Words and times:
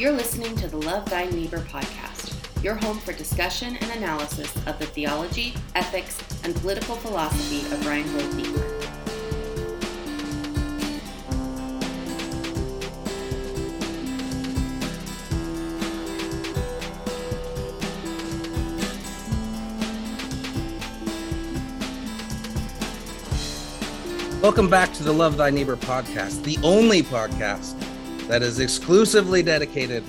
You're 0.00 0.12
listening 0.12 0.56
to 0.56 0.66
the 0.66 0.78
Love 0.78 1.04
Thy 1.10 1.26
Neighbor 1.26 1.58
podcast, 1.58 2.34
your 2.64 2.74
home 2.74 2.96
for 2.96 3.12
discussion 3.12 3.76
and 3.76 3.90
analysis 3.90 4.50
of 4.66 4.78
the 4.78 4.86
theology, 4.86 5.54
ethics, 5.74 6.16
and 6.42 6.56
political 6.56 6.94
philosophy 6.94 7.60
of 7.70 7.86
Reinhold 7.86 8.34
Niebuhr. 8.34 8.64
Welcome 24.40 24.70
back 24.70 24.94
to 24.94 25.02
the 25.02 25.12
Love 25.12 25.36
Thy 25.36 25.50
Neighbor 25.50 25.76
podcast, 25.76 26.42
the 26.44 26.56
only 26.62 27.02
podcast 27.02 27.76
that 28.30 28.44
is 28.44 28.60
exclusively 28.60 29.42
dedicated 29.42 30.04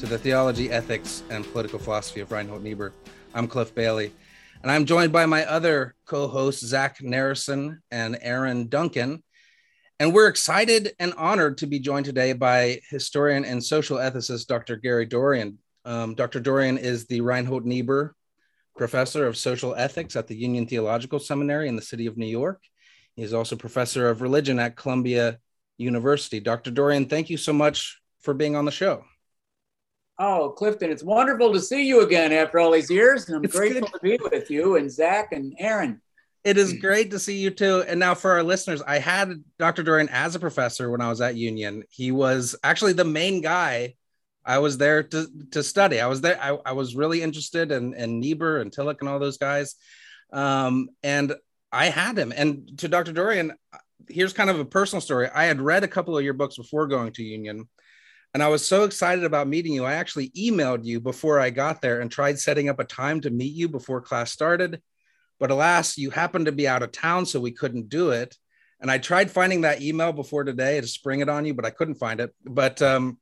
to 0.00 0.06
the 0.06 0.18
theology, 0.18 0.72
ethics, 0.72 1.22
and 1.30 1.44
political 1.52 1.78
philosophy 1.78 2.18
of 2.18 2.32
Reinhold 2.32 2.64
Niebuhr. 2.64 2.92
I'm 3.32 3.46
Cliff 3.46 3.72
Bailey, 3.72 4.12
and 4.62 4.72
I'm 4.72 4.84
joined 4.84 5.12
by 5.12 5.24
my 5.26 5.44
other 5.44 5.94
co 6.04 6.26
hosts, 6.26 6.66
Zach 6.66 6.98
Narrison 6.98 7.78
and 7.92 8.18
Aaron 8.20 8.66
Duncan. 8.66 9.22
And 10.00 10.12
we're 10.12 10.26
excited 10.26 10.94
and 10.98 11.14
honored 11.14 11.58
to 11.58 11.68
be 11.68 11.78
joined 11.78 12.06
today 12.06 12.32
by 12.32 12.80
historian 12.90 13.44
and 13.44 13.62
social 13.62 13.98
ethicist 13.98 14.48
Dr. 14.48 14.74
Gary 14.74 15.06
Dorrien. 15.06 15.58
Um, 15.84 16.16
Dr. 16.16 16.40
Dorrien 16.40 16.76
is 16.76 17.06
the 17.06 17.20
Reinhold 17.20 17.64
Niebuhr 17.64 18.16
Professor 18.76 19.28
of 19.28 19.36
Social 19.36 19.76
Ethics 19.76 20.16
at 20.16 20.26
the 20.26 20.34
Union 20.34 20.66
Theological 20.66 21.20
Seminary 21.20 21.68
in 21.68 21.76
the 21.76 21.82
city 21.82 22.06
of 22.06 22.16
New 22.16 22.26
York. 22.26 22.60
He 23.14 23.22
is 23.22 23.32
also 23.32 23.54
professor 23.54 24.08
of 24.08 24.22
religion 24.22 24.58
at 24.58 24.74
Columbia 24.74 25.38
University. 25.78 26.40
Dr. 26.40 26.70
Dorrien, 26.70 27.08
thank 27.08 27.30
you 27.30 27.36
so 27.36 27.52
much 27.52 28.00
for 28.20 28.34
being 28.34 28.56
on 28.56 28.64
the 28.64 28.70
show. 28.70 29.04
Oh, 30.18 30.54
Clifton, 30.56 30.90
it's 30.90 31.02
wonderful 31.02 31.52
to 31.52 31.60
see 31.60 31.86
you 31.86 32.02
again 32.02 32.32
after 32.32 32.60
all 32.60 32.70
these 32.70 32.90
years. 32.90 33.26
And 33.26 33.36
I'm 33.36 33.44
It's 33.44 33.56
grateful 33.56 33.80
good. 33.82 33.92
to 33.92 33.98
be 34.00 34.18
with 34.30 34.50
you 34.50 34.76
and 34.76 34.90
Zach 34.90 35.32
and 35.32 35.54
Aaron. 35.58 36.00
It 36.44 36.56
is 36.58 36.74
great 36.74 37.10
to 37.10 37.18
see 37.18 37.38
you 37.38 37.50
too. 37.50 37.84
And 37.88 37.98
now 37.98 38.14
for 38.14 38.30
our 38.32 38.42
listeners, 38.42 38.82
I 38.82 38.98
had 38.98 39.42
Dr. 39.58 39.82
Dorrien 39.82 40.08
as 40.12 40.34
a 40.34 40.38
professor 40.38 40.90
when 40.90 41.00
I 41.00 41.08
was 41.08 41.20
at 41.20 41.36
Union. 41.36 41.82
He 41.88 42.12
was 42.12 42.54
actually 42.62 42.92
the 42.92 43.04
main 43.04 43.40
guy. 43.40 43.94
I 44.44 44.58
was 44.58 44.76
there 44.76 45.02
to, 45.02 45.26
to 45.52 45.62
study. 45.62 46.00
I 46.00 46.06
was 46.06 46.20
there. 46.20 46.38
I, 46.40 46.58
I 46.66 46.72
was 46.72 46.94
really 46.94 47.22
interested 47.22 47.72
in, 47.72 47.94
in 47.94 48.20
Niebuhr 48.20 48.58
and 48.58 48.70
Tillich 48.70 49.00
and 49.00 49.08
all 49.08 49.18
those 49.18 49.38
guys. 49.38 49.74
Um, 50.32 50.90
and 51.02 51.34
I 51.72 51.86
had 51.86 52.18
him. 52.18 52.30
And 52.36 52.78
to 52.78 52.88
Dr. 52.88 53.12
Dorrien, 53.14 53.52
here's 54.08 54.32
kind 54.32 54.50
of 54.50 54.58
a 54.58 54.64
personal 54.64 55.00
story. 55.00 55.28
I 55.34 55.44
had 55.44 55.60
read 55.60 55.84
a 55.84 55.88
couple 55.88 56.16
of 56.16 56.24
your 56.24 56.34
books 56.34 56.56
before 56.56 56.86
going 56.86 57.12
to 57.12 57.22
Union. 57.22 57.68
And 58.32 58.42
I 58.42 58.48
was 58.48 58.66
so 58.66 58.82
excited 58.82 59.24
about 59.24 59.46
meeting 59.46 59.72
you. 59.72 59.84
I 59.84 59.94
actually 59.94 60.30
emailed 60.30 60.84
you 60.84 61.00
before 61.00 61.38
I 61.38 61.50
got 61.50 61.80
there 61.80 62.00
and 62.00 62.10
tried 62.10 62.38
setting 62.38 62.68
up 62.68 62.80
a 62.80 62.84
time 62.84 63.20
to 63.20 63.30
meet 63.30 63.54
you 63.54 63.68
before 63.68 64.00
class 64.00 64.32
started. 64.32 64.82
But 65.38 65.52
alas, 65.52 65.96
you 65.96 66.10
happened 66.10 66.46
to 66.46 66.52
be 66.52 66.66
out 66.66 66.82
of 66.82 66.90
town, 66.90 67.26
so 67.26 67.40
we 67.40 67.52
couldn't 67.52 67.88
do 67.88 68.10
it. 68.10 68.36
And 68.80 68.90
I 68.90 68.98
tried 68.98 69.30
finding 69.30 69.62
that 69.62 69.82
email 69.82 70.12
before 70.12 70.42
today 70.44 70.80
to 70.80 70.86
spring 70.86 71.20
it 71.20 71.28
on 71.28 71.44
you, 71.44 71.54
but 71.54 71.64
I 71.64 71.70
couldn't 71.70 71.94
find 71.94 72.20
it. 72.20 72.34
But 72.44 72.82
um, 72.82 73.18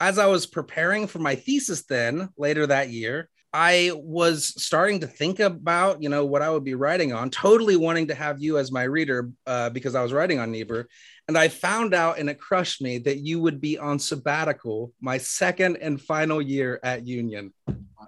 as 0.00 0.18
I 0.18 0.26
was 0.26 0.46
preparing 0.46 1.06
for 1.06 1.20
my 1.20 1.36
thesis, 1.36 1.84
then 1.84 2.30
later 2.36 2.66
that 2.66 2.90
year, 2.90 3.30
I 3.52 3.92
was 3.94 4.62
starting 4.62 5.00
to 5.00 5.06
think 5.06 5.40
about, 5.40 6.02
you 6.02 6.08
know, 6.08 6.26
what 6.26 6.42
I 6.42 6.50
would 6.50 6.64
be 6.64 6.74
writing 6.74 7.12
on, 7.12 7.30
totally 7.30 7.76
wanting 7.76 8.08
to 8.08 8.14
have 8.14 8.42
you 8.42 8.58
as 8.58 8.70
my 8.70 8.82
reader 8.82 9.30
uh, 9.46 9.70
because 9.70 9.94
I 9.94 10.02
was 10.02 10.12
writing 10.12 10.38
on 10.38 10.50
Niebuhr. 10.50 10.86
And 11.28 11.36
I 11.36 11.48
found 11.48 11.94
out, 11.94 12.18
and 12.18 12.28
it 12.28 12.38
crushed 12.38 12.82
me, 12.82 12.98
that 12.98 13.18
you 13.18 13.40
would 13.40 13.60
be 13.60 13.78
on 13.78 13.98
sabbatical 13.98 14.92
my 15.00 15.18
second 15.18 15.76
and 15.78 16.00
final 16.00 16.42
year 16.42 16.78
at 16.82 17.06
Union. 17.06 17.52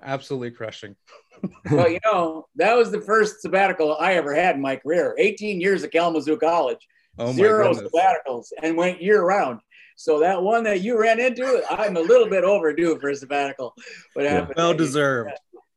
Absolutely 0.02 0.50
crushing. 0.50 0.94
well, 1.70 1.90
you 1.90 2.00
know, 2.04 2.46
that 2.56 2.76
was 2.76 2.90
the 2.90 3.00
first 3.00 3.40
sabbatical 3.40 3.96
I 3.98 4.14
ever 4.14 4.34
had 4.34 4.56
in 4.56 4.62
my 4.62 4.76
career 4.76 5.14
18 5.18 5.60
years 5.60 5.82
at 5.84 5.92
Kalamazoo 5.92 6.36
College, 6.36 6.86
Oh 7.18 7.32
zero 7.32 7.72
goodness. 7.72 7.90
sabbaticals, 7.92 8.46
and 8.62 8.76
went 8.76 9.02
year 9.02 9.22
round. 9.22 9.60
So 10.00 10.18
that 10.20 10.42
one 10.42 10.64
that 10.64 10.80
you 10.80 10.98
ran 10.98 11.20
into, 11.20 11.62
I'm 11.68 11.94
a 11.98 12.00
little 12.00 12.26
bit 12.26 12.42
overdue 12.42 12.98
for 12.98 13.10
a 13.10 13.14
sabbatical. 13.14 13.74
What 14.14 14.24
happened? 14.24 14.54
Well 14.56 14.72
deserved. 14.72 15.32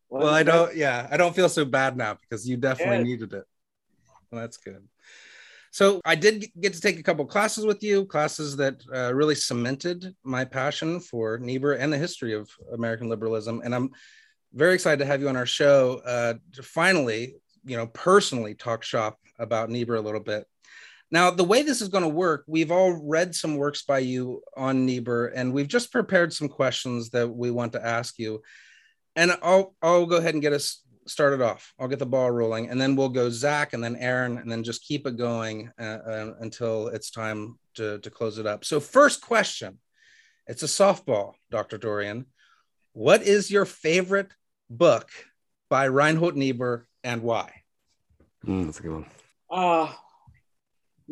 Well, 0.10 0.24
Well, 0.24 0.34
I 0.34 0.44
don't, 0.44 0.74
yeah, 0.78 1.10
I 1.12 1.18
don't 1.18 1.36
feel 1.36 1.50
so 1.50 1.66
bad 1.66 1.98
now 1.98 2.16
because 2.22 2.48
you 2.48 2.56
definitely 2.56 3.00
Yeah. 3.00 3.04
needed 3.04 3.34
it. 3.34 3.44
Well, 4.32 4.40
that's 4.40 4.56
good. 4.56 4.88
So 5.72 6.00
I 6.06 6.16
did 6.16 6.46
get 6.58 6.74
to 6.74 6.80
take 6.80 7.00
a 7.00 7.04
couple 7.04 7.26
classes 7.26 7.66
with 7.66 7.84
you, 7.84 8.06
classes 8.06 8.56
that 8.56 8.82
uh, 8.96 9.14
really 9.14 9.36
cemented 9.36 10.16
my 10.24 10.46
passion 10.46 11.02
for 11.02 11.38
Niebuhr 11.38 11.74
and 11.74 11.92
the 11.92 11.98
history 11.98 12.34
of 12.34 12.50
American 12.72 13.10
liberalism. 13.10 13.62
And 13.62 13.76
I'm 13.76 13.90
very 14.54 14.74
excited 14.74 15.00
to 15.00 15.06
have 15.06 15.20
you 15.20 15.28
on 15.28 15.36
our 15.36 15.46
show 15.46 16.02
uh, 16.06 16.36
to 16.54 16.64
finally, 16.64 17.36
you 17.66 17.76
know, 17.76 17.88
personally 17.88 18.56
talk 18.56 18.84
shop 18.84 19.20
about 19.38 19.70
Niebuhr 19.70 19.98
a 19.98 20.02
little 20.02 20.22
bit. 20.22 20.48
Now, 21.13 21.29
the 21.31 21.46
way 21.46 21.62
this 21.62 21.81
is 21.81 21.88
going 21.88 22.03
to 22.03 22.09
work, 22.09 22.44
we've 22.47 22.72
all 22.72 23.00
read 23.01 23.34
some 23.34 23.56
works 23.56 23.84
by 23.84 24.00
you 24.00 24.41
on 24.57 24.85
Niebuhr, 24.85 25.28
and 25.28 25.53
we've 25.53 25.68
just 25.68 25.91
prepared 25.91 26.34
some 26.34 26.50
questions 26.50 27.12
that 27.12 27.29
we 27.29 27.51
want 27.51 27.74
to 27.74 27.85
ask 27.85 28.19
you 28.19 28.41
and 29.16 29.38
I'll 29.41 29.75
I'll 29.81 30.06
go 30.06 30.18
ahead 30.18 30.34
and 30.34 30.41
get 30.41 30.53
us 30.53 30.81
started 31.06 31.41
off. 31.41 31.74
I'll 31.79 31.88
get 31.88 32.00
the 32.00 32.06
ball 32.06 32.31
rolling, 32.31 32.69
and 32.69 32.79
then 32.79 32.96
we'll 32.96 33.09
go 33.09 33.29
Zach, 33.29 33.74
and 33.74 33.84
then 33.84 33.96
Aaron, 33.96 34.38
and 34.38 34.51
then 34.51 34.63
just 34.63 34.84
keep 34.84 35.06
it 35.06 35.18
going 35.18 35.72
uh, 35.79 35.84
uh, 35.84 36.34
until 36.40 36.88
it's 36.88 37.12
time 37.12 37.57
to 37.75 38.00
to 38.00 38.09
close 38.09 38.38
it 38.38 38.47
up. 38.47 38.66
So, 38.66 38.80
first 38.80 39.22
question, 39.22 39.80
it's 40.47 40.63
a 40.63 40.68
softball, 40.68 41.34
Dr. 41.51 41.78
Dorrien. 41.78 42.25
What 42.94 43.24
is 43.24 43.50
your 43.51 43.66
favorite 43.66 44.31
book 44.69 45.09
by 45.69 45.85
Reinhold 45.85 46.35
Niebuhr, 46.35 46.88
and 47.03 47.22
why? 47.22 47.51
Mm, 48.45 48.66
that's 48.66 48.80
a 48.80 48.84
good 48.84 48.91
one. 48.91 49.06
Uh, 49.50 49.91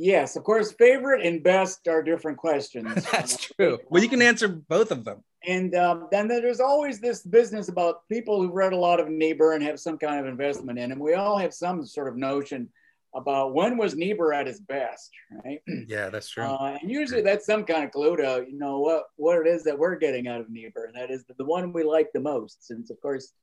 yes, 0.02 0.36
of 0.36 0.44
course, 0.44 0.72
favorite 0.74 1.26
and 1.26 1.44
best 1.44 1.88
are 1.88 2.02
different 2.02 2.38
questions. 2.48 3.06
That's 3.12 3.38
true. 3.38 3.80
Well, 3.90 4.04
you 4.04 4.10
can 4.10 4.22
answer 4.22 4.48
both 4.48 4.92
of 4.92 5.06
them. 5.06 5.24
And 5.48 5.74
um, 5.76 6.08
then 6.12 6.28
there's 6.28 6.60
always 6.60 7.00
this 7.00 7.24
business 7.24 7.68
about 7.70 8.08
people 8.10 8.42
who've 8.42 8.54
read 8.54 8.74
a 8.74 8.78
lot 8.78 9.00
of 9.00 9.10
Niebuhr 9.10 9.54
and 9.54 9.64
have 9.64 9.80
some 9.80 9.98
kind 9.98 10.20
of 10.20 10.28
investment 10.28 10.78
in 10.78 10.92
him. 10.92 11.00
We 11.00 11.16
all 11.16 11.38
have 11.38 11.54
some 11.54 11.84
sort 11.86 12.08
of 12.08 12.16
notion 12.16 12.70
about 13.16 13.54
when 13.54 13.78
was 13.78 13.96
Niebuhr 13.96 14.34
at 14.34 14.48
his 14.48 14.60
best, 14.60 15.12
right? 15.44 15.62
Yeah, 15.88 16.10
that's 16.10 16.30
true. 16.30 16.44
Uh, 16.44 16.78
and 16.82 16.90
usually 16.90 17.22
that's 17.22 17.46
some 17.46 17.66
kind 17.66 17.84
of 17.84 17.92
clue 17.92 18.16
to 18.18 18.46
you 18.48 18.58
know 18.58 18.80
what 18.80 19.04
what 19.18 19.46
it 19.46 19.48
is 19.48 19.64
that 19.64 19.78
we're 19.78 19.96
getting 19.96 20.28
out 20.28 20.40
of 20.40 20.50
Niebuhr, 20.50 20.86
and 20.86 20.96
that 20.96 21.12
is 21.12 21.26
the, 21.26 21.34
the 21.38 21.46
one 21.46 21.74
we 21.74 21.84
like 21.84 22.10
the 22.14 22.20
most. 22.20 22.66
Since 22.66 22.90
of 22.90 23.02
course 23.02 23.34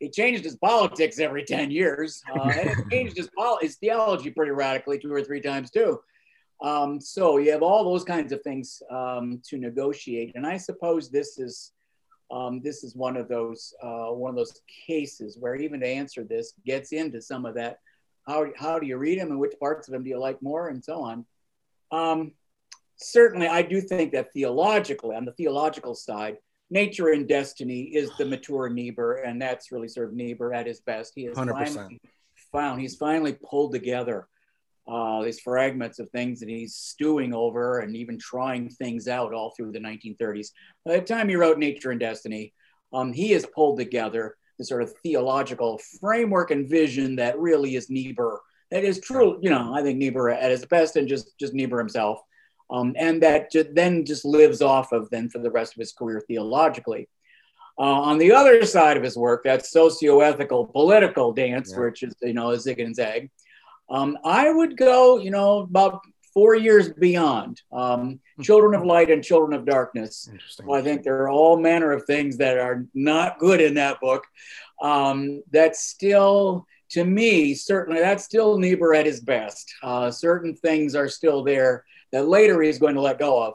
he 0.00 0.08
changed 0.10 0.44
his 0.44 0.56
politics 0.56 1.18
every 1.18 1.44
ten 1.44 1.70
years, 1.70 2.22
uh, 2.34 2.42
and 2.56 2.70
it 2.70 2.90
changed 2.90 3.16
his 3.16 3.28
pol- 3.36 3.58
his 3.60 3.76
theology 3.76 4.30
pretty 4.30 4.52
radically 4.52 4.98
two 4.98 5.12
or 5.12 5.22
three 5.22 5.40
times 5.40 5.70
too. 5.70 6.00
Um, 6.62 7.00
so 7.00 7.38
you 7.38 7.50
have 7.52 7.62
all 7.62 7.84
those 7.84 8.04
kinds 8.04 8.32
of 8.32 8.42
things 8.42 8.82
um, 8.90 9.40
to 9.48 9.58
negotiate, 9.58 10.32
and 10.34 10.46
I 10.46 10.56
suppose 10.56 11.10
this 11.10 11.38
is 11.38 11.72
um, 12.30 12.60
this 12.62 12.82
is 12.82 12.96
one 12.96 13.16
of 13.16 13.28
those 13.28 13.74
uh, 13.82 14.06
one 14.06 14.30
of 14.30 14.36
those 14.36 14.60
cases 14.86 15.36
where 15.38 15.54
even 15.56 15.80
to 15.80 15.86
answer 15.86 16.24
this 16.24 16.54
gets 16.64 16.92
into 16.92 17.20
some 17.20 17.44
of 17.44 17.54
that. 17.54 17.80
How 18.26 18.46
how 18.56 18.78
do 18.78 18.86
you 18.86 18.96
read 18.96 19.18
him, 19.18 19.30
and 19.30 19.38
which 19.38 19.58
parts 19.60 19.88
of 19.88 19.94
him 19.94 20.04
do 20.04 20.10
you 20.10 20.18
like 20.18 20.40
more, 20.40 20.68
and 20.68 20.82
so 20.82 21.02
on. 21.02 21.26
Um, 21.92 22.32
certainly, 22.96 23.46
I 23.46 23.62
do 23.62 23.80
think 23.80 24.12
that 24.12 24.32
theologically, 24.32 25.14
on 25.14 25.24
the 25.24 25.32
theological 25.32 25.94
side, 25.94 26.38
nature 26.70 27.08
and 27.08 27.28
destiny 27.28 27.82
is 27.94 28.10
the 28.18 28.24
mature 28.24 28.68
Niebuhr, 28.68 29.16
and 29.16 29.40
that's 29.40 29.72
really 29.72 29.88
sort 29.88 30.08
of 30.08 30.14
Niebuhr 30.14 30.52
at 30.52 30.66
his 30.66 30.80
best. 30.80 31.12
He 31.14 31.24
has 31.24 31.36
100%. 31.36 31.52
finally 31.52 32.00
found, 32.52 32.80
he's 32.80 32.96
finally 32.96 33.36
pulled 33.48 33.72
together 33.72 34.28
uh, 34.86 35.22
these 35.22 35.40
fragments 35.40 35.98
of 35.98 36.08
things 36.10 36.40
that 36.40 36.48
he's 36.48 36.74
stewing 36.74 37.34
over 37.34 37.80
and 37.80 37.96
even 37.96 38.18
trying 38.18 38.68
things 38.68 39.08
out 39.08 39.32
all 39.32 39.52
through 39.56 39.72
the 39.72 39.78
1930s. 39.78 40.48
By 40.84 40.96
the 40.96 41.02
time 41.02 41.28
he 41.28 41.36
wrote 41.36 41.58
Nature 41.58 41.90
and 41.90 42.00
Destiny, 42.00 42.52
um, 42.92 43.12
he 43.12 43.30
has 43.32 43.46
pulled 43.46 43.78
together 43.78 44.36
the 44.58 44.64
sort 44.64 44.82
of 44.82 44.92
theological 45.02 45.80
framework 46.00 46.50
and 46.50 46.68
vision 46.68 47.16
that 47.16 47.38
really 47.38 47.76
is 47.76 47.90
Niebuhr. 47.90 48.40
That 48.70 48.84
is 48.84 49.00
true, 49.00 49.38
you 49.42 49.50
know, 49.50 49.74
I 49.74 49.82
think 49.82 49.98
Niebuhr 49.98 50.30
at 50.30 50.50
his 50.50 50.64
best 50.66 50.96
and 50.96 51.08
just, 51.08 51.36
just 51.38 51.54
Niebuhr 51.54 51.78
himself. 51.78 52.20
Um, 52.70 52.94
and 52.98 53.22
that 53.22 53.50
then 53.72 54.04
just 54.06 54.24
lives 54.24 54.62
off 54.62 54.92
of 54.92 55.10
then 55.10 55.28
for 55.28 55.38
the 55.38 55.50
rest 55.50 55.74
of 55.74 55.80
his 55.80 55.92
career 55.92 56.22
theologically. 56.26 57.08
Uh, 57.78 57.82
on 57.82 58.18
the 58.18 58.32
other 58.32 58.64
side 58.64 58.96
of 58.96 59.02
his 59.02 59.16
work, 59.16 59.44
that 59.44 59.66
socio-ethical 59.66 60.66
political 60.66 61.32
dance, 61.32 61.72
Yeah. 61.72 61.80
which 61.84 62.02
is, 62.02 62.14
you 62.22 62.32
know, 62.32 62.54
zig 62.56 62.80
and 62.80 62.94
zag, 62.94 63.30
um, 63.90 64.16
I 64.24 64.50
would 64.50 64.76
go, 64.76 65.18
you 65.18 65.30
know, 65.30 65.58
about 65.58 66.00
four 66.32 66.54
years 66.54 66.92
beyond 66.92 67.60
um, 67.72 68.18
Children 68.42 68.74
of 68.74 68.84
Light 68.84 69.10
and 69.10 69.22
Children 69.22 69.58
of 69.58 69.66
Darkness. 69.66 70.28
Well, 70.64 70.78
I 70.78 70.82
think 70.82 71.02
there 71.02 71.22
are 71.22 71.30
all 71.30 71.58
manner 71.58 71.92
of 71.92 72.04
things 72.04 72.38
that 72.38 72.58
are 72.58 72.86
not 72.94 73.38
good 73.38 73.60
in 73.60 73.74
that 73.74 74.00
book. 74.00 74.24
Um, 74.82 75.42
that's 75.52 75.80
still, 75.84 76.66
to 76.90 77.04
me, 77.04 77.54
certainly, 77.54 78.00
that's 78.00 78.24
still 78.24 78.58
Niebuhr 78.58 78.94
at 78.94 79.06
his 79.06 79.20
best. 79.20 79.72
Uh, 79.82 80.10
certain 80.10 80.54
things 80.56 80.94
are 80.94 81.08
still 81.08 81.44
there 81.44 81.84
that 82.14 82.28
later 82.28 82.62
he's 82.62 82.78
going 82.78 82.94
to 82.94 83.00
let 83.00 83.18
go 83.18 83.42
of, 83.42 83.54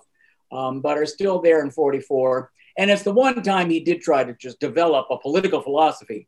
um, 0.51 0.81
but 0.81 0.97
are 0.97 1.05
still 1.05 1.41
there 1.41 1.63
in 1.63 1.71
44. 1.71 2.51
and 2.77 2.91
it's 2.91 3.03
the 3.03 3.11
one 3.11 3.41
time 3.41 3.69
he 3.69 3.79
did 3.79 4.01
try 4.01 4.23
to 4.23 4.33
just 4.35 4.59
develop 4.59 5.07
a 5.09 5.17
political 5.17 5.61
philosophy 5.61 6.27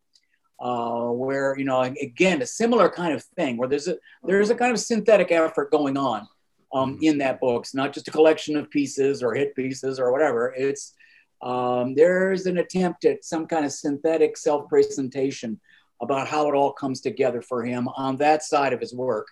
uh, 0.62 1.07
where 1.07 1.57
you 1.57 1.66
know 1.66 1.81
again 1.81 2.42
a 2.42 2.45
similar 2.45 2.89
kind 2.89 3.13
of 3.13 3.24
thing 3.36 3.57
where 3.57 3.68
there's 3.68 3.88
a 3.88 3.98
there's 4.24 4.50
a 4.50 4.56
kind 4.56 4.72
of 4.72 4.80
synthetic 4.80 5.31
effort 5.31 5.72
going 5.72 5.98
on 5.98 6.28
um, 6.74 6.98
in 7.01 7.18
that 7.18 7.39
book 7.42 7.63
it's 7.63 7.75
not 7.75 7.92
just 7.94 8.07
a 8.07 8.12
collection 8.12 8.56
of 8.56 8.69
pieces 8.69 9.22
or 9.22 9.34
hit 9.34 9.56
pieces 9.56 10.00
or 10.00 10.12
whatever. 10.12 10.54
It's 10.56 10.94
um, 11.42 11.95
there's 11.95 12.45
an 12.45 12.60
attempt 12.60 13.04
at 13.06 13.25
some 13.25 13.48
kind 13.48 13.66
of 13.66 13.72
synthetic 13.72 14.38
self-presentation 14.38 15.60
about 16.00 16.27
how 16.27 16.48
it 16.48 16.54
all 16.54 16.72
comes 16.72 17.01
together 17.01 17.42
for 17.42 17.63
him 17.63 17.88
on 17.98 18.18
that 18.18 18.44
side 18.44 18.74
of 18.74 18.80
his 18.80 18.94
work 18.94 19.27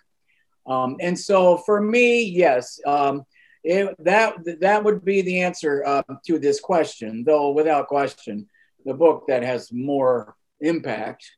um, 0.66 0.96
and 1.00 1.18
so 1.18 1.56
for 1.56 1.80
me 1.80 2.22
yes 2.22 2.80
um, 2.86 3.24
it, 3.62 3.94
that 4.04 4.36
that 4.60 4.84
would 4.84 5.04
be 5.04 5.22
the 5.22 5.42
answer 5.42 5.84
uh, 5.84 6.02
to 6.26 6.38
this 6.38 6.60
question. 6.60 7.24
Though 7.24 7.50
without 7.50 7.88
question, 7.88 8.48
the 8.84 8.94
book 8.94 9.24
that 9.28 9.42
has 9.42 9.72
more 9.72 10.34
impact, 10.60 11.30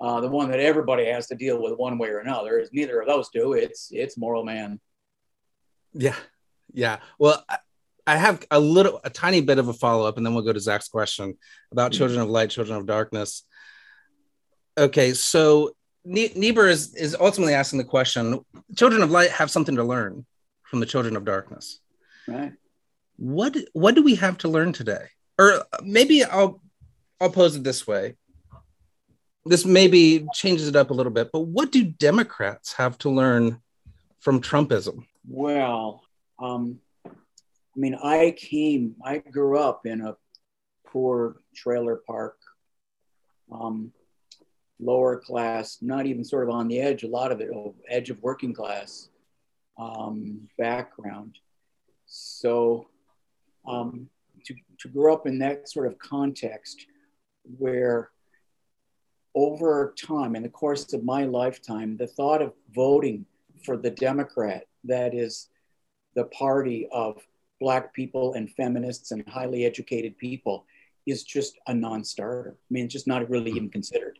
uh, 0.00 0.20
the 0.20 0.28
one 0.28 0.50
that 0.50 0.60
everybody 0.60 1.06
has 1.06 1.28
to 1.28 1.36
deal 1.36 1.62
with 1.62 1.78
one 1.78 1.98
way 1.98 2.08
or 2.08 2.18
another, 2.18 2.58
is 2.58 2.70
neither 2.72 3.00
of 3.00 3.06
those 3.06 3.28
two. 3.30 3.52
It's 3.52 3.88
it's 3.92 4.18
Moral 4.18 4.44
Man. 4.44 4.80
Yeah, 5.92 6.16
yeah. 6.72 6.98
Well, 7.18 7.44
I, 7.48 7.58
I 8.06 8.16
have 8.16 8.44
a 8.50 8.58
little, 8.58 9.00
a 9.04 9.10
tiny 9.10 9.40
bit 9.40 9.58
of 9.58 9.68
a 9.68 9.72
follow 9.72 10.06
up, 10.06 10.16
and 10.16 10.26
then 10.26 10.34
we'll 10.34 10.44
go 10.44 10.52
to 10.52 10.60
Zach's 10.60 10.88
question 10.88 11.36
about 11.70 11.92
mm-hmm. 11.92 11.98
Children 11.98 12.20
of 12.20 12.28
Light, 12.28 12.50
Children 12.50 12.78
of 12.78 12.86
Darkness. 12.86 13.44
Okay, 14.76 15.12
so 15.12 15.76
Niebuhr 16.04 16.68
is 16.68 16.94
is 16.94 17.16
ultimately 17.18 17.54
asking 17.54 17.78
the 17.78 17.84
question: 17.84 18.40
Children 18.78 19.02
of 19.02 19.10
Light 19.10 19.30
have 19.32 19.50
something 19.50 19.74
to 19.74 19.82
learn 19.82 20.24
from 20.62 20.78
the 20.78 20.86
children 20.86 21.16
of 21.16 21.24
darkness. 21.24 21.80
Right. 22.28 22.52
What 23.16 23.56
what 23.72 23.96
do 23.96 24.04
we 24.04 24.14
have 24.14 24.38
to 24.38 24.48
learn 24.48 24.72
today? 24.72 25.06
Or 25.36 25.64
maybe 25.82 26.22
I'll 26.22 26.62
I'll 27.20 27.30
pose 27.30 27.56
it 27.56 27.64
this 27.64 27.88
way. 27.88 28.14
This 29.44 29.64
maybe 29.64 30.28
changes 30.32 30.68
it 30.68 30.76
up 30.76 30.90
a 30.90 30.94
little 30.94 31.10
bit, 31.10 31.30
but 31.32 31.40
what 31.40 31.72
do 31.72 31.82
Democrats 31.82 32.74
have 32.74 32.96
to 32.98 33.10
learn 33.10 33.60
from 34.20 34.40
Trumpism? 34.40 35.06
Well, 35.26 36.04
um, 36.38 36.78
I 37.04 37.10
mean, 37.74 37.96
I 37.96 38.36
came, 38.36 38.94
I 39.04 39.18
grew 39.18 39.58
up 39.58 39.86
in 39.86 40.02
a 40.02 40.16
poor 40.86 41.40
trailer 41.52 41.96
park, 42.06 42.36
um, 43.50 43.92
lower 44.80 45.18
class, 45.18 45.78
not 45.80 46.06
even 46.06 46.24
sort 46.24 46.48
of 46.48 46.54
on 46.54 46.68
the 46.68 46.80
edge, 46.80 47.02
a 47.02 47.08
lot 47.08 47.32
of 47.32 47.40
it, 47.40 47.50
edge 47.88 48.10
of 48.10 48.22
working 48.22 48.52
class 48.52 49.08
um, 49.78 50.48
background. 50.56 51.38
So 52.06 52.86
um, 53.66 54.08
to, 54.44 54.54
to 54.80 54.88
grow 54.88 55.12
up 55.12 55.26
in 55.26 55.38
that 55.40 55.68
sort 55.68 55.86
of 55.86 55.98
context 55.98 56.86
where 57.58 58.10
over 59.34 59.94
time, 59.96 60.34
in 60.34 60.42
the 60.42 60.48
course 60.48 60.92
of 60.92 61.04
my 61.04 61.24
lifetime, 61.24 61.96
the 61.96 62.06
thought 62.06 62.42
of 62.42 62.52
voting 62.74 63.24
for 63.64 63.76
the 63.76 63.90
Democrat, 63.90 64.64
that 64.84 65.14
is 65.14 65.48
the 66.14 66.24
party 66.24 66.88
of 66.90 67.22
Black 67.60 67.92
people 67.92 68.34
and 68.34 68.50
feminists 68.50 69.10
and 69.10 69.28
highly 69.28 69.64
educated 69.64 70.16
people, 70.18 70.64
is 71.06 71.22
just 71.22 71.58
a 71.66 71.74
non 71.74 72.04
starter. 72.04 72.56
I 72.58 72.66
mean, 72.70 72.84
it's 72.84 72.92
just 72.92 73.06
not 73.06 73.28
really 73.28 73.50
even 73.50 73.70
considered. 73.70 74.18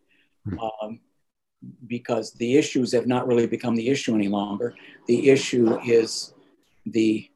Hmm. 0.51 0.59
Um, 0.61 1.01
because 1.87 2.33
the 2.33 2.57
issues 2.57 2.93
have 2.93 3.07
not 3.07 3.27
really 3.27 3.47
become 3.47 3.75
the 3.75 3.89
issue 3.89 4.15
any 4.15 4.29
longer. 4.29 4.75
The 5.07 5.31
issue 5.31 5.79
is 5.81 6.35
the 6.87 7.29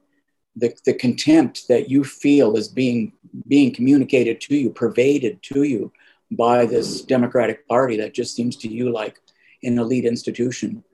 the, 0.54 0.74
the 0.84 0.92
contempt 0.92 1.66
that 1.68 1.88
you 1.88 2.04
feel 2.04 2.56
is 2.56 2.68
being 2.68 3.12
being 3.48 3.74
communicated 3.74 4.40
to 4.42 4.54
you, 4.54 4.70
pervaded 4.70 5.42
to 5.42 5.62
you 5.62 5.90
by 6.30 6.66
this 6.66 7.00
Democratic 7.02 7.66
Party 7.68 7.96
that 7.96 8.12
just 8.12 8.36
seems 8.36 8.56
to 8.56 8.68
you 8.68 8.92
like 8.92 9.18
an 9.62 9.78
elite 9.78 10.04
institution. 10.04 10.84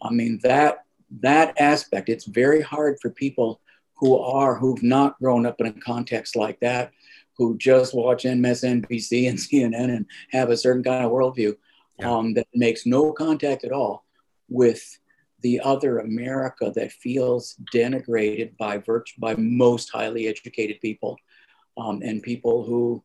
I 0.00 0.10
mean 0.10 0.38
that 0.44 0.84
that 1.20 1.54
aspect, 1.60 2.08
it's 2.08 2.26
very 2.26 2.60
hard 2.60 2.98
for 3.00 3.10
people 3.10 3.60
who 3.96 4.18
are 4.18 4.54
who've 4.54 4.82
not 4.82 5.18
grown 5.18 5.46
up 5.46 5.60
in 5.60 5.66
a 5.66 5.72
context 5.72 6.36
like 6.36 6.60
that, 6.60 6.92
who 7.36 7.58
just 7.58 7.94
watch 7.94 8.22
MSNBC 8.22 9.28
and 9.28 9.38
CNN 9.38 9.96
and 9.96 10.06
have 10.30 10.50
a 10.50 10.56
certain 10.56 10.84
kind 10.84 11.04
of 11.04 11.10
worldview 11.10 11.56
yeah. 11.98 12.10
um, 12.10 12.34
that 12.34 12.46
makes 12.54 12.86
no 12.86 13.12
contact 13.12 13.64
at 13.64 13.72
all 13.72 14.04
with 14.48 14.98
the 15.40 15.60
other 15.60 16.00
America 16.00 16.72
that 16.74 16.92
feels 16.92 17.56
denigrated 17.72 18.56
by 18.56 18.78
virtue 18.78 19.14
by 19.18 19.34
most 19.36 19.90
highly 19.90 20.26
educated 20.26 20.80
people 20.80 21.16
um, 21.76 22.02
and 22.02 22.22
people 22.22 22.64
who 22.64 23.02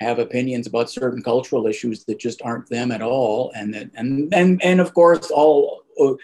have 0.00 0.18
opinions 0.18 0.66
about 0.66 0.90
certain 0.90 1.22
cultural 1.22 1.66
issues 1.66 2.04
that 2.04 2.18
just 2.18 2.40
aren't 2.42 2.68
them 2.68 2.90
at 2.90 3.02
all 3.02 3.52
and 3.54 3.74
that 3.74 3.90
and 3.94 4.32
and 4.34 4.62
and 4.62 4.80
of 4.80 4.94
course 4.94 5.30
all 5.30 5.82
uh, 6.00 6.14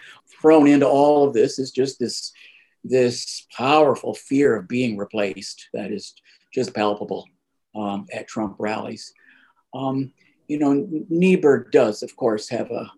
thrown 0.41 0.67
into 0.67 0.87
all 0.87 1.27
of 1.27 1.33
this 1.33 1.59
is 1.59 1.71
just 1.71 1.99
this 1.99 2.31
this 2.83 3.47
powerful 3.55 4.13
fear 4.13 4.55
of 4.55 4.67
being 4.67 4.95
replaced 4.95 5.69
that 5.73 5.91
is 5.91 6.13
just 6.53 6.73
palpable 6.73 7.27
um, 7.75 8.05
at 8.13 8.27
Trump 8.27 8.55
rallies. 8.59 9.13
Um, 9.73 10.13
you 10.47 10.59
know, 10.59 10.87
Niebuhr 11.09 11.69
does, 11.71 12.03
of 12.03 12.15
course, 12.15 12.49
have 12.49 12.71
a, 12.71 12.91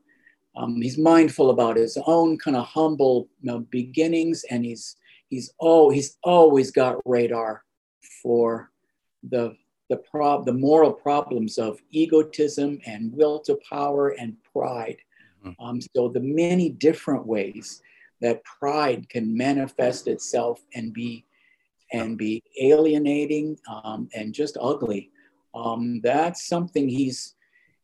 um, 0.55 0.81
he's 0.81 0.97
mindful 0.97 1.49
about 1.49 1.77
his 1.77 1.97
own 2.05 2.37
kind 2.37 2.57
of 2.57 2.65
humble 2.65 3.27
you 3.41 3.51
know, 3.51 3.59
beginnings, 3.59 4.43
and 4.49 4.65
he's 4.65 4.95
he's 5.29 5.53
oh 5.59 5.89
he's 5.89 6.17
always 6.23 6.71
got 6.71 6.97
radar 7.05 7.63
for 8.23 8.71
the 9.29 9.55
the 9.89 9.97
prob 9.97 10.45
the 10.45 10.53
moral 10.53 10.91
problems 10.91 11.57
of 11.57 11.79
egotism 11.91 12.79
and 12.85 13.13
will 13.13 13.39
to 13.39 13.57
power 13.69 14.09
and 14.09 14.35
pride. 14.51 14.97
Mm-hmm. 15.45 15.63
Um, 15.63 15.79
so 15.95 16.09
the 16.09 16.19
many 16.19 16.69
different 16.69 17.25
ways 17.25 17.81
that 18.21 18.43
pride 18.43 19.07
can 19.09 19.35
manifest 19.35 20.07
itself 20.07 20.61
and 20.73 20.93
be 20.93 21.25
and 21.93 22.17
be 22.17 22.43
alienating 22.59 23.57
um, 23.71 24.09
and 24.13 24.33
just 24.33 24.57
ugly. 24.59 25.09
Um, 25.55 26.01
that's 26.03 26.47
something 26.47 26.89
he's 26.89 27.35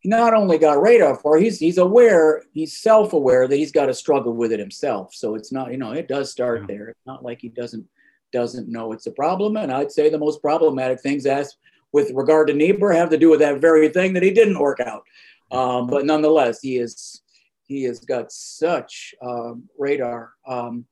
he 0.04 0.10
not 0.10 0.34
only 0.34 0.58
got 0.58 0.82
radar 0.82 1.16
for, 1.16 1.38
he's 1.38 1.60
he's 1.60 1.78
aware, 1.78 2.44
he's 2.52 2.78
self-aware 2.78 3.48
that 3.48 3.56
he's 3.56 3.72
got 3.72 3.86
to 3.86 3.94
struggle 3.94 4.34
with 4.34 4.52
it 4.52 4.60
himself. 4.60 5.14
So 5.16 5.36
it's 5.36 5.52
not, 5.52 5.72
you 5.72 5.78
know, 5.78 5.94
it 5.94 6.10
does 6.10 6.30
start 6.30 6.62
yeah. 6.62 6.68
there. 6.68 6.90
It's 6.90 7.06
not 7.06 7.24
like 7.24 7.40
he 7.40 7.50
doesn't 7.50 7.88
doesn't 8.34 8.68
know 8.68 8.92
it's 8.92 9.08
a 9.08 9.12
problem. 9.12 9.56
And 9.58 9.72
I'd 9.72 9.92
say 9.92 10.10
the 10.10 10.18
most 10.18 10.42
problematic 10.42 11.00
things 11.00 11.26
as 11.26 11.56
with 11.94 12.12
regard 12.14 12.48
to 12.48 12.54
Niebuhr 12.54 12.92
have 12.92 13.10
to 13.12 13.18
do 13.18 13.30
with 13.30 13.40
that 13.40 13.62
very 13.62 13.88
thing 13.90 14.14
that 14.14 14.24
he 14.24 14.32
didn't 14.32 14.60
work 14.60 14.80
out. 14.82 15.04
Um, 15.52 15.88
but 15.88 16.06
nonetheless, 16.06 16.60
he 16.62 16.78
is 16.78 17.22
he 17.66 17.84
has 17.84 18.00
got 18.00 18.32
such 18.32 19.16
um, 19.22 19.70
radar 19.78 20.34
um, 20.46 20.86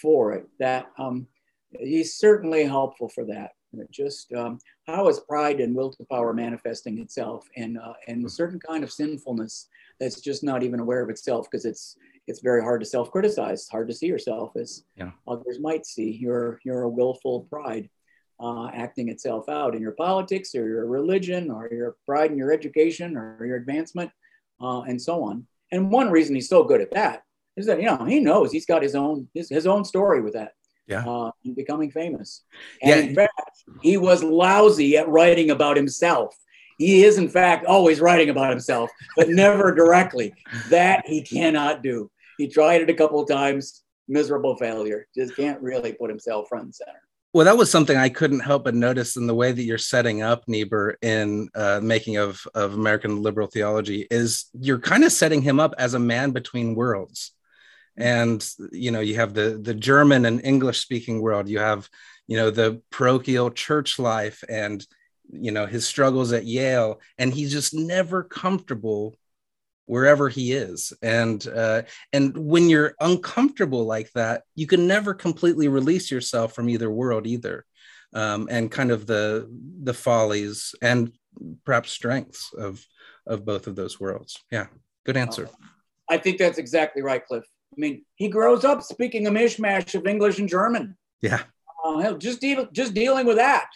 for 0.00 0.32
it 0.32 0.46
that 0.58 0.86
um, 0.98 1.26
he's 1.78 2.14
certainly 2.14 2.64
helpful 2.64 3.08
for 3.08 3.24
that. 3.26 3.50
And 3.72 3.82
it 3.82 3.90
Just 3.90 4.32
um, 4.32 4.58
how 4.86 5.08
is 5.08 5.20
pride 5.20 5.60
and 5.60 5.74
will 5.74 5.90
to 5.92 6.04
power 6.04 6.32
manifesting 6.32 6.98
itself, 6.98 7.48
and 7.56 7.78
uh, 7.78 7.94
and 8.08 8.24
a 8.24 8.30
certain 8.30 8.60
kind 8.60 8.84
of 8.84 8.92
sinfulness 8.92 9.68
that's 9.98 10.20
just 10.20 10.44
not 10.44 10.62
even 10.62 10.80
aware 10.80 11.02
of 11.02 11.10
itself 11.10 11.48
because 11.50 11.64
it's 11.64 11.96
it's 12.26 12.40
very 12.40 12.62
hard 12.62 12.80
to 12.80 12.86
self-criticize. 12.86 13.60
It's 13.60 13.70
hard 13.70 13.88
to 13.88 13.94
see 13.94 14.06
yourself 14.06 14.52
as 14.56 14.84
yeah. 14.96 15.10
others 15.28 15.58
might 15.60 15.86
see. 15.86 16.10
You're 16.10 16.60
you're 16.64 16.82
a 16.82 16.88
willful 16.88 17.42
pride 17.50 17.88
uh, 18.38 18.68
acting 18.68 19.08
itself 19.08 19.48
out 19.48 19.74
in 19.74 19.82
your 19.82 19.92
politics 19.92 20.54
or 20.54 20.68
your 20.68 20.86
religion 20.86 21.50
or 21.50 21.68
your 21.70 21.96
pride 22.04 22.30
in 22.30 22.38
your 22.38 22.52
education 22.52 23.16
or 23.16 23.44
your 23.44 23.56
advancement 23.56 24.10
uh, 24.60 24.82
and 24.82 25.00
so 25.00 25.22
on. 25.22 25.46
And 25.72 25.90
one 25.90 26.10
reason 26.10 26.34
he's 26.34 26.48
so 26.48 26.62
good 26.62 26.80
at 26.80 26.92
that 26.92 27.22
is 27.56 27.66
that 27.66 27.80
you 27.80 27.86
know 27.86 28.04
he 28.04 28.20
knows 28.20 28.52
he's 28.52 28.66
got 28.66 28.82
his 28.82 28.94
own 28.94 29.28
his, 29.34 29.48
his 29.48 29.66
own 29.66 29.84
story 29.84 30.20
with 30.20 30.34
that 30.34 30.52
yeah. 30.86 31.06
Uh, 31.06 31.30
becoming 31.54 31.90
famous. 31.90 32.42
And 32.82 33.00
yeah. 33.00 33.08
in 33.08 33.14
fact, 33.14 33.64
he 33.82 33.96
was 33.96 34.22
lousy 34.22 34.96
at 34.96 35.08
writing 35.08 35.50
about 35.50 35.76
himself. 35.76 36.36
He 36.78 37.04
is, 37.04 37.18
in 37.18 37.28
fact, 37.28 37.64
always 37.66 38.00
writing 38.00 38.28
about 38.28 38.50
himself, 38.50 38.90
but 39.16 39.28
never 39.28 39.74
directly. 39.74 40.34
That 40.70 41.06
he 41.06 41.22
cannot 41.22 41.82
do. 41.82 42.10
He 42.38 42.48
tried 42.48 42.82
it 42.82 42.90
a 42.90 42.94
couple 42.94 43.20
of 43.20 43.28
times, 43.28 43.82
miserable 44.08 44.56
failure. 44.56 45.06
Just 45.14 45.34
can't 45.36 45.60
really 45.62 45.94
put 45.94 46.10
himself 46.10 46.48
front 46.48 46.64
and 46.64 46.74
center. 46.74 47.00
Well, 47.32 47.44
that 47.44 47.56
was 47.56 47.70
something 47.70 47.96
I 47.96 48.08
couldn't 48.08 48.40
help 48.40 48.64
but 48.64 48.74
notice 48.74 49.16
in 49.16 49.26
the 49.26 49.34
way 49.34 49.52
that 49.52 49.62
you're 49.62 49.76
setting 49.76 50.22
up 50.22 50.44
Niebuhr 50.46 50.96
in 51.02 51.48
uh, 51.54 51.80
making 51.82 52.16
of, 52.16 52.40
of 52.54 52.74
American 52.74 53.20
liberal 53.22 53.46
theology 53.46 54.06
is 54.10 54.46
you're 54.58 54.78
kind 54.78 55.04
of 55.04 55.12
setting 55.12 55.42
him 55.42 55.60
up 55.60 55.74
as 55.76 55.92
a 55.92 55.98
man 55.98 56.30
between 56.30 56.74
worlds 56.74 57.32
and 57.96 58.48
you 58.72 58.90
know 58.90 59.00
you 59.00 59.16
have 59.16 59.34
the 59.34 59.58
the 59.62 59.74
german 59.74 60.24
and 60.26 60.44
english 60.44 60.80
speaking 60.80 61.20
world 61.20 61.48
you 61.48 61.58
have 61.58 61.88
you 62.26 62.36
know 62.36 62.50
the 62.50 62.80
parochial 62.90 63.50
church 63.50 63.98
life 63.98 64.42
and 64.48 64.86
you 65.30 65.50
know 65.50 65.66
his 65.66 65.86
struggles 65.86 66.32
at 66.32 66.44
yale 66.44 67.00
and 67.18 67.32
he's 67.32 67.52
just 67.52 67.74
never 67.74 68.22
comfortable 68.22 69.14
wherever 69.86 70.28
he 70.28 70.52
is 70.52 70.92
and 71.00 71.46
uh, 71.46 71.82
and 72.12 72.36
when 72.36 72.68
you're 72.68 72.94
uncomfortable 73.00 73.84
like 73.84 74.10
that 74.12 74.42
you 74.54 74.66
can 74.66 74.86
never 74.86 75.14
completely 75.14 75.68
release 75.68 76.10
yourself 76.10 76.52
from 76.54 76.68
either 76.68 76.90
world 76.90 77.26
either 77.26 77.64
um, 78.12 78.48
and 78.50 78.70
kind 78.70 78.90
of 78.90 79.06
the 79.06 79.48
the 79.82 79.94
follies 79.94 80.74
and 80.82 81.12
perhaps 81.64 81.90
strengths 81.92 82.52
of 82.54 82.84
of 83.26 83.44
both 83.44 83.66
of 83.66 83.76
those 83.76 84.00
worlds. 84.00 84.42
Yeah, 84.50 84.66
good 85.04 85.16
answer. 85.16 85.48
I 86.08 86.18
think 86.18 86.38
that's 86.38 86.58
exactly 86.58 87.02
right, 87.02 87.24
Cliff. 87.24 87.44
I 87.76 87.80
mean, 87.80 88.04
he 88.14 88.28
grows 88.28 88.64
up 88.64 88.82
speaking 88.82 89.26
a 89.26 89.30
mishmash 89.30 89.94
of 89.94 90.06
English 90.06 90.38
and 90.38 90.48
German. 90.48 90.96
Yeah, 91.20 91.42
uh, 91.84 92.14
just 92.14 92.40
deal, 92.40 92.66
just 92.72 92.94
dealing 92.94 93.26
with 93.26 93.36
that, 93.36 93.66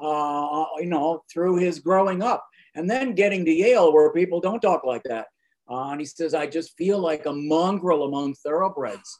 uh, 0.00 0.64
you 0.78 0.86
know, 0.86 1.22
through 1.32 1.56
his 1.56 1.78
growing 1.80 2.22
up, 2.22 2.46
and 2.74 2.88
then 2.88 3.14
getting 3.14 3.44
to 3.44 3.50
Yale 3.52 3.92
where 3.92 4.12
people 4.12 4.40
don't 4.40 4.60
talk 4.60 4.84
like 4.84 5.02
that. 5.04 5.26
Uh, 5.68 5.90
and 5.90 6.00
he 6.00 6.06
says, 6.06 6.32
I 6.34 6.46
just 6.46 6.76
feel 6.76 6.98
like 6.98 7.26
a 7.26 7.32
mongrel 7.32 8.04
among 8.04 8.34
thoroughbreds. 8.34 9.18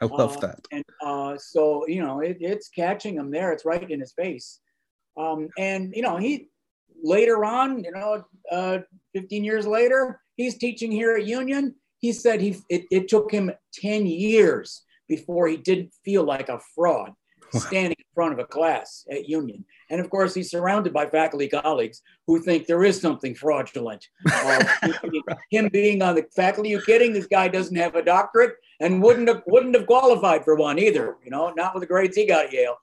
I 0.00 0.04
love 0.04 0.36
Uh, 0.36 0.40
that. 0.40 0.60
And 0.70 0.84
uh, 1.04 1.36
so, 1.38 1.86
you 1.88 2.04
know, 2.04 2.20
it, 2.20 2.36
it's 2.40 2.68
catching 2.68 3.16
him 3.16 3.32
there. 3.32 3.52
It's 3.52 3.64
right 3.64 3.90
in 3.90 3.98
his 3.98 4.12
face. 4.12 4.60
Um, 5.16 5.48
and, 5.58 5.92
you 5.96 6.02
know, 6.02 6.16
he 6.16 6.50
later 7.02 7.44
on, 7.44 7.82
you 7.82 7.90
know, 7.90 8.22
uh, 8.52 8.78
15 9.14 9.42
years 9.42 9.66
later, 9.66 10.20
he's 10.36 10.56
teaching 10.56 10.92
here 10.92 11.16
at 11.16 11.26
Union. 11.26 11.74
He 11.98 12.12
said 12.12 12.40
he 12.40 12.56
it, 12.68 12.84
it 12.90 13.08
took 13.08 13.30
him 13.30 13.50
10 13.74 14.06
years 14.06 14.82
before 15.08 15.48
he 15.48 15.56
didn't 15.56 15.92
feel 16.04 16.22
like 16.22 16.48
a 16.48 16.60
fraud 16.74 17.12
standing 17.52 17.96
in 17.98 18.04
front 18.14 18.32
of 18.32 18.38
a 18.38 18.44
class 18.44 19.06
at 19.10 19.28
Union. 19.28 19.64
And 19.90 20.00
of 20.00 20.10
course, 20.10 20.34
he's 20.34 20.50
surrounded 20.50 20.92
by 20.92 21.06
faculty 21.06 21.48
colleagues 21.48 22.02
who 22.26 22.40
think 22.42 22.66
there 22.66 22.84
is 22.84 23.00
something 23.00 23.34
fraudulent. 23.34 24.06
Uh, 24.30 24.64
him 25.50 25.68
being 25.72 26.02
on 26.02 26.14
the 26.14 26.26
faculty, 26.34 26.70
you 26.70 26.82
kidding? 26.82 27.12
This 27.12 27.26
guy 27.26 27.48
doesn't 27.48 27.76
have 27.76 27.94
a 27.94 28.04
doctorate 28.04 28.56
and 28.80 29.02
wouldn't 29.02 29.28
have 29.28 29.42
wouldn't 29.46 29.74
have 29.74 29.86
qualified 29.86 30.44
for 30.44 30.56
one 30.56 30.78
either. 30.78 31.16
You 31.24 31.30
know, 31.30 31.52
not 31.56 31.74
with 31.74 31.82
the 31.82 31.86
grades 31.86 32.16
he 32.16 32.26
got 32.26 32.46
at 32.46 32.52
Yale. 32.52 32.76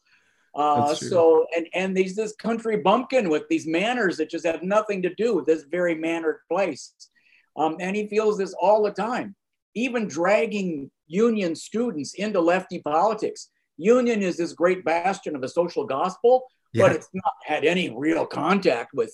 Uh, 0.56 0.96
so 0.96 1.46
and 1.56 1.68
and 1.74 1.96
these 1.96 2.16
this 2.16 2.34
country 2.34 2.78
bumpkin 2.78 3.30
with 3.30 3.48
these 3.50 3.68
manners 3.68 4.18
that 4.18 4.30
just 4.30 4.46
have 4.46 4.64
nothing 4.64 5.02
to 5.02 5.14
do 5.16 5.36
with 5.36 5.46
this 5.46 5.64
very 5.64 5.96
mannered 5.96 6.40
place, 6.50 6.94
um, 7.56 7.78
and 7.80 7.96
he 7.96 8.08
feels 8.08 8.38
this 8.38 8.54
all 8.60 8.84
the 8.84 8.92
time, 8.92 9.36
even 9.74 10.08
dragging 10.08 10.92
union 11.08 11.56
students 11.56 12.14
into 12.16 12.40
lefty 12.40 12.80
politics. 12.80 13.50
Union 13.78 14.22
is 14.22 14.38
this 14.38 14.54
great 14.54 14.84
bastion 14.86 15.36
of 15.36 15.42
the 15.42 15.50
social 15.50 15.86
gospel, 15.86 16.46
Yeah. 16.74 16.88
but 16.88 16.96
it's 16.96 17.10
not 17.14 17.34
had 17.46 17.66
any 17.66 17.90
real 17.96 18.26
contact 18.26 18.94
with 18.94 19.14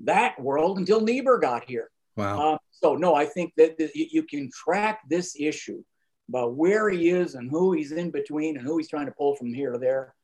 that 0.00 0.40
world 0.40 0.78
until 0.78 1.00
Niebuhr 1.00 1.38
got 1.38 1.64
here. 1.64 1.90
Wow. 2.16 2.52
Um, 2.52 2.58
so 2.70 2.94
no, 2.96 3.14
I 3.14 3.26
think 3.26 3.54
that, 3.56 3.78
you 3.94 4.22
can 4.24 4.50
track 4.52 5.00
this 5.08 5.34
issue 5.38 5.82
about 6.28 6.54
where 6.54 6.88
he 6.90 7.10
is 7.10 7.34
and 7.34 7.50
who 7.50 7.72
he's 7.72 7.92
in 7.92 8.10
between 8.10 8.56
and 8.56 8.66
who 8.66 8.78
he's 8.78 8.88
trying 8.88 9.06
to 9.06 9.12
pull 9.12 9.34
from 9.34 9.52
here 9.52 9.72
to 9.72 9.78
there 9.78 10.14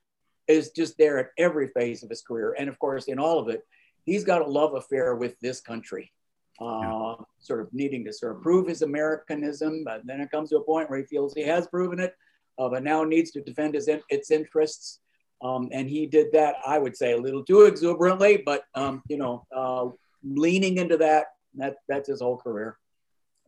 is 0.47 0.71
just 0.71 0.97
there 0.97 1.19
at 1.19 1.31
every 1.37 1.69
phase 1.69 2.03
of 2.03 2.09
his 2.09 2.23
career. 2.23 2.55
And 2.59 2.69
of 2.69 2.79
course, 2.79 3.07
in 3.07 3.19
all 3.19 3.39
of 3.39 3.49
it, 3.49 3.63
he's 4.05 4.25
got 4.25 4.43
a 4.43 4.47
love 4.47 4.75
affair 4.75 5.15
with 5.15 5.39
this 5.41 5.61
country, 5.61 6.13
uh, 6.61 7.17
sort 7.39 7.61
of 7.61 7.69
needing 7.73 8.05
to 8.05 8.13
sort 8.13 8.37
of 8.37 8.43
prove 8.43 8.69
his 8.69 8.83
Americanism. 8.83 9.85
But 9.85 10.07
then 10.07 10.21
it 10.21 10.31
comes 10.31 10.51
to 10.51 10.57
a 10.57 10.65
point 10.65 10.91
where 10.91 10.99
he 10.99 11.05
feels 11.05 11.35
he 11.35 11.43
has 11.43 11.67
proven 11.67 12.01
it, 12.01 12.15
uh, 12.59 12.69
but 12.69 12.83
now 12.83 13.05
needs 13.05 13.31
to 13.33 13.41
defend 13.41 13.75
his 13.75 13.89
in, 13.89 14.01
its 14.09 14.31
interests. 14.31 15.01
Um, 15.41 15.69
and 15.73 15.89
he 15.89 16.07
did 16.07 16.33
that, 16.33 16.57
I 16.67 16.79
would 16.79 16.97
say, 16.97 17.13
a 17.13 17.17
little 17.17 17.45
too 17.45 17.63
exuberantly, 17.63 18.43
but 18.45 18.65
um, 18.75 19.03
you 19.09 19.19
know, 19.19 19.47
uh, 19.55 19.87
leaning 20.25 20.79
into 20.79 20.97
that. 20.97 21.27
That 21.55 21.77
that's 21.89 22.09
his 22.09 22.21
whole 22.21 22.37
career. 22.37 22.77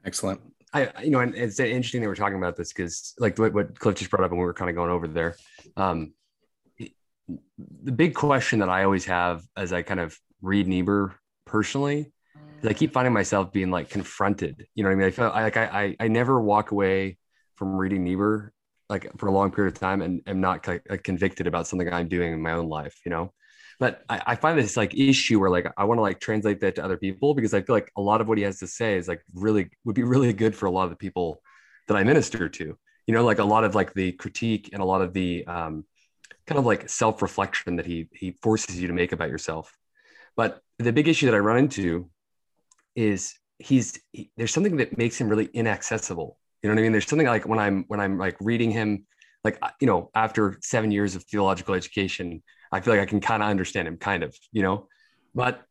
Excellent. 0.05 0.41
I, 0.73 0.89
you 1.03 1.11
know, 1.11 1.19
and 1.19 1.35
it's 1.35 1.59
interesting 1.59 2.01
that 2.01 2.07
we're 2.07 2.15
talking 2.15 2.39
about 2.39 2.57
this 2.57 2.73
because, 2.73 3.15
like, 3.19 3.39
what, 3.39 3.53
what 3.53 3.79
Cliff 3.79 3.97
just 3.97 4.11
brought 4.11 4.23
up, 4.25 4.31
and 4.31 4.39
we 4.39 4.47
were 4.47 4.55
kind 4.55 4.71
of 4.71 4.77
going 4.77 4.91
over 4.91 5.09
there. 5.09 5.37
Um, 5.77 6.15
the 7.59 7.93
big 7.93 8.15
question 8.15 8.61
that 8.61 8.69
I 8.69 8.85
always 8.85 9.05
have 9.07 9.45
as 9.57 9.73
I 9.73 9.83
kind 9.83 10.01
of 10.01 10.19
read 10.43 10.69
Niebuhr 10.69 11.15
personally 11.45 12.01
is 12.01 12.07
I 12.63 12.73
keep 12.75 12.93
finding 12.93 13.13
myself 13.13 13.53
being 13.53 13.71
like 13.71 13.89
confronted. 13.89 14.67
You 14.75 14.83
know 14.83 14.91
what 14.91 14.95
I 14.95 14.97
mean? 14.97 15.07
I 15.07 15.11
feel 15.11 15.29
like 15.29 15.57
I, 15.57 15.65
I, 15.65 15.97
I 16.01 16.09
never 16.09 16.41
walk 16.41 16.73
away 16.73 17.19
from 17.57 17.77
reading 17.77 18.05
Niebuhr 18.05 18.53
like 18.89 19.11
for 19.19 19.29
a 19.29 19.33
long 19.33 19.51
period 19.53 19.75
of 19.75 19.81
time 19.81 20.03
and 20.03 20.21
am 20.27 20.41
not 20.41 20.67
like, 20.67 21.05
convicted 21.05 21.47
about 21.47 21.67
something 21.67 21.91
I'm 21.91 22.09
doing 22.09 22.33
in 22.33 22.43
my 22.43 22.53
own 22.53 22.69
life. 22.69 23.01
You 23.05 23.11
know, 23.11 23.33
but 23.79 24.03
I, 24.09 24.23
I 24.27 24.35
find 24.35 24.59
this 24.59 24.77
like 24.77 24.95
issue 24.95 25.41
where 25.41 25.51
like 25.51 25.73
I 25.77 25.85
want 25.85 25.99
to 25.99 26.03
like 26.03 26.21
translate 26.21 26.61
that 26.61 26.75
to 26.77 26.85
other 26.85 26.99
people 26.99 27.35
because 27.35 27.55
I 27.55 27.63
feel 27.63 27.75
like 27.75 27.91
a 27.97 28.03
lot 28.03 28.21
of 28.21 28.29
what 28.29 28.37
he 28.37 28.45
has 28.45 28.59
to 28.59 28.67
say 28.67 28.97
is 28.97 29.09
like 29.09 29.23
really 29.35 29.71
would 29.85 29.95
be 29.95 30.03
really 30.03 30.33
good 30.33 30.55
for 30.55 30.67
a 30.67 30.71
lot 30.71 30.85
of 30.85 30.91
the 30.91 30.97
people 30.97 31.41
that 31.89 31.97
I 31.97 32.05
minister 32.05 32.49
to. 32.49 32.77
You 33.07 33.15
know, 33.15 33.25
like 33.25 33.39
a 33.39 33.45
lot 33.45 33.65
of 33.65 33.75
like 33.75 33.95
the 33.95 34.13
critique 34.13 34.71
and 34.73 34.83
a 34.83 34.85
lot 34.85 35.01
of 35.01 35.15
the 35.15 35.47
um, 35.47 35.85
kind 36.47 36.59
of 36.59 36.67
like 36.67 36.89
self-reflection 36.89 37.77
that 37.77 37.87
he 37.87 38.09
he 38.13 38.37
forces 38.43 38.81
you 38.81 38.89
to 38.89 38.93
make 38.93 39.13
about 39.13 39.31
yourself. 39.31 39.75
But 40.37 40.61
the 40.79 40.93
big 40.93 41.09
issue 41.09 41.27
that 41.27 41.35
I 41.35 41.39
run 41.39 41.59
into 41.59 42.11
is 42.95 43.35
he's 43.59 44.01
he, 44.13 44.31
there's 44.37 44.53
something 44.53 44.77
that 44.79 44.97
makes 44.99 45.21
him 45.21 45.29
really 45.29 45.49
inaccessible. 45.53 46.39
You 46.63 46.69
know 46.69 46.75
what 46.75 46.81
I 46.81 46.83
mean? 46.83 46.93
There's 46.93 47.07
something 47.07 47.27
like 47.27 47.47
when 47.49 47.59
I'm 47.59 47.85
when 47.89 48.01
I'm 48.01 48.19
like 48.19 48.37
reading 48.41 48.71
him, 48.71 49.07
like 49.45 49.59
uh, 49.63 49.71
you 49.81 49.87
know, 49.87 50.11
after 50.15 50.59
seven 50.63 50.91
years 50.91 51.15
of 51.17 51.25
theological 51.25 51.75
education, 51.75 52.43
I 52.73 52.81
feel 52.81 52.95
like 52.95 53.03
I 53.03 53.07
can 53.07 53.21
kind 53.21 53.43
of 53.43 53.49
understand 53.49 53.89
him, 53.89 53.97
kind 53.97 54.23
of, 54.23 54.37
you 54.53 54.63
know. 54.63 54.87
But 55.35 55.63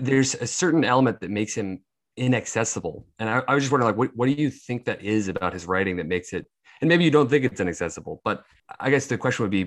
there's 0.00 0.34
a 0.34 0.46
certain 0.46 0.84
element 0.84 1.20
that 1.20 1.30
makes 1.30 1.54
him 1.54 1.80
inaccessible, 2.16 3.06
and 3.18 3.28
I, 3.28 3.42
I 3.46 3.54
was 3.54 3.64
just 3.64 3.72
wondering, 3.72 3.90
like, 3.90 3.98
what 3.98 4.16
what 4.16 4.26
do 4.26 4.32
you 4.32 4.50
think 4.50 4.86
that 4.86 5.02
is 5.02 5.28
about 5.28 5.52
his 5.52 5.66
writing 5.66 5.96
that 5.96 6.06
makes 6.06 6.32
it? 6.32 6.46
And 6.80 6.88
maybe 6.88 7.04
you 7.04 7.10
don't 7.10 7.30
think 7.30 7.44
it's 7.44 7.60
inaccessible, 7.60 8.20
but 8.24 8.44
I 8.80 8.90
guess 8.90 9.06
the 9.06 9.16
question 9.16 9.44
would 9.44 9.50
be, 9.50 9.64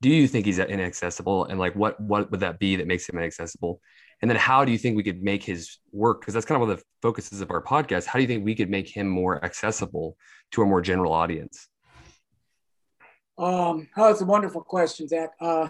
do 0.00 0.08
you 0.08 0.28
think 0.28 0.46
he's 0.46 0.58
inaccessible, 0.58 1.46
and 1.46 1.58
like, 1.58 1.74
what 1.74 1.98
what 2.00 2.30
would 2.30 2.40
that 2.40 2.58
be 2.58 2.76
that 2.76 2.86
makes 2.86 3.08
him 3.08 3.18
inaccessible? 3.18 3.80
And 4.20 4.30
then 4.30 4.36
how 4.36 4.64
do 4.64 4.72
you 4.72 4.78
think 4.78 4.96
we 4.96 5.02
could 5.02 5.22
make 5.22 5.44
his 5.44 5.78
work? 5.92 6.20
Because 6.20 6.34
that's 6.34 6.46
kind 6.46 6.56
of 6.56 6.66
one 6.66 6.70
of 6.70 6.78
the 6.78 6.84
focuses 7.02 7.40
of 7.40 7.50
our 7.50 7.62
podcast. 7.62 8.06
How 8.06 8.18
do 8.18 8.22
you 8.22 8.28
think 8.28 8.44
we 8.44 8.54
could 8.54 8.70
make 8.70 8.88
him 8.88 9.08
more 9.08 9.44
accessible 9.44 10.16
to 10.52 10.62
a 10.62 10.66
more 10.66 10.80
general 10.80 11.12
audience? 11.12 11.68
Um, 13.38 13.88
oh, 13.96 14.10
it's 14.10 14.20
a 14.20 14.26
wonderful 14.26 14.62
question, 14.62 15.06
Zach. 15.06 15.30
Uh, 15.40 15.68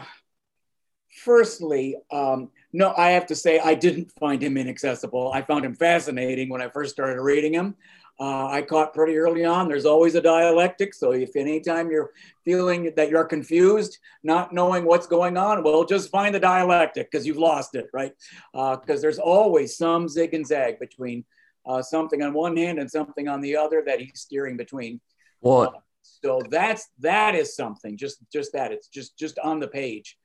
firstly, 1.22 1.96
um, 2.10 2.50
no, 2.72 2.94
I 2.96 3.10
have 3.10 3.26
to 3.26 3.34
say 3.34 3.58
I 3.58 3.74
didn't 3.74 4.10
find 4.18 4.42
him 4.42 4.56
inaccessible. 4.56 5.30
I 5.32 5.42
found 5.42 5.66
him 5.66 5.74
fascinating 5.74 6.48
when 6.48 6.62
I 6.62 6.68
first 6.68 6.92
started 6.92 7.20
reading 7.20 7.52
him. 7.52 7.74
Uh, 8.20 8.46
I 8.46 8.62
caught 8.62 8.94
pretty 8.94 9.16
early 9.16 9.44
on. 9.44 9.68
There's 9.68 9.86
always 9.86 10.16
a 10.16 10.20
dialectic. 10.20 10.92
So 10.92 11.12
if 11.12 11.36
anytime 11.36 11.88
you're 11.90 12.10
feeling 12.44 12.92
that 12.96 13.10
you're 13.10 13.24
confused, 13.24 13.98
not 14.24 14.52
knowing 14.52 14.84
what's 14.84 15.06
going 15.06 15.36
on, 15.36 15.62
well, 15.62 15.84
just 15.84 16.10
find 16.10 16.34
the 16.34 16.40
dialectic 16.40 17.10
because 17.10 17.26
you've 17.26 17.38
lost 17.38 17.76
it, 17.76 17.88
right? 17.92 18.12
Because 18.52 18.98
uh, 18.98 19.02
there's 19.02 19.20
always 19.20 19.76
some 19.76 20.08
zig 20.08 20.34
and 20.34 20.44
zag 20.44 20.80
between 20.80 21.24
uh, 21.64 21.80
something 21.80 22.22
on 22.22 22.32
one 22.32 22.56
hand 22.56 22.80
and 22.80 22.90
something 22.90 23.28
on 23.28 23.40
the 23.40 23.54
other 23.54 23.84
that 23.86 24.00
he's 24.00 24.20
steering 24.20 24.56
between. 24.56 25.00
Well, 25.40 25.84
so 26.02 26.40
that's 26.50 26.88
that 27.00 27.34
is 27.34 27.54
something. 27.54 27.96
Just 27.96 28.18
just 28.32 28.52
that. 28.52 28.72
It's 28.72 28.88
just 28.88 29.16
just 29.16 29.38
on 29.38 29.60
the 29.60 29.68
page. 29.68 30.16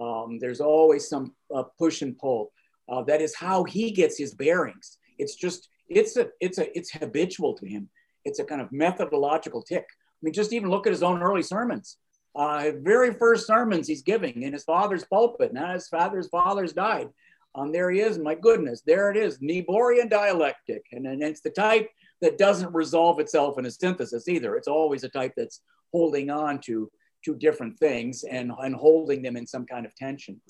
Um, 0.00 0.38
there's 0.40 0.60
always 0.60 1.08
some 1.08 1.34
uh, 1.54 1.64
push 1.78 2.02
and 2.02 2.16
pull. 2.16 2.52
Uh, 2.88 3.02
that 3.02 3.20
is 3.20 3.34
how 3.34 3.64
he 3.64 3.90
gets 3.90 4.16
his 4.16 4.34
bearings. 4.34 4.98
It's 5.18 5.34
just 5.34 5.68
it's 5.88 6.16
a 6.16 6.28
it's 6.40 6.58
a 6.58 6.76
it's 6.76 6.92
habitual 6.92 7.54
to 7.54 7.66
him. 7.66 7.88
It's 8.24 8.38
a 8.38 8.44
kind 8.44 8.60
of 8.60 8.72
methodological 8.72 9.62
tick. 9.62 9.86
I 9.90 10.20
mean, 10.22 10.32
just 10.32 10.52
even 10.52 10.70
look 10.70 10.86
at 10.86 10.92
his 10.92 11.02
own 11.02 11.22
early 11.22 11.42
sermons. 11.42 11.98
Uh, 12.34 12.72
very 12.80 13.12
first 13.14 13.46
sermons 13.46 13.86
he's 13.86 14.02
giving 14.02 14.42
in 14.42 14.52
his 14.52 14.64
father's 14.64 15.04
pulpit. 15.04 15.52
Now 15.52 15.72
his 15.72 15.88
father's 15.88 16.28
fathers 16.28 16.72
died. 16.72 17.08
Um, 17.54 17.70
there 17.70 17.90
he 17.90 18.00
is. 18.00 18.18
My 18.18 18.34
goodness, 18.34 18.82
there 18.84 19.10
it 19.10 19.16
is. 19.16 19.38
Niebuhrian 19.38 20.10
dialectic, 20.10 20.84
and, 20.90 21.06
and 21.06 21.22
it's 21.22 21.42
the 21.42 21.50
type 21.50 21.88
that 22.20 22.38
doesn't 22.38 22.74
resolve 22.74 23.20
itself 23.20 23.58
in 23.58 23.66
a 23.66 23.70
synthesis 23.70 24.26
either. 24.26 24.56
It's 24.56 24.66
always 24.66 25.04
a 25.04 25.08
type 25.08 25.34
that's 25.36 25.60
holding 25.92 26.30
on 26.30 26.60
to 26.62 26.90
to 27.24 27.34
different 27.34 27.78
things 27.78 28.24
and, 28.24 28.52
and 28.58 28.74
holding 28.74 29.22
them 29.22 29.36
in 29.36 29.46
some 29.46 29.64
kind 29.64 29.86
of 29.86 29.94
tension. 29.94 30.40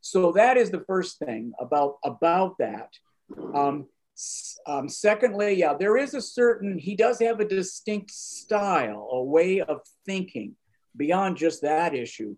So 0.00 0.32
that 0.32 0.56
is 0.56 0.70
the 0.70 0.84
first 0.86 1.18
thing 1.18 1.52
about 1.60 1.96
about 2.04 2.56
that. 2.58 2.90
Um, 3.54 3.86
um, 4.66 4.88
secondly, 4.88 5.54
yeah, 5.54 5.74
there 5.74 5.96
is 5.96 6.14
a 6.14 6.20
certain, 6.20 6.78
he 6.78 6.94
does 6.94 7.18
have 7.18 7.40
a 7.40 7.48
distinct 7.48 8.10
style, 8.10 9.08
a 9.12 9.22
way 9.22 9.60
of 9.60 9.80
thinking 10.06 10.54
beyond 10.96 11.36
just 11.36 11.62
that 11.62 11.94
issue 11.94 12.36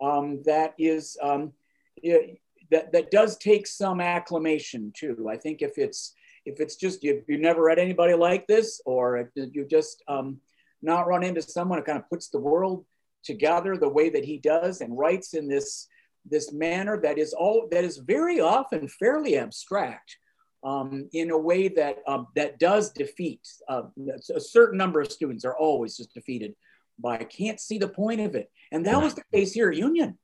um, 0.00 0.42
that 0.44 0.74
is, 0.78 1.16
um, 1.22 1.52
it, 1.96 2.38
that, 2.70 2.92
that 2.92 3.10
does 3.10 3.36
take 3.38 3.66
some 3.66 4.00
acclimation 4.00 4.92
too. 4.96 5.28
I 5.30 5.36
think 5.36 5.62
if 5.62 5.78
it's, 5.78 6.14
if 6.44 6.60
it's 6.60 6.76
just, 6.76 7.02
you, 7.02 7.22
you've 7.26 7.40
never 7.40 7.64
read 7.64 7.78
anybody 7.78 8.14
like 8.14 8.46
this, 8.46 8.80
or 8.86 9.30
you 9.34 9.66
just 9.68 10.02
um, 10.06 10.38
not 10.82 11.08
run 11.08 11.24
into 11.24 11.42
someone 11.42 11.78
who 11.78 11.84
kind 11.84 11.98
of 11.98 12.08
puts 12.08 12.28
the 12.28 12.38
world 12.38 12.84
together 13.24 13.76
the 13.76 13.88
way 13.88 14.10
that 14.10 14.24
he 14.24 14.38
does 14.38 14.80
and 14.80 14.96
writes 14.96 15.34
in 15.34 15.48
this, 15.48 15.88
this 16.24 16.52
manner 16.52 17.00
that 17.00 17.18
is 17.18 17.32
all, 17.32 17.66
that 17.72 17.84
is 17.84 17.98
very 17.98 18.40
often 18.40 18.86
fairly 18.86 19.36
abstract 19.36 20.16
um, 20.66 21.08
in 21.12 21.30
a 21.30 21.38
way 21.38 21.68
that 21.68 21.98
um, 22.08 22.26
that 22.34 22.58
does 22.58 22.90
defeat 22.90 23.40
uh, 23.68 23.82
a 24.34 24.40
certain 24.40 24.76
number 24.76 25.00
of 25.00 25.12
students 25.12 25.44
are 25.44 25.56
always 25.56 25.96
just 25.96 26.12
defeated 26.12 26.54
by 26.98 27.14
I 27.18 27.24
can't 27.24 27.60
see 27.60 27.78
the 27.78 27.88
point 27.88 28.20
of 28.20 28.34
it, 28.34 28.50
and 28.72 28.84
that 28.86 29.00
was 29.00 29.14
the 29.14 29.22
case 29.32 29.52
here 29.52 29.70
at 29.70 29.76
Union. 29.76 30.18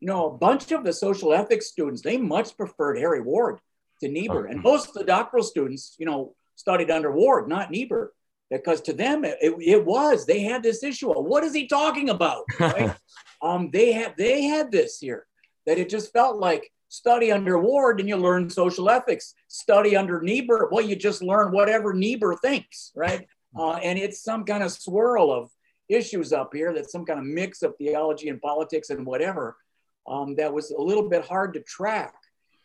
you 0.00 0.08
know, 0.08 0.26
a 0.26 0.36
bunch 0.36 0.72
of 0.72 0.84
the 0.84 0.92
social 0.92 1.32
ethics 1.32 1.66
students, 1.68 2.02
they 2.02 2.16
much 2.16 2.56
preferred 2.56 2.98
Harry 2.98 3.20
Ward 3.20 3.58
to 4.00 4.08
Niebuhr. 4.08 4.46
And 4.46 4.62
most 4.62 4.88
of 4.88 4.94
the 4.94 5.04
doctoral 5.04 5.44
students, 5.44 5.96
you 5.98 6.06
know, 6.06 6.34
studied 6.56 6.90
under 6.90 7.12
Ward, 7.12 7.48
not 7.48 7.70
Niebuhr, 7.70 8.12
because 8.50 8.80
to 8.82 8.92
them 8.92 9.24
it, 9.24 9.38
it 9.40 9.84
was, 9.84 10.26
they 10.26 10.40
had 10.40 10.62
this 10.62 10.82
issue 10.82 11.10
of 11.12 11.24
what 11.24 11.44
is 11.44 11.54
he 11.54 11.66
talking 11.66 12.10
about? 12.10 12.44
Right? 12.60 12.94
um, 13.42 13.70
they 13.72 13.92
had 13.92 14.14
they 14.16 14.42
had 14.42 14.70
this 14.70 14.98
here 14.98 15.26
that 15.66 15.78
it 15.78 15.88
just 15.88 16.12
felt 16.12 16.38
like 16.38 16.70
study 16.94 17.32
under 17.32 17.58
Ward 17.58 18.00
and 18.00 18.08
you 18.08 18.16
learn 18.16 18.48
social 18.48 18.88
ethics. 18.88 19.34
Study 19.48 19.96
under 19.96 20.20
Niebuhr, 20.20 20.68
well, 20.70 20.84
you 20.84 20.96
just 20.96 21.22
learn 21.22 21.52
whatever 21.52 21.92
Niebuhr 21.92 22.36
thinks, 22.36 22.92
right? 22.94 23.26
Uh, 23.56 23.74
and 23.74 23.98
it's 23.98 24.22
some 24.22 24.44
kind 24.44 24.62
of 24.62 24.72
swirl 24.72 25.32
of 25.32 25.50
issues 25.88 26.32
up 26.32 26.50
here 26.54 26.72
that's 26.72 26.92
some 26.92 27.04
kind 27.04 27.18
of 27.18 27.26
mix 27.26 27.62
of 27.62 27.76
theology 27.76 28.28
and 28.28 28.40
politics 28.40 28.90
and 28.90 29.04
whatever 29.04 29.56
um, 30.06 30.34
that 30.36 30.52
was 30.52 30.70
a 30.70 30.80
little 30.80 31.08
bit 31.08 31.24
hard 31.24 31.54
to 31.54 31.60
track. 31.60 32.14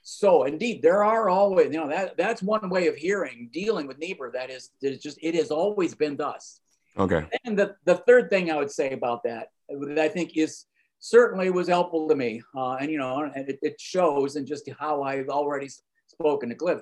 So 0.01 0.43
indeed, 0.43 0.81
there 0.81 1.03
are 1.03 1.29
always, 1.29 1.65
you 1.65 1.79
know, 1.79 1.89
that 1.89 2.17
that's 2.17 2.41
one 2.41 2.69
way 2.69 2.87
of 2.87 2.95
hearing, 2.95 3.49
dealing 3.51 3.85
with 3.87 3.99
Niebuhr. 3.99 4.31
That 4.31 4.49
is, 4.49 4.69
is 4.81 4.99
just, 4.99 5.19
it 5.21 5.35
has 5.35 5.51
always 5.51 5.93
been 5.93 6.15
thus. 6.15 6.61
Okay. 6.97 7.25
And 7.43 7.57
the, 7.57 7.75
the 7.85 7.95
third 7.95 8.29
thing 8.29 8.49
I 8.49 8.55
would 8.55 8.71
say 8.71 8.91
about 8.91 9.23
that, 9.23 9.49
that 9.69 9.99
I 9.99 10.07
think 10.07 10.37
is 10.37 10.65
certainly 10.99 11.49
was 11.49 11.67
helpful 11.67 12.07
to 12.07 12.15
me. 12.15 12.41
Uh, 12.55 12.75
and, 12.75 12.91
you 12.91 12.97
know, 12.97 13.29
and 13.35 13.49
it, 13.49 13.59
it 13.61 13.79
shows 13.79 14.35
in 14.35 14.45
just 14.45 14.69
how 14.79 15.03
I've 15.03 15.29
already 15.29 15.69
spoken 16.07 16.49
to 16.49 16.55
Cliff. 16.55 16.81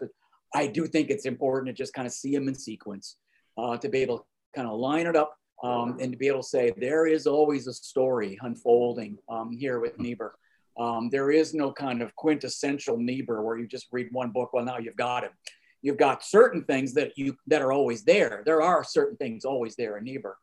I 0.55 0.67
do 0.67 0.87
think 0.87 1.09
it's 1.09 1.25
important 1.25 1.67
to 1.67 1.73
just 1.73 1.93
kind 1.93 2.07
of 2.07 2.13
see 2.13 2.33
them 2.33 2.47
in 2.47 2.55
sequence, 2.55 3.17
uh, 3.57 3.77
to 3.77 3.89
be 3.89 3.99
able 3.99 4.19
to 4.19 4.23
kind 4.55 4.67
of 4.67 4.79
line 4.79 5.07
it 5.07 5.15
up 5.15 5.35
um, 5.63 5.97
and 5.99 6.11
to 6.11 6.17
be 6.17 6.27
able 6.27 6.41
to 6.41 6.47
say 6.47 6.73
there 6.77 7.07
is 7.07 7.27
always 7.27 7.67
a 7.67 7.73
story 7.73 8.37
unfolding 8.41 9.17
um, 9.29 9.51
here 9.51 9.79
with 9.79 9.99
Niebuhr. 9.99 10.35
Um, 10.79 11.09
there 11.09 11.31
is 11.31 11.53
no 11.53 11.71
kind 11.71 12.01
of 12.01 12.15
quintessential 12.15 12.97
Niebuhr 12.97 13.41
where 13.41 13.57
you 13.57 13.67
just 13.67 13.87
read 13.91 14.09
one 14.11 14.29
book. 14.29 14.53
Well, 14.53 14.63
now 14.63 14.77
you've 14.77 14.95
got 14.95 15.23
him. 15.23 15.31
You've 15.81 15.97
got 15.97 16.23
certain 16.23 16.63
things 16.63 16.93
that 16.93 17.17
you 17.17 17.35
that 17.47 17.61
are 17.61 17.71
always 17.71 18.03
there. 18.03 18.43
There 18.45 18.61
are 18.61 18.83
certain 18.83 19.17
things 19.17 19.45
always 19.45 19.75
there 19.75 19.97
in 19.97 20.03
Niebuhr, 20.03 20.37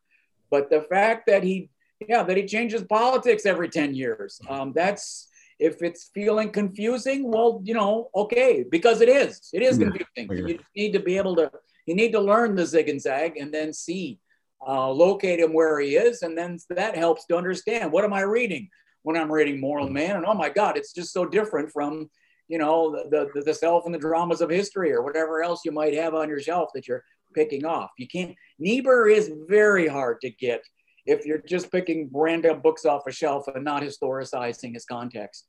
but 0.49 0.69
the 0.69 0.81
fact 0.81 1.27
that 1.27 1.43
he, 1.43 1.69
yeah, 2.07 2.23
that 2.23 2.37
he 2.37 2.45
changes 2.45 2.83
politics 2.83 3.45
every 3.45 3.69
ten 3.69 3.93
years. 3.93 4.39
Um, 4.49 4.73
that's 4.73 5.29
if 5.59 5.81
it's 5.81 6.11
feeling 6.13 6.51
confusing. 6.51 7.29
Well, 7.31 7.61
you 7.63 7.73
know, 7.73 8.09
okay, 8.15 8.65
because 8.69 9.01
it 9.01 9.09
is. 9.09 9.49
It 9.53 9.61
is 9.61 9.77
confusing. 9.77 10.47
You 10.47 10.59
need 10.75 10.93
to 10.93 10.99
be 10.99 11.17
able 11.17 11.35
to. 11.37 11.51
You 11.85 11.95
need 11.95 12.13
to 12.13 12.19
learn 12.19 12.55
the 12.55 12.65
zig 12.65 12.89
and 12.89 12.99
zag 12.99 13.37
and 13.37 13.53
then 13.53 13.71
see, 13.71 14.19
uh, 14.67 14.89
locate 14.89 15.39
him 15.39 15.53
where 15.53 15.79
he 15.79 15.95
is, 15.95 16.23
and 16.23 16.35
then 16.35 16.57
that 16.71 16.97
helps 16.97 17.25
to 17.27 17.37
understand 17.37 17.91
what 17.91 18.03
am 18.03 18.11
I 18.11 18.21
reading 18.21 18.69
when 19.03 19.15
I'm 19.15 19.31
reading 19.31 19.61
Moral 19.61 19.87
Man. 19.87 20.15
And 20.15 20.25
oh 20.25 20.33
my 20.33 20.49
God, 20.49 20.77
it's 20.77 20.93
just 20.93 21.13
so 21.13 21.25
different 21.27 21.71
from, 21.71 22.09
you 22.47 22.57
know, 22.57 22.91
the, 22.91 23.29
the, 23.35 23.41
the 23.43 23.53
self 23.53 23.85
and 23.85 23.93
the 23.93 23.99
dramas 23.99 24.41
of 24.41 24.49
history 24.49 24.91
or 24.91 25.03
whatever 25.03 25.43
else 25.43 25.61
you 25.63 25.71
might 25.71 25.93
have 25.93 26.15
on 26.15 26.27
your 26.27 26.39
shelf 26.39 26.71
that 26.73 26.87
you're 26.87 27.03
picking 27.35 27.65
off. 27.65 27.91
You 27.99 28.07
can't, 28.07 28.33
Niebuhr 28.57 29.07
is 29.07 29.31
very 29.47 29.87
hard 29.87 30.21
to 30.21 30.31
get 30.31 30.63
if 31.05 31.25
you're 31.25 31.41
just 31.45 31.71
picking 31.71 32.09
random 32.13 32.61
books 32.61 32.85
off 32.85 33.07
a 33.07 33.11
shelf 33.11 33.47
and 33.47 33.63
not 33.63 33.83
historicizing 33.83 34.73
his 34.73 34.85
context. 34.85 35.47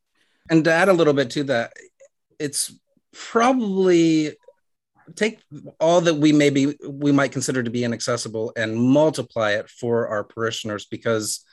And 0.50 0.64
to 0.64 0.72
add 0.72 0.88
a 0.88 0.92
little 0.92 1.14
bit 1.14 1.30
to 1.30 1.44
that, 1.44 1.72
it's 2.38 2.72
probably 3.12 4.36
take 5.14 5.40
all 5.80 6.00
that 6.00 6.14
we 6.14 6.32
maybe 6.32 6.76
we 6.88 7.12
might 7.12 7.32
consider 7.32 7.62
to 7.62 7.70
be 7.70 7.84
inaccessible 7.84 8.52
and 8.56 8.76
multiply 8.76 9.52
it 9.52 9.68
for 9.68 10.08
our 10.08 10.24
parishioners 10.24 10.86
because 10.86 11.44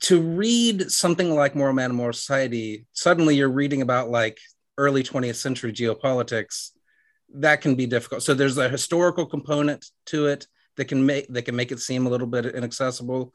to 0.00 0.20
read 0.20 0.90
something 0.90 1.34
like 1.34 1.54
Moral 1.54 1.74
Man 1.74 1.90
and 1.90 1.96
Moral 1.96 2.14
Society, 2.14 2.86
suddenly 2.92 3.36
you're 3.36 3.50
reading 3.50 3.82
about 3.82 4.08
like 4.08 4.38
early 4.78 5.02
20th 5.02 5.36
century 5.36 5.72
geopolitics. 5.72 6.70
That 7.34 7.60
can 7.60 7.74
be 7.74 7.86
difficult. 7.86 8.22
So 8.22 8.34
there's 8.34 8.56
a 8.56 8.68
historical 8.68 9.26
component 9.26 9.84
to 10.06 10.26
it 10.26 10.46
that 10.76 10.86
can 10.86 11.04
make 11.04 11.28
that 11.28 11.42
can 11.42 11.56
make 11.56 11.72
it 11.72 11.80
seem 11.80 12.06
a 12.06 12.10
little 12.10 12.26
bit 12.26 12.46
inaccessible. 12.46 13.32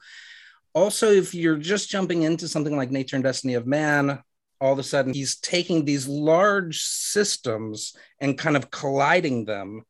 Also, 0.74 1.10
if 1.10 1.34
you're 1.34 1.58
just 1.58 1.90
jumping 1.90 2.22
into 2.22 2.48
something 2.48 2.76
like 2.76 2.90
Nature 2.90 3.16
and 3.16 3.24
Destiny 3.24 3.54
of 3.54 3.66
Man, 3.66 4.22
all 4.62 4.72
of 4.72 4.78
a 4.78 4.82
sudden 4.82 5.12
he's 5.12 5.36
taking 5.36 5.84
these 5.84 6.06
large 6.06 6.82
systems 6.82 7.94
and 8.20 8.38
kind 8.38 8.56
of 8.56 8.70
colliding 8.70 9.44
them 9.44 9.84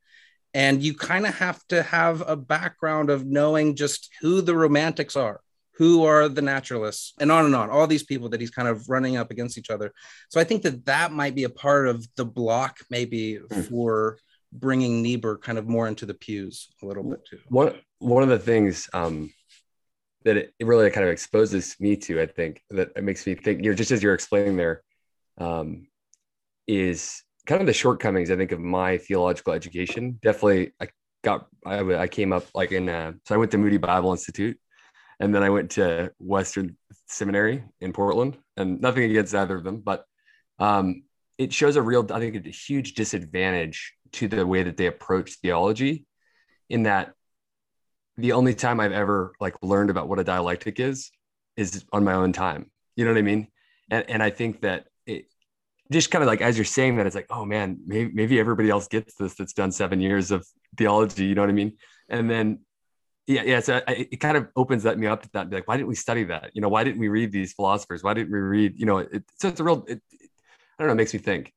and 0.55 0.83
you 0.83 0.95
kind 0.95 1.27
of 1.27 1.35
have 1.35 1.61
to 1.69 1.83
have 1.83 2.23
a 2.27 2.37
background 2.37 3.11
of 3.11 3.27
knowing 3.27 3.77
just 3.77 4.11
who 4.21 4.41
the 4.41 4.57
romantics 4.57 5.15
are 5.15 5.41
who 5.75 6.05
are 6.05 6.29
the 6.29 6.43
naturalists 6.43 7.13
and 7.21 7.31
on 7.31 7.45
and 7.45 7.55
on 7.55 7.69
all 7.69 7.87
these 7.87 8.03
people 8.03 8.31
that 8.31 8.41
he's 8.41 8.51
kind 8.51 8.69
of 8.69 8.89
running 8.89 9.17
up 9.17 9.31
against 9.31 9.59
each 9.59 9.71
other 9.71 9.93
so 10.31 10.41
i 10.41 10.45
think 10.45 10.63
that 10.63 10.87
that 10.87 11.13
might 11.13 11.35
be 11.35 11.45
a 11.45 11.51
part 11.51 11.87
of 11.87 12.07
the 12.17 12.25
block 12.25 12.79
maybe 12.89 13.39
mm. 13.51 13.69
for 13.69 14.19
bringing 14.53 15.03
niebuhr 15.03 15.39
kind 15.39 15.59
of 15.59 15.67
more 15.67 15.89
into 15.89 16.07
the 16.07 16.15
pews 16.15 16.69
a 16.83 16.87
little 16.87 17.03
bit 17.03 17.25
too. 17.29 17.39
One 17.49 17.75
one 17.99 18.23
of 18.23 18.29
the 18.29 18.39
things 18.39 18.89
um, 18.93 19.33
that 20.25 20.37
it, 20.37 20.53
really 20.61 20.91
kind 20.91 21.07
of 21.07 21.13
exposes 21.13 21.77
me 21.81 21.97
to 21.97 22.21
i 22.21 22.27
think 22.27 22.63
that 22.71 22.91
it 22.95 23.03
makes 23.03 23.27
me 23.27 23.35
think 23.35 23.65
you're 23.65 23.75
just 23.75 23.91
as 23.91 24.03
you're 24.03 24.15
explaining 24.15 24.57
there 24.57 24.83
um, 25.39 25.87
is 26.67 27.23
kind 27.47 27.61
of 27.61 27.67
the 27.67 27.73
shortcomings 27.73 28.31
i 28.31 28.37
think 28.37 28.53
of 28.53 28.61
my 28.61 28.99
theological 28.99 29.53
education. 29.53 30.19
Definitely 30.23 30.73
i 30.81 30.89
got 31.25 31.47
i, 31.67 31.81
I 31.95 32.09
came 32.09 32.33
up 32.33 32.47
like 32.55 32.73
in 32.73 32.89
uh, 32.89 33.13
so 33.27 33.35
i 33.35 33.39
went 33.39 33.51
to 33.53 33.59
moody 33.59 33.79
bible 33.79 34.13
institute 34.13 34.59
and 35.23 35.33
then 35.33 35.45
I 35.45 35.51
went 35.51 35.71
to 35.73 36.11
Western 36.19 36.77
Seminary 37.07 37.63
in 37.81 37.93
Portland, 37.93 38.39
and 38.57 38.81
nothing 38.81 39.09
against 39.09 39.33
either 39.33 39.55
of 39.55 39.63
them, 39.63 39.79
but 39.79 40.05
um, 40.59 41.05
it 41.39 41.53
shows 41.53 41.77
a 41.77 41.83
real, 41.83 42.05
I 42.13 42.19
think, 42.19 42.45
a 42.45 42.51
huge 42.51 42.95
disadvantage 42.95 43.95
to 44.15 44.29
the 44.29 44.47
way 44.47 44.63
that 44.63 44.77
they 44.77 44.87
approach 44.87 45.35
theology, 45.35 46.07
in 46.69 46.85
that 46.85 47.15
the 48.17 48.33
only 48.33 48.55
time 48.55 48.81
I've 48.81 48.93
ever 48.93 49.35
like 49.41 49.55
learned 49.63 49.91
about 49.91 50.09
what 50.09 50.19
a 50.19 50.25
dialectic 50.25 50.81
is 50.81 51.11
is 51.57 51.85
on 51.93 52.05
my 52.05 52.15
own 52.15 52.33
time. 52.33 52.71
You 52.97 53.05
know 53.05 53.13
what 53.13 53.19
I 53.19 53.23
mean? 53.23 53.49
And 53.91 54.09
and 54.09 54.23
I 54.23 54.31
think 54.31 54.63
that 54.63 54.87
it 55.07 55.27
just 55.91 56.11
kind 56.11 56.23
of 56.23 56.29
like 56.29 56.41
as 56.41 56.57
you're 56.57 56.65
saying 56.65 56.97
that, 56.97 57.07
it's 57.07 57.17
like, 57.17 57.27
oh 57.31 57.45
man, 57.45 57.79
maybe 57.87 58.13
maybe 58.13 58.39
everybody 58.39 58.71
else 58.71 58.89
gets 58.89 59.15
this 59.15 59.35
that's 59.35 59.53
done 59.53 59.73
seven 59.73 60.01
years 60.01 60.31
of 60.31 60.47
theology. 60.77 61.25
You 61.27 61.35
know 61.35 61.43
what 61.43 61.51
I 61.51 61.55
mean? 61.55 61.77
And 62.09 62.31
then 62.31 62.61
yeah 63.27 63.43
yeah 63.43 63.61
so 63.61 63.81
I, 63.87 64.09
it 64.11 64.17
kind 64.17 64.37
of 64.37 64.49
opens 64.57 64.83
that 64.83 64.99
me 64.99 65.07
up 65.07 65.23
to 65.23 65.31
that 65.33 65.53
like 65.53 65.69
why 65.69 65.77
didn't 65.77 65.89
we 65.89 65.95
study 65.95 66.25
that 66.25 66.51
you 66.55 66.61
know 66.61 66.69
why 66.69 66.85
didn't 66.85 67.01
we 67.01 67.09
read 67.09 67.31
these 67.31 67.53
philosophers 67.53 68.03
why 68.03 68.15
didn't 68.15 68.33
we 68.33 68.39
read 68.39 68.79
you 68.79 68.87
know 68.87 68.99
it, 68.99 69.23
so 69.39 69.49
it's 69.49 69.61
a 69.61 69.65
real 69.65 69.85
it, 69.89 70.01
i 70.13 70.27
don't 70.79 70.89
know 70.89 70.93
it 70.93 70.97
makes 70.97 71.15
me 71.15 71.21
think 71.21 71.53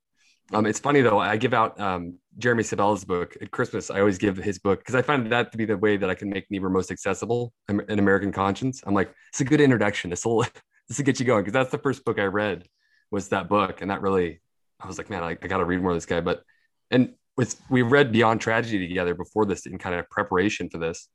um, 0.54 0.66
it's 0.66 0.80
funny 0.80 1.02
though 1.02 1.20
i 1.20 1.38
give 1.38 1.54
out 1.54 1.80
um, 1.80 2.18
jeremy 2.38 2.64
sabella's 2.64 3.04
book 3.04 3.36
at 3.42 3.52
christmas. 3.52 3.90
I 3.90 4.00
always 4.00 4.18
give 4.18 4.38
his 4.38 4.60
book 4.60 4.80
because 4.80 4.96
i 4.96 5.02
find 5.02 5.32
that 5.32 5.52
to 5.52 5.58
be 5.58 5.66
the 5.66 5.78
way 5.78 5.98
that 5.98 6.10
i 6.10 6.16
can 6.16 6.30
make 6.30 6.50
niebuhr 6.50 6.70
most 6.70 6.92
accessible 6.92 7.54
an 7.68 7.84
american 7.90 8.32
conscience. 8.32 8.82
I'm 8.86 8.94
like 8.94 9.14
it's 9.30 9.42
a 9.42 9.46
good 9.46 9.62
introduction. 9.62 10.10
This 10.10 10.26
will 10.26 10.44
this 10.88 10.98
will 10.98 11.06
get 11.06 11.20
you 11.20 11.26
going. 11.26 11.44
Because 11.44 11.54
that's 11.54 11.72
the 11.72 11.80
first 11.80 12.06
book 12.06 12.20
i 12.20 12.26
read 12.26 12.68
was 13.12 13.30
that 13.30 13.50
book 13.50 13.82
and 13.82 13.92
that 13.92 14.02
really 14.02 14.42
i 14.80 14.88
was 14.88 14.98
like 14.98 15.10
man 15.10 15.24
i, 15.24 15.30
I 15.30 15.48
got 15.48 15.58
to 15.58 15.66
read 15.66 15.82
more 15.82 15.92
of 15.92 15.98
this 15.98 16.06
guy. 16.06 16.22
But 16.22 16.44
and 16.92 17.14
with 17.38 17.60
we 17.70 17.82
read 17.82 18.12
beyond 18.12 18.42
tragedy 18.42 18.88
together 18.88 19.14
before 19.14 19.46
this 19.46 19.66
in 19.66 19.78
kind 19.78 19.96
of 19.96 20.10
preparation 20.10 20.70
for 20.70 20.78
this. 20.78 21.08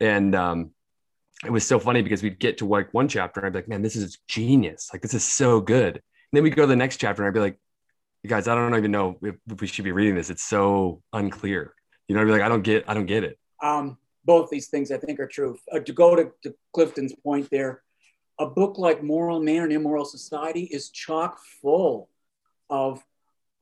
And 0.00 0.34
um, 0.34 0.70
it 1.44 1.50
was 1.50 1.66
so 1.66 1.78
funny 1.78 2.02
because 2.02 2.22
we'd 2.22 2.38
get 2.38 2.58
to 2.58 2.66
like 2.66 2.92
one 2.92 3.08
chapter 3.08 3.40
and 3.40 3.46
I'd 3.46 3.52
be 3.52 3.58
like, 3.58 3.68
man, 3.68 3.82
this 3.82 3.96
is 3.96 4.18
genius. 4.28 4.90
Like, 4.92 5.02
this 5.02 5.14
is 5.14 5.24
so 5.24 5.60
good. 5.60 5.96
And 5.96 6.02
then 6.32 6.42
we 6.42 6.50
go 6.50 6.62
to 6.62 6.66
the 6.66 6.76
next 6.76 6.96
chapter 6.96 7.22
and 7.22 7.28
I'd 7.28 7.34
be 7.34 7.40
like, 7.40 7.58
you 8.24 8.30
guys, 8.30 8.48
I 8.48 8.54
don't 8.54 8.74
even 8.74 8.90
know 8.90 9.16
if, 9.22 9.36
if 9.50 9.60
we 9.60 9.66
should 9.66 9.84
be 9.84 9.92
reading 9.92 10.16
this. 10.16 10.30
It's 10.30 10.42
so 10.42 11.02
unclear. 11.12 11.74
You 12.08 12.16
know, 12.16 12.24
be 12.24 12.32
like, 12.32 12.42
I 12.42 12.48
don't 12.48 12.62
get, 12.62 12.84
I 12.88 12.94
don't 12.94 13.06
get 13.06 13.22
it. 13.22 13.38
Um, 13.62 13.98
both 14.24 14.50
these 14.50 14.68
things 14.68 14.90
I 14.90 14.98
think 14.98 15.20
are 15.20 15.28
true. 15.28 15.56
Uh, 15.72 15.78
to 15.80 15.92
go 15.92 16.16
to, 16.16 16.32
to 16.42 16.54
Clifton's 16.72 17.14
point 17.22 17.48
there, 17.50 17.82
a 18.40 18.46
book 18.46 18.78
like 18.78 19.02
Moral 19.02 19.40
Man 19.40 19.62
and 19.62 19.72
Immoral 19.72 20.04
Society 20.04 20.64
is 20.64 20.90
chock 20.90 21.38
full 21.62 22.08
of 22.68 23.04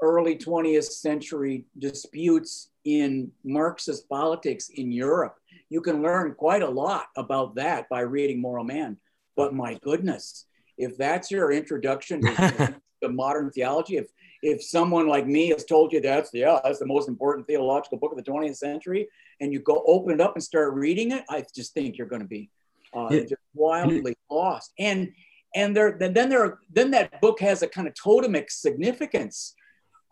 early 0.00 0.36
20th 0.36 0.84
century 0.84 1.66
disputes 1.78 2.70
in 2.84 3.30
Marxist 3.44 4.08
politics 4.08 4.70
in 4.70 4.90
Europe 4.90 5.36
you 5.72 5.80
can 5.80 6.02
learn 6.02 6.34
quite 6.34 6.60
a 6.60 6.68
lot 6.68 7.06
about 7.16 7.54
that 7.54 7.88
by 7.88 8.00
reading 8.00 8.42
Moral 8.42 8.62
Man. 8.62 8.98
But 9.36 9.54
my 9.54 9.78
goodness, 9.82 10.44
if 10.76 10.98
that's 10.98 11.30
your 11.30 11.50
introduction 11.50 12.20
to, 12.20 12.74
to 13.02 13.08
modern 13.08 13.50
theology, 13.50 13.96
if 13.96 14.08
if 14.42 14.62
someone 14.62 15.06
like 15.06 15.26
me 15.26 15.48
has 15.50 15.64
told 15.64 15.92
you 15.92 16.00
that's 16.00 16.30
yeah 16.34 16.58
that's 16.64 16.80
the 16.80 16.86
most 16.86 17.08
important 17.08 17.46
theological 17.46 17.98
book 17.98 18.12
of 18.12 18.22
the 18.22 18.30
20th 18.30 18.56
century, 18.56 19.08
and 19.40 19.52
you 19.52 19.60
go 19.60 19.82
open 19.86 20.14
it 20.14 20.20
up 20.20 20.34
and 20.34 20.42
start 20.42 20.74
reading 20.74 21.12
it, 21.12 21.24
I 21.30 21.44
just 21.54 21.74
think 21.74 21.96
you're 21.96 22.08
going 22.08 22.22
to 22.22 22.28
be 22.28 22.50
uh, 22.94 23.08
yeah. 23.10 23.20
just 23.20 23.34
wildly 23.54 24.16
lost. 24.30 24.72
And 24.78 25.12
and 25.54 25.76
there 25.76 25.96
then 25.98 26.28
there 26.28 26.58
then 26.72 26.90
that 26.92 27.20
book 27.20 27.40
has 27.40 27.62
a 27.62 27.68
kind 27.68 27.86
of 27.86 27.94
totemic 27.94 28.50
significance 28.50 29.54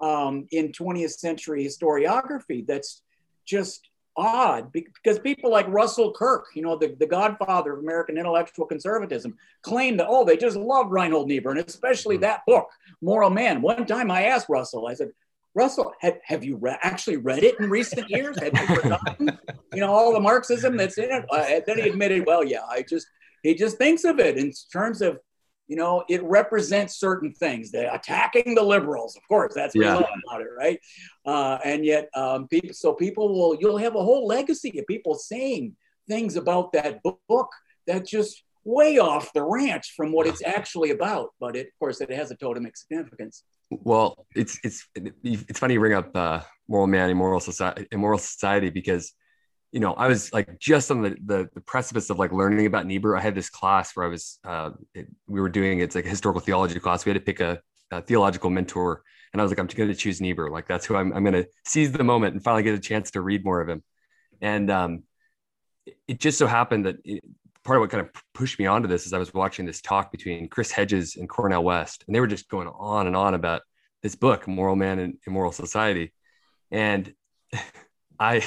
um, 0.01 0.47
in 0.51 0.73
20th 0.73 1.13
century 1.13 1.65
historiography 1.65 2.67
that's 2.67 3.03
just 3.47 3.90
odd 4.17 4.73
because 4.73 5.19
people 5.19 5.51
like 5.51 5.67
Russell 5.69 6.13
Kirk, 6.13 6.47
you 6.55 6.63
know, 6.63 6.77
the, 6.77 6.97
the 6.99 7.07
godfather 7.07 7.73
of 7.73 7.81
American 7.81 8.19
intellectual 8.19 8.67
conservatism, 8.67 9.37
claim 9.63 9.97
that, 9.97 10.07
oh, 10.09 10.25
they 10.25 10.37
just 10.37 10.57
love 10.57 10.91
Reinhold 10.91 11.29
Niebuhr 11.29 11.53
and 11.53 11.67
especially 11.67 12.17
mm-hmm. 12.17 12.23
that 12.23 12.47
book, 12.47 12.69
Moral 13.01 13.31
Man. 13.31 13.63
One 13.63 13.87
time 13.87 14.11
I 14.11 14.25
asked 14.25 14.49
Russell, 14.49 14.87
I 14.87 14.95
said, 14.95 15.11
Russell, 15.55 15.93
have, 16.01 16.19
have 16.25 16.45
you 16.45 16.57
re- 16.57 16.79
actually 16.83 17.17
read 17.17 17.43
it 17.43 17.59
in 17.59 17.69
recent 17.71 18.09
years? 18.09 18.39
Have 18.41 18.53
you 18.55 18.77
forgotten, 18.77 19.39
you 19.73 19.81
know, 19.81 19.93
all 19.93 20.13
the 20.13 20.21
Marxism 20.21 20.77
that's 20.77 20.99
in 20.99 21.11
it? 21.11 21.25
Uh, 21.31 21.61
then 21.67 21.79
he 21.79 21.89
admitted, 21.89 22.25
well, 22.27 22.45
yeah, 22.45 22.65
I 22.69 22.83
just, 22.83 23.09
he 23.43 23.55
just 23.55 23.79
thinks 23.79 24.05
of 24.05 24.21
it 24.21 24.39
in 24.39 24.53
terms 24.73 25.03
of 25.03 25.19
you 25.71 25.77
know, 25.77 26.03
it 26.09 26.21
represents 26.25 26.99
certain 26.99 27.33
things. 27.33 27.71
They're 27.71 27.95
attacking 27.95 28.57
the 28.57 28.63
liberals, 28.63 29.15
of 29.17 29.23
course, 29.29 29.55
that's 29.55 29.73
what 29.77 29.85
yeah. 29.85 29.95
love 29.95 30.05
about 30.27 30.41
it, 30.41 30.49
right? 30.59 30.81
Uh, 31.25 31.59
and 31.65 31.85
yet, 31.85 32.09
um, 32.17 32.49
people, 32.49 32.75
so 32.75 32.93
people 32.93 33.33
will, 33.33 33.57
you'll 33.61 33.79
have 33.79 33.95
a 33.95 34.03
whole 34.03 34.27
legacy 34.27 34.77
of 34.81 34.87
people 34.89 35.15
saying 35.15 35.77
things 36.09 36.35
about 36.35 36.73
that 36.73 37.01
book 37.05 37.53
that 37.87 38.05
just 38.05 38.43
way 38.65 38.99
off 38.99 39.33
the 39.33 39.45
ranch 39.45 39.95
from 39.97 40.11
what 40.11 40.27
it's 40.27 40.45
actually 40.45 40.91
about. 40.91 41.29
But 41.39 41.55
it, 41.55 41.69
of 41.69 41.79
course, 41.79 42.01
it 42.01 42.11
has 42.11 42.33
a 42.33 42.37
totemic 42.37 42.77
significance. 42.77 43.45
Well, 43.71 44.27
it's 44.35 44.59
it's 44.65 44.89
it's 45.23 45.61
funny 45.61 45.75
you 45.75 45.81
bring 45.81 45.95
up 45.95 46.11
uh, 46.17 46.41
moral 46.67 46.89
man, 46.89 47.11
immoral 47.11 47.39
society, 47.39 47.87
immoral 47.93 48.19
society 48.19 48.71
because 48.71 49.13
you 49.73 49.81
know, 49.81 49.93
I 49.95 50.09
was 50.09 50.33
like 50.33 50.59
just 50.59 50.91
on 50.91 51.03
the, 51.03 51.17
the, 51.25 51.49
the 51.55 51.61
precipice 51.61 52.11
of 52.11 52.19
like 52.19 52.33
learning 52.33 52.67
about 52.67 52.87
Niebuhr. 52.87 53.17
I 53.17 53.21
had 53.21 53.35
this 53.35 53.49
class 53.49 53.95
where 53.95 54.05
I 54.05 54.09
was, 54.09 54.39
uh, 54.45 54.71
it, 54.95 55.07
we 55.29 55.41
were 55.41 55.49
doing 55.49 55.79
it's 55.79 55.95
like 55.95 56.07
a 56.07 56.09
historical 56.09 56.41
theology 56.41 56.79
class. 56.81 57.05
We 57.05 57.11
had 57.11 57.21
to 57.21 57.25
pick 57.25 57.41
a, 57.41 57.61
a 57.91 58.03
theological 58.03 58.51
mentor, 58.51 59.03
and 59.33 59.41
I 59.41 59.45
was 59.45 59.53
like, 59.53 59.61
I'm 59.61 59.67
going 59.67 59.89
to 59.89 59.95
choose 59.95 60.21
Niebuhr. 60.21 60.51
Like 60.51 60.67
that's 60.67 60.87
who 60.87 60.97
I'm. 60.97 61.13
I'm 61.13 61.23
going 61.23 61.35
to 61.35 61.47
seize 61.65 61.93
the 61.93 62.03
moment 62.03 62.35
and 62.35 62.43
finally 62.43 62.65
get 62.65 62.75
a 62.75 62.81
chance 62.81 63.13
to 63.13 63.21
read 63.21 63.45
more 63.45 63.61
of 63.61 63.69
him. 63.69 63.83
And 64.41 64.71
um, 64.71 65.03
it 66.09 66.19
just 66.19 66.39
so 66.39 66.47
happened 66.47 66.87
that 66.87 66.97
it, 67.05 67.23
part 67.63 67.77
of 67.77 67.81
what 67.81 67.91
kind 67.91 68.05
of 68.05 68.11
pushed 68.35 68.59
me 68.59 68.67
onto 68.67 68.89
this 68.89 69.07
is 69.07 69.13
I 69.13 69.19
was 69.19 69.33
watching 69.33 69.67
this 69.67 69.81
talk 69.81 70.11
between 70.11 70.49
Chris 70.49 70.73
Hedges 70.73 71.17
and 71.17 71.29
Cornel 71.29 71.63
West, 71.63 72.05
and 72.07 72.15
they 72.15 72.21
were 72.21 72.27
just 72.27 72.49
going 72.49 72.69
on 72.69 73.07
and 73.07 73.15
on 73.15 73.35
about 73.35 73.63
this 74.03 74.17
book, 74.17 74.49
Moral 74.49 74.77
Man 74.77 74.99
and 74.99 75.19
Immoral 75.27 75.53
Society, 75.53 76.13
and 76.71 77.13
I 78.19 78.45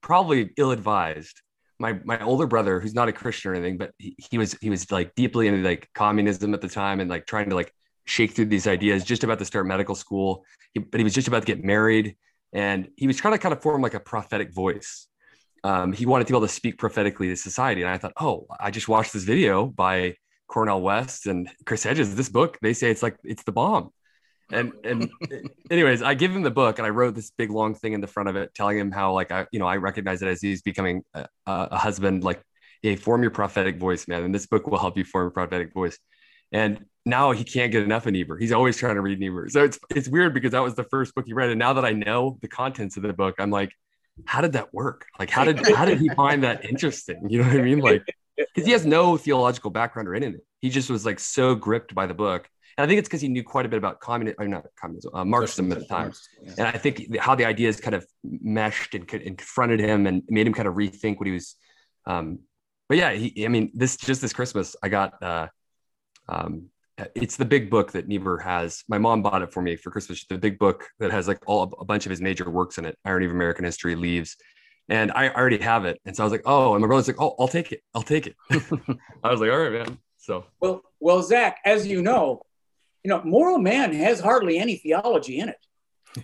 probably 0.00 0.50
ill-advised. 0.56 1.40
My 1.78 1.98
my 2.04 2.20
older 2.20 2.46
brother, 2.46 2.80
who's 2.80 2.94
not 2.94 3.08
a 3.08 3.12
Christian 3.12 3.52
or 3.52 3.54
anything, 3.54 3.78
but 3.78 3.92
he, 3.98 4.16
he 4.30 4.38
was 4.38 4.56
he 4.60 4.70
was 4.70 4.90
like 4.90 5.14
deeply 5.14 5.46
into 5.46 5.62
like 5.62 5.88
communism 5.94 6.52
at 6.54 6.60
the 6.60 6.68
time 6.68 7.00
and 7.00 7.08
like 7.08 7.26
trying 7.26 7.50
to 7.50 7.54
like 7.54 7.72
shake 8.04 8.32
through 8.32 8.46
these 8.46 8.66
ideas. 8.66 9.04
Just 9.04 9.22
about 9.22 9.38
to 9.38 9.44
start 9.44 9.66
medical 9.66 9.94
school, 9.94 10.44
he, 10.74 10.80
but 10.80 10.98
he 10.98 11.04
was 11.04 11.14
just 11.14 11.28
about 11.28 11.42
to 11.42 11.46
get 11.46 11.62
married, 11.62 12.16
and 12.52 12.88
he 12.96 13.06
was 13.06 13.16
trying 13.16 13.34
to 13.34 13.38
kind 13.38 13.52
of 13.52 13.62
form 13.62 13.80
like 13.80 13.94
a 13.94 14.00
prophetic 14.00 14.52
voice. 14.52 15.06
Um, 15.62 15.92
he 15.92 16.06
wanted 16.06 16.26
to 16.26 16.32
be 16.32 16.36
able 16.36 16.46
to 16.46 16.52
speak 16.52 16.78
prophetically 16.78 17.28
to 17.28 17.36
society, 17.36 17.82
and 17.82 17.90
I 17.90 17.98
thought, 17.98 18.12
oh, 18.20 18.46
I 18.58 18.70
just 18.72 18.88
watched 18.88 19.12
this 19.12 19.24
video 19.24 19.66
by 19.66 20.16
Cornel 20.48 20.82
West 20.82 21.26
and 21.26 21.48
Chris 21.64 21.84
Hedges. 21.84 22.16
This 22.16 22.28
book, 22.28 22.58
they 22.60 22.72
say 22.72 22.90
it's 22.90 23.02
like 23.02 23.16
it's 23.22 23.44
the 23.44 23.52
bomb 23.52 23.92
and 24.50 24.72
and 24.84 25.10
anyways 25.70 26.02
i 26.02 26.14
give 26.14 26.34
him 26.34 26.42
the 26.42 26.50
book 26.50 26.78
and 26.78 26.86
i 26.86 26.90
wrote 26.90 27.14
this 27.14 27.30
big 27.36 27.50
long 27.50 27.74
thing 27.74 27.92
in 27.92 28.00
the 28.00 28.06
front 28.06 28.28
of 28.28 28.36
it 28.36 28.54
telling 28.54 28.78
him 28.78 28.90
how 28.90 29.12
like 29.12 29.30
i 29.30 29.46
you 29.52 29.58
know 29.58 29.66
i 29.66 29.76
recognize 29.76 30.22
it 30.22 30.28
as 30.28 30.40
he's 30.40 30.62
becoming 30.62 31.02
a, 31.14 31.26
a 31.46 31.76
husband 31.76 32.24
like 32.24 32.42
hey 32.82 32.96
form 32.96 33.22
your 33.22 33.30
prophetic 33.30 33.78
voice 33.78 34.08
man 34.08 34.22
and 34.22 34.34
this 34.34 34.46
book 34.46 34.66
will 34.66 34.78
help 34.78 34.96
you 34.96 35.04
form 35.04 35.26
a 35.26 35.30
prophetic 35.30 35.72
voice 35.72 35.98
and 36.52 36.84
now 37.04 37.32
he 37.32 37.44
can't 37.44 37.72
get 37.72 37.82
enough 37.82 38.06
of 38.06 38.12
Niebuhr. 38.12 38.38
He's 38.38 38.52
always 38.52 38.76
trying 38.76 38.96
to 38.96 39.00
read 39.00 39.18
Niebuhr. 39.18 39.48
So 39.48 39.64
it's 39.64 39.78
it's 39.94 40.08
weird 40.08 40.34
because 40.34 40.52
that 40.52 40.62
was 40.62 40.74
the 40.74 40.84
first 40.84 41.14
book 41.14 41.24
he 41.26 41.32
read. 41.32 41.50
And 41.50 41.58
now 41.58 41.72
that 41.74 41.84
I 41.84 41.92
know 41.92 42.38
the 42.42 42.48
contents 42.48 42.96
of 42.96 43.02
the 43.02 43.12
book, 43.12 43.36
I'm 43.38 43.50
like, 43.50 43.72
how 44.26 44.40
did 44.40 44.52
that 44.52 44.72
work? 44.72 45.06
Like, 45.18 45.30
how 45.30 45.44
did 45.44 45.66
how 45.74 45.84
did 45.84 45.98
he 45.98 46.08
find 46.10 46.42
that 46.44 46.64
interesting? 46.64 47.26
You 47.28 47.42
know 47.42 47.48
what 47.48 47.56
I 47.56 47.62
mean? 47.62 47.80
Like, 47.80 48.02
because 48.36 48.66
he 48.66 48.72
has 48.72 48.86
no 48.86 49.16
theological 49.16 49.70
background 49.70 50.08
or 50.08 50.14
anything. 50.14 50.40
He 50.60 50.70
just 50.70 50.90
was 50.90 51.04
like 51.04 51.18
so 51.18 51.54
gripped 51.54 51.94
by 51.94 52.06
the 52.06 52.14
book 52.14 52.48
and 52.78 52.84
I 52.84 52.86
think 52.86 53.00
it's 53.00 53.08
because 53.08 53.20
he 53.20 53.26
knew 53.26 53.42
quite 53.42 53.66
a 53.66 53.68
bit 53.68 53.76
about 53.76 53.98
communism, 53.98 54.36
or 54.38 54.46
not 54.46 54.64
communism, 54.80 55.10
uh, 55.12 55.24
Marxism 55.24 55.72
at 55.72 55.80
the 55.80 55.84
time. 55.86 56.12
Yeah. 56.40 56.52
And 56.58 56.66
I 56.68 56.78
think 56.78 57.16
how 57.18 57.34
the 57.34 57.44
ideas 57.44 57.80
kind 57.80 57.96
of 57.96 58.06
meshed 58.22 58.94
and, 58.94 59.12
and, 59.12 59.36
confronted 59.36 59.80
him 59.80 60.06
and 60.06 60.22
made 60.28 60.46
him 60.46 60.54
kind 60.54 60.68
of 60.68 60.74
rethink 60.74 61.18
what 61.18 61.26
he 61.26 61.32
was. 61.32 61.56
Um, 62.06 62.38
but 62.88 62.96
yeah, 62.96 63.10
he, 63.10 63.44
I 63.44 63.48
mean, 63.48 63.72
this 63.74 63.96
just 63.96 64.22
this 64.22 64.32
Christmas, 64.32 64.76
I 64.80 64.88
got. 64.88 65.20
Uh, 65.20 65.48
um, 66.28 66.66
it's 67.14 67.36
the 67.36 67.44
big 67.44 67.68
book 67.68 67.92
that 67.92 68.06
Niebuhr 68.06 68.38
has. 68.38 68.84
My 68.88 68.98
mom 68.98 69.22
bought 69.22 69.42
it 69.42 69.52
for 69.52 69.60
me 69.60 69.74
for 69.74 69.90
Christmas. 69.90 70.24
The 70.28 70.38
big 70.38 70.58
book 70.58 70.86
that 71.00 71.10
has 71.10 71.26
like 71.26 71.40
all 71.46 71.74
a 71.80 71.84
bunch 71.84 72.06
of 72.06 72.10
his 72.10 72.20
major 72.20 72.48
works 72.48 72.78
in 72.78 72.84
it. 72.84 72.96
Irony 73.04 73.26
of 73.26 73.32
American 73.32 73.64
History, 73.64 73.96
Leaves, 73.96 74.36
and 74.88 75.10
I 75.12 75.30
already 75.30 75.58
have 75.58 75.84
it. 75.84 76.00
And 76.04 76.14
so 76.14 76.22
I 76.22 76.26
was 76.26 76.32
like, 76.32 76.42
oh, 76.44 76.74
and 76.74 76.80
my 76.80 76.86
brother's 76.86 77.08
like, 77.08 77.20
oh, 77.20 77.34
I'll 77.40 77.48
take 77.48 77.72
it. 77.72 77.82
I'll 77.94 78.02
take 78.02 78.26
it. 78.28 78.36
I 78.50 79.30
was 79.30 79.40
like, 79.40 79.50
all 79.50 79.58
right, 79.58 79.72
man. 79.72 79.98
So 80.16 80.44
well, 80.60 80.82
well, 81.00 81.22
Zach, 81.22 81.58
as 81.64 81.86
you 81.86 82.02
know, 82.02 82.42
you 83.08 83.14
know, 83.14 83.22
moral 83.24 83.56
man 83.56 83.94
has 83.94 84.20
hardly 84.20 84.58
any 84.58 84.76
theology 84.76 85.38
in 85.38 85.48
it. 85.48 85.66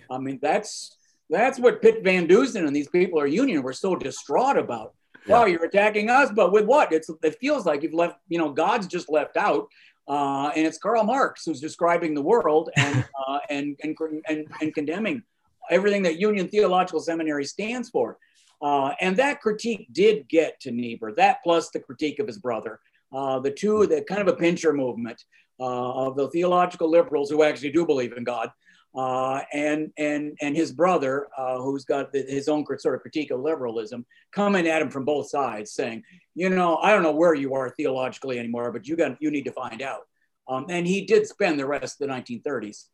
I 0.07 0.19
mean, 0.19 0.37
that's 0.39 0.95
that's 1.31 1.57
what 1.57 1.81
Pitt 1.81 2.03
Van 2.03 2.27
Dusen 2.27 2.67
and 2.67 2.75
these 2.75 2.89
people 2.89 3.19
are 3.19 3.25
union 3.25 3.63
were 3.63 3.73
so 3.73 3.95
distraught 3.95 4.55
about. 4.55 4.93
Yeah. 5.25 5.39
Wow, 5.39 5.45
you're 5.45 5.65
attacking 5.65 6.11
us, 6.11 6.29
but 6.35 6.51
with 6.51 6.65
what? 6.65 6.93
It's 6.93 7.09
it 7.23 7.39
feels 7.39 7.65
like 7.65 7.81
you've 7.81 7.95
left, 7.95 8.17
you 8.27 8.37
know, 8.37 8.51
God's 8.51 8.85
just 8.85 9.09
left 9.09 9.35
out. 9.35 9.67
Uh, 10.07 10.51
and 10.55 10.67
it's 10.67 10.77
Karl 10.77 11.03
Marx 11.03 11.41
who's 11.43 11.59
describing 11.59 12.13
the 12.13 12.21
world 12.21 12.69
and, 12.77 13.03
uh, 13.27 13.39
and, 13.49 13.75
and, 13.81 13.97
and, 14.29 14.47
and, 14.61 14.71
condemning 14.71 15.23
everything 15.71 16.03
that 16.03 16.19
Union 16.19 16.47
Theological 16.47 16.99
Seminary 16.99 17.45
stands 17.45 17.89
for. 17.89 18.19
Uh, 18.61 18.91
and 19.01 19.17
that 19.17 19.41
critique 19.41 19.87
did 19.91 20.27
get 20.29 20.59
to 20.59 20.69
Niebuhr, 20.69 21.13
that 21.15 21.39
plus 21.43 21.71
the 21.71 21.79
critique 21.79 22.19
of 22.19 22.27
his 22.27 22.37
brother, 22.37 22.79
uh, 23.11 23.39
the 23.39 23.49
two, 23.49 23.87
the 23.87 24.03
kind 24.03 24.21
of 24.21 24.27
a 24.27 24.37
pincher 24.37 24.73
movement 24.73 25.23
of 25.59 26.15
the 26.15 26.29
theological 26.29 26.89
liberals 26.89 27.29
who 27.29 27.43
actually 27.43 27.71
do 27.71 27.85
believe 27.85 28.13
in 28.13 28.23
God, 28.23 28.49
uh, 28.95 29.41
and 29.53 29.91
and 29.97 30.37
and 30.41 30.55
his 30.55 30.71
brother, 30.71 31.27
uh, 31.37 31.57
who's 31.57 31.83
got 31.83 32.11
the, 32.13 32.21
his 32.21 32.47
own 32.47 32.65
sort 32.77 32.95
of 32.95 33.01
critique 33.01 33.31
of 33.31 33.41
liberalism, 33.41 34.05
coming 34.31 34.67
at 34.67 34.81
him 34.81 34.89
from 34.89 35.03
both 35.03 35.29
sides, 35.29 35.71
saying, 35.73 36.03
you 36.33 36.49
know, 36.49 36.77
I 36.77 36.91
don't 36.91 37.03
know 37.03 37.11
where 37.11 37.33
you 37.33 37.53
are 37.55 37.69
theologically 37.71 38.39
anymore, 38.39 38.71
but 38.71 38.87
you 38.87 38.95
got 38.95 39.21
you 39.21 39.31
need 39.31 39.45
to 39.45 39.51
find 39.51 39.81
out. 39.81 40.01
Um, 40.47 40.67
and 40.69 40.87
he 40.87 41.05
did 41.05 41.27
spend 41.27 41.59
the 41.59 41.65
rest 41.65 41.99
of 41.99 42.07
the 42.07 42.13
1930s, 42.13 42.85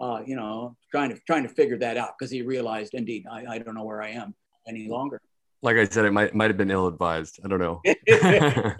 uh, 0.00 0.20
you 0.26 0.36
know, 0.36 0.76
trying 0.90 1.10
to 1.10 1.20
trying 1.26 1.44
to 1.44 1.48
figure 1.48 1.78
that 1.78 1.96
out 1.96 2.10
because 2.18 2.30
he 2.30 2.42
realized, 2.42 2.94
indeed, 2.94 3.24
I, 3.30 3.46
I 3.46 3.58
don't 3.58 3.74
know 3.74 3.84
where 3.84 4.02
I 4.02 4.10
am 4.10 4.34
any 4.68 4.88
longer. 4.88 5.20
Like 5.62 5.76
I 5.76 5.84
said, 5.84 6.04
it 6.04 6.12
might 6.12 6.34
might 6.34 6.50
have 6.50 6.58
been 6.58 6.70
ill 6.70 6.86
advised. 6.86 7.40
I 7.44 7.48
don't 7.48 7.60
know. 7.60 7.80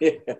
yeah. 0.00 0.34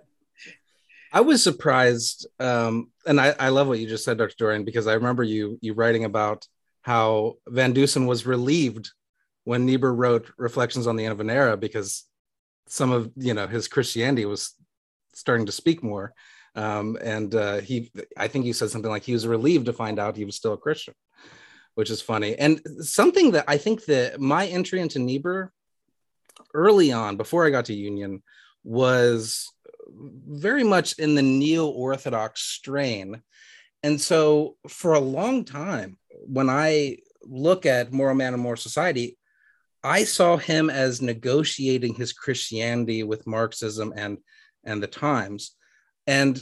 I 1.13 1.21
was 1.21 1.43
surprised, 1.43 2.27
um, 2.41 2.91
and 3.07 3.21
I, 3.21 3.35
I 3.39 3.49
love 3.51 3.69
what 3.69 3.79
you 3.79 3.87
just 3.87 4.05
said, 4.05 4.17
Dr. 4.17 4.35
Dorrien, 4.37 4.65
because 4.65 4.87
I 4.87 4.95
remember 4.95 5.23
you 5.23 5.59
you 5.61 5.75
writing 5.75 6.05
about 6.05 6.47
how 6.83 7.35
Van 7.47 7.73
Dusen 7.73 8.07
was 8.07 8.27
relieved 8.27 8.91
when 9.45 9.67
Niebuhr 9.67 9.93
wrote 9.93 10.31
Reflections 10.39 10.87
on 10.87 10.97
the 10.97 11.05
End 11.05 11.13
of 11.13 11.21
an 11.21 11.31
Era 11.31 11.57
because 11.57 12.05
some 12.67 12.93
of 12.93 13.11
you 13.17 13.35
know 13.35 13.47
his 13.47 13.69
Christianity 13.69 14.25
was 14.25 14.55
starting 15.13 15.47
to 15.47 15.53
speak 15.53 15.83
more, 15.83 16.15
um, 16.55 16.97
and 17.03 17.35
uh, 17.35 17.59
he 17.59 17.93
I 18.17 18.29
think 18.29 18.47
you 18.47 18.55
said 18.55 18.71
something 18.71 18.91
like 18.91 19.03
he 19.03 19.13
was 19.13 19.27
relieved 19.27 19.67
to 19.67 19.75
find 19.75 19.99
out 19.99 20.17
he 20.17 20.25
was 20.25 20.37
still 20.37 20.55
a 20.55 20.59
Christian, 20.59 20.95
which 21.75 21.91
is 21.91 22.01
funny. 22.01 22.37
And 22.37 22.61
something 22.81 23.33
that 23.33 23.45
I 23.49 23.59
think 23.59 23.85
that 23.85 24.19
my 24.19 24.47
entry 24.47 24.81
into 24.81 24.99
Niebuhr 24.99 25.53
early 26.55 26.91
on, 26.91 27.19
before 27.19 27.47
I 27.47 27.51
got 27.51 27.67
to 27.67 27.75
Union, 27.75 28.23
was 28.65 29.53
very 29.95 30.65
much 30.65 30.99
in 30.99 31.15
the 31.15 31.23
neo 31.23 31.67
orthodox 31.67 32.43
strain. 32.43 33.23
And 33.83 34.01
so, 34.01 34.57
for 34.69 34.95
a 34.95 35.01
long 35.01 35.45
time, 35.45 35.99
when 36.27 36.49
I 36.49 36.99
look 37.25 37.67
at 37.67 37.93
Moral 37.93 38.15
Man 38.15 38.33
and 38.33 38.43
Moral 38.43 38.57
Society, 38.57 39.19
I 39.83 40.05
saw 40.05 40.37
him 40.37 40.71
as 40.71 41.03
negotiating 41.03 41.95
his 41.95 42.13
Christianity 42.13 43.03
with 43.03 43.27
Marxism 43.27 43.93
and, 43.97 44.19
and 44.65 44.83
the 44.83 44.87
times. 44.87 45.57
And 46.07 46.41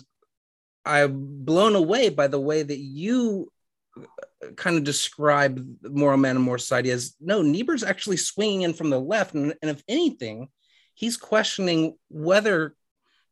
I'm 0.84 1.44
blown 1.44 1.74
away 1.74 2.10
by 2.10 2.26
the 2.26 2.40
way 2.40 2.62
that 2.62 2.78
you 2.78 3.50
uh, 3.96 4.50
kind 4.56 4.76
of 4.76 4.84
describe 4.84 5.66
Moral 5.82 6.18
Man 6.18 6.36
and 6.36 6.44
Moral 6.44 6.58
Society 6.58 6.90
as 6.90 7.14
no, 7.20 7.42
Niebuhr's 7.42 7.82
actually 7.82 8.18
swinging 8.18 8.62
in 8.62 8.74
from 8.74 8.90
the 8.90 9.00
left. 9.00 9.34
And, 9.34 9.54
and 9.62 9.70
if 9.70 9.82
anything, 9.88 10.48
he's 10.94 11.16
questioning 11.16 11.96
whether 12.08 12.74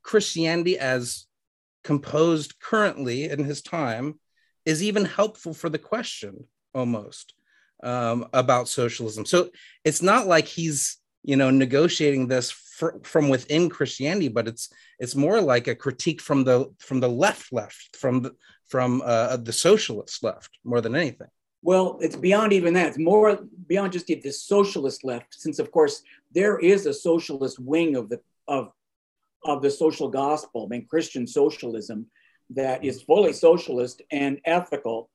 Christianity 0.03 0.79
as 0.79 1.27
composed 1.85 2.59
currently 2.61 3.25
in 3.25 3.45
his 3.45 3.63
time 3.63 4.19
is 4.65 4.83
even 4.83 5.05
helpful 5.05 5.55
for 5.55 5.69
the 5.69 5.79
question 5.79 6.45
almost 6.75 7.35
um, 7.83 8.27
about 8.33 8.69
socialism. 8.69 9.25
So 9.25 9.51
it's 9.85 10.03
not 10.03 10.27
like 10.27 10.47
he's 10.47 10.99
you 11.23 11.37
know 11.37 11.51
negotiating 11.51 12.29
this 12.29 12.51
fr- 12.51 12.99
from 13.03 13.29
within 13.29 13.69
Christianity, 13.69 14.29
but 14.29 14.49
it's 14.49 14.71
it's 14.99 15.15
more 15.15 15.41
like 15.41 15.69
a 15.69 15.75
critique 15.75 16.21
from 16.21 16.45
the 16.45 16.73
from 16.79 17.01
the 17.01 17.09
left 17.09 17.53
left 17.53 17.97
from 17.97 18.23
the 18.23 18.35
from 18.67 19.03
uh, 19.05 19.37
the 19.39 19.53
socialist 19.53 20.23
left 20.23 20.59
more 20.65 20.81
than 20.81 20.95
anything. 20.95 21.29
Well, 21.63 21.99
it's 22.01 22.17
beyond 22.17 22.53
even 22.53 22.75
that. 22.75 22.89
It's 22.89 22.99
more 22.99 23.39
beyond 23.67 23.93
just 23.93 24.07
the, 24.07 24.15
the 24.15 24.33
socialist 24.33 25.05
left, 25.05 25.35
since 25.35 25.59
of 25.59 25.73
course 25.73 26.03
there 26.33 26.59
is 26.59 26.87
a 26.87 26.95
socialist 26.95 27.59
wing 27.59 27.97
of 27.97 28.09
the 28.09 28.21
of 28.47 28.71
of 29.45 29.63
the 29.63 29.71
social 29.71 30.09
gospel, 30.09 30.67
I 30.67 30.69
mean 30.69 30.87
Christian 30.89 31.27
socialism, 31.27 32.07
that 32.51 32.85
is 32.85 33.03
fully 33.03 33.33
socialist 33.33 34.03
and 34.11 34.41
ethical. 34.45 35.11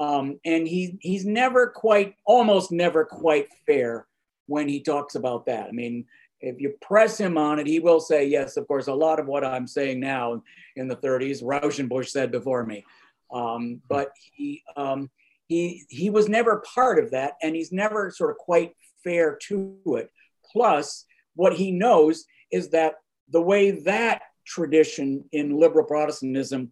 Um, 0.00 0.38
and 0.44 0.66
he 0.66 0.96
he's 1.00 1.24
never 1.24 1.68
quite, 1.68 2.14
almost 2.24 2.70
never 2.70 3.04
quite 3.04 3.48
fair 3.66 4.06
when 4.46 4.68
he 4.68 4.80
talks 4.80 5.16
about 5.16 5.46
that. 5.46 5.66
I 5.68 5.72
mean, 5.72 6.06
if 6.40 6.60
you 6.60 6.74
press 6.80 7.18
him 7.18 7.36
on 7.36 7.58
it, 7.58 7.66
he 7.66 7.80
will 7.80 8.00
say, 8.00 8.26
yes, 8.26 8.56
of 8.56 8.68
course, 8.68 8.86
a 8.86 8.94
lot 8.94 9.18
of 9.18 9.26
what 9.26 9.44
I'm 9.44 9.66
saying 9.66 10.00
now 10.00 10.42
in 10.76 10.88
the 10.88 10.96
30s, 10.96 11.42
Rauschenbusch 11.42 12.08
said 12.08 12.30
before 12.30 12.64
me. 12.64 12.84
Um, 13.32 13.80
but 13.88 14.12
he, 14.32 14.62
um, 14.76 15.10
he, 15.48 15.84
he 15.88 16.10
was 16.10 16.28
never 16.28 16.62
part 16.74 17.02
of 17.02 17.10
that, 17.10 17.34
and 17.42 17.56
he's 17.56 17.72
never 17.72 18.10
sort 18.10 18.30
of 18.30 18.36
quite 18.36 18.72
fair 19.02 19.36
to 19.48 19.78
it. 19.98 20.10
Plus, 20.52 21.04
what 21.34 21.54
he 21.54 21.72
knows 21.72 22.24
is 22.52 22.70
that 22.70 22.94
the 23.30 23.42
way 23.42 23.70
that 23.70 24.22
tradition 24.46 25.24
in 25.32 25.58
liberal 25.58 25.84
Protestantism 25.84 26.70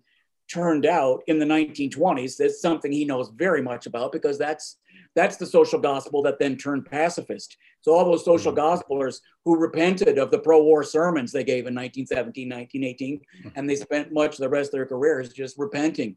turned 0.48 0.86
out 0.86 1.22
in 1.26 1.38
the 1.38 1.44
1920s, 1.44 2.36
that's 2.36 2.60
something 2.60 2.92
he 2.92 3.04
knows 3.04 3.30
very 3.34 3.62
much 3.62 3.86
about 3.86 4.12
because 4.12 4.38
that's 4.38 4.78
that's 5.14 5.36
the 5.36 5.46
social 5.46 5.78
gospel 5.80 6.22
that 6.22 6.38
then 6.38 6.56
turned 6.56 6.84
pacifist. 6.84 7.56
So 7.80 7.92
all 7.92 8.04
those 8.04 8.24
social 8.24 8.52
mm-hmm. 8.52 8.92
gospelers 8.92 9.20
who 9.44 9.56
repented 9.56 10.18
of 10.18 10.30
the 10.30 10.38
pro-war 10.38 10.82
sermons 10.82 11.32
they 11.32 11.42
gave 11.42 11.66
in 11.66 11.74
1917, 11.74 12.48
1918, 12.48 13.20
mm-hmm. 13.20 13.48
and 13.56 13.68
they 13.68 13.76
spent 13.76 14.12
much 14.12 14.34
of 14.34 14.40
the 14.40 14.48
rest 14.48 14.68
of 14.68 14.72
their 14.72 14.86
careers 14.86 15.32
just 15.32 15.58
repenting 15.58 16.16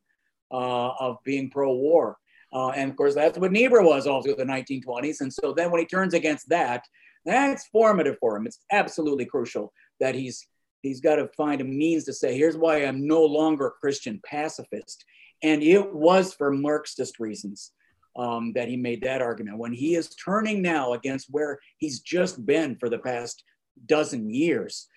uh, 0.51 0.89
of 0.99 1.17
being 1.23 1.49
pro-war. 1.49 2.17
Uh, 2.51 2.69
and 2.69 2.89
of 2.91 2.97
course, 2.97 3.15
that's 3.15 3.37
what 3.37 3.51
Niebuhr 3.51 3.83
was 3.83 4.05
all 4.05 4.21
through 4.21 4.35
the 4.35 4.43
1920s. 4.43 5.21
And 5.21 5.31
so 5.31 5.53
then 5.53 5.71
when 5.71 5.79
he 5.79 5.85
turns 5.85 6.13
against 6.13 6.49
that, 6.49 6.83
that's 7.25 7.67
formative 7.67 8.17
for 8.19 8.35
him. 8.35 8.47
It's 8.47 8.59
absolutely 8.71 9.25
crucial 9.25 9.71
that 9.99 10.15
he's 10.15 10.45
he's 10.81 11.01
got 11.01 11.15
to 11.15 11.27
find 11.35 11.61
a 11.61 11.65
means 11.65 12.05
to 12.05 12.13
say, 12.13 12.37
here's 12.37 12.57
why 12.57 12.77
I'm 12.77 13.05
no 13.05 13.23
longer 13.23 13.67
a 13.67 13.71
Christian 13.71 14.19
pacifist. 14.25 15.03
And 15.43 15.61
it 15.63 15.93
was 15.93 16.33
for 16.33 16.51
Marxist 16.51 17.19
reasons 17.19 17.71
um, 18.17 18.53
that 18.53 18.67
he 18.67 18.77
made 18.77 19.03
that 19.03 19.21
argument. 19.21 19.57
When 19.57 19.73
he 19.73 19.95
is 19.95 20.15
turning 20.15 20.61
now 20.61 20.93
against 20.93 21.27
where 21.29 21.59
he's 21.77 21.99
just 21.99 22.45
been 22.45 22.75
for 22.77 22.89
the 22.89 22.99
past 22.99 23.43
dozen 23.85 24.29
years, 24.29 24.87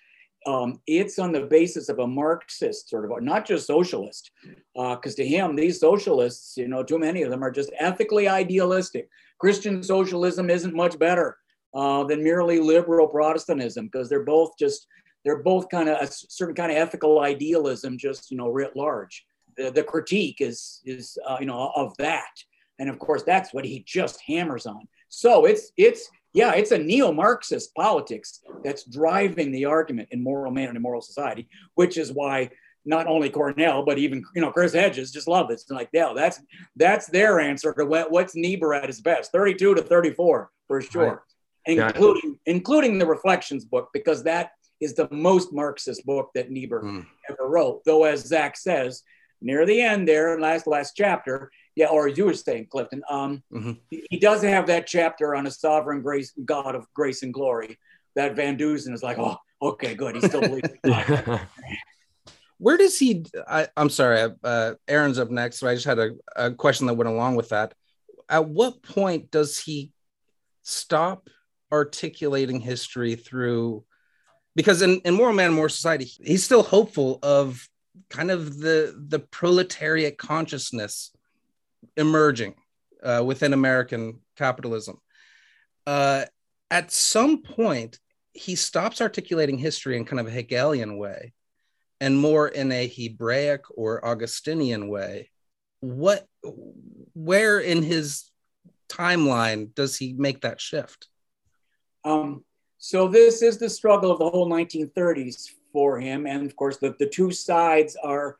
um, 0.45 0.81
it's 0.89 1.21
on 1.21 1.31
the 1.31 1.43
basis 1.43 1.89
of 1.89 2.01
a 2.01 2.07
Marxist 2.07 2.89
sort 2.89 3.05
of, 3.05 3.23
not 3.23 3.47
just 3.47 3.67
socialist, 3.67 4.33
because 4.75 5.15
uh, 5.15 5.17
to 5.17 5.27
him, 5.27 5.55
these 5.55 5.79
socialists, 5.79 6.57
you 6.57 6.67
know, 6.67 6.83
too 6.83 6.99
many 6.99 7.23
of 7.23 7.31
them 7.31 7.45
are 7.45 7.51
just 7.51 7.71
ethically 7.79 8.27
idealistic. 8.27 9.09
Christian 9.39 9.83
socialism 9.85 10.51
isn't 10.51 10.75
much 10.75 10.99
better 10.99 11.37
uh, 11.75 12.05
than 12.05 12.23
merely 12.23 12.61
liberal 12.61 13.09
Protestantism, 13.09 13.87
because 13.87 14.09
they're 14.09 14.25
both 14.25 14.53
just, 14.59 14.87
they're 15.25 15.43
both 15.43 15.69
kind 15.69 15.89
of 15.89 16.01
a 16.01 16.11
certain 16.11 16.55
kind 16.55 16.73
of 16.73 16.79
ethical 16.79 17.21
idealism, 17.21 17.99
just, 17.99 18.31
you 18.31 18.37
know, 18.37 18.49
writ 18.49 18.77
large. 18.77 19.25
The, 19.57 19.71
the 19.71 19.83
critique 19.83 20.41
is, 20.41 20.81
is 20.85 21.19
uh, 21.27 21.37
you 21.41 21.47
know, 21.47 21.73
of 21.77 21.97
that. 21.99 22.31
And 22.79 22.89
of 22.89 22.99
course, 22.99 23.23
that's 23.23 23.53
what 23.53 23.65
he 23.65 23.85
just 23.87 24.21
hammers 24.27 24.67
on. 24.67 24.89
So 25.09 25.45
it's 25.45 25.73
it's 25.77 26.09
yeah, 26.33 26.53
it's 26.55 26.71
a 26.71 26.79
neo-Marxist 26.79 27.75
politics 27.75 28.41
that's 28.65 28.85
driving 28.85 29.53
the 29.53 29.67
argument 29.67 30.09
in 30.11 30.23
moral 30.23 30.51
man 30.51 30.69
and 30.69 30.77
immoral 30.77 31.03
society, 31.03 31.49
which 31.75 31.99
is 31.99 32.11
why 32.13 32.49
not 32.85 33.07
only 33.07 33.31
Cornel, 33.31 33.85
but 33.85 33.99
even 33.99 34.25
you 34.35 34.41
know 34.41 34.51
Chris 34.51 34.73
Hedges 34.73 35.13
just 35.13 35.29
love 35.29 35.51
it. 35.51 35.55
It's 35.55 35.71
like, 35.71 35.91
yeah, 35.93 36.13
that's 36.15 36.41
that's 36.77 37.07
their 37.07 37.39
answer 37.39 37.73
to 37.75 37.85
what, 37.85 38.11
what's 38.11 38.35
Niebuhr 38.35 38.75
at 38.75 38.89
his 38.89 39.01
best, 39.01 39.33
32 39.33 39.75
to 39.75 39.83
34 39.83 40.51
for 40.67 40.81
sure, 40.81 41.07
right. 41.07 41.19
Including 41.67 42.39
yeah. 42.47 42.53
including 42.53 42.99
the 42.99 43.07
Reflections 43.07 43.65
book 43.65 43.91
because 43.93 44.23
that 44.25 44.53
is 44.81 44.95
the 44.95 45.09
most 45.11 45.53
Marxist 45.53 46.05
book 46.05 46.31
that 46.35 46.51
Niebuhr 46.51 46.83
mm. 46.83 47.07
ever 47.31 47.49
wrote. 47.49 47.83
Though, 47.85 48.05
as 48.05 48.27
Zach 48.27 48.57
says 48.57 49.03
near 49.41 49.67
the 49.67 49.81
end 49.81 50.09
there, 50.09 50.41
last 50.41 50.67
last 50.67 50.95
chapter, 50.97 51.51
yeah, 51.77 51.87
or 51.87 52.09
as 52.09 52.19
you 52.19 52.27
were 52.27 52.35
saying, 52.35 52.67
Clifton, 52.71 53.03
um, 53.09 53.43
mm-hmm. 53.53 53.73
he, 53.91 54.07
he, 54.11 54.19
does 54.19 54.43
have 54.43 54.67
that 54.67 54.87
chapter 54.87 55.35
on 55.35 55.47
a 55.47 55.51
sovereign 55.51 56.03
grace, 56.03 56.33
God 56.45 56.75
of 56.75 56.87
grace 56.95 57.23
and 57.23 57.33
glory. 57.33 57.79
That 58.15 58.37
Van 58.37 58.57
Dusen 58.57 58.93
is 58.93 59.03
like, 59.03 59.19
oh, 59.19 59.39
okay, 59.63 59.95
good. 59.95 60.17
He 60.17 60.21
still 60.21 60.43
believes. 60.43 60.69
Where 62.59 62.77
does 62.77 62.99
he? 62.99 63.25
I, 63.49 63.69
am 63.77 63.89
sorry, 63.89 64.33
uh, 64.45 64.75
Aaron's 64.87 65.19
up 65.19 65.31
next. 65.31 65.59
So 65.59 65.67
I 65.67 65.75
just 65.75 65.87
had 65.87 65.99
a, 65.99 66.11
a 66.37 66.53
question 66.53 66.87
that 66.87 66.95
went 66.95 67.09
along 67.09 67.37
with 67.37 67.49
that. 67.49 67.75
At 68.29 68.49
what 68.49 68.83
point 68.83 69.31
does 69.31 69.59
he 69.59 69.93
stop 70.63 71.29
articulating 71.73 72.61
history 72.61 73.15
through? 73.15 73.85
Because 74.55 74.83
in, 74.83 75.01
in 75.05 75.15
Moral 75.15 75.35
Man, 75.35 75.53
Moral 75.53 75.71
Society, 75.71 76.05
he's 76.05 76.45
still 76.45 76.63
hopeful 76.63 77.19
of 77.23 77.67
kind 78.09 78.31
of 78.31 78.59
the 78.59 78.95
the 79.09 79.19
proletariat 79.19 80.19
consciousness 80.19 81.11
emerging 81.97 82.55
uh, 83.03 83.23
within 83.25 83.53
American 83.53 84.21
capitalism. 84.37 84.99
Uh, 85.87 86.25
at 86.71 86.91
some 86.91 87.43
point, 87.43 87.99
he 88.33 88.55
stops 88.55 89.01
articulating 89.01 89.59
history 89.59 89.97
in 89.97 90.05
kind 90.05 90.21
of 90.21 90.27
a 90.27 90.31
Hegelian 90.31 90.97
way 90.97 91.33
and 92.01 92.19
more 92.19 92.49
in 92.49 92.73
a 92.73 92.87
Hebraic 92.87 93.63
or 93.71 94.05
Augustinian 94.05 94.89
way. 94.89 95.31
What, 95.81 96.27
where 97.15 97.59
in 97.59 97.83
his 97.83 98.31
timeline 98.89 99.75
does 99.75 99.97
he 99.97 100.15
make 100.15 100.43
that 100.43 100.61
shift? 100.61 101.09
Um, 102.05 102.45
so 102.79 103.07
this 103.09 103.43
is 103.43 103.59
the 103.59 103.71
struggle 103.71 104.11
of 104.11 104.19
the 104.19 104.29
whole 104.29 104.49
1930s 104.49 105.51
for 105.73 106.01
him, 106.01 106.27
and 106.27 106.45
of 106.45 106.57
course, 106.57 106.79
the, 106.79 106.95
the 106.99 107.07
two 107.07 107.31
sides 107.31 107.97
are 108.03 108.37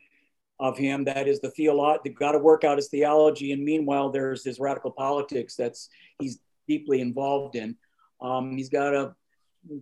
of 0.59 0.77
him. 0.77 1.05
That 1.05 1.29
is 1.29 1.41
the 1.41 1.51
theology. 1.51 2.01
They've 2.05 2.15
got 2.15 2.33
to 2.33 2.39
work 2.39 2.65
out 2.65 2.79
his 2.79 2.89
theology, 2.89 3.53
and 3.53 3.65
meanwhile, 3.65 4.11
there's 4.11 4.45
his 4.45 4.59
radical 4.59 4.91
politics 4.91 5.57
that's 5.57 5.89
he's 6.19 6.41
deeply 6.69 7.01
involved 7.01 7.57
in. 7.57 7.77
Um, 8.21 8.57
he's 8.57 8.69
got 8.69 8.91
to 8.91 9.15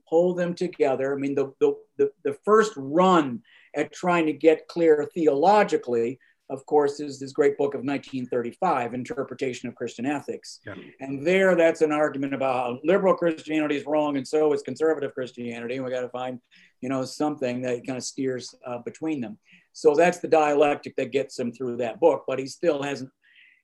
pull 0.09 0.35
them 0.35 0.55
together. 0.55 1.15
I 1.15 1.17
mean, 1.17 1.35
the, 1.35 1.53
the, 1.61 1.75
the, 1.97 2.11
the 2.25 2.35
first 2.45 2.73
run 2.77 3.43
at 3.75 3.93
trying 3.93 4.27
to 4.27 4.33
get 4.33 4.69
clear 4.69 5.09
theologically 5.15 6.19
of 6.51 6.67
course, 6.67 6.99
is 6.99 7.19
this 7.19 7.33
great 7.33 7.57
book 7.57 7.75
of 7.75 7.85
1935, 7.85 8.93
Interpretation 8.93 9.69
of 9.69 9.77
Christian 9.77 10.05
Ethics. 10.05 10.59
Yeah. 10.67 10.75
And 10.99 11.25
there, 11.25 11.55
that's 11.55 11.81
an 11.81 11.93
argument 11.93 12.35
about 12.35 12.85
liberal 12.85 13.15
Christianity 13.15 13.77
is 13.77 13.87
wrong 13.87 14.17
and 14.17 14.27
so 14.27 14.53
is 14.53 14.63
conservative 14.63 15.15
Christianity. 15.15 15.77
And 15.77 15.85
we 15.85 15.91
got 15.91 16.01
to 16.01 16.09
find, 16.09 16.41
you 16.81 16.89
know, 16.89 17.05
something 17.05 17.63
that 17.63 17.87
kind 17.87 17.97
of 17.97 18.03
steers 18.03 18.55
uh, 18.67 18.79
between 18.79 19.21
them. 19.21 19.39
So 19.73 19.95
that's 19.95 20.19
the 20.19 20.29
dialectic 20.29 20.97
that 20.97 21.13
gets 21.13 21.39
him 21.39 21.53
through 21.53 21.77
that 21.79 22.01
book. 22.01 22.25
But 22.27 22.41
he 22.41 22.47
still 22.47 22.83
hasn't. 22.83 23.11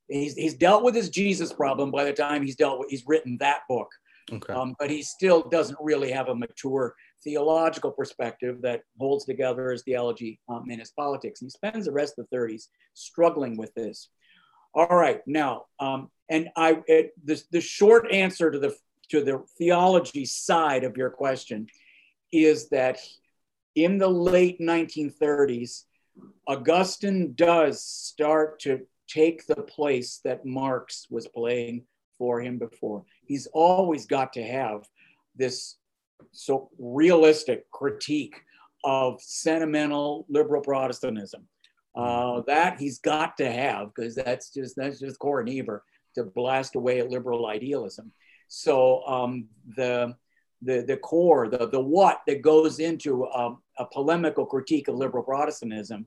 He's, 0.09 0.35
he's 0.35 0.55
dealt 0.55 0.85
with 0.85 0.95
his 0.95 1.11
Jesus 1.11 1.53
problem 1.53 1.91
by 1.91 2.05
the 2.05 2.13
time 2.13 2.45
he's 2.45 2.55
dealt 2.55 2.79
with 2.79 2.91
he's 2.91 3.03
written 3.09 3.37
that 3.41 3.63
book. 3.69 3.89
Okay. 4.33 4.53
Um, 4.53 4.75
but 4.79 4.91
he 4.91 5.03
still 5.03 5.49
doesn't 5.49 5.79
really 5.81 6.11
have 6.11 6.29
a 6.29 6.35
mature 6.35 6.95
theological 7.23 7.93
perspective 7.93 8.61
that 8.63 8.83
holds 8.99 9.25
together 9.25 9.71
his 9.71 9.83
theology 9.83 10.41
um, 10.49 10.69
his 10.69 10.91
politics. 10.91 11.41
And 11.41 11.47
he 11.47 11.51
spends 11.51 11.87
the 11.87 11.93
rest 11.93 12.19
of 12.19 12.27
the 12.31 12.37
30s 12.37 12.69
struggling 12.95 13.57
with 13.57 13.73
this. 13.75 14.09
All 14.75 14.89
right, 14.89 15.21
now, 15.27 15.67
um, 15.81 16.11
and 16.29 16.51
I 16.57 16.83
it, 16.87 17.13
the, 17.25 17.43
the 17.51 17.61
short 17.61 18.13
answer 18.13 18.51
to 18.51 18.59
the 18.59 18.77
to 19.11 19.23
the 19.23 19.45
theology 19.57 20.25
side 20.25 20.85
of 20.85 20.97
your 20.97 21.11
question 21.11 21.69
is 22.33 22.69
that 22.71 22.99
in 23.77 23.99
the 23.99 24.09
late 24.09 24.61
1930s, 24.61 25.85
Augustine 26.49 27.35
does 27.35 27.85
start 27.85 28.59
to 28.61 28.81
take 29.09 29.47
the 29.47 29.63
place 29.63 30.21
that 30.25 30.45
Marx 30.45 31.07
was 31.11 31.29
playing 31.29 31.85
for 32.19 32.41
him 32.41 32.59
before. 32.59 33.05
He's 33.27 33.47
always 33.53 34.07
got 34.07 34.33
to 34.35 34.43
have 34.43 34.89
this 35.35 35.77
so 36.33 36.71
realistic 36.79 37.71
critique 37.71 38.37
of 38.85 39.21
sentimental 39.21 40.27
liberal 40.29 40.63
Protestantism. 40.63 41.47
Uh, 41.95 42.43
that 42.47 42.79
he's 42.79 42.99
got 42.99 43.39
to 43.39 43.51
have 43.51 43.89
because 43.95 44.15
that's 44.15 44.51
just 44.51 44.77
that's 44.77 45.01
just 45.01 45.19
core 45.19 45.43
Niebuhr 45.43 45.83
to 46.15 46.25
blast 46.25 46.77
away 46.77 47.01
at 47.01 47.11
liberal 47.11 47.47
idealism. 47.47 48.13
So 48.49 49.03
um, 49.07 49.49
the 49.77 50.15
the 50.61 50.83
the 50.83 50.99
core, 50.99 51.49
the 51.49 51.69
the 51.69 51.81
what 51.81 52.21
that 52.27 52.43
goes 52.43 52.81
into 52.81 53.27
um, 53.31 53.63
a 53.79 53.87
polemical 53.87 54.45
critique 54.45 54.89
of 54.89 54.97
liberal 54.97 55.25
Protestantism 55.25 56.07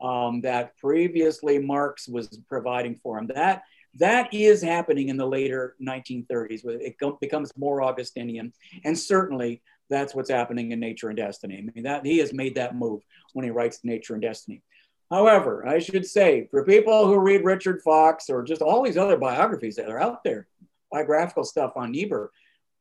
um, 0.00 0.40
that 0.42 0.76
previously 0.76 1.58
Marx 1.58 2.08
was 2.08 2.28
providing 2.48 2.94
for 2.94 3.18
him. 3.18 3.26
That 3.34 3.62
that 3.98 4.32
is 4.32 4.62
happening 4.62 5.08
in 5.08 5.16
the 5.16 5.26
later 5.26 5.76
1930s. 5.82 6.64
where 6.64 6.80
It 6.80 6.96
becomes 7.20 7.52
more 7.56 7.82
Augustinian, 7.82 8.52
and 8.84 8.98
certainly 8.98 9.62
that's 9.90 10.14
what's 10.14 10.30
happening 10.30 10.72
in 10.72 10.80
Nature 10.80 11.08
and 11.08 11.16
Destiny. 11.16 11.58
I 11.58 11.72
mean, 11.72 11.84
that 11.84 12.04
he 12.04 12.18
has 12.18 12.32
made 12.32 12.54
that 12.56 12.74
move 12.74 13.02
when 13.32 13.44
he 13.44 13.50
writes 13.50 13.80
Nature 13.84 14.14
and 14.14 14.22
Destiny. 14.22 14.62
However, 15.10 15.66
I 15.66 15.78
should 15.78 16.06
say 16.06 16.48
for 16.50 16.64
people 16.64 17.06
who 17.06 17.18
read 17.18 17.44
Richard 17.44 17.82
Fox 17.82 18.30
or 18.30 18.42
just 18.42 18.62
all 18.62 18.82
these 18.82 18.96
other 18.96 19.16
biographies 19.16 19.76
that 19.76 19.90
are 19.90 20.00
out 20.00 20.24
there, 20.24 20.48
biographical 20.90 21.44
stuff 21.44 21.72
on 21.76 21.92
Niebuhr, 21.92 22.30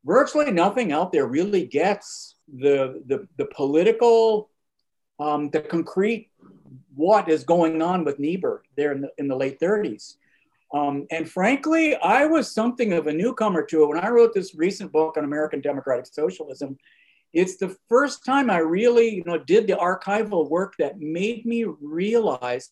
virtually 0.05 0.51
nothing 0.51 0.91
out 0.91 1.11
there 1.11 1.27
really 1.27 1.65
gets 1.65 2.35
the 2.47 3.03
the, 3.05 3.27
the 3.37 3.45
political, 3.45 4.49
um, 5.19 5.49
the 5.49 5.61
concrete 5.61 6.31
what 6.95 7.29
is 7.29 7.43
going 7.43 7.81
on 7.81 8.03
with 8.03 8.19
Niebuhr 8.19 8.63
there 8.75 8.91
in 8.91 9.01
the, 9.01 9.09
in 9.17 9.27
the 9.27 9.35
late 9.35 9.59
30s. 9.59 10.15
Um, 10.73 11.05
and 11.11 11.29
frankly, 11.29 11.95
I 11.95 12.25
was 12.25 12.53
something 12.53 12.93
of 12.93 13.07
a 13.07 13.13
newcomer 13.13 13.63
to 13.65 13.83
it. 13.83 13.87
When 13.89 13.99
I 13.99 14.09
wrote 14.09 14.33
this 14.33 14.55
recent 14.55 14.91
book 14.91 15.17
on 15.17 15.23
American 15.23 15.61
democratic 15.61 16.07
socialism, 16.07 16.77
it's 17.31 17.57
the 17.57 17.75
first 17.89 18.25
time 18.25 18.49
I 18.49 18.57
really, 18.57 19.15
you 19.15 19.23
know, 19.25 19.37
did 19.37 19.67
the 19.67 19.73
archival 19.73 20.49
work 20.49 20.73
that 20.79 20.99
made 20.99 21.45
me 21.45 21.63
realize 21.63 22.71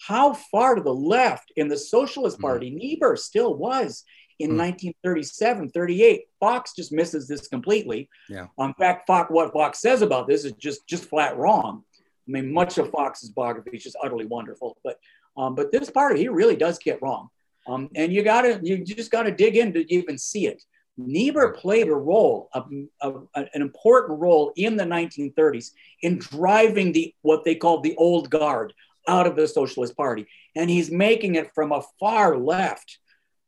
how 0.00 0.34
far 0.34 0.74
to 0.74 0.82
the 0.82 0.94
left 0.94 1.52
in 1.56 1.68
the 1.68 1.76
Socialist 1.76 2.36
mm-hmm. 2.36 2.46
Party 2.46 2.68
mm-hmm. 2.68 2.78
Niebuhr 2.78 3.16
still 3.16 3.54
was 3.54 4.04
in 4.38 4.50
mm. 4.50 4.58
1937, 4.58 5.70
38. 5.70 6.24
Fox 6.40 6.72
just 6.76 6.92
misses 6.92 7.26
this 7.26 7.48
completely. 7.48 8.08
Yeah. 8.28 8.46
In 8.58 8.74
fact, 8.74 9.06
Fox, 9.06 9.30
what 9.30 9.52
Fox 9.52 9.80
says 9.80 10.02
about 10.02 10.28
this 10.28 10.44
is 10.44 10.52
just 10.52 10.86
just 10.86 11.06
flat 11.06 11.36
wrong. 11.36 11.82
I 12.28 12.32
mean, 12.32 12.52
much 12.52 12.76
of 12.78 12.90
Fox's 12.90 13.30
biography 13.30 13.76
is 13.76 13.84
just 13.84 13.96
utterly 14.02 14.26
wonderful, 14.26 14.76
but 14.82 14.98
um, 15.36 15.54
but 15.54 15.72
this 15.72 15.90
part 15.90 16.18
he 16.18 16.28
really 16.28 16.56
does 16.56 16.78
get 16.78 17.00
wrong. 17.02 17.28
Um, 17.68 17.90
and 17.94 18.12
you 18.12 18.22
gotta 18.22 18.60
you 18.62 18.84
just 18.84 19.10
gotta 19.10 19.30
dig 19.30 19.56
in 19.56 19.72
to 19.72 19.92
even 19.92 20.18
see 20.18 20.46
it. 20.46 20.62
Niebuhr 20.98 21.52
played 21.52 21.88
a 21.88 21.94
role, 21.94 22.48
a, 22.54 22.62
a, 23.02 23.12
an 23.34 23.48
important 23.54 24.18
role 24.18 24.52
in 24.56 24.76
the 24.76 24.84
1930s 24.84 25.72
in 26.02 26.18
driving 26.18 26.92
the 26.92 27.14
what 27.22 27.44
they 27.44 27.54
called 27.54 27.82
the 27.82 27.96
old 27.96 28.30
guard 28.30 28.72
out 29.08 29.26
of 29.26 29.36
the 29.36 29.46
Socialist 29.46 29.96
Party, 29.96 30.26
and 30.54 30.70
he's 30.70 30.90
making 30.90 31.34
it 31.34 31.52
from 31.54 31.72
a 31.72 31.82
far 32.00 32.36
left, 32.36 32.98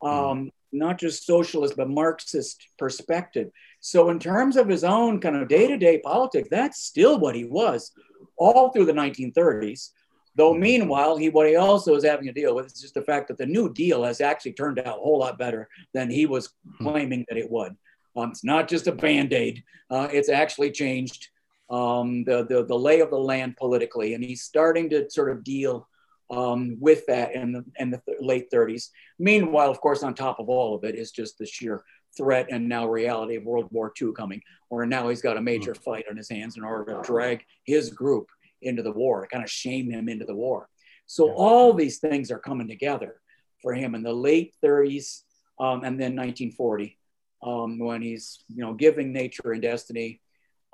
um, 0.02 0.50
not 0.72 0.98
just 0.98 1.26
socialist 1.26 1.76
but 1.76 1.88
Marxist 1.88 2.68
perspective. 2.78 3.50
So, 3.80 4.10
in 4.10 4.18
terms 4.18 4.56
of 4.56 4.68
his 4.68 4.84
own 4.84 5.20
kind 5.20 5.36
of 5.36 5.48
day-to-day 5.48 6.00
politics, 6.04 6.48
that's 6.50 6.82
still 6.82 7.18
what 7.18 7.34
he 7.34 7.44
was 7.44 7.92
all 8.36 8.70
through 8.70 8.86
the 8.86 8.92
1930s. 8.92 9.90
Though 10.38 10.54
meanwhile, 10.54 11.16
he 11.16 11.30
what 11.30 11.48
he 11.48 11.56
also 11.56 11.96
is 11.96 12.04
having 12.04 12.26
to 12.26 12.32
deal 12.32 12.54
with 12.54 12.66
is 12.66 12.80
just 12.80 12.94
the 12.94 13.02
fact 13.02 13.26
that 13.26 13.38
the 13.38 13.44
New 13.44 13.74
Deal 13.74 14.04
has 14.04 14.20
actually 14.20 14.52
turned 14.52 14.78
out 14.78 14.86
a 14.86 15.00
whole 15.00 15.18
lot 15.18 15.36
better 15.36 15.68
than 15.92 16.08
he 16.08 16.26
was 16.26 16.54
hmm. 16.78 16.84
claiming 16.84 17.26
that 17.28 17.36
it 17.36 17.50
would. 17.50 17.76
Um, 18.16 18.30
it's 18.30 18.44
not 18.44 18.68
just 18.68 18.86
a 18.86 18.92
band 18.92 19.32
aid; 19.32 19.64
uh, 19.90 20.06
it's 20.12 20.28
actually 20.28 20.70
changed 20.70 21.26
um, 21.70 22.22
the, 22.22 22.46
the 22.46 22.64
the 22.64 22.78
lay 22.78 23.00
of 23.00 23.10
the 23.10 23.18
land 23.18 23.56
politically, 23.56 24.14
and 24.14 24.22
he's 24.22 24.42
starting 24.42 24.88
to 24.90 25.10
sort 25.10 25.32
of 25.32 25.42
deal 25.42 25.88
um, 26.30 26.76
with 26.78 27.04
that 27.06 27.34
in 27.34 27.50
the 27.50 27.64
in 27.80 27.90
the 27.90 28.00
th- 28.06 28.18
late 28.20 28.48
30s. 28.52 28.90
Meanwhile, 29.18 29.70
of 29.72 29.80
course, 29.80 30.04
on 30.04 30.14
top 30.14 30.38
of 30.38 30.48
all 30.48 30.76
of 30.76 30.84
it 30.84 30.94
is 30.94 31.10
just 31.10 31.38
the 31.38 31.46
sheer 31.46 31.82
threat 32.16 32.46
and 32.52 32.68
now 32.68 32.86
reality 32.86 33.34
of 33.34 33.42
World 33.42 33.68
War 33.72 33.92
II 34.00 34.12
coming, 34.12 34.40
where 34.68 34.86
now 34.86 35.08
he's 35.08 35.20
got 35.20 35.36
a 35.36 35.42
major 35.42 35.74
hmm. 35.74 35.82
fight 35.82 36.04
on 36.08 36.16
his 36.16 36.30
hands 36.30 36.56
in 36.56 36.62
order 36.62 36.94
to 36.94 37.02
drag 37.02 37.44
his 37.64 37.90
group 37.90 38.28
into 38.62 38.82
the 38.82 38.92
war, 38.92 39.26
kind 39.30 39.44
of 39.44 39.50
shame 39.50 39.90
him 39.90 40.08
into 40.08 40.24
the 40.24 40.34
war. 40.34 40.68
So 41.06 41.26
yeah. 41.26 41.34
all 41.34 41.72
these 41.72 41.98
things 41.98 42.30
are 42.30 42.38
coming 42.38 42.68
together 42.68 43.20
for 43.62 43.72
him 43.74 43.94
in 43.94 44.02
the 44.02 44.12
late 44.12 44.54
30s 44.62 45.22
um, 45.58 45.82
and 45.84 45.98
then 45.98 46.14
1940 46.14 46.96
um, 47.42 47.78
when 47.78 48.02
he's 48.02 48.44
you 48.48 48.62
know 48.62 48.74
giving 48.74 49.12
nature 49.12 49.52
and 49.52 49.62
destiny 49.62 50.20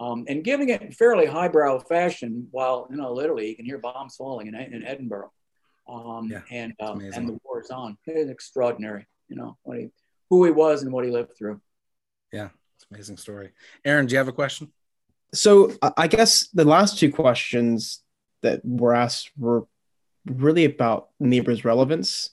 um, 0.01 0.25
and 0.29 0.45
giving 0.45 0.69
it 0.69 0.83
in 0.83 0.93
fairly 0.93 1.25
highbrow 1.25 1.79
fashion 1.79 2.49
while 2.51 2.87
you 2.91 2.97
know 2.97 3.13
literally 3.13 3.49
you 3.49 3.57
can 3.57 3.65
hear 3.65 3.79
bombs 3.79 4.17
falling 4.17 4.49
in, 4.49 4.55
in 4.55 4.85
Edinburgh 4.85 5.31
um, 5.89 6.29
yeah, 6.31 6.41
and 6.51 6.73
uh, 6.81 6.97
and 7.15 7.29
the 7.29 7.39
war 7.45 7.61
is 7.61 7.71
on. 7.71 7.99
It's 8.07 8.31
extraordinary, 8.31 9.07
you 9.29 9.37
know 9.37 9.59
what 9.63 9.79
he, 9.79 9.89
who 10.31 10.45
he 10.45 10.51
was 10.51 10.83
and 10.83 10.93
what 10.93 11.05
he 11.05 11.11
lived 11.11 11.37
through. 11.37 11.61
Yeah, 12.33 12.49
it's 12.77 12.87
amazing 12.91 13.19
story. 13.19 13.51
Aaron, 13.85 14.07
do 14.07 14.13
you 14.13 14.19
have 14.19 14.29
a 14.29 14.33
question? 14.33 14.73
So 15.35 15.73
I 15.97 16.07
guess 16.07 16.49
the 16.49 16.65
last 16.65 16.99
two 16.99 17.13
questions 17.13 18.01
that 18.43 18.65
were 18.65 18.95
asked 18.95 19.31
were 19.37 19.67
really 20.27 20.65
about 20.65 21.09
Niebuhr's 21.21 21.65
relevance 21.65 22.31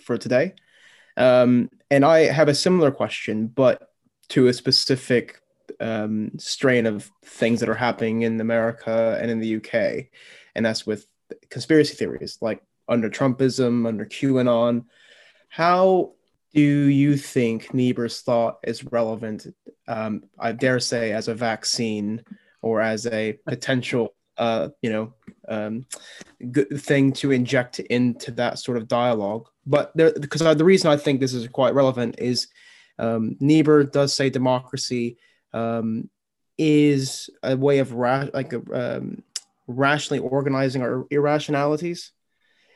for 0.00 0.18
today. 0.18 0.54
Um, 1.16 1.70
and 1.90 2.04
I 2.04 2.20
have 2.20 2.48
a 2.48 2.54
similar 2.54 2.90
question, 2.90 3.48
but 3.48 3.90
to 4.30 4.48
a 4.48 4.52
specific 4.52 5.40
um, 5.80 6.32
strain 6.38 6.86
of 6.86 7.10
things 7.24 7.60
that 7.60 7.68
are 7.68 7.74
happening 7.74 8.22
in 8.22 8.40
America 8.40 9.18
and 9.20 9.30
in 9.30 9.40
the 9.40 9.56
UK. 9.56 10.06
And 10.54 10.64
that's 10.64 10.86
with 10.86 11.06
conspiracy 11.50 11.94
theories 11.94 12.38
like 12.40 12.62
under 12.88 13.10
Trumpism, 13.10 13.86
under 13.86 14.04
QAnon. 14.04 14.84
How 15.48 16.12
do 16.58 16.88
you 16.88 17.16
think 17.16 17.72
Niebuhr's 17.72 18.20
thought 18.20 18.58
is 18.64 18.82
relevant, 18.82 19.46
um, 19.86 20.24
I 20.36 20.50
dare 20.50 20.80
say, 20.80 21.12
as 21.12 21.28
a 21.28 21.34
vaccine 21.34 22.24
or 22.62 22.80
as 22.80 23.06
a 23.06 23.34
potential, 23.46 24.16
uh, 24.38 24.70
you 24.82 24.90
know, 24.90 25.14
um, 25.48 25.86
good 26.50 26.80
thing 26.80 27.12
to 27.12 27.30
inject 27.30 27.78
into 27.78 28.32
that 28.32 28.58
sort 28.58 28.76
of 28.76 28.88
dialogue? 28.88 29.46
But 29.66 29.96
because 29.96 30.40
the 30.40 30.64
reason 30.64 30.90
I 30.90 30.96
think 30.96 31.20
this 31.20 31.32
is 31.32 31.46
quite 31.46 31.74
relevant 31.74 32.16
is 32.18 32.48
um, 32.98 33.36
Niebuhr 33.38 33.84
does 33.84 34.12
say 34.12 34.28
democracy 34.28 35.16
um, 35.52 36.10
is 36.58 37.30
a 37.44 37.56
way 37.56 37.78
of 37.78 37.92
ra- 37.92 38.34
like 38.34 38.52
a, 38.52 38.96
um, 38.96 39.22
rationally 39.68 40.18
organizing 40.18 40.82
our 40.82 41.06
irrationalities. 41.08 42.10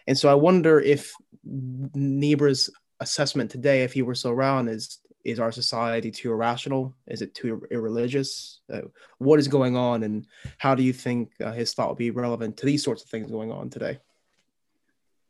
And 0.06 0.16
so 0.16 0.28
I 0.28 0.34
wonder 0.34 0.78
if 0.78 1.12
Niebuhr's 1.44 2.70
assessment 3.02 3.50
today, 3.50 3.82
if 3.82 3.92
he 3.92 4.02
were 4.02 4.14
still 4.14 4.30
around, 4.30 4.68
is 4.68 4.98
is 5.24 5.38
our 5.38 5.52
society 5.52 6.10
too 6.10 6.32
irrational? 6.32 6.94
Is 7.06 7.22
it 7.22 7.34
too 7.34 7.62
irreligious? 7.70 8.60
Uh, 8.72 8.82
what 9.18 9.38
is 9.38 9.48
going 9.48 9.76
on, 9.76 10.02
and 10.02 10.26
how 10.58 10.74
do 10.74 10.82
you 10.82 10.92
think 10.92 11.30
uh, 11.40 11.52
his 11.52 11.74
thought 11.74 11.88
would 11.88 11.98
be 11.98 12.10
relevant 12.10 12.56
to 12.58 12.66
these 12.66 12.82
sorts 12.82 13.04
of 13.04 13.10
things 13.10 13.30
going 13.30 13.52
on 13.52 13.70
today? 13.70 13.98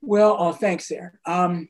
Well, 0.00 0.36
oh, 0.38 0.52
thanks, 0.52 0.90
Aaron. 0.90 1.18
Um, 1.26 1.68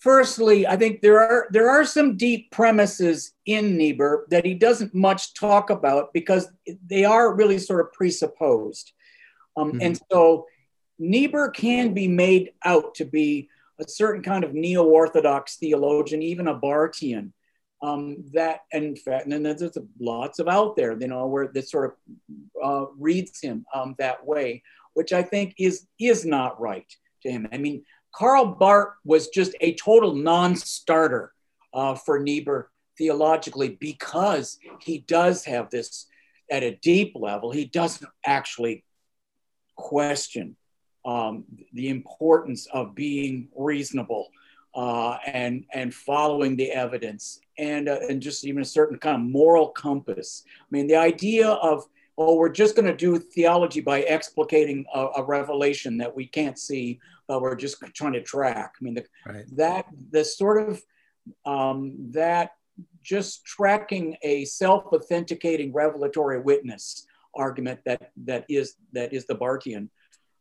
firstly, 0.00 0.66
I 0.66 0.76
think 0.76 1.00
there 1.00 1.20
are 1.20 1.46
there 1.50 1.68
are 1.68 1.84
some 1.84 2.16
deep 2.16 2.50
premises 2.50 3.32
in 3.44 3.76
Niebuhr 3.76 4.26
that 4.30 4.44
he 4.44 4.54
doesn't 4.54 4.94
much 4.94 5.34
talk 5.34 5.70
about 5.70 6.12
because 6.12 6.48
they 6.86 7.04
are 7.04 7.34
really 7.34 7.58
sort 7.58 7.80
of 7.80 7.92
presupposed, 7.92 8.92
um, 9.56 9.72
mm-hmm. 9.72 9.80
and 9.82 10.00
so 10.10 10.46
Niebuhr 10.98 11.50
can 11.50 11.92
be 11.92 12.08
made 12.08 12.52
out 12.64 12.94
to 12.96 13.04
be 13.04 13.48
a 13.80 13.88
certain 13.88 14.22
kind 14.22 14.44
of 14.44 14.54
neo-orthodox 14.54 15.56
theologian, 15.56 16.22
even 16.22 16.48
a 16.48 16.58
Barthian. 16.58 17.32
Um, 17.82 18.24
that 18.32 18.60
in 18.72 18.96
fact, 18.96 19.24
and 19.24 19.32
then 19.32 19.42
there's 19.42 19.76
lots 20.00 20.38
of 20.38 20.48
out 20.48 20.74
there, 20.74 20.98
you 20.98 21.06
know, 21.06 21.26
where 21.26 21.48
this 21.48 21.70
sort 21.70 21.90
of 21.90 21.92
uh, 22.62 22.86
reads 22.98 23.40
him 23.40 23.66
um, 23.74 23.94
that 23.98 24.24
way, 24.24 24.62
which 24.94 25.12
I 25.12 25.22
think 25.22 25.54
is 25.58 25.86
is 26.00 26.24
not 26.24 26.58
right 26.58 26.90
to 27.22 27.30
him. 27.30 27.46
I 27.52 27.58
mean, 27.58 27.84
Karl 28.14 28.46
Barth 28.46 28.94
was 29.04 29.28
just 29.28 29.54
a 29.60 29.74
total 29.74 30.14
non-starter 30.14 31.32
uh, 31.74 31.94
for 31.94 32.18
Niebuhr 32.20 32.70
theologically 32.96 33.76
because 33.80 34.58
he 34.80 34.98
does 34.98 35.44
have 35.44 35.68
this 35.68 36.06
at 36.50 36.62
a 36.62 36.76
deep 36.76 37.12
level. 37.14 37.50
He 37.50 37.66
doesn't 37.66 38.08
actually 38.24 38.84
question 39.76 40.56
um, 41.04 41.44
the 41.72 41.88
importance 41.88 42.66
of 42.72 42.94
being 42.94 43.48
reasonable 43.56 44.30
uh, 44.74 45.18
and 45.26 45.64
and 45.72 45.94
following 45.94 46.56
the 46.56 46.70
evidence 46.70 47.40
and 47.58 47.88
uh, 47.88 47.98
and 48.08 48.20
just 48.20 48.44
even 48.44 48.62
a 48.62 48.64
certain 48.64 48.98
kind 48.98 49.16
of 49.16 49.22
moral 49.22 49.68
compass. 49.68 50.44
I 50.60 50.66
mean, 50.70 50.86
the 50.86 50.96
idea 50.96 51.48
of 51.48 51.84
oh, 52.16 52.36
we're 52.36 52.48
just 52.48 52.76
going 52.76 52.86
to 52.86 52.96
do 52.96 53.18
theology 53.18 53.80
by 53.80 54.02
explicating 54.02 54.84
a, 54.94 55.06
a, 55.16 55.24
revelation 55.24 55.98
that 55.98 56.14
we 56.14 56.26
can't 56.26 56.56
see, 56.56 57.00
but 57.26 57.42
we're 57.42 57.56
just 57.56 57.82
trying 57.92 58.12
to 58.12 58.22
track. 58.22 58.74
I 58.80 58.84
mean, 58.84 58.94
the, 58.94 59.04
right. 59.26 59.44
that 59.56 59.86
the 60.12 60.24
sort 60.24 60.68
of 60.68 60.80
um, 61.44 61.96
that 62.10 62.52
just 63.02 63.44
tracking 63.44 64.16
a 64.22 64.44
self-authenticating 64.44 65.72
revelatory 65.72 66.40
witness 66.40 67.06
argument 67.36 67.80
that 67.84 68.12
that 68.16 68.44
is 68.48 68.76
that 68.92 69.12
is 69.12 69.26
the 69.26 69.34
Barthian 69.34 69.88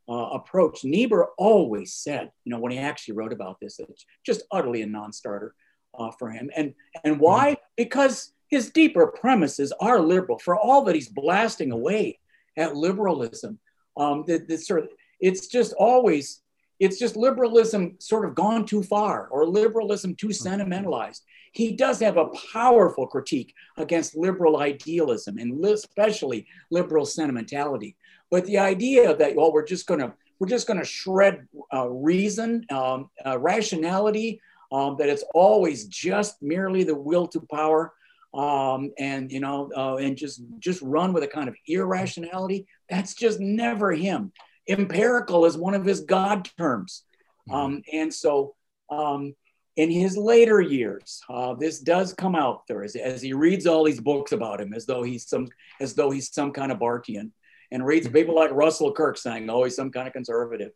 uh, 0.10 0.30
approach. 0.34 0.84
Niebuhr 0.84 1.30
always 1.38 1.94
said, 1.94 2.32
you 2.44 2.52
know, 2.52 2.60
when 2.60 2.72
he 2.72 2.78
actually 2.78 3.16
wrote 3.16 3.34
about 3.34 3.60
this, 3.60 3.80
it's 3.80 4.06
just 4.26 4.44
utterly 4.52 4.82
a 4.82 4.88
non-starter 4.88 5.56
uh, 5.98 6.12
for 6.12 6.30
him. 6.30 6.50
And 6.56 6.74
and 7.04 7.20
why? 7.20 7.52
Mm-hmm. 7.52 7.64
Because 7.78 8.34
his 8.50 8.70
deeper 8.70 9.08
premises 9.08 9.74
are 9.80 10.00
liberal. 10.00 10.40
For 10.40 10.58
all 10.58 10.84
that 10.86 10.96
he's 10.96 11.10
blasting 11.10 11.72
away 11.72 12.20
at 12.58 12.76
liberalism, 12.76 13.60
um, 13.98 14.24
the, 14.28 14.38
the 14.48 14.58
sort 14.58 14.84
of 14.84 14.90
it's 15.20 15.48
just 15.48 15.74
always 15.74 16.42
it's 16.80 17.00
just 17.00 17.16
liberalism 17.16 17.96
sort 18.00 18.26
of 18.26 18.36
gone 18.36 18.66
too 18.66 18.84
far 18.84 19.28
or 19.30 19.48
liberalism 19.48 20.16
too 20.16 20.28
mm-hmm. 20.28 20.44
sentimentalized. 20.44 21.24
He 21.54 21.72
does 21.72 22.00
have 22.00 22.18
a 22.18 22.30
powerful 22.52 23.06
critique 23.08 23.54
against 23.78 24.18
liberal 24.18 24.58
idealism 24.58 25.38
and 25.38 25.64
especially 25.64 26.48
liberal 26.72 27.06
sentimentality. 27.06 27.96
But 28.34 28.46
the 28.46 28.58
idea 28.58 29.16
that, 29.16 29.36
well, 29.36 29.54
we're 29.54 29.64
just 29.64 29.86
going 29.86 30.00
to 30.00 30.12
we're 30.40 30.48
just 30.48 30.66
going 30.66 30.80
to 30.80 30.84
shred 30.84 31.48
uh, 31.72 31.88
reason, 31.88 32.66
um, 32.72 33.12
uh, 33.24 33.38
rationality, 33.38 34.42
um, 34.72 34.96
that 34.98 35.08
it's 35.08 35.24
always 35.36 35.86
just 35.86 36.42
merely 36.42 36.84
the 36.84 36.96
will 36.96 37.28
to 37.28 37.42
power. 37.42 37.94
Um, 38.34 38.92
and 38.98 39.32
you 39.32 39.40
know, 39.40 39.70
uh, 39.78 39.98
and 39.98 40.18
just 40.18 40.42
just 40.58 40.82
run 40.82 41.14
with 41.14 41.22
a 41.22 41.28
kind 41.28 41.48
of 41.48 41.56
irrationality. 41.68 42.66
That's 42.90 43.14
just 43.14 43.40
never 43.40 43.92
him. 43.92 44.32
Empirical 44.68 45.46
is 45.46 45.56
one 45.56 45.76
of 45.76 45.86
his 45.86 46.00
God 46.00 46.50
terms, 46.58 47.04
mm-hmm. 47.48 47.56
um, 47.56 47.84
and 47.94 48.12
so 48.12 48.56
um, 48.90 49.36
in 49.76 49.92
his 49.92 50.18
later 50.18 50.60
years, 50.60 51.22
uh, 51.30 51.54
this 51.54 51.80
does 51.80 52.16
come 52.16 52.36
out 52.36 52.66
there 52.68 52.84
as, 52.84 52.96
as 52.96 53.22
he 53.22 53.34
reads 53.34 53.68
all 53.68 53.84
these 53.84 54.02
books 54.02 54.32
about 54.32 54.60
him, 54.60 54.74
as 54.74 54.88
though 54.88 55.04
he's 55.04 55.28
some 55.28 55.50
as 55.80 55.94
though 55.94 56.10
he's 56.10 56.34
some 56.34 56.52
kind 56.52 56.72
of 56.72 56.80
Barthian 56.80 57.30
and 57.74 57.86
reads 57.86 58.08
people 58.08 58.36
like 58.36 58.52
Russell 58.52 58.94
Kirk 58.94 59.18
saying, 59.18 59.50
oh, 59.50 59.64
he's 59.64 59.76
some 59.76 59.92
kind 59.92 60.08
of 60.08 60.14
conservative, 60.14 60.72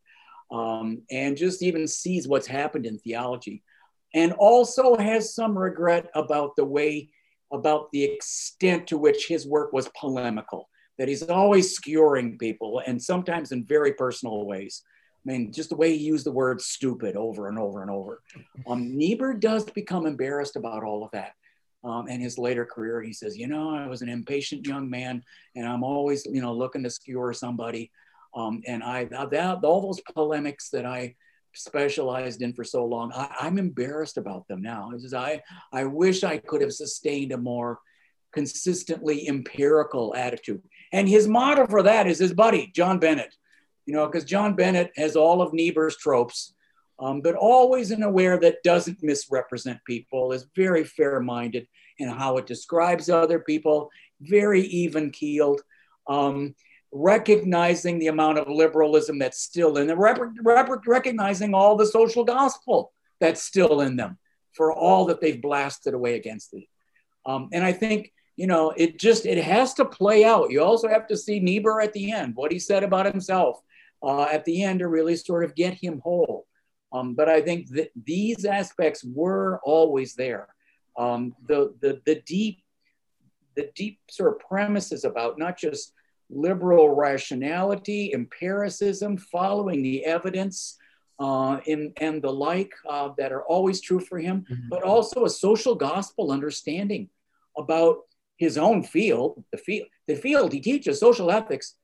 um, 0.51 1.03
and 1.11 1.37
just 1.37 1.61
even 1.61 1.87
sees 1.87 2.27
what's 2.27 2.47
happened 2.47 2.85
in 2.87 2.97
theology, 2.97 3.63
and 4.15 4.33
also 4.33 4.97
has 4.97 5.35
some 5.35 5.57
regret 5.57 6.09
about 6.15 6.55
the 6.57 6.65
way, 6.65 7.09
about 7.53 7.91
the 7.91 8.03
extent 8.03 8.87
to 8.87 8.97
which 8.97 9.27
his 9.27 9.47
work 9.47 9.71
was 9.71 9.89
polemical, 9.97 10.67
that 10.97 11.07
he's 11.07 11.23
always 11.23 11.75
skewering 11.75 12.37
people, 12.39 12.81
and 12.85 13.01
sometimes 13.01 13.51
in 13.51 13.63
very 13.63 13.93
personal 13.93 14.45
ways. 14.45 14.83
I 15.25 15.31
mean, 15.31 15.53
just 15.53 15.69
the 15.69 15.75
way 15.75 15.95
he 15.95 16.03
used 16.03 16.25
the 16.25 16.31
word 16.31 16.61
stupid 16.61 17.15
over 17.15 17.47
and 17.47 17.59
over 17.59 17.81
and 17.81 17.91
over. 17.91 18.21
Um, 18.65 18.97
Niebuhr 18.97 19.33
does 19.33 19.65
become 19.65 20.05
embarrassed 20.05 20.55
about 20.55 20.83
all 20.83 21.03
of 21.03 21.11
that 21.11 21.33
um, 21.87 22.07
and 22.09 22.21
his 22.21 22.37
later 22.37 22.65
career, 22.65 23.01
he 23.01 23.13
says, 23.13 23.37
you 23.37 23.47
know, 23.47 23.69
I 23.73 23.87
was 23.87 24.01
an 24.01 24.09
impatient 24.09 24.67
young 24.67 24.89
man, 24.89 25.23
and 25.55 25.65
I'm 25.65 25.83
always, 25.83 26.25
you 26.25 26.41
know, 26.41 26.53
looking 26.53 26.83
to 26.83 26.89
skewer 26.89 27.33
somebody. 27.33 27.91
Um, 28.35 28.61
and 28.67 28.83
I 28.83 29.05
that 29.05 29.63
all 29.63 29.81
those 29.81 30.01
polemics 30.13 30.69
that 30.71 30.85
I 30.85 31.15
specialized 31.53 32.41
in 32.41 32.53
for 32.53 32.65
so 32.65 32.85
long, 32.85 33.11
I, 33.13 33.47
am 33.47 33.57
embarrassed 33.57 34.17
about 34.17 34.47
them 34.47 34.61
now. 34.61 34.91
He 34.93 34.99
says, 34.99 35.13
I 35.13 35.41
I 35.71 35.85
wish 35.85 36.23
I 36.23 36.37
could 36.37 36.61
have 36.61 36.73
sustained 36.73 37.31
a 37.31 37.37
more 37.37 37.79
consistently 38.33 39.27
empirical 39.29 40.13
attitude. 40.15 40.61
And 40.91 41.07
his 41.07 41.27
motto 41.27 41.65
for 41.67 41.83
that 41.83 42.05
is 42.05 42.19
his 42.19 42.33
buddy 42.33 42.69
John 42.75 42.99
Bennett, 42.99 43.33
you 43.85 43.93
know, 43.93 44.05
because 44.05 44.25
John 44.25 44.55
Bennett 44.55 44.91
has 44.97 45.15
all 45.15 45.41
of 45.41 45.53
Niebuhr's 45.53 45.97
tropes 45.97 46.53
um, 46.99 47.21
but 47.21 47.35
always 47.35 47.91
in 47.91 48.03
a 48.03 48.09
way 48.09 48.27
that 48.37 48.63
doesn't 48.63 49.03
misrepresent 49.03 49.79
people, 49.85 50.31
is 50.31 50.47
very 50.55 50.83
fair 50.83 51.19
minded 51.19 51.67
in 51.99 52.09
how 52.09 52.37
it 52.37 52.45
describes 52.45 53.09
other 53.09 53.39
people, 53.39 53.89
very 54.21 54.61
even 54.61 55.11
keeled, 55.11 55.61
um, 56.07 56.55
recognizing 56.91 57.99
the 57.99 58.07
amount 58.07 58.37
of 58.37 58.47
liberalism 58.47 59.19
that's 59.19 59.41
still 59.41 59.77
in 59.77 59.87
them, 59.87 59.99
rep- 59.99 60.19
rep- 60.41 60.87
recognizing 60.87 61.53
all 61.53 61.75
the 61.75 61.85
social 61.85 62.23
gospel 62.23 62.91
that's 63.19 63.43
still 63.43 63.81
in 63.81 63.95
them 63.95 64.17
for 64.53 64.71
all 64.71 65.05
that 65.05 65.21
they've 65.21 65.41
blasted 65.41 65.93
away 65.93 66.15
against 66.15 66.53
it. 66.53 66.63
Um, 67.25 67.49
and 67.51 67.63
I 67.63 67.73
think 67.73 68.11
you 68.37 68.45
know, 68.45 68.71
it 68.77 68.99
just 68.99 69.25
it 69.25 69.43
has 69.43 69.73
to 69.73 69.85
play 69.85 70.23
out. 70.23 70.51
You 70.51 70.63
also 70.63 70.87
have 70.87 71.07
to 71.07 71.17
see 71.17 71.39
Niebuhr 71.39 71.81
at 71.81 71.91
the 71.91 72.11
end, 72.11 72.35
what 72.35 72.51
he 72.51 72.59
said 72.59 72.83
about 72.83 73.07
himself 73.07 73.59
uh, 74.03 74.23
at 74.25 74.45
the 74.45 74.63
end 74.63 74.79
to 74.79 74.87
really 74.87 75.15
sort 75.15 75.43
of 75.43 75.55
get 75.55 75.73
him 75.73 75.99
whole. 76.03 76.45
Um, 76.91 77.15
but 77.15 77.29
I 77.29 77.41
think 77.41 77.69
that 77.71 77.91
these 78.05 78.45
aspects 78.45 79.03
were 79.03 79.59
always 79.63 80.15
there. 80.15 80.47
Um, 80.97 81.35
the, 81.47 81.73
the, 81.81 82.01
the 82.05 82.21
deep, 82.25 82.63
the 83.55 83.69
deep 83.75 83.99
sort 84.09 84.33
of 84.33 84.39
premises 84.39 85.03
about 85.03 85.37
not 85.37 85.57
just 85.57 85.93
liberal 86.29 86.95
rationality, 86.95 88.13
empiricism, 88.13 89.17
following 89.17 89.81
the 89.81 90.05
evidence, 90.05 90.77
uh, 91.19 91.59
in, 91.65 91.93
and 91.97 92.21
the 92.21 92.31
like 92.31 92.71
uh, 92.87 93.09
that 93.17 93.31
are 93.31 93.43
always 93.43 93.81
true 93.81 93.99
for 93.99 94.19
him, 94.19 94.45
mm-hmm. 94.49 94.69
but 94.69 94.83
also 94.83 95.25
a 95.25 95.29
social 95.29 95.75
gospel 95.75 96.31
understanding 96.31 97.09
about 97.57 97.99
his 98.37 98.57
own 98.57 98.83
field, 98.83 99.43
the 99.51 99.57
field, 99.57 99.87
the 100.07 100.15
field 100.15 100.53
he 100.53 100.59
teaches, 100.59 100.99
social 100.99 101.31
ethics, 101.31 101.75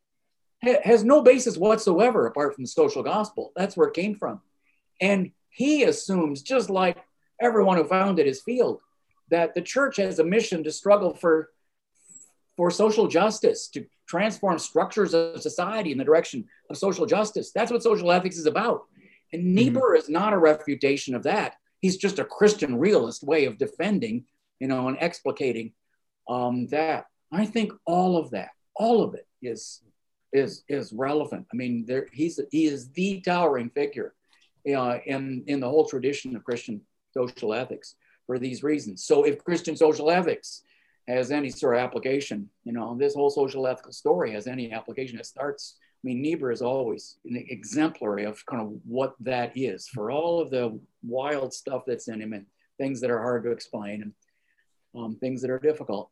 ha- 0.63 0.81
has 0.83 1.03
no 1.03 1.21
basis 1.21 1.57
whatsoever 1.57 2.27
apart 2.27 2.53
from 2.53 2.63
the 2.63 2.69
social 2.69 3.01
gospel. 3.01 3.51
That's 3.55 3.75
where 3.75 3.87
it 3.87 3.95
came 3.95 4.15
from. 4.15 4.41
And 5.01 5.31
he 5.49 5.83
assumes, 5.83 6.41
just 6.41 6.69
like 6.69 6.97
everyone 7.41 7.77
who 7.77 7.83
founded 7.83 8.25
his 8.25 8.41
field, 8.41 8.79
that 9.29 9.53
the 9.53 9.61
church 9.61 9.97
has 9.97 10.19
a 10.19 10.23
mission 10.23 10.63
to 10.63 10.71
struggle 10.71 11.13
for, 11.13 11.49
for 12.57 12.71
social 12.71 13.07
justice, 13.07 13.67
to 13.69 13.85
transform 14.07 14.59
structures 14.59 15.13
of 15.13 15.41
society 15.41 15.91
in 15.91 15.97
the 15.97 16.03
direction 16.03 16.45
of 16.69 16.77
social 16.77 17.05
justice. 17.05 17.51
That's 17.51 17.71
what 17.71 17.83
social 17.83 18.11
ethics 18.11 18.37
is 18.37 18.45
about. 18.45 18.83
And 19.31 19.43
mm-hmm. 19.43 19.55
Niebuhr 19.55 19.91
mm-hmm. 19.91 19.99
is 19.99 20.09
not 20.09 20.33
a 20.33 20.37
refutation 20.37 21.15
of 21.15 21.23
that. 21.23 21.55
He's 21.81 21.97
just 21.97 22.19
a 22.19 22.25
Christian 22.25 22.77
realist 22.77 23.23
way 23.23 23.45
of 23.45 23.57
defending, 23.57 24.25
you 24.59 24.67
know, 24.67 24.87
and 24.87 24.97
explicating 24.99 25.73
um, 26.29 26.67
that. 26.67 27.05
I 27.31 27.45
think 27.45 27.73
all 27.85 28.17
of 28.17 28.31
that, 28.31 28.49
all 28.75 29.03
of 29.03 29.15
it 29.15 29.27
is 29.41 29.81
is 30.31 30.63
is 30.67 30.93
relevant. 30.93 31.45
I 31.51 31.55
mean, 31.55 31.85
there 31.85 32.07
he's 32.11 32.39
he 32.51 32.65
is 32.65 32.89
the 32.91 33.21
towering 33.21 33.69
figure 33.69 34.13
uh, 34.67 34.97
in, 35.05 35.43
in 35.47 35.59
the 35.59 35.69
whole 35.69 35.85
tradition 35.85 36.35
of 36.35 36.43
Christian 36.43 36.81
social 37.13 37.53
ethics 37.53 37.95
for 38.25 38.39
these 38.39 38.63
reasons. 38.63 39.05
So 39.05 39.23
if 39.23 39.43
Christian 39.43 39.75
social 39.75 40.09
ethics 40.09 40.63
has 41.07 41.31
any 41.31 41.49
sort 41.49 41.75
of 41.75 41.81
application, 41.81 42.49
you 42.63 42.71
know, 42.71 42.95
this 42.97 43.13
whole 43.13 43.29
social 43.29 43.67
ethical 43.67 43.91
story 43.91 44.31
has 44.31 44.47
any 44.47 44.71
application, 44.71 45.19
it 45.19 45.25
starts, 45.25 45.75
I 45.81 46.07
mean, 46.07 46.21
Niebuhr 46.21 46.51
is 46.51 46.61
always 46.61 47.17
an 47.25 47.43
exemplary 47.49 48.23
of 48.23 48.45
kind 48.45 48.61
of 48.61 48.73
what 48.85 49.15
that 49.19 49.51
is 49.55 49.87
for 49.87 50.11
all 50.11 50.41
of 50.41 50.49
the 50.49 50.79
wild 51.03 51.53
stuff 51.53 51.83
that's 51.85 52.07
in 52.07 52.21
him 52.21 52.33
and 52.33 52.45
things 52.77 53.01
that 53.01 53.11
are 53.11 53.19
hard 53.21 53.43
to 53.43 53.51
explain 53.51 54.01
and 54.01 54.13
um, 54.95 55.17
things 55.19 55.41
that 55.41 55.51
are 55.51 55.59
difficult. 55.59 56.09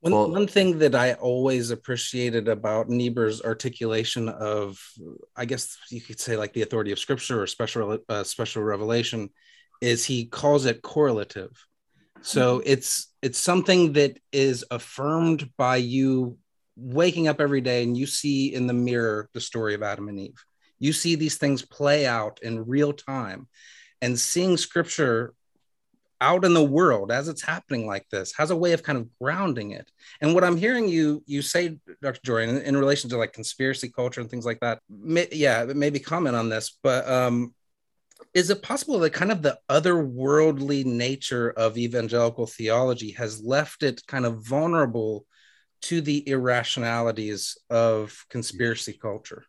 One, 0.00 0.12
well, 0.12 0.30
one 0.30 0.46
thing 0.46 0.78
that 0.78 0.94
I 0.94 1.12
always 1.14 1.70
appreciated 1.70 2.48
about 2.48 2.88
Niebuhr's 2.88 3.42
articulation 3.42 4.30
of, 4.30 4.80
I 5.36 5.44
guess 5.44 5.76
you 5.90 6.00
could 6.00 6.18
say, 6.18 6.36
like 6.36 6.54
the 6.54 6.62
authority 6.62 6.90
of 6.90 6.98
Scripture 6.98 7.42
or 7.42 7.46
special 7.46 7.98
uh, 8.08 8.24
special 8.24 8.62
revelation, 8.62 9.28
is 9.82 10.04
he 10.04 10.24
calls 10.24 10.64
it 10.64 10.80
correlative. 10.80 11.50
So 12.22 12.58
mm-hmm. 12.58 12.68
it's 12.72 13.12
it's 13.20 13.38
something 13.38 13.92
that 13.94 14.18
is 14.32 14.64
affirmed 14.70 15.50
by 15.58 15.76
you 15.76 16.38
waking 16.76 17.28
up 17.28 17.38
every 17.38 17.60
day 17.60 17.82
and 17.82 17.94
you 17.94 18.06
see 18.06 18.54
in 18.54 18.66
the 18.66 18.72
mirror 18.72 19.28
the 19.34 19.40
story 19.40 19.74
of 19.74 19.82
Adam 19.82 20.08
and 20.08 20.18
Eve. 20.18 20.42
You 20.78 20.94
see 20.94 21.14
these 21.14 21.36
things 21.36 21.62
play 21.62 22.06
out 22.06 22.40
in 22.42 22.66
real 22.66 22.94
time, 22.94 23.48
and 24.00 24.18
seeing 24.18 24.56
Scripture 24.56 25.34
out 26.20 26.44
in 26.44 26.54
the 26.54 26.64
world 26.64 27.10
as 27.10 27.28
it's 27.28 27.42
happening 27.42 27.86
like 27.86 28.06
this 28.10 28.32
has 28.36 28.50
a 28.50 28.56
way 28.56 28.72
of 28.72 28.82
kind 28.82 28.98
of 28.98 29.08
grounding 29.20 29.70
it. 29.72 29.90
And 30.20 30.34
what 30.34 30.44
i'm 30.44 30.56
hearing 30.56 30.88
you 30.88 31.22
you 31.26 31.42
say 31.42 31.78
dr 32.02 32.20
Dorrien 32.24 32.48
in, 32.50 32.62
in 32.62 32.76
relation 32.76 33.10
to 33.10 33.16
like 33.16 33.32
conspiracy 33.32 33.88
culture 33.88 34.20
and 34.20 34.30
things 34.30 34.46
like 34.46 34.60
that 34.60 34.80
may, 34.88 35.28
yeah 35.32 35.64
maybe 35.64 35.98
comment 35.98 36.36
on 36.36 36.48
this 36.48 36.78
but 36.82 37.08
um 37.08 37.54
is 38.34 38.50
it 38.50 38.62
possible 38.62 38.98
that 39.00 39.12
kind 39.12 39.32
of 39.32 39.42
the 39.42 39.58
otherworldly 39.68 40.84
nature 40.84 41.50
of 41.50 41.78
evangelical 41.78 42.46
theology 42.46 43.12
has 43.12 43.42
left 43.42 43.82
it 43.82 44.06
kind 44.06 44.26
of 44.26 44.46
vulnerable 44.46 45.26
to 45.82 46.00
the 46.00 46.28
irrationalities 46.28 47.56
of 47.70 48.24
conspiracy 48.28 48.92
culture 48.92 49.44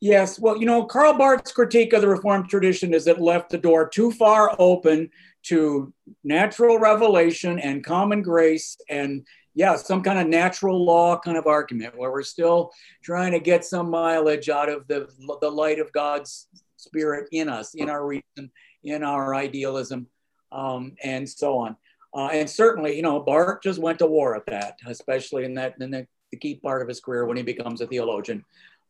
Yes, 0.00 0.38
well, 0.38 0.58
you 0.58 0.66
know, 0.66 0.84
Karl 0.84 1.14
Barth's 1.14 1.52
critique 1.52 1.92
of 1.94 2.02
the 2.02 2.08
Reformed 2.08 2.50
tradition 2.50 2.92
is 2.92 3.06
it 3.06 3.20
left 3.20 3.50
the 3.50 3.58
door 3.58 3.88
too 3.88 4.10
far 4.12 4.54
open 4.58 5.10
to 5.44 5.92
natural 6.24 6.78
revelation 6.78 7.58
and 7.60 7.84
common 7.84 8.20
grace 8.20 8.76
and 8.88 9.24
yeah 9.54 9.76
some 9.76 10.02
kind 10.02 10.18
of 10.18 10.26
natural 10.26 10.84
law 10.84 11.18
kind 11.18 11.36
of 11.36 11.46
argument 11.46 11.96
where 11.96 12.10
we're 12.10 12.22
still 12.22 12.70
trying 13.02 13.30
to 13.30 13.38
get 13.38 13.64
some 13.64 13.88
mileage 13.88 14.48
out 14.48 14.68
of 14.68 14.86
the, 14.88 15.08
the 15.40 15.50
light 15.50 15.78
of 15.78 15.92
god's 15.92 16.48
spirit 16.76 17.28
in 17.32 17.48
us 17.48 17.74
in 17.74 17.88
our 17.88 18.06
reason 18.06 18.50
in 18.82 19.02
our 19.02 19.34
idealism 19.34 20.06
um, 20.52 20.92
and 21.02 21.28
so 21.28 21.58
on. 21.58 21.76
Uh, 22.14 22.28
and 22.32 22.48
certainly 22.48 22.96
you 22.96 23.02
know 23.02 23.20
Barth 23.20 23.62
just 23.62 23.78
went 23.78 23.98
to 24.00 24.06
war 24.06 24.36
at 24.36 24.46
that 24.46 24.78
especially 24.86 25.44
in 25.44 25.54
that 25.54 25.74
in 25.80 25.90
the, 25.90 26.06
the 26.32 26.38
key 26.38 26.56
part 26.56 26.82
of 26.82 26.88
his 26.88 27.00
career 27.00 27.24
when 27.24 27.36
he 27.36 27.42
becomes 27.42 27.80
a 27.80 27.86
theologian 27.86 28.44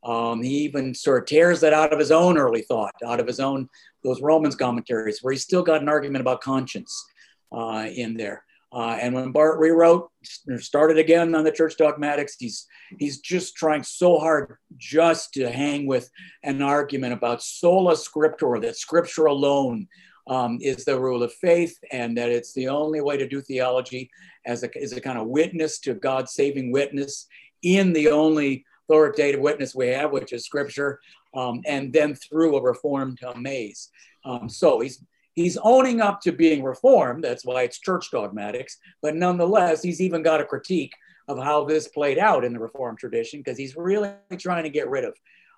um, 0.05 0.43
he 0.43 0.59
even 0.59 0.95
sort 0.95 1.23
of 1.23 1.27
tears 1.27 1.61
that 1.61 1.73
out 1.73 1.93
of 1.93 1.99
his 1.99 2.11
own 2.11 2.39
early 2.39 2.63
thought, 2.63 2.95
out 3.05 3.21
of 3.21 3.27
his 3.27 3.41
own 3.41 3.69
those 4.05 4.21
Romans 4.21 4.55
commentaries, 4.55 5.19
where 5.23 5.33
he's 5.33 5.43
still 5.43 5.63
got 5.63 5.83
an 5.83 5.89
argument 5.89 6.21
about 6.21 6.41
conscience 6.41 7.05
uh, 7.53 7.87
in 7.93 8.17
there. 8.17 8.45
Uh, 8.73 8.99
and 9.01 9.15
when 9.15 9.33
Barth 9.33 9.59
rewrote, 9.59 10.11
started 10.59 10.99
again 10.99 11.35
on 11.35 11.45
the 11.45 11.53
church 11.53 11.77
dogmatics, 11.77 12.37
he's 12.39 12.67
he's 12.99 13.21
just 13.21 13.57
trying 13.57 13.83
so 13.83 14.19
hard 14.19 14.57
just 14.77 15.33
to 15.35 15.51
hang 15.51 15.87
with 15.87 16.11
an 16.43 16.61
argument 16.61 17.13
about 17.13 17.43
sola 17.43 17.95
scriptura, 17.95 18.61
that 18.61 18.77
scripture 18.77 19.27
alone 19.27 19.87
um, 20.27 20.59
is 20.61 20.85
the 20.85 20.99
rule 20.99 21.23
of 21.23 21.33
faith, 21.35 21.79
and 21.91 22.19
that 22.19 22.31
it's 22.31 22.53
the 22.53 22.69
only 22.69 23.01
way 23.01 23.17
to 23.17 23.29
do 23.29 23.41
theology 23.41 24.11
as 24.45 24.63
a, 24.63 24.77
as 24.77 24.93
a 24.93 25.01
kind 25.01 25.19
of 25.19 25.29
witness 25.29 25.79
to 25.81 25.95
God's 25.95 26.33
saving 26.33 26.71
witness 26.71 27.27
in 27.63 27.93
the 27.93 28.11
only 28.11 28.65
authoritative 28.89 29.41
witness 29.41 29.75
we 29.75 29.89
have, 29.89 30.13
which 30.13 30.33
is 30.33 30.45
Scripture, 30.45 31.01
um, 31.35 31.63
and 31.67 31.93
then 31.93 32.15
through 32.15 32.57
a 32.57 32.63
reformed 32.63 33.19
uh, 33.25 33.35
maze. 33.35 33.91
Um, 34.25 34.49
so 34.49 34.81
he's 34.81 35.03
he's 35.35 35.59
owning 35.63 36.01
up 36.01 36.21
to 36.23 36.33
being 36.33 36.63
reformed. 36.63 37.23
That's 37.23 37.45
why 37.45 37.63
it's 37.63 37.79
church 37.79 38.11
dogmatics. 38.11 38.79
But 39.03 39.17
nonetheless, 39.17 39.83
he's 39.83 40.01
even 40.01 40.23
got 40.23 40.41
a 40.41 40.45
critique 40.45 40.95
of 41.29 41.39
how 41.39 41.65
this 41.65 41.89
played 41.89 42.19
out 42.19 42.45
in 42.45 42.53
the 42.53 42.59
Reformed 42.59 42.99
tradition 42.99 43.41
because 43.41 43.59
he's 43.59 43.77
really 43.77 44.11
trying 44.39 44.63
to 44.63 44.71
get 44.71 44.89
rid 44.89 45.05
of 45.05 45.15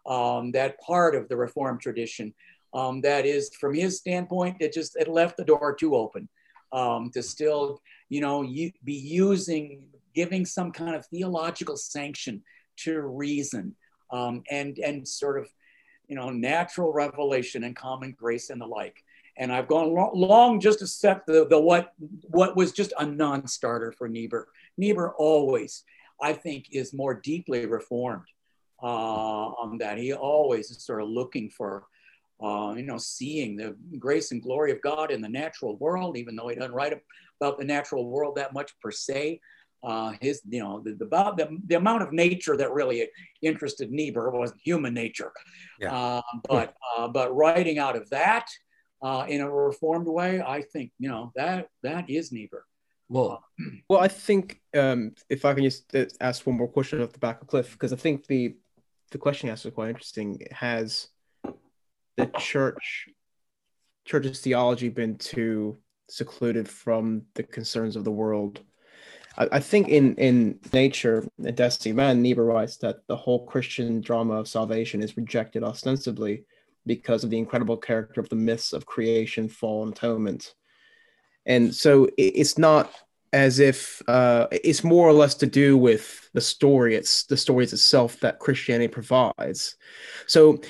um, 0.07 0.51
that 0.53 0.81
part 0.81 1.15
of 1.15 1.29
the 1.29 1.37
Reformed 1.37 1.81
tradition 1.81 2.35
um, 2.75 3.01
that 3.03 3.25
is, 3.25 3.51
from 3.55 3.75
his 3.75 3.99
standpoint, 3.99 4.57
it 4.61 4.73
just 4.73 4.97
it 4.97 5.09
left 5.09 5.37
the 5.37 5.45
door 5.45 5.75
too 5.75 5.95
open 5.95 6.29
um, 6.73 7.11
to 7.15 7.23
still, 7.23 7.81
you 8.09 8.21
know, 8.21 8.43
you, 8.43 8.73
be 8.85 8.95
using, 8.95 9.85
giving 10.15 10.45
some 10.45 10.71
kind 10.73 10.95
of 10.95 11.07
theological 11.07 11.77
sanction 11.77 12.43
to 12.85 13.01
reason 13.01 13.75
um, 14.11 14.43
and 14.51 14.79
and 14.79 15.07
sort 15.07 15.39
of, 15.39 15.49
you 16.07 16.17
know, 16.17 16.31
natural 16.31 16.93
revelation 16.93 17.65
and 17.65 17.77
common 17.77 18.15
grace 18.19 18.51
and 18.51 18.61
the 18.61 18.67
like 18.67 19.05
and 19.39 19.53
I've 19.53 19.69
gone 19.69 19.95
lo- 19.95 20.11
long 20.15 20.61
just 20.61 20.81
to 20.81 20.87
set 20.87 21.25
the, 21.27 21.47
the 21.49 21.59
what 21.59 21.93
what 22.23 22.57
was 22.57 22.73
just 22.73 22.93
a 22.99 23.07
non-starter 23.07 23.93
for 23.93 24.09
Niebuhr. 24.09 24.49
Niebuhr 24.77 25.15
always, 25.17 25.85
I 26.21 26.33
think, 26.33 26.67
is 26.73 26.93
more 26.93 27.15
deeply 27.15 27.65
reformed 27.65 28.27
uh, 28.83 28.87
on 28.87 29.79
that. 29.79 29.99
He 29.99 30.13
always 30.13 30.71
is 30.71 30.83
sort 30.83 31.03
of 31.03 31.09
looking 31.09 31.49
for, 31.51 31.85
uh, 32.43 32.75
you 32.77 32.83
know, 32.83 32.99
seeing 32.99 33.57
the 33.57 33.77
grace 33.99 34.33
and 34.33 34.43
glory 34.43 34.73
of 34.73 34.83
God 34.83 35.11
in 35.11 35.21
the 35.21 35.29
natural 35.29 35.77
world, 35.77 36.17
even 36.17 36.35
though 36.35 36.49
he 36.49 36.57
doesn't 36.57 36.75
write 36.75 37.01
about 37.41 37.59
the 37.59 37.65
natural 37.65 38.11
world 38.11 38.37
that 38.37 38.53
much 38.53 38.73
per 38.81 38.91
se. 38.91 39.41
Uh, 39.83 40.13
his, 40.21 40.43
you 40.49 40.61
know, 40.61 40.81
the, 40.81 40.91
the, 40.95 41.07
the, 41.07 41.59
the, 41.69 41.77
amount 41.77 42.03
of 42.03 42.13
nature 42.13 42.57
that 42.57 42.73
really 42.73 43.09
interested 43.43 43.93
Niebuhr 43.93 44.31
was 44.31 44.53
human 44.61 44.93
nature. 44.93 45.31
Yeah. 45.79 45.95
Uh, 45.95 46.23
but, 46.49 46.75
uh, 46.97 47.07
but 47.07 47.33
writing 47.37 47.79
out 47.79 47.95
of 47.95 48.11
that, 48.11 48.49
uh, 49.03 49.27
in 49.29 49.41
a 49.41 49.51
reformed 49.51 50.07
way, 50.07 50.41
I 50.41 50.63
think 50.63 50.93
you 50.99 51.09
know 51.09 51.33
that 51.37 51.69
that 51.83 52.11
is 52.11 52.33
Niebuhr. 52.33 52.65
Well, 53.09 53.45
uh, 53.61 53.65
well, 53.89 54.01
I 54.01 54.09
think 54.09 54.61
um, 54.75 55.15
if 55.29 55.45
I 55.45 55.55
can 55.55 55.65
just 55.65 55.95
uh, 55.95 56.07
ask 56.21 56.47
one 56.47 56.57
more 56.57 56.69
question 56.69 57.03
off 57.03 57.13
the 57.13 57.19
back 57.19 57.41
of 57.41 57.47
Cliff, 57.47 57.73
because 57.73 57.93
I 57.93 57.97
think 57.97 58.27
the 58.27 58.57
the 59.11 59.19
question 59.19 59.49
asked 59.49 59.67
is 59.67 59.73
quite 59.73 59.91
interesting. 59.91 60.41
Has 60.51 61.09
the 62.17 62.27
church 62.39 63.09
church's 64.05 64.41
theology 64.41 64.89
been 64.89 65.17
too 65.17 65.79
secluded 66.09 66.69
from 66.69 67.23
the 67.35 67.43
concerns 67.43 67.97
of 67.97 68.05
the 68.05 68.11
world? 68.11 68.61
I, 69.39 69.49
I 69.53 69.61
think 69.61 69.89
in 69.89 70.15
in 70.17 70.59
nature, 70.73 71.27
in 71.39 71.55
Destiny 71.55 71.95
Man, 71.95 72.21
Niebuhr 72.21 72.45
writes 72.45 72.77
that 72.79 73.07
the 73.07 73.17
whole 73.17 73.47
Christian 73.47 74.01
drama 74.01 74.35
of 74.35 74.49
salvation 74.49 75.03
is 75.03 75.17
rejected 75.17 75.63
ostensibly 75.63 76.45
because 76.85 77.25
of 77.25 77.31
the 77.31 77.39
incredible 77.39 77.77
character 77.77 78.21
of 78.21 78.29
the 78.29 78.37
myths 78.37 78.73
of 78.73 78.87
creation, 78.87 79.49
fall, 79.49 79.85
and 79.85 79.93
atonement. 79.93 80.55
And 81.47 81.75
so 81.75 82.09
it's 82.19 82.59
not 82.59 82.93
as 83.33 83.59
if 83.59 84.03
uh, 84.09 84.49
it's 84.51 84.85
more 84.85 85.09
or 85.09 85.13
less 85.13 85.35
to 85.37 85.47
do 85.47 85.77
with 85.77 86.31
the 86.33 86.41
story. 86.41 86.95
It's 86.95 87.25
the 87.25 87.37
stories 87.37 87.73
itself 87.73 88.21
that 88.21 88.39
Christianity 88.39 88.89
provides. 88.89 89.77
So 90.27 90.61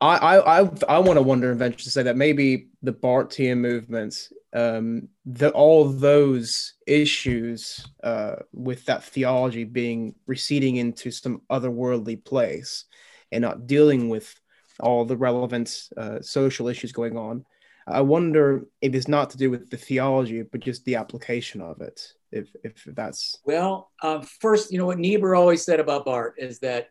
I 0.00 0.16
I 0.16 0.60
I, 0.60 0.70
I 0.88 0.98
want 0.98 1.16
to 1.16 1.22
wonder 1.22 1.50
and 1.50 1.58
venture 1.58 1.84
to 1.84 1.90
say 1.90 2.02
that 2.02 2.16
maybe 2.16 2.68
the 2.82 2.92
Barthian 2.92 3.58
movements, 3.58 4.32
um, 4.52 5.08
all 5.54 5.84
those 5.88 6.74
issues 6.86 7.86
uh, 8.02 8.36
with 8.52 8.84
that 8.86 9.04
theology 9.04 9.64
being 9.64 10.14
receding 10.26 10.76
into 10.76 11.10
some 11.10 11.42
otherworldly 11.50 12.24
place 12.24 12.84
and 13.32 13.42
not 13.42 13.66
dealing 13.66 14.08
with 14.08 14.34
all 14.80 15.04
the 15.04 15.16
relevant 15.16 15.88
uh, 15.96 16.20
social 16.20 16.68
issues 16.68 16.92
going 16.92 17.16
on. 17.16 17.44
I 17.86 18.00
wonder 18.00 18.66
if 18.80 18.94
it's 18.94 19.08
not 19.08 19.30
to 19.30 19.38
do 19.38 19.50
with 19.50 19.70
the 19.70 19.76
theology, 19.76 20.42
but 20.42 20.60
just 20.60 20.84
the 20.84 20.96
application 20.96 21.60
of 21.60 21.80
it. 21.80 22.00
If 22.30 22.54
if 22.62 22.84
that's 22.86 23.38
well, 23.44 23.90
uh, 24.02 24.20
first, 24.20 24.70
you 24.70 24.78
know 24.78 24.86
what 24.86 24.98
Niebuhr 24.98 25.34
always 25.34 25.64
said 25.64 25.80
about 25.80 26.04
Barth 26.04 26.34
is 26.38 26.60
that 26.60 26.90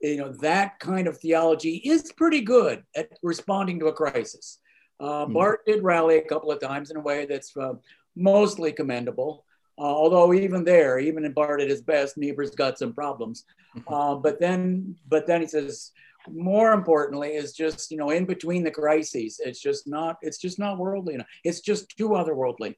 you 0.00 0.16
know 0.16 0.32
that 0.40 0.78
kind 0.78 1.06
of 1.06 1.18
theology 1.18 1.76
is 1.76 2.12
pretty 2.12 2.40
good 2.40 2.82
at 2.96 3.10
responding 3.22 3.78
to 3.80 3.86
a 3.86 3.92
crisis. 3.92 4.58
Uh, 4.98 5.24
mm-hmm. 5.24 5.32
Barth 5.32 5.60
did 5.66 5.82
rally 5.82 6.18
a 6.18 6.22
couple 6.24 6.50
of 6.50 6.60
times 6.60 6.90
in 6.90 6.96
a 6.96 7.00
way 7.00 7.26
that's 7.26 7.56
uh, 7.56 7.74
mostly 8.16 8.72
commendable. 8.72 9.44
Uh, 9.78 9.84
although 9.84 10.34
even 10.34 10.62
there, 10.62 10.98
even 10.98 11.24
in 11.24 11.32
Barth 11.32 11.62
at 11.62 11.70
his 11.70 11.80
best, 11.80 12.18
Niebuhr's 12.18 12.50
got 12.50 12.78
some 12.78 12.92
problems. 12.92 13.44
Uh, 13.86 14.16
but 14.16 14.40
then, 14.40 14.96
but 15.06 15.28
then 15.28 15.40
he 15.40 15.46
says, 15.46 15.92
more 16.28 16.72
importantly 16.72 17.30
is 17.30 17.52
just 17.52 17.90
you 17.90 17.96
know 17.96 18.10
in 18.10 18.24
between 18.24 18.62
the 18.62 18.70
crises 18.70 19.40
it's 19.44 19.60
just 19.60 19.86
not 19.86 20.16
it's 20.22 20.38
just 20.38 20.58
not 20.58 20.78
worldly 20.78 21.14
enough 21.14 21.26
it's 21.44 21.60
just 21.60 21.96
too 21.96 22.10
otherworldly 22.10 22.74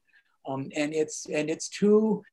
um, 0.47 0.69
and 0.75 0.93
it's 0.93 1.27
and 1.29 1.49
it's 1.49 1.69
too 1.69 2.23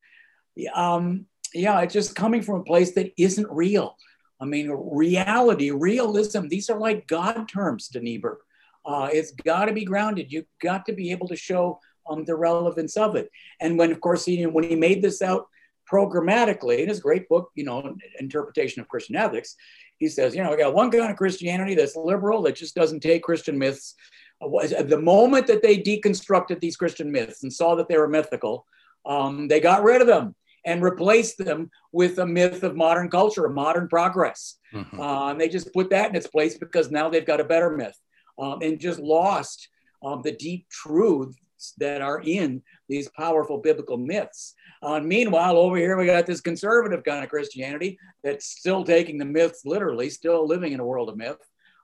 um, 0.75 1.27
yeah 1.55 1.81
it's 1.81 1.95
just 1.95 2.15
coming 2.15 2.43
from 2.43 2.61
a 2.61 2.65
place 2.65 2.93
that 2.93 3.13
isn't 3.17 3.51
real 3.51 3.97
i 4.41 4.45
mean 4.45 4.71
reality 4.71 5.71
realism 5.71 6.49
these 6.49 6.71
are 6.71 6.79
like 6.79 7.07
god 7.07 7.49
terms 7.49 7.89
to 7.89 8.01
niebuhr 8.01 8.39
uh, 8.87 9.11
it's 9.13 9.33
got 9.33 9.67
to 9.67 9.75
be 9.75 9.85
grounded. 9.85 10.33
You've 10.33 10.47
got 10.63 10.87
to 10.87 10.95
be 10.95 11.11
able 11.11 11.29
to 11.29 11.37
show 11.37 11.79
um, 12.09 12.25
the 12.25 12.35
relevance 12.35 12.97
of 12.97 13.15
it. 13.15 13.31
And 13.61 13.79
when 13.79 13.93
of 13.93 14.01
course 14.01 14.25
he, 14.25 14.47
when 14.47 14.65
he 14.65 14.75
made 14.75 15.03
this 15.03 15.21
out 15.21 15.49
programmatically 15.93 16.79
in 16.79 16.89
his 16.89 17.01
great 17.01 17.29
book 17.29 17.51
you 17.57 17.65
know 17.65 17.97
interpretation 18.21 18.81
of 18.81 18.87
christian 18.89 19.17
ethics 19.17 19.57
he 20.01 20.09
says, 20.09 20.35
you 20.35 20.43
know, 20.43 20.51
we 20.51 20.57
got 20.57 20.75
one 20.75 20.91
kind 20.91 21.11
of 21.11 21.17
Christianity 21.17 21.75
that's 21.75 21.95
liberal 21.95 22.43
that 22.43 22.57
just 22.57 22.75
doesn't 22.75 23.01
take 23.01 23.23
Christian 23.23 23.59
myths. 23.59 23.95
The 24.41 25.01
moment 25.01 25.47
that 25.47 25.63
they 25.63 25.77
deconstructed 25.77 26.59
these 26.59 26.77
Christian 26.77 27.13
myths 27.13 27.43
and 27.43 27.53
saw 27.53 27.75
that 27.75 27.87
they 27.87 27.99
were 27.99 28.09
mythical, 28.09 28.67
um, 29.05 29.47
they 29.47 29.61
got 29.61 29.85
rid 29.85 30.01
of 30.01 30.07
them 30.07 30.35
and 30.65 30.83
replaced 30.83 31.39
them 31.39 31.71
with 31.93 32.19
a 32.19 32.27
myth 32.27 32.63
of 32.63 32.77
modern 32.77 33.11
culture, 33.11 33.47
of 33.47 33.55
modern 33.55 33.89
progress. 33.89 34.59
Mm-hmm. 34.75 35.01
Uh, 35.01 35.31
and 35.31 35.41
they 35.41 35.49
just 35.49 35.73
put 35.73 35.91
that 35.91 36.11
in 36.11 36.17
its 36.17 36.27
place 36.27 36.59
because 36.59 36.91
now 36.91 37.09
they've 37.09 37.27
got 37.27 37.41
a 37.41 37.45
better 37.45 37.77
myth 37.77 37.99
um, 38.39 38.61
and 38.63 38.81
just 38.81 39.01
lost 39.01 39.69
um, 40.03 40.23
the 40.23 40.33
deep 40.33 40.69
truths 40.71 41.37
that 41.79 42.01
are 42.01 42.21
in 42.21 42.63
these 42.89 43.09
powerful 43.11 43.59
biblical 43.59 43.97
myths. 43.97 44.55
Uh, 44.83 44.99
meanwhile, 45.01 45.59
over 45.59 45.77
here, 45.77 45.97
we 45.97 46.07
got 46.07 46.27
this 46.27 46.41
conservative 46.41 47.05
kind 47.05 47.23
of 47.23 47.31
Christianity 47.31 47.99
that's 48.25 48.47
still 48.47 48.83
taking 48.83 49.19
the 49.19 49.25
myths 49.25 49.63
literally, 49.65 50.09
still 50.09 50.47
living 50.47 50.73
in 50.73 50.81
a 50.81 50.85
world 50.85 51.09
of 51.09 51.17
myth. 51.17 51.37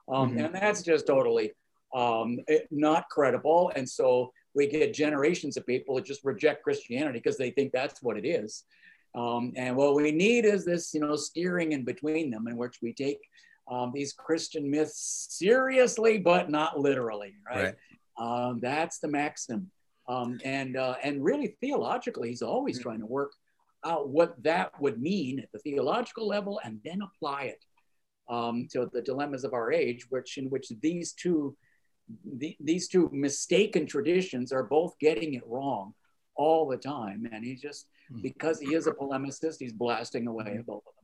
Um, 0.09 0.31
mm-hmm. 0.31 0.39
And 0.39 0.55
that's 0.55 0.81
just 0.81 1.05
totally 1.05 1.51
um, 1.93 2.39
not 2.71 3.09
credible. 3.09 3.71
And 3.75 3.87
so 3.87 4.31
we 4.57 4.67
get 4.67 4.93
generations 4.93 5.55
of 5.55 5.65
people 5.67 5.95
that 5.95 6.05
just 6.05 6.25
reject 6.25 6.63
Christianity 6.63 7.19
because 7.19 7.37
they 7.37 7.51
think 7.51 7.71
that's 7.71 8.01
what 8.01 8.17
it 8.17 8.27
is. 8.27 8.63
Um, 9.15 9.53
and 9.55 9.75
what 9.75 9.95
we 9.95 10.11
need 10.11 10.45
is 10.45 10.65
this, 10.65 10.93
you 10.93 10.99
know, 10.99 11.15
steering 11.15 11.73
in 11.73 11.85
between 11.85 12.31
them 12.31 12.47
in 12.47 12.57
which 12.57 12.79
we 12.81 12.91
take 12.91 13.19
um, 13.71 13.91
these 13.93 14.13
Christian 14.13 14.69
myths 14.69 15.27
seriously, 15.29 16.17
but 16.17 16.49
not 16.49 16.79
literally, 16.79 17.35
right? 17.47 17.75
right. 18.19 18.47
Um, 18.47 18.59
that's 18.59 18.97
the 18.97 19.07
maxim. 19.07 19.69
Um, 20.09 20.39
and, 20.43 20.75
uh, 20.75 20.95
and 21.03 21.23
really 21.23 21.55
theologically, 21.61 22.29
he's 22.29 22.41
always 22.41 22.79
trying 22.79 22.99
to 22.99 23.05
work 23.05 23.33
out 23.85 24.09
what 24.09 24.41
that 24.43 24.71
would 24.81 24.99
mean 24.99 25.39
at 25.39 25.51
the 25.51 25.59
theological 25.59 26.27
level 26.27 26.59
and 26.63 26.79
then 26.83 27.01
apply 27.01 27.43
it 27.43 27.63
um, 28.27 28.67
to 28.71 28.89
the 28.91 29.01
dilemmas 29.01 29.43
of 29.43 29.53
our 29.53 29.71
age, 29.71 30.07
which 30.09 30.37
in 30.37 30.49
which 30.49 30.71
these 30.81 31.13
two, 31.13 31.55
the, 32.25 32.55
these 32.59 32.87
two 32.87 33.09
mistaken 33.11 33.85
traditions 33.85 34.51
are 34.51 34.63
both 34.63 34.97
getting 34.99 35.33
it 35.33 35.43
wrong 35.45 35.93
all 36.35 36.67
the 36.67 36.77
time. 36.77 37.27
And 37.31 37.43
he's 37.43 37.61
just, 37.61 37.87
hmm. 38.11 38.21
because 38.21 38.59
he 38.59 38.73
is 38.73 38.87
a 38.87 38.91
polemicist, 38.91 39.57
he's 39.59 39.73
blasting 39.73 40.27
away 40.27 40.55
at 40.59 40.65
both 40.65 40.83
of 40.87 40.93
them. 40.95 40.97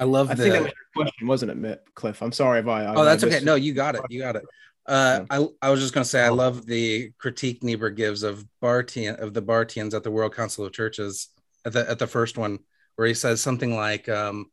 I 0.00 0.04
love 0.04 0.30
I 0.30 0.34
the, 0.34 0.42
think 0.42 0.54
that 0.54 0.62
was 0.62 0.72
your 0.72 1.04
question, 1.04 1.26
wasn't 1.26 1.66
it, 1.66 1.84
Cliff? 1.94 2.22
I'm 2.22 2.32
sorry 2.32 2.60
if 2.60 2.66
I. 2.66 2.84
I 2.84 2.94
oh, 2.94 3.04
that's 3.04 3.24
okay. 3.24 3.40
No, 3.40 3.56
you 3.56 3.74
got 3.74 3.94
it. 3.94 4.00
You 4.08 4.20
got 4.20 4.36
it. 4.36 4.44
Uh, 4.86 5.24
I, 5.30 5.46
I 5.60 5.70
was 5.70 5.80
just 5.80 5.94
going 5.94 6.02
to 6.02 6.08
say 6.08 6.24
I 6.24 6.30
oh. 6.30 6.34
love 6.34 6.66
the 6.66 7.12
critique 7.18 7.62
Niebuhr 7.62 7.90
gives 7.90 8.22
of 8.22 8.44
Barthian 8.62 9.16
of 9.20 9.34
the 9.34 9.42
Barthians 9.42 9.94
at 9.94 10.02
the 10.02 10.10
World 10.10 10.34
Council 10.34 10.64
of 10.64 10.72
Churches 10.72 11.28
at 11.64 11.72
the 11.72 11.88
at 11.88 11.98
the 11.98 12.06
first 12.06 12.38
one, 12.38 12.58
where 12.96 13.06
he 13.06 13.14
says 13.14 13.40
something 13.40 13.76
like, 13.76 14.08
um, 14.08 14.46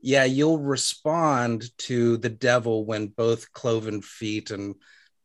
"Yeah, 0.00 0.24
you'll 0.24 0.58
respond 0.58 1.70
to 1.78 2.16
the 2.16 2.28
devil 2.28 2.84
when 2.84 3.06
both 3.06 3.52
cloven 3.52 4.02
feet 4.02 4.50
and 4.50 4.74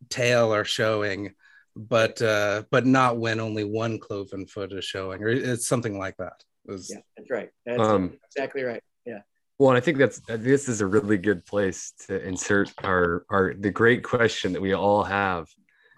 tail 0.10 0.53
are 0.53 0.66
showing, 0.66 1.34
but 1.76 2.22
uh, 2.22 2.64
but 2.72 2.86
not 2.86 3.18
when 3.18 3.39
only 3.39 3.64
one 3.64 3.99
cloven 3.99 4.45
foot 4.45 4.72
is 4.74 4.86
showing, 4.86 5.24
or 5.24 5.30
it's 5.30 5.68
something 5.68 5.97
like 5.97 6.18
that." 6.18 6.43
Was, 6.66 6.89
yeah, 6.91 7.01
that's 7.18 7.30
right. 7.30 7.49
That's 7.66 7.80
um, 7.80 8.14
exactly 8.26 8.64
right. 8.64 8.84
Yeah. 9.06 9.20
Well, 9.58 9.70
and 9.70 9.78
I 9.78 9.82
think 9.82 9.97
that's 9.97 10.22
this 10.28 10.68
is 10.68 10.82
a 10.82 10.86
really 10.86 11.18
good 11.18 11.45
place 11.45 11.93
to 12.08 12.26
insert 12.26 12.72
our 12.84 13.26
our 13.30 13.53
the 13.53 13.72
great 13.72 14.03
question 14.03 14.53
that 14.53 14.62
we 14.62 14.74
all 14.74 15.03
have 15.03 15.47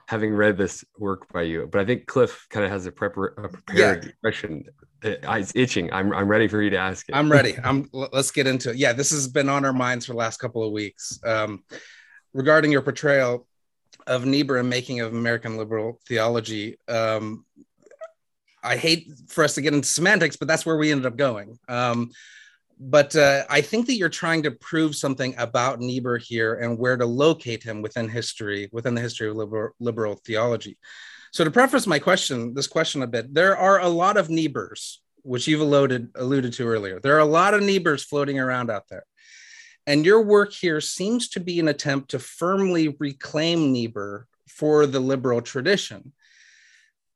having 0.07 0.33
read 0.33 0.57
this 0.57 0.85
work 0.97 1.31
by 1.33 1.41
you, 1.41 1.67
but 1.69 1.81
I 1.81 1.85
think 1.85 2.07
Cliff 2.07 2.47
kind 2.49 2.65
of 2.65 2.71
has 2.71 2.85
a, 2.85 2.91
prepar- 2.91 3.37
a 3.43 3.49
prepared 3.49 4.05
yeah. 4.05 4.11
question. 4.21 4.63
It's 5.03 5.51
itching. 5.53 5.91
I'm, 5.91 6.13
I'm 6.13 6.29
ready 6.29 6.47
for 6.47 6.61
you 6.61 6.69
to 6.71 6.77
ask 6.77 7.07
it. 7.09 7.15
I'm 7.15 7.29
ready. 7.29 7.55
I'm 7.63 7.89
let's 7.91 8.31
get 8.31 8.47
into 8.47 8.71
it. 8.71 8.77
Yeah, 8.77 8.93
this 8.93 9.11
has 9.11 9.27
been 9.27 9.49
on 9.49 9.65
our 9.65 9.73
minds 9.73 10.05
for 10.05 10.13
the 10.13 10.17
last 10.17 10.37
couple 10.37 10.63
of 10.63 10.71
weeks. 10.71 11.19
Um, 11.25 11.63
regarding 12.33 12.71
your 12.71 12.81
portrayal 12.81 13.47
of 14.07 14.25
Niebuhr 14.25 14.57
and 14.57 14.69
making 14.69 15.01
of 15.01 15.13
American 15.13 15.57
liberal 15.57 15.99
theology, 16.07 16.77
um, 16.87 17.45
I 18.63 18.75
hate 18.75 19.07
for 19.27 19.43
us 19.43 19.55
to 19.55 19.61
get 19.61 19.73
into 19.73 19.87
semantics, 19.87 20.35
but 20.35 20.47
that's 20.47 20.65
where 20.65 20.77
we 20.77 20.91
ended 20.91 21.05
up 21.05 21.15
going. 21.15 21.57
Um, 21.69 22.11
but 22.79 23.15
uh, 23.15 23.43
I 23.49 23.61
think 23.61 23.87
that 23.87 23.95
you're 23.95 24.09
trying 24.09 24.43
to 24.43 24.51
prove 24.51 24.95
something 24.95 25.33
about 25.37 25.79
Niebuhr 25.79 26.17
here 26.17 26.55
and 26.55 26.77
where 26.77 26.97
to 26.97 27.05
locate 27.05 27.63
him 27.63 27.81
within 27.81 28.07
history, 28.07 28.69
within 28.71 28.93
the 28.93 29.01
history 29.01 29.29
of 29.29 29.35
liberal, 29.35 29.71
liberal 29.79 30.15
theology. 30.25 30.77
So 31.31 31.43
to 31.43 31.51
preface 31.51 31.87
my 31.87 31.99
question, 31.99 32.53
this 32.53 32.67
question 32.67 33.03
a 33.03 33.07
bit, 33.07 33.33
there 33.33 33.57
are 33.57 33.79
a 33.79 33.87
lot 33.87 34.17
of 34.17 34.27
Niebuhrs, 34.27 34.97
which 35.23 35.47
you've 35.47 35.61
alluded, 35.61 36.09
alluded 36.15 36.53
to 36.53 36.67
earlier. 36.67 36.99
There 36.99 37.15
are 37.15 37.19
a 37.19 37.25
lot 37.25 37.53
of 37.53 37.61
Niebuhrs 37.61 38.05
floating 38.05 38.39
around 38.39 38.69
out 38.69 38.87
there. 38.89 39.03
And 39.87 40.05
your 40.05 40.21
work 40.21 40.53
here 40.53 40.81
seems 40.81 41.29
to 41.29 41.39
be 41.39 41.59
an 41.59 41.69
attempt 41.69 42.11
to 42.11 42.19
firmly 42.19 42.95
reclaim 42.99 43.71
Niebuhr 43.71 44.27
for 44.47 44.85
the 44.85 44.99
liberal 44.99 45.41
tradition. 45.41 46.13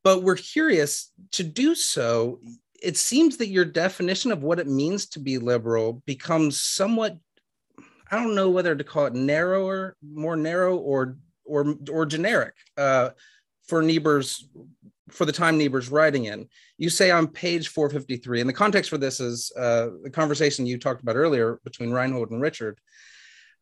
But 0.02 0.24
we're 0.24 0.34
curious 0.34 1.12
to 1.32 1.44
do 1.44 1.76
so 1.76 2.40
it 2.82 2.96
seems 2.96 3.36
that 3.36 3.48
your 3.48 3.64
definition 3.64 4.32
of 4.32 4.42
what 4.42 4.58
it 4.58 4.66
means 4.66 5.06
to 5.06 5.20
be 5.20 5.38
liberal 5.38 6.02
becomes 6.04 6.60
somewhat 6.60 7.16
i 8.10 8.16
don't 8.16 8.34
know 8.34 8.50
whether 8.50 8.74
to 8.74 8.84
call 8.84 9.06
it 9.06 9.14
narrower 9.14 9.96
more 10.02 10.36
narrow 10.36 10.76
or 10.76 11.16
or 11.44 11.76
or 11.90 12.04
generic 12.04 12.54
uh, 12.76 13.10
for 13.66 13.82
niebuhr's 13.82 14.48
for 15.12 15.24
the 15.24 15.32
time 15.32 15.58
niebuhr's 15.58 15.90
writing 15.90 16.24
in 16.24 16.48
you 16.78 16.88
say 16.90 17.10
on 17.10 17.26
page 17.26 17.68
453 17.68 18.40
and 18.40 18.48
the 18.48 18.54
context 18.54 18.90
for 18.90 18.98
this 18.98 19.20
is 19.20 19.52
uh, 19.56 19.88
the 20.02 20.10
conversation 20.10 20.66
you 20.66 20.78
talked 20.78 21.02
about 21.02 21.16
earlier 21.16 21.60
between 21.64 21.90
reinhold 21.90 22.30
and 22.30 22.40
richard 22.40 22.78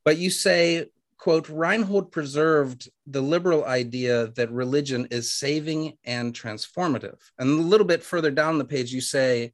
but 0.05 0.19
you 0.19 0.31
say 0.31 0.87
quote, 1.21 1.51
Reinhold 1.51 2.11
preserved 2.13 2.89
the 3.07 3.21
liberal 3.21 3.65
idea 3.67 4.29
that 4.29 4.51
religion 4.51 5.07
is 5.11 5.35
saving 5.35 5.99
and 6.05 6.33
transformative. 6.33 7.19
And 7.39 7.61
a 7.61 7.63
little 7.63 7.87
bit 7.87 8.03
further 8.03 8.31
down 8.31 8.57
the 8.57 8.65
page, 8.65 8.91
you 8.91 9.03
say, 9.03 9.53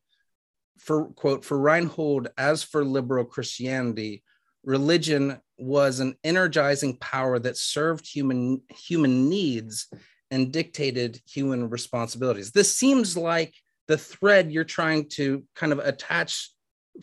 for 0.79 1.07
quote, 1.07 1.45
for 1.45 1.59
Reinhold, 1.59 2.29
as 2.39 2.63
for 2.63 2.85
liberal 2.85 3.25
Christianity, 3.25 4.23
religion 4.63 5.41
was 5.59 5.99
an 5.99 6.15
energizing 6.23 6.99
power 6.99 7.39
that 7.41 7.57
served 7.57 8.07
human 8.07 8.63
human 8.69 9.29
needs 9.29 9.89
and 10.31 10.53
dictated 10.53 11.20
human 11.29 11.70
responsibilities. 11.70 12.51
This 12.51 12.77
seems 12.77 13.16
like 13.16 13.55
the 13.89 13.99
thread 13.99 14.51
you're 14.51 14.64
trying 14.64 15.09
to 15.11 15.45
kind 15.55 15.72
of 15.72 15.79
attach 15.79 16.51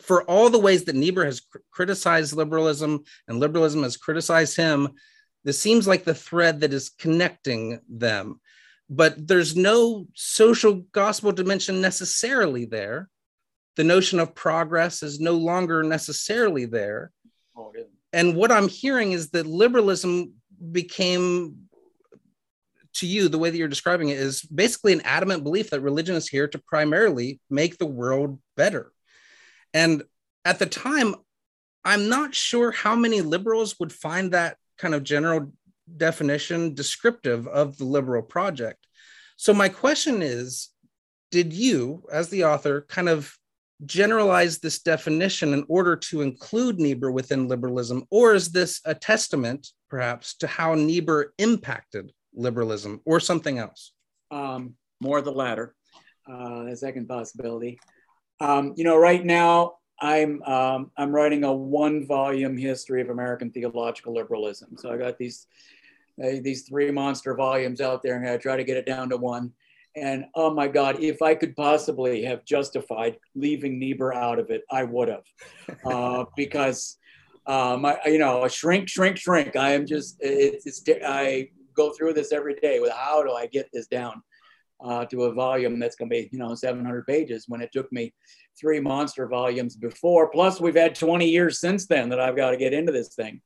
for 0.01 0.23
all 0.23 0.49
the 0.49 0.59
ways 0.59 0.85
that 0.85 0.95
Niebuhr 0.95 1.25
has 1.25 1.39
cr- 1.39 1.59
criticized 1.71 2.33
liberalism 2.33 3.03
and 3.27 3.39
liberalism 3.39 3.83
has 3.83 3.97
criticized 3.97 4.57
him, 4.57 4.89
this 5.43 5.59
seems 5.59 5.87
like 5.87 6.03
the 6.03 6.15
thread 6.15 6.61
that 6.61 6.73
is 6.73 6.89
connecting 6.89 7.79
them. 7.89 8.39
But 8.89 9.27
there's 9.27 9.55
no 9.55 10.07
social 10.13 10.83
gospel 10.91 11.31
dimension 11.31 11.81
necessarily 11.81 12.65
there. 12.65 13.09
The 13.75 13.83
notion 13.83 14.19
of 14.19 14.35
progress 14.35 15.03
is 15.03 15.19
no 15.19 15.33
longer 15.33 15.83
necessarily 15.83 16.65
there. 16.65 17.11
Oh, 17.55 17.71
and 18.11 18.35
what 18.35 18.51
I'm 18.51 18.67
hearing 18.67 19.11
is 19.11 19.31
that 19.31 19.47
liberalism 19.47 20.33
became 20.71 21.67
to 22.95 23.07
you, 23.07 23.27
the 23.27 23.39
way 23.39 23.49
that 23.49 23.57
you're 23.57 23.67
describing 23.67 24.09
it 24.09 24.17
is 24.17 24.41
basically 24.41 24.93
an 24.93 25.01
adamant 25.01 25.43
belief 25.43 25.69
that 25.69 25.81
religion 25.81 26.15
is 26.15 26.27
here 26.27 26.47
to 26.47 26.59
primarily 26.59 27.39
make 27.49 27.77
the 27.77 27.85
world 27.85 28.39
better. 28.55 28.91
And 29.73 30.03
at 30.45 30.59
the 30.59 30.65
time, 30.65 31.15
I'm 31.83 32.09
not 32.09 32.35
sure 32.35 32.71
how 32.71 32.95
many 32.95 33.21
liberals 33.21 33.79
would 33.79 33.91
find 33.91 34.31
that 34.31 34.57
kind 34.77 34.93
of 34.93 35.03
general 35.03 35.51
definition 35.97 36.73
descriptive 36.73 37.47
of 37.47 37.77
the 37.77 37.85
liberal 37.85 38.21
project. 38.21 38.85
So, 39.35 39.53
my 39.53 39.69
question 39.69 40.21
is 40.21 40.69
Did 41.31 41.51
you, 41.51 42.05
as 42.11 42.29
the 42.29 42.45
author, 42.45 42.85
kind 42.87 43.09
of 43.09 43.35
generalize 43.85 44.59
this 44.59 44.79
definition 44.79 45.53
in 45.53 45.65
order 45.67 45.95
to 45.95 46.21
include 46.21 46.79
Niebuhr 46.79 47.11
within 47.11 47.47
liberalism, 47.47 48.05
or 48.09 48.33
is 48.33 48.51
this 48.51 48.79
a 48.85 48.95
testament, 48.95 49.67
perhaps, 49.89 50.35
to 50.37 50.47
how 50.47 50.75
Niebuhr 50.75 51.33
impacted 51.37 52.11
liberalism 52.33 53.01
or 53.05 53.19
something 53.19 53.59
else? 53.59 53.93
Um, 54.31 54.75
more 55.01 55.21
the 55.21 55.31
latter, 55.31 55.75
uh, 56.31 56.63
the 56.63 56.77
second 56.77 57.07
possibility. 57.07 57.79
Um, 58.39 58.73
you 58.75 58.83
know, 58.83 58.97
right 58.97 59.23
now 59.23 59.75
I'm 59.99 60.41
um, 60.43 60.91
I'm 60.97 61.11
writing 61.11 61.43
a 61.43 61.53
one-volume 61.53 62.57
history 62.57 63.01
of 63.01 63.09
American 63.09 63.51
theological 63.51 64.13
liberalism. 64.13 64.75
So 64.77 64.91
I 64.91 64.97
got 64.97 65.17
these 65.17 65.47
uh, 66.21 66.41
these 66.41 66.63
three 66.63 66.91
monster 66.91 67.35
volumes 67.35 67.81
out 67.81 68.03
there, 68.03 68.17
and 68.17 68.27
I 68.27 68.37
try 68.37 68.57
to 68.57 68.63
get 68.63 68.77
it 68.77 68.85
down 68.85 69.09
to 69.09 69.17
one. 69.17 69.53
And 69.95 70.25
oh 70.33 70.51
my 70.51 70.67
God, 70.67 70.99
if 70.99 71.21
I 71.21 71.35
could 71.35 71.55
possibly 71.55 72.23
have 72.23 72.45
justified 72.45 73.17
leaving 73.35 73.77
Niebuhr 73.77 74.13
out 74.13 74.39
of 74.39 74.49
it, 74.49 74.63
I 74.71 74.83
would 74.83 75.07
have, 75.07 75.23
uh, 75.85 76.25
because 76.35 76.97
um, 77.45 77.85
I, 77.85 77.99
you 78.05 78.17
know, 78.17 78.47
shrink, 78.47 78.89
shrink, 78.89 79.17
shrink. 79.17 79.55
I 79.55 79.73
am 79.73 79.85
just 79.85 80.17
it's, 80.19 80.65
it's 80.65 80.83
I 81.05 81.49
go 81.75 81.91
through 81.91 82.13
this 82.13 82.31
every 82.31 82.55
day 82.55 82.79
with 82.79 82.91
how 82.91 83.23
do 83.23 83.31
I 83.31 83.47
get 83.47 83.69
this 83.73 83.87
down 83.87 84.21
uh, 84.83 85.05
to 85.05 85.23
a 85.23 85.33
volume 85.33 85.79
that's 85.79 85.95
going 85.95 86.09
to 86.09 86.15
be, 86.15 86.29
you 86.31 86.39
know, 86.39 86.55
700 86.55 87.07
pages 87.07 87.45
when 87.47 87.61
it 87.61 87.71
took 87.71 87.91
me 87.91 88.13
three 88.59 88.79
monster 88.79 89.27
volumes 89.27 89.75
before. 89.75 90.29
Plus, 90.29 90.59
we've 90.59 90.75
had 90.75 90.95
20 90.95 91.27
years 91.27 91.59
since 91.59 91.85
then 91.87 92.09
that 92.09 92.19
I've 92.19 92.35
got 92.35 92.51
to 92.51 92.57
get 92.57 92.73
into 92.73 92.91
this 92.91 93.15
thing. 93.15 93.41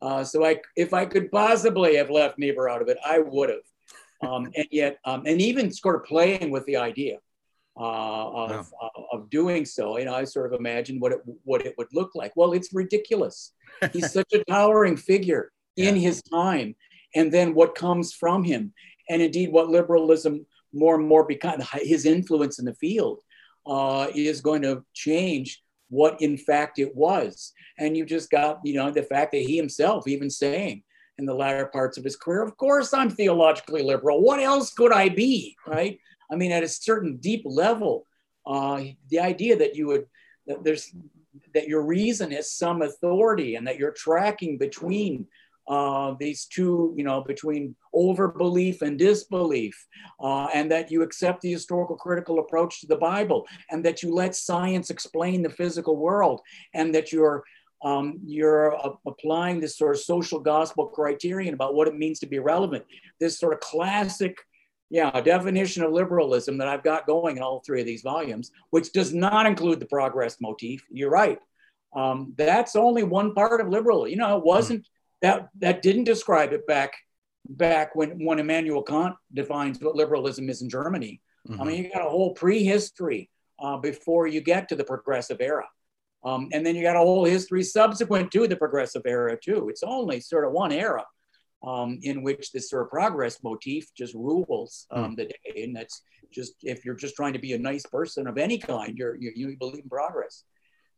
Uh, 0.00 0.24
so, 0.24 0.44
I, 0.44 0.60
if 0.76 0.94
I 0.94 1.04
could 1.04 1.30
possibly 1.30 1.96
have 1.96 2.08
left 2.08 2.38
Niebuhr 2.38 2.68
out 2.68 2.80
of 2.80 2.88
it, 2.88 2.96
I 3.04 3.18
would 3.18 3.50
have. 3.50 3.58
Um, 4.28 4.50
and 4.54 4.66
yet, 4.70 4.98
um, 5.04 5.22
and 5.26 5.40
even 5.40 5.70
sort 5.70 5.96
of 5.96 6.04
playing 6.04 6.50
with 6.50 6.64
the 6.66 6.76
idea 6.76 7.18
uh, 7.78 8.28
of, 8.28 8.50
wow. 8.50 8.90
uh, 8.96 9.16
of 9.16 9.30
doing 9.30 9.64
so, 9.64 9.98
you 9.98 10.04
know, 10.04 10.14
I 10.14 10.24
sort 10.24 10.52
of 10.52 10.58
imagined 10.58 11.00
what 11.00 11.12
it 11.12 11.20
what 11.44 11.64
it 11.64 11.74
would 11.78 11.88
look 11.94 12.14
like. 12.14 12.32
Well, 12.36 12.52
it's 12.52 12.74
ridiculous. 12.74 13.52
He's 13.92 14.12
such 14.12 14.32
a 14.34 14.44
towering 14.44 14.96
figure 14.96 15.50
yeah. 15.76 15.88
in 15.88 15.96
his 15.96 16.22
time, 16.22 16.74
and 17.14 17.32
then 17.32 17.54
what 17.54 17.74
comes 17.74 18.12
from 18.12 18.44
him, 18.44 18.72
and 19.08 19.20
indeed 19.20 19.52
what 19.52 19.68
liberalism 19.68 20.46
more 20.72 20.94
and 20.94 21.06
more 21.06 21.24
become 21.24 21.60
his 21.82 22.06
influence 22.06 22.58
in 22.58 22.64
the 22.64 22.74
field 22.74 23.20
uh, 23.66 24.06
is 24.14 24.40
going 24.40 24.62
to 24.62 24.84
change 24.94 25.62
what 25.88 26.20
in 26.20 26.36
fact 26.36 26.78
it 26.78 26.94
was. 26.94 27.52
And 27.78 27.96
you 27.96 28.04
just 28.04 28.30
got, 28.30 28.60
you 28.64 28.74
know, 28.74 28.90
the 28.90 29.02
fact 29.02 29.32
that 29.32 29.42
he 29.42 29.56
himself 29.56 30.06
even 30.06 30.30
saying 30.30 30.82
in 31.18 31.26
the 31.26 31.34
latter 31.34 31.66
parts 31.66 31.98
of 31.98 32.04
his 32.04 32.16
career, 32.16 32.42
of 32.42 32.56
course 32.56 32.94
I'm 32.94 33.10
theologically 33.10 33.82
liberal. 33.82 34.22
What 34.22 34.40
else 34.40 34.72
could 34.72 34.92
I 34.92 35.08
be? 35.08 35.56
Right. 35.66 35.98
I 36.30 36.36
mean, 36.36 36.52
at 36.52 36.62
a 36.62 36.68
certain 36.68 37.16
deep 37.16 37.42
level, 37.44 38.06
uh, 38.46 38.84
the 39.08 39.18
idea 39.18 39.56
that 39.56 39.74
you 39.74 39.88
would, 39.88 40.06
that 40.46 40.62
there's, 40.62 40.94
that 41.54 41.68
your 41.68 41.82
reason 41.82 42.30
has 42.30 42.52
some 42.52 42.82
authority 42.82 43.56
and 43.56 43.66
that 43.66 43.78
you're 43.78 43.90
tracking 43.90 44.58
between 44.58 45.26
uh, 45.68 46.14
these 46.18 46.46
two, 46.46 46.94
you 46.96 47.04
know, 47.04 47.22
between 47.22 47.76
overbelief 47.94 48.82
and 48.82 48.98
disbelief, 48.98 49.86
uh, 50.20 50.46
and 50.46 50.70
that 50.70 50.90
you 50.90 51.02
accept 51.02 51.40
the 51.40 51.52
historical 51.52 51.96
critical 51.96 52.40
approach 52.40 52.80
to 52.80 52.86
the 52.86 52.96
Bible, 52.96 53.46
and 53.70 53.84
that 53.84 54.02
you 54.02 54.12
let 54.12 54.34
science 54.34 54.90
explain 54.90 55.42
the 55.42 55.50
physical 55.50 55.96
world, 55.96 56.40
and 56.74 56.94
that 56.94 57.12
you're 57.12 57.44
um, 57.82 58.18
you're 58.26 58.76
uh, 58.76 58.90
applying 59.06 59.60
this 59.60 59.78
sort 59.78 59.94
of 59.94 60.02
social 60.02 60.38
gospel 60.38 60.86
criterion 60.86 61.54
about 61.54 61.74
what 61.74 61.88
it 61.88 61.96
means 61.96 62.18
to 62.20 62.26
be 62.26 62.38
relevant. 62.38 62.84
This 63.20 63.38
sort 63.38 63.54
of 63.54 63.60
classic, 63.60 64.36
yeah, 64.90 65.10
definition 65.20 65.82
of 65.82 65.92
liberalism 65.92 66.58
that 66.58 66.68
I've 66.68 66.82
got 66.82 67.06
going 67.06 67.36
in 67.36 67.42
all 67.42 67.62
three 67.64 67.80
of 67.80 67.86
these 67.86 68.02
volumes, 68.02 68.50
which 68.70 68.92
does 68.92 69.14
not 69.14 69.46
include 69.46 69.80
the 69.80 69.86
progress 69.86 70.36
motif. 70.40 70.84
You're 70.90 71.10
right. 71.10 71.38
Um, 71.96 72.34
that's 72.36 72.76
only 72.76 73.02
one 73.02 73.34
part 73.34 73.60
of 73.60 73.68
liberal. 73.68 74.06
You 74.06 74.16
know, 74.16 74.36
it 74.36 74.44
wasn't 74.44 74.86
that 75.22 75.48
that 75.58 75.82
didn't 75.82 76.04
describe 76.04 76.52
it 76.52 76.66
back 76.66 76.92
back 77.48 77.94
when 77.94 78.24
when 78.24 78.38
Immanuel 78.38 78.82
Kant 78.82 79.14
defines 79.32 79.80
what 79.80 79.96
liberalism 79.96 80.48
is 80.48 80.62
in 80.62 80.68
Germany. 80.68 81.20
Mm-hmm. 81.48 81.60
I 81.60 81.64
mean, 81.64 81.84
you 81.84 81.90
got 81.92 82.06
a 82.06 82.10
whole 82.10 82.34
prehistory 82.34 83.30
uh, 83.58 83.76
before 83.78 84.26
you 84.26 84.40
get 84.40 84.68
to 84.68 84.76
the 84.76 84.84
progressive 84.84 85.40
era. 85.40 85.66
Um, 86.22 86.48
and 86.52 86.64
then 86.64 86.74
you 86.74 86.82
got 86.82 86.96
a 86.96 87.00
whole 87.00 87.24
history 87.24 87.62
subsequent 87.62 88.30
to 88.32 88.46
the 88.46 88.56
progressive 88.56 89.02
era 89.06 89.38
too. 89.42 89.68
It's 89.70 89.82
only 89.82 90.20
sort 90.20 90.44
of 90.44 90.52
one 90.52 90.70
era 90.70 91.04
um, 91.66 91.98
in 92.02 92.22
which 92.22 92.52
this 92.52 92.68
sort 92.68 92.82
of 92.82 92.90
progress 92.90 93.42
motif 93.42 93.92
just 93.94 94.14
rules 94.14 94.86
um, 94.90 95.12
mm. 95.12 95.16
the 95.16 95.24
day, 95.26 95.62
and 95.62 95.74
that's 95.74 96.02
just 96.30 96.54
if 96.62 96.84
you're 96.84 96.94
just 96.94 97.16
trying 97.16 97.32
to 97.32 97.38
be 97.38 97.54
a 97.54 97.58
nice 97.58 97.84
person 97.86 98.26
of 98.26 98.38
any 98.38 98.58
kind, 98.58 98.96
you're, 98.96 99.16
you 99.16 99.32
you 99.34 99.56
believe 99.58 99.82
in 99.82 99.88
progress. 99.88 100.44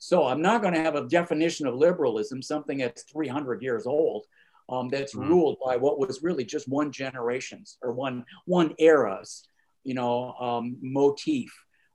So 0.04 0.26
I'm 0.26 0.42
not 0.42 0.62
going 0.62 0.74
to 0.74 0.80
have 0.80 0.96
a 0.96 1.06
definition 1.06 1.64
of 1.68 1.76
liberalism, 1.76 2.42
something 2.42 2.78
that's 2.78 3.04
300 3.04 3.62
years 3.62 3.86
old. 3.86 4.26
um, 4.68 4.88
that's 4.88 5.14
Mhm. 5.14 5.28
ruled 5.28 5.58
by 5.62 5.76
what 5.76 5.98
was 5.98 6.22
really 6.22 6.44
just 6.44 6.66
one 6.68 6.90
generation's 6.92 7.78
or 7.82 7.92
one 7.92 8.24
one 8.46 8.72
era's, 8.78 9.42
you 9.82 9.92
know, 9.92 10.32
um, 10.34 10.78
motif, 10.80 11.50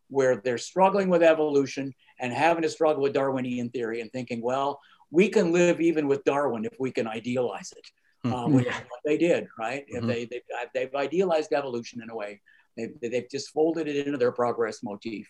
where 0.10 0.36
they're 0.44 0.58
struggling 0.72 1.10
with 1.10 1.24
evolution 1.24 1.94
and 2.20 2.32
having 2.34 2.62
to 2.64 2.70
struggle 2.70 3.02
with 3.02 3.14
Darwinian 3.14 3.70
theory 3.72 4.02
and 4.02 4.12
thinking, 4.12 4.42
well, 4.42 4.80
we 5.12 5.30
can 5.30 5.52
live 5.54 5.80
even 5.82 6.08
with 6.08 6.24
Darwin 6.26 6.66
if 6.66 6.76
we 6.80 6.92
can 6.92 7.08
idealize 7.08 7.72
it, 7.80 7.88
Hmm. 8.24 8.34
uh, 8.34 8.48
which 8.50 8.66
Yeah. 8.68 8.84
they 9.06 9.18
did, 9.18 9.48
right? 9.58 9.86
Mhm. 9.88 10.06
They, 10.08 10.26
they, 10.26 10.42
they've 10.74 10.94
idealized 10.96 11.54
evolution 11.54 12.02
in 12.04 12.10
a 12.10 12.16
way. 12.16 12.42
They've, 12.76 12.94
they've 13.00 13.30
just 13.30 13.50
folded 13.52 13.88
it 13.88 14.06
into 14.06 14.18
their 14.20 14.34
progress 14.34 14.84
motif. 14.84 15.26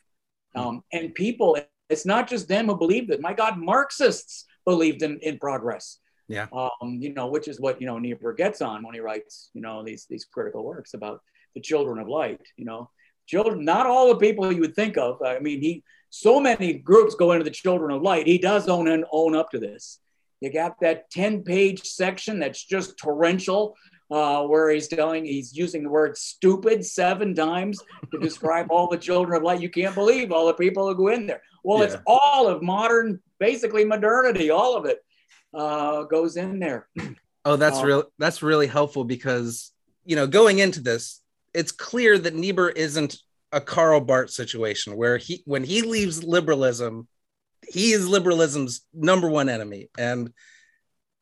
Hmm. 0.53 0.59
Um, 0.59 0.83
and 0.91 1.13
people, 1.13 1.55
it's 1.89 2.05
not 2.05 2.27
just 2.27 2.47
them 2.47 2.67
who 2.67 2.77
believed 2.77 3.11
it. 3.11 3.21
My 3.21 3.33
God, 3.33 3.57
Marxists 3.57 4.45
believed 4.65 5.01
in, 5.01 5.19
in 5.19 5.39
progress. 5.39 5.99
Yeah. 6.27 6.47
Um, 6.51 6.97
you 6.99 7.13
know, 7.13 7.27
which 7.27 7.47
is 7.47 7.59
what, 7.59 7.79
you 7.79 7.87
know, 7.87 7.97
Niebuhr 7.97 8.33
gets 8.33 8.61
on 8.61 8.83
when 8.83 8.93
he 8.93 8.99
writes, 8.99 9.49
you 9.53 9.61
know, 9.61 9.83
these, 9.83 10.05
these 10.09 10.25
critical 10.25 10.63
works 10.63 10.93
about 10.93 11.21
the 11.55 11.61
children 11.61 11.99
of 11.99 12.07
light, 12.07 12.41
you 12.57 12.65
know, 12.65 12.89
children, 13.25 13.63
not 13.63 13.85
all 13.85 14.09
the 14.09 14.19
people 14.19 14.51
you 14.51 14.61
would 14.61 14.75
think 14.75 14.97
of. 14.97 15.21
I 15.21 15.39
mean, 15.39 15.61
he, 15.61 15.83
so 16.09 16.39
many 16.39 16.73
groups 16.73 17.15
go 17.15 17.31
into 17.31 17.43
the 17.43 17.51
children 17.51 17.91
of 17.91 18.01
light. 18.01 18.27
He 18.27 18.37
does 18.37 18.67
own 18.67 18.87
and 18.87 19.05
own 19.11 19.35
up 19.35 19.51
to 19.51 19.59
this. 19.59 19.99
You 20.41 20.51
got 20.51 20.79
that 20.81 21.09
10 21.11 21.43
page 21.43 21.83
section 21.83 22.39
that's 22.39 22.63
just 22.63 22.97
torrential, 22.97 23.75
uh, 24.09 24.43
where 24.43 24.69
he's 24.69 24.87
telling, 24.87 25.25
he's 25.25 25.55
using 25.55 25.83
the 25.83 25.89
word 25.89 26.17
stupid 26.17 26.85
seven 26.85 27.35
times 27.35 27.79
to 28.11 28.19
describe 28.21 28.67
all 28.69 28.87
the 28.87 28.97
children 28.97 29.37
of 29.37 29.43
light. 29.43 29.61
You 29.61 29.69
can't 29.69 29.95
believe 29.95 30.31
all 30.31 30.47
the 30.47 30.53
people 30.53 30.87
who 30.87 30.95
go 30.95 31.07
in 31.09 31.27
there. 31.27 31.41
Well, 31.63 31.81
it's 31.81 31.97
all 32.05 32.47
of 32.47 32.61
modern, 32.61 33.19
basically 33.39 33.83
modernity, 33.83 34.49
all 34.49 34.77
of 34.77 34.85
it 34.85 34.99
uh, 35.53 36.03
goes 36.03 36.37
in 36.37 36.59
there. 36.59 36.87
Oh, 37.43 37.55
that's 37.57 37.79
Um, 37.79 37.85
real. 37.85 38.03
That's 38.17 38.41
really 38.41 38.67
helpful 38.67 39.03
because 39.03 39.71
you 40.07 40.15
know, 40.15 40.25
going 40.25 40.59
into 40.59 40.79
this, 40.79 41.21
it's 41.53 41.73
clear 41.73 42.17
that 42.17 42.33
Niebuhr 42.33 42.69
isn't 42.69 43.17
a 43.51 43.59
Karl 43.59 43.99
Barth 43.99 44.29
situation 44.29 44.95
where 44.95 45.17
he, 45.17 45.43
when 45.45 45.65
he 45.65 45.81
leaves 45.81 46.23
liberalism, 46.23 47.09
he 47.67 47.91
is 47.91 48.07
liberalism's 48.07 48.81
number 48.93 49.29
one 49.29 49.49
enemy, 49.49 49.89
and 49.97 50.31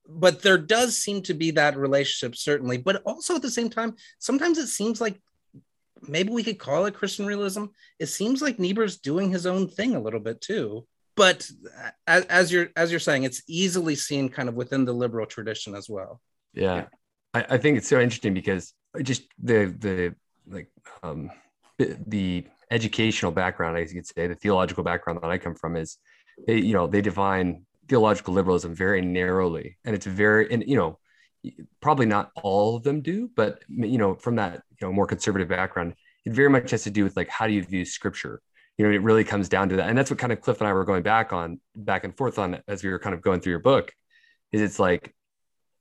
but 0.08 0.42
there 0.42 0.58
does 0.58 0.98
seem 0.98 1.22
to 1.24 1.34
be 1.34 1.52
that 1.52 1.78
relationship 1.78 2.36
certainly, 2.36 2.78
but 2.78 3.02
also 3.06 3.36
at 3.36 3.42
the 3.42 3.50
same 3.50 3.70
time, 3.70 3.96
sometimes 4.20 4.58
it 4.58 4.68
seems 4.68 5.02
like 5.02 5.20
maybe 6.08 6.32
we 6.32 6.44
could 6.44 6.60
call 6.60 6.86
it 6.86 6.94
Christian 6.94 7.26
realism. 7.26 7.66
It 8.00 8.08
seems 8.08 8.42
like 8.42 8.60
Niebuhr's 8.60 8.98
doing 8.98 9.32
his 9.32 9.46
own 9.46 9.68
thing 9.68 9.96
a 9.96 10.02
little 10.02 10.20
bit 10.20 10.42
too. 10.42 10.86
But 11.16 11.50
as, 12.08 12.26
as 12.26 12.52
you're 12.52 12.70
as 12.76 12.92
you're 12.92 13.00
saying, 13.00 13.24
it's 13.24 13.42
easily 13.48 13.96
seen 13.96 14.30
kind 14.30 14.50
of 14.50 14.56
within 14.56 14.84
the 14.84 14.94
liberal 14.94 15.26
tradition 15.26 15.74
as 15.74 15.90
well. 15.90 16.22
Yeah. 16.54 16.86
I, 17.34 17.46
I 17.52 17.58
think 17.58 17.78
it's 17.78 17.88
so 17.88 18.02
interesting 18.02 18.34
because 18.34 18.74
just 19.02 19.24
the 19.42 19.74
the 19.80 20.16
like 20.48 20.70
um 21.04 21.32
the 21.78 22.46
educational 22.72 23.32
background, 23.32 23.78
I 23.78 23.82
guess 23.82 23.94
you 23.94 24.02
could 24.02 24.08
say, 24.08 24.28
the 24.28 24.36
theological 24.36 24.84
background 24.84 25.20
that 25.22 25.30
I 25.30 25.38
come 25.38 25.56
from 25.56 25.76
is 25.76 25.98
they, 26.48 26.58
you 26.58 26.74
know, 26.74 26.88
they 26.88 27.02
define 27.02 27.66
theological 27.88 28.34
liberalism 28.34 28.74
very 28.74 29.02
narrowly. 29.02 29.78
And 29.86 29.96
it's 29.96 30.06
very 30.06 30.52
and 30.52 30.64
you 30.68 30.76
know, 30.76 31.00
probably 31.82 32.06
not 32.06 32.32
all 32.42 32.76
of 32.76 32.84
them 32.84 33.02
do, 33.02 33.30
but 33.36 33.60
you 33.68 33.98
know, 33.98 34.16
from 34.16 34.36
that, 34.38 34.64
you 34.80 34.88
know, 34.88 34.94
more 34.94 35.08
conservative 35.08 35.48
background, 35.48 35.96
it 36.26 36.34
very 36.34 36.50
much 36.50 36.72
has 36.72 36.84
to 36.84 36.92
do 36.92 37.04
with 37.04 37.16
like 37.16 37.30
how 37.30 37.48
do 37.48 37.54
you 37.54 37.64
view 37.64 37.86
scripture? 37.86 38.42
You 38.78 38.86
know, 38.86 38.92
it 38.92 39.02
really 39.02 39.24
comes 39.24 39.48
down 39.48 39.70
to 39.70 39.78
that. 39.78 39.90
And 39.90 39.98
that's 39.98 40.10
what 40.10 40.20
kind 40.20 40.34
of 40.34 40.42
Cliff 40.42 40.60
and 40.60 40.68
I 40.68 40.74
were 40.74 40.86
going 40.86 41.04
back 41.04 41.34
on 41.34 41.60
back 41.76 42.04
and 42.04 42.16
forth 42.16 42.40
on 42.40 42.62
as 42.68 42.84
we 42.84 42.90
were 42.90 43.00
kind 43.00 43.16
of 43.16 43.22
going 43.22 43.42
through 43.42 43.52
your 43.52 43.60
book, 43.60 43.92
is 44.52 44.62
it's 44.62 44.80
like 44.80 45.16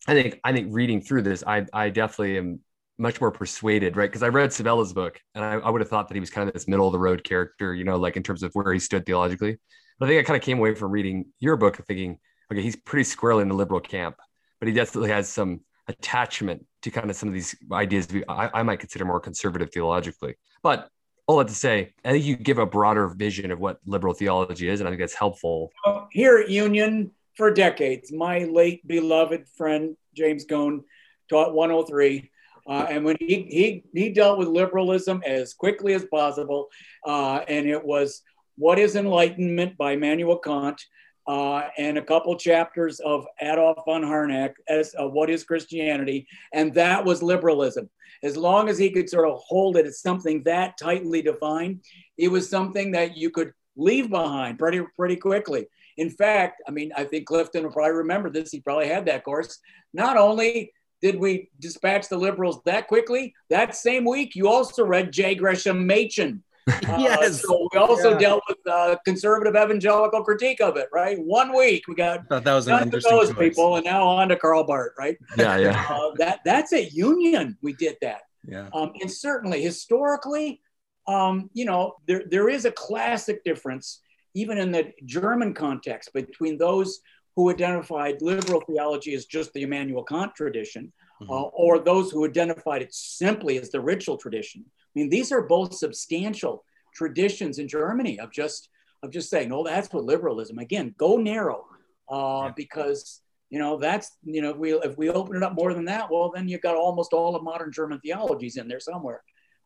I 0.06 0.12
think 0.14 0.40
I 0.44 0.52
think 0.52 0.68
reading 0.72 1.00
through 1.00 1.22
this, 1.22 1.42
I 1.46 1.66
I 1.72 1.90
definitely 1.90 2.38
am 2.38 2.60
much 2.98 3.20
more 3.20 3.30
persuaded, 3.30 3.96
right? 3.96 4.08
Because 4.08 4.22
I 4.22 4.28
read 4.28 4.52
Sabella's 4.52 4.92
book, 4.92 5.20
and 5.34 5.44
I, 5.44 5.54
I 5.54 5.70
would 5.70 5.80
have 5.80 5.90
thought 5.90 6.08
that 6.08 6.14
he 6.14 6.20
was 6.20 6.30
kind 6.30 6.48
of 6.48 6.54
this 6.54 6.68
middle 6.68 6.86
of 6.86 6.92
the 6.92 6.98
road 6.98 7.24
character, 7.24 7.74
you 7.74 7.84
know, 7.84 7.96
like 7.96 8.16
in 8.16 8.22
terms 8.22 8.42
of 8.42 8.52
where 8.52 8.72
he 8.72 8.78
stood 8.78 9.06
theologically. 9.06 9.58
But 9.98 10.06
I 10.06 10.08
think 10.10 10.20
I 10.20 10.26
kind 10.26 10.36
of 10.36 10.42
came 10.42 10.58
away 10.58 10.74
from 10.74 10.90
reading 10.90 11.26
your 11.40 11.56
book 11.56 11.80
thinking, 11.86 12.18
okay, 12.52 12.62
he's 12.62 12.76
pretty 12.76 13.04
squarely 13.04 13.42
in 13.42 13.48
the 13.48 13.54
liberal 13.54 13.80
camp, 13.80 14.16
but 14.58 14.68
he 14.68 14.74
definitely 14.74 15.10
has 15.10 15.28
some 15.28 15.60
attachment 15.88 16.64
to 16.82 16.90
kind 16.90 17.10
of 17.10 17.16
some 17.16 17.28
of 17.28 17.34
these 17.34 17.54
ideas 17.72 18.08
I, 18.28 18.50
I 18.52 18.62
might 18.62 18.80
consider 18.80 19.04
more 19.04 19.20
conservative 19.20 19.70
theologically. 19.72 20.34
But 20.62 20.88
all 21.26 21.38
that 21.38 21.48
to 21.48 21.54
say, 21.54 21.94
I 22.04 22.12
think 22.12 22.24
you 22.24 22.36
give 22.36 22.58
a 22.58 22.66
broader 22.66 23.08
vision 23.08 23.50
of 23.50 23.58
what 23.58 23.78
liberal 23.86 24.14
theology 24.14 24.68
is, 24.68 24.80
and 24.80 24.88
I 24.88 24.90
think 24.90 25.00
that's 25.00 25.14
helpful. 25.14 25.70
Here 26.10 26.38
at 26.38 26.50
Union 26.50 27.12
for 27.36 27.50
decades, 27.50 28.12
my 28.12 28.40
late 28.44 28.86
beloved 28.86 29.48
friend 29.56 29.96
James 30.14 30.44
Cone 30.44 30.84
taught 31.28 31.54
103. 31.54 32.30
Uh, 32.66 32.86
and 32.88 33.04
when 33.04 33.16
he, 33.20 33.46
he, 33.50 33.84
he 33.92 34.08
dealt 34.10 34.38
with 34.38 34.48
liberalism 34.48 35.22
as 35.26 35.52
quickly 35.52 35.92
as 35.92 36.04
possible, 36.06 36.68
uh, 37.06 37.40
and 37.48 37.66
it 37.66 37.84
was 37.84 38.22
What 38.56 38.78
is 38.78 38.96
Enlightenment 38.96 39.76
by 39.76 39.92
Immanuel 39.92 40.38
Kant, 40.38 40.80
uh, 41.26 41.68
and 41.78 41.96
a 41.96 42.02
couple 42.02 42.36
chapters 42.36 43.00
of 43.00 43.26
Adolf 43.40 43.78
von 43.86 44.02
Harnack 44.02 44.54
as 44.68 44.94
uh, 45.00 45.08
What 45.08 45.30
is 45.30 45.44
Christianity, 45.44 46.26
and 46.52 46.74
that 46.74 47.04
was 47.04 47.22
liberalism. 47.22 47.88
As 48.22 48.36
long 48.36 48.68
as 48.68 48.78
he 48.78 48.90
could 48.90 49.08
sort 49.08 49.28
of 49.28 49.38
hold 49.38 49.76
it 49.76 49.86
as 49.86 50.00
something 50.00 50.42
that 50.44 50.78
tightly 50.78 51.22
defined, 51.22 51.80
it 52.18 52.28
was 52.28 52.48
something 52.48 52.92
that 52.92 53.16
you 53.16 53.30
could 53.30 53.52
leave 53.76 54.10
behind 54.10 54.58
pretty 54.58 54.82
pretty 54.96 55.16
quickly. 55.16 55.66
In 55.96 56.10
fact, 56.10 56.62
I 56.68 56.70
mean, 56.70 56.92
I 56.96 57.04
think 57.04 57.26
Clifton 57.26 57.64
will 57.64 57.72
probably 57.72 57.92
remember 57.92 58.30
this. 58.30 58.50
He 58.50 58.60
probably 58.60 58.88
had 58.88 59.06
that 59.06 59.24
course. 59.24 59.58
Not 59.92 60.16
only 60.16 60.72
did 61.00 61.16
we 61.16 61.50
dispatch 61.60 62.08
the 62.08 62.16
liberals 62.16 62.60
that 62.64 62.88
quickly, 62.88 63.34
that 63.50 63.76
same 63.76 64.04
week 64.04 64.34
you 64.34 64.48
also 64.48 64.84
read 64.84 65.12
J. 65.12 65.34
Gresham 65.34 65.86
Machen. 65.86 66.42
Uh, 66.66 66.72
Yes. 66.98 67.42
So 67.42 67.68
we 67.72 67.78
also 67.78 68.12
Yeah. 68.12 68.18
dealt 68.18 68.42
with 68.48 68.58
uh, 68.66 68.96
conservative 69.04 69.54
evangelical 69.54 70.24
critique 70.24 70.60
of 70.60 70.76
it, 70.76 70.88
right? 70.92 71.18
One 71.18 71.54
week 71.56 71.86
we 71.88 71.94
got 71.94 72.28
that 72.30 72.44
was 72.46 72.68
an 72.68 72.82
interesting 72.84 73.16
those 73.16 73.28
choice. 73.32 73.38
people, 73.38 73.76
and 73.76 73.84
now 73.84 74.06
on 74.06 74.28
to 74.28 74.36
Karl 74.36 74.64
Barth, 74.64 74.92
right? 74.98 75.16
Yeah, 75.36 75.56
yeah. 75.58 75.84
Uh, 75.90 76.10
that 76.18 76.40
that's 76.44 76.72
at 76.72 76.92
Union 76.92 77.56
we 77.62 77.72
did 77.74 77.96
that. 78.02 78.22
Yeah. 78.46 78.68
Um, 78.72 78.92
and 79.00 79.10
certainly 79.10 79.62
historically, 79.62 80.60
um, 81.06 81.50
you 81.52 81.64
know, 81.64 81.94
there, 82.06 82.22
there 82.30 82.48
is 82.48 82.64
a 82.64 82.70
classic 82.72 83.44
difference, 83.44 84.00
even 84.34 84.58
in 84.58 84.70
the 84.72 84.92
German 85.04 85.52
context, 85.54 86.12
between 86.14 86.56
those 86.58 87.00
who 87.36 87.50
identified 87.50 88.22
liberal 88.22 88.60
theology 88.62 89.14
as 89.14 89.26
just 89.26 89.52
the 89.54 89.62
Immanuel 89.62 90.04
Kant 90.04 90.34
tradition, 90.34 90.92
uh, 91.22 91.24
Mhm. 91.26 91.50
or 91.52 91.78
those 91.78 92.10
who 92.10 92.24
identified 92.24 92.80
it 92.82 92.94
simply 92.94 93.58
as 93.58 93.70
the 93.70 93.78
Ritschl 93.78 94.18
tradition. 94.20 94.64
I 94.94 95.00
mean, 95.00 95.08
these 95.10 95.32
are 95.32 95.42
both 95.42 95.74
substantial 95.74 96.64
traditions 96.94 97.58
in 97.58 97.66
Germany 97.68 98.20
of 98.20 98.30
just 98.32 98.68
of 99.02 99.10
just 99.10 99.28
saying, 99.28 99.52
oh, 99.52 99.64
that's 99.64 99.92
what 99.92 100.04
liberalism. 100.04 100.58
Again, 100.58 100.94
go 100.96 101.16
narrow, 101.16 101.66
uh, 102.10 102.44
Yeah. 102.46 102.52
because 102.56 103.20
you 103.50 103.58
know 103.58 103.76
that's 103.76 104.10
you 104.22 104.40
know 104.40 104.50
if 104.50 104.56
we 104.56 104.72
if 104.72 104.96
we 104.96 105.10
open 105.10 105.36
it 105.36 105.42
up 105.42 105.54
more 105.54 105.74
than 105.74 105.84
that, 105.86 106.10
well, 106.10 106.30
then 106.34 106.48
you've 106.48 106.62
got 106.62 106.76
almost 106.76 107.12
all 107.12 107.34
of 107.36 107.42
modern 107.42 107.72
German 107.72 108.00
theologies 108.00 108.56
in 108.56 108.68
there 108.68 108.80
somewhere. 108.80 109.22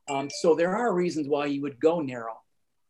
Um, 0.09 0.29
so 0.41 0.55
there 0.55 0.74
are 0.74 0.95
reasons 0.95 1.29
why 1.29 1.47
you 1.47 1.61
would 1.62 1.79
go 1.81 2.01
narrow 2.01 2.41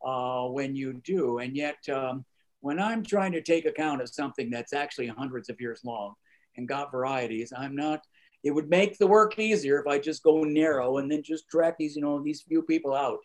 uh, 0.04 0.46
when 0.48 0.76
you 0.76 0.94
do, 1.04 1.38
and 1.38 1.56
yet 1.56 1.76
um, 1.88 2.24
when 2.60 2.78
I'm 2.78 3.02
trying 3.04 3.32
to 3.32 3.42
take 3.42 3.66
account 3.66 4.00
of 4.00 4.08
something 4.08 4.50
that's 4.50 4.72
actually 4.72 5.08
hundreds 5.08 5.48
of 5.48 5.60
years 5.60 5.80
long 5.84 6.14
and 6.56 6.68
got 6.68 6.92
varieties, 6.92 7.52
I'm 7.56 7.74
not. 7.74 8.00
It 8.48 8.54
would 8.54 8.70
make 8.70 8.96
the 8.96 9.06
work 9.06 9.38
easier 9.38 9.78
if 9.78 9.86
I 9.86 9.98
just 9.98 10.22
go 10.22 10.42
narrow 10.42 10.96
and 10.98 11.06
then 11.12 11.22
just 11.22 11.44
track 11.50 11.74
these, 11.78 11.94
you 11.96 12.02
know, 12.02 12.22
these 12.22 12.40
few 12.48 12.62
people 12.62 12.94
out. 12.94 13.18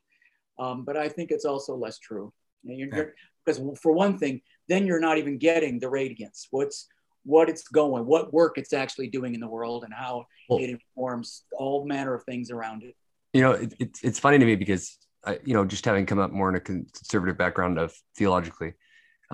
Um, 0.60 0.84
but 0.84 0.96
I 0.98 1.08
think 1.08 1.32
it's 1.32 1.46
also 1.46 1.76
less 1.76 1.98
true. 1.98 2.34
Yeah. 2.66 3.06
because 3.46 3.62
for 3.82 3.92
one 3.94 4.18
thing, 4.18 4.42
then 4.68 4.86
you're 4.88 5.00
not 5.00 5.18
even 5.18 5.38
getting 5.38 5.80
the 5.80 5.90
radiance. 5.90 6.48
What's 6.52 6.88
what 7.24 7.48
it's 7.50 7.66
going, 7.70 8.06
what 8.06 8.34
work 8.34 8.58
it's 8.58 8.74
actually 8.74 9.08
doing 9.08 9.34
in 9.34 9.40
the 9.40 9.48
world, 9.58 9.86
and 9.86 9.94
how 9.94 10.26
Well- 10.50 10.60
it 10.60 10.70
informs 10.78 11.46
all 11.58 11.86
manner 11.86 12.14
of 12.14 12.24
things 12.26 12.52
around 12.52 12.84
it. 12.84 12.96
you 13.34 13.42
know 13.42 13.54
it, 13.64 13.74
it's 13.80 14.00
it's 14.08 14.20
funny 14.20 14.38
to 14.40 14.46
me 14.46 14.56
because 14.66 14.84
I, 15.26 15.40
you 15.48 15.54
know 15.56 15.64
just 15.66 15.86
having 15.86 16.06
come 16.06 16.20
up 16.20 16.32
more 16.40 16.50
in 16.52 16.56
a 16.56 16.60
conservative 16.60 17.38
background 17.44 17.76
of 17.80 17.90
theologically 18.18 18.72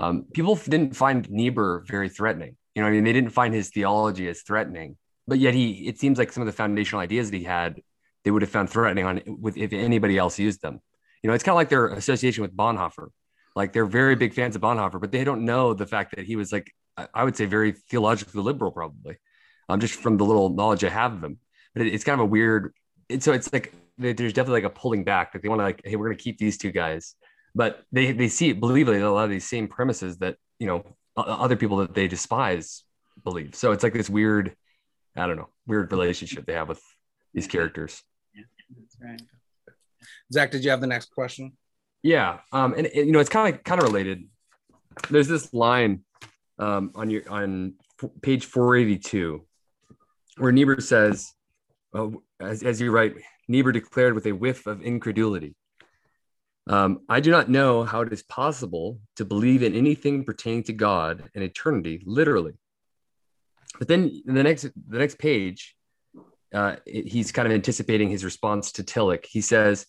um, 0.02 0.16
people 0.38 0.56
didn't 0.74 0.96
find 1.04 1.20
niebuhr 1.40 1.84
very 1.94 2.10
threatening 2.18 2.54
you 2.74 2.82
know 2.82 2.88
i 2.88 2.92
mean 2.92 3.04
they 3.08 3.16
didn't 3.20 3.34
find 3.42 3.52
his 3.60 3.68
theology 3.76 4.26
as 4.34 4.40
threatening 4.50 4.90
but 5.30 5.40
yet 5.40 5.54
he 5.54 5.88
it 5.88 6.00
seems 6.00 6.18
like 6.18 6.32
some 6.32 6.42
of 6.42 6.48
the 6.48 6.54
foundational 6.54 7.02
ideas 7.02 7.30
that 7.32 7.38
he 7.38 7.44
had 7.44 7.82
they 8.24 8.32
would 8.32 8.42
have 8.42 8.52
found 8.52 8.70
threatening 8.70 9.06
on 9.06 9.22
with 9.28 9.56
if 9.58 9.72
anybody 9.72 10.18
else 10.18 10.38
used 10.38 10.62
them. 10.62 10.82
You 11.24 11.28
know 11.30 11.34
it's 11.34 11.44
kind 11.44 11.54
of 11.54 11.58
like 11.58 11.70
their 11.70 11.88
association 11.88 12.42
with 12.42 12.56
bonhoeffer. 12.56 13.10
Like 13.56 13.74
they're 13.74 13.86
very 13.86 14.16
big 14.16 14.34
fans 14.34 14.56
of 14.56 14.62
bonhoeffer 14.62 15.00
but 15.00 15.12
they 15.12 15.24
don't 15.24 15.46
know 15.46 15.74
the 15.74 15.86
fact 15.86 16.16
that 16.16 16.26
he 16.26 16.36
was 16.36 16.52
like 16.52 16.72
i 17.14 17.24
would 17.24 17.36
say 17.36 17.46
very 17.46 17.72
theologically 17.72 18.42
liberal 18.42 18.72
probably 18.72 19.16
um, 19.70 19.80
just 19.80 19.96
from 19.96 20.18
the 20.18 20.26
little 20.26 20.50
knowledge 20.50 20.84
i 20.84 20.90
have 20.90 21.14
of 21.14 21.24
him. 21.24 21.38
But 21.74 21.86
it, 21.86 21.94
it's 21.94 22.04
kind 22.04 22.20
of 22.20 22.24
a 22.28 22.30
weird 22.30 22.74
it, 23.08 23.24
so 23.24 23.32
it's 23.34 23.52
like 23.54 23.74
there's 23.98 24.34
definitely 24.34 24.62
like 24.62 24.72
a 24.72 24.76
pulling 24.82 25.04
back 25.04 25.34
that 25.34 25.42
they 25.42 25.50
want 25.50 25.60
to 25.60 25.66
like 25.66 25.82
hey 25.84 25.96
we're 25.96 26.08
going 26.08 26.18
to 26.18 26.24
keep 26.24 26.38
these 26.38 26.58
two 26.58 26.72
guys. 26.72 27.16
But 27.56 27.84
they 27.92 28.12
they 28.12 28.28
see 28.28 28.54
believe 28.54 28.88
it 28.88 29.02
a 29.02 29.12
lot 29.12 29.26
of 29.26 29.30
these 29.30 29.48
same 29.48 29.68
premises 29.68 30.18
that 30.20 30.36
you 30.60 30.68
know 30.68 30.84
other 31.18 31.56
people 31.56 31.78
that 31.78 31.94
they 31.94 32.08
despise 32.08 32.84
believe. 33.24 33.56
So 33.56 33.72
it's 33.72 33.84
like 33.84 33.94
this 33.94 34.10
weird 34.10 34.56
I 35.16 35.28
don't 35.28 35.38
know, 35.38 35.50
weird 35.68 35.92
relationship 35.92 36.46
they 36.46 36.54
have 36.54 36.70
with 36.70 36.82
these 37.34 37.48
characters. 37.48 38.02
Yeah, 38.34 38.44
that's 38.78 38.98
right. 39.02 39.22
Zach, 40.32 40.52
did 40.52 40.64
you 40.64 40.70
have 40.70 40.82
the 40.82 40.88
next 40.88 41.12
question? 41.12 41.54
Yeah, 42.04 42.40
um, 42.52 42.74
and, 42.78 42.88
and, 42.88 43.08
you 43.08 43.12
know 43.12 43.20
it's 43.20 43.30
kind 43.30 43.54
of 43.54 43.64
kind 43.64 43.82
of 43.82 43.88
related. 43.88 44.28
There's 45.10 45.28
this 45.28 45.54
line 45.54 46.04
um, 46.58 46.92
on 46.96 47.10
your 47.10 47.30
on 47.30 47.74
page 48.22 48.46
482 48.46 49.46
where 50.38 50.52
Niebuhr 50.52 50.80
says, 50.80 51.34
oh, 51.94 52.22
as, 52.40 52.64
as 52.64 52.80
you 52.80 52.92
write, 52.92 53.16
Niebuhr 53.50 53.74
declared 53.74 54.14
with 54.14 54.26
a 54.26 54.32
whiff 54.32 54.68
of 54.68 54.82
incredulity. 54.82 55.56
Um, 56.68 57.02
I 57.10 57.20
do 57.20 57.32
not 57.32 57.50
know 57.50 57.84
how 57.84 58.02
it 58.02 58.14
is 58.14 58.24
possible 58.24 59.00
to 59.16 59.26
believe 59.26 59.64
in 59.64 59.74
anything 59.74 60.24
pertaining 60.24 60.64
to 60.64 60.74
God 60.74 61.24
and 61.34 61.44
eternity, 61.44 62.02
literally. 62.06 62.54
But 63.78 63.88
then 63.88 64.22
the 64.26 64.44
next 64.44 64.64
the 64.64 64.98
next 64.98 65.20
page, 65.20 65.76
uh, 66.54 66.78
it, 66.86 67.08
he's 67.08 67.32
kind 67.32 67.48
of 67.48 67.54
anticipating 67.54 68.10
his 68.10 68.26
response 68.26 68.72
to 68.74 68.84
Tillich. 68.84 69.26
He 69.26 69.42
says, 69.42 69.86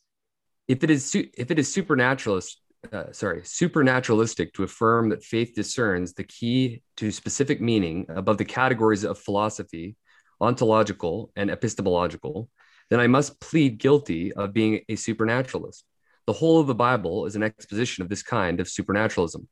"If 0.69 0.85
it 0.85 0.91
is 0.91 1.15
if 1.15 1.51
it 1.51 1.59
is 1.59 1.73
supernaturalist, 1.73 2.61
uh, 2.93 3.13
sorry, 3.13 3.43
supernaturalistic 3.45 4.53
to 4.55 4.63
affirm 4.65 5.09
that 5.11 5.25
faith 5.25 5.55
discerns 5.55 6.15
the 6.15 6.25
key 6.25 6.83
to 6.99 7.11
specific 7.11 7.61
meaning 7.61 8.07
above 8.09 8.39
the 8.39 8.45
categories 8.45 9.05
of 9.05 9.19
philosophy, 9.19 9.97
ontological 10.41 11.31
and 11.37 11.51
epistemological, 11.51 12.49
then 12.91 13.01
I 13.01 13.07
must 13.07 13.41
plead 13.41 13.79
guilty 13.79 14.33
of 14.33 14.53
being 14.53 14.81
a 14.89 14.97
supernaturalist. 14.97 15.85
The 16.27 16.33
whole 16.33 16.61
of 16.61 16.67
the 16.67 16.75
Bible 16.75 17.27
is 17.27 17.37
an 17.37 17.43
exposition 17.43 18.03
of 18.03 18.09
this 18.09 18.23
kind 18.23 18.61
of 18.61 18.69
supernaturalism. 18.69 19.49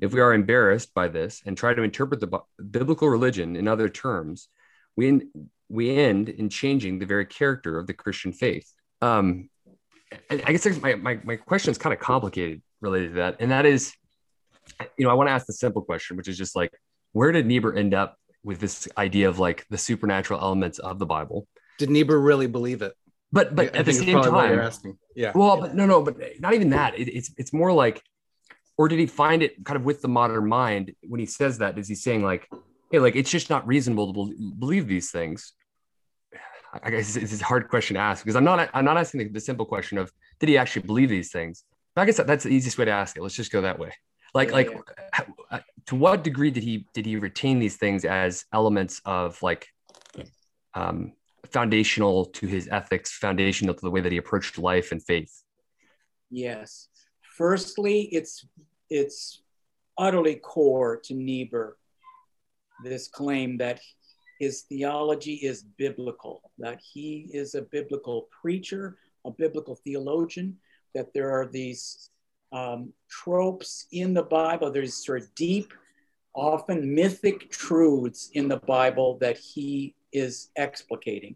If 0.00 0.12
we 0.12 0.20
are 0.20 0.34
embarrassed 0.34 0.92
by 0.94 1.08
this 1.08 1.42
and 1.46 1.56
try 1.56 1.74
to 1.74 1.82
interpret 1.82 2.20
the 2.20 2.40
biblical 2.70 3.08
religion 3.08 3.56
in 3.56 3.66
other 3.66 3.88
terms, 3.88 4.48
we, 4.96 5.08
in, 5.08 5.30
we 5.68 5.96
end 5.96 6.28
in 6.28 6.48
changing 6.48 6.98
the 6.98 7.06
very 7.06 7.24
character 7.24 7.78
of 7.78 7.86
the 7.86 7.94
Christian 7.94 8.32
faith. 8.32 8.70
Um, 9.00 9.48
I 10.30 10.52
guess 10.52 10.66
my, 10.80 10.94
my, 10.94 11.18
my 11.24 11.36
question 11.36 11.70
is 11.70 11.78
kind 11.78 11.92
of 11.92 12.00
complicated 12.00 12.62
related 12.80 13.08
to 13.10 13.14
that. 13.16 13.36
And 13.40 13.50
that 13.50 13.66
is, 13.66 13.94
you 14.96 15.04
know, 15.04 15.10
I 15.10 15.14
want 15.14 15.28
to 15.28 15.32
ask 15.32 15.46
the 15.46 15.52
simple 15.52 15.82
question, 15.82 16.16
which 16.16 16.28
is 16.28 16.36
just 16.36 16.54
like, 16.54 16.72
where 17.12 17.32
did 17.32 17.46
Niebuhr 17.46 17.74
end 17.74 17.94
up 17.94 18.18
with 18.44 18.60
this 18.60 18.88
idea 18.96 19.28
of 19.28 19.38
like 19.38 19.66
the 19.70 19.78
supernatural 19.78 20.40
elements 20.40 20.78
of 20.78 20.98
the 20.98 21.06
Bible? 21.06 21.46
Did 21.78 21.90
Niebuhr 21.90 22.18
really 22.18 22.46
believe 22.46 22.82
it? 22.82 22.94
But 23.30 23.54
but 23.54 23.74
I 23.74 23.78
at 23.80 23.84
the 23.84 23.92
same 23.92 24.22
time, 24.22 24.70
yeah. 25.14 25.32
Well, 25.34 25.60
but 25.60 25.74
no, 25.74 25.84
no, 25.84 26.02
but 26.02 26.16
not 26.40 26.54
even 26.54 26.70
that. 26.70 26.98
It, 26.98 27.08
it's 27.08 27.30
it's 27.36 27.52
more 27.52 27.72
like, 27.72 28.02
or 28.78 28.86
did 28.88 29.00
he 29.00 29.06
find 29.06 29.42
it 29.42 29.62
kind 29.64 29.76
of 29.76 29.84
with 29.84 30.00
the 30.00 30.08
modern 30.08 30.48
mind 30.48 30.94
when 31.02 31.18
he 31.18 31.26
says 31.26 31.58
that? 31.58 31.76
Is 31.76 31.88
he 31.88 31.96
saying 31.96 32.22
like, 32.22 32.48
hey, 32.92 33.00
like 33.00 33.16
it's 33.16 33.30
just 33.30 33.50
not 33.50 33.66
reasonable 33.66 34.14
to 34.14 34.52
believe 34.58 34.86
these 34.86 35.10
things? 35.10 35.52
I 36.82 36.90
guess 36.90 37.16
it's 37.16 37.40
a 37.40 37.44
hard 37.44 37.68
question 37.68 37.94
to 37.94 38.00
ask 38.00 38.24
because 38.24 38.36
I'm 38.36 38.44
not 38.44 38.70
I'm 38.72 38.84
not 38.84 38.96
asking 38.96 39.18
the, 39.18 39.28
the 39.28 39.40
simple 39.40 39.66
question 39.66 39.98
of 39.98 40.12
did 40.38 40.48
he 40.48 40.56
actually 40.56 40.82
believe 40.82 41.08
these 41.08 41.32
things. 41.32 41.64
But 41.94 42.02
I 42.02 42.04
guess 42.06 42.18
that, 42.18 42.28
that's 42.28 42.44
the 42.44 42.50
easiest 42.50 42.78
way 42.78 42.84
to 42.84 42.92
ask 42.92 43.16
it. 43.16 43.22
Let's 43.22 43.34
just 43.34 43.50
go 43.50 43.62
that 43.62 43.78
way. 43.78 43.92
Like 44.32 44.48
yeah, 44.48 44.54
like 44.54 44.70
yeah. 44.70 45.24
Uh, 45.50 45.60
to 45.86 45.96
what 45.96 46.22
degree 46.22 46.50
did 46.50 46.62
he 46.62 46.86
did 46.94 47.04
he 47.04 47.16
retain 47.16 47.58
these 47.58 47.76
things 47.76 48.04
as 48.04 48.44
elements 48.52 49.00
of 49.04 49.42
like 49.42 49.66
um 50.74 51.14
foundational 51.50 52.26
to 52.26 52.46
his 52.46 52.68
ethics, 52.70 53.10
foundational 53.10 53.74
to 53.74 53.80
the 53.80 53.90
way 53.90 54.02
that 54.02 54.12
he 54.12 54.18
approached 54.18 54.58
life 54.58 54.92
and 54.92 55.02
faith? 55.02 55.42
Yes. 56.30 56.88
Firstly, 57.38 58.02
it's 58.12 58.44
it's 58.90 59.42
utterly 59.96 60.36
core 60.36 60.96
to 61.04 61.14
Niebuhr 61.14 61.76
this 62.82 63.08
claim 63.08 63.56
that 63.58 63.80
his 64.38 64.62
theology 64.62 65.34
is 65.34 65.62
biblical, 65.62 66.52
that 66.58 66.80
he 66.80 67.28
is 67.32 67.54
a 67.54 67.62
biblical 67.62 68.28
preacher, 68.40 68.96
a 69.24 69.30
biblical 69.30 69.74
theologian, 69.74 70.56
that 70.94 71.12
there 71.12 71.30
are 71.30 71.46
these 71.46 72.10
um, 72.52 72.92
tropes 73.10 73.86
in 73.92 74.14
the 74.14 74.22
Bible, 74.22 74.70
there's 74.70 75.04
sort 75.04 75.22
of 75.22 75.34
deep, 75.34 75.72
often 76.34 76.94
mythic 76.94 77.50
truths 77.50 78.30
in 78.34 78.48
the 78.48 78.58
Bible 78.58 79.18
that 79.18 79.36
he 79.36 79.94
is 80.12 80.50
explicating. 80.56 81.34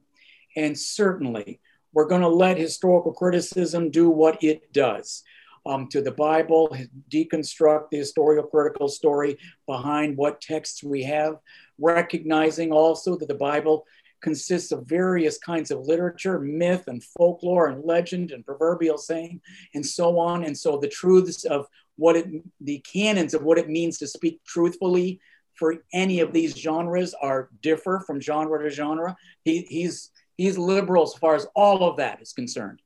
And 0.56 0.78
certainly, 0.78 1.60
we're 1.92 2.06
going 2.06 2.22
to 2.22 2.28
let 2.28 2.56
historical 2.56 3.12
criticism 3.12 3.90
do 3.90 4.08
what 4.08 4.42
it 4.42 4.72
does 4.72 5.24
um, 5.66 5.88
to 5.88 6.00
the 6.00 6.12
Bible, 6.12 6.76
deconstruct 7.10 7.90
the 7.90 7.98
historical 7.98 8.44
critical 8.44 8.88
story 8.88 9.38
behind 9.66 10.16
what 10.16 10.40
texts 10.40 10.82
we 10.82 11.02
have, 11.04 11.36
recognizing 11.78 12.72
also 12.72 13.16
that 13.16 13.28
the 13.28 13.34
Bible 13.34 13.86
consists 14.22 14.72
of 14.72 14.86
various 14.86 15.38
kinds 15.38 15.70
of 15.70 15.80
literature, 15.80 16.38
myth 16.38 16.84
and 16.86 17.02
folklore 17.02 17.68
and 17.68 17.84
legend 17.84 18.30
and 18.30 18.46
proverbial 18.46 18.96
saying 18.96 19.40
and 19.74 19.84
so 19.84 20.18
on. 20.18 20.44
And 20.44 20.56
so 20.56 20.78
the 20.78 20.88
truths 20.88 21.44
of 21.44 21.66
what 21.96 22.16
it, 22.16 22.26
the 22.60 22.78
canons 22.80 23.34
of 23.34 23.42
what 23.42 23.58
it 23.58 23.68
means 23.68 23.98
to 23.98 24.06
speak 24.06 24.40
truthfully 24.46 25.20
for 25.54 25.76
any 25.92 26.20
of 26.20 26.32
these 26.32 26.56
genres 26.56 27.14
are 27.20 27.50
differ 27.60 28.02
from 28.06 28.20
genre 28.20 28.62
to 28.62 28.70
genre. 28.70 29.16
He, 29.44 29.62
he's 29.68 30.10
he's 30.36 30.56
liberal 30.56 31.02
as 31.02 31.14
far 31.14 31.34
as 31.34 31.46
all 31.54 31.88
of 31.88 31.98
that 31.98 32.22
is 32.22 32.32
concerned. 32.32 32.80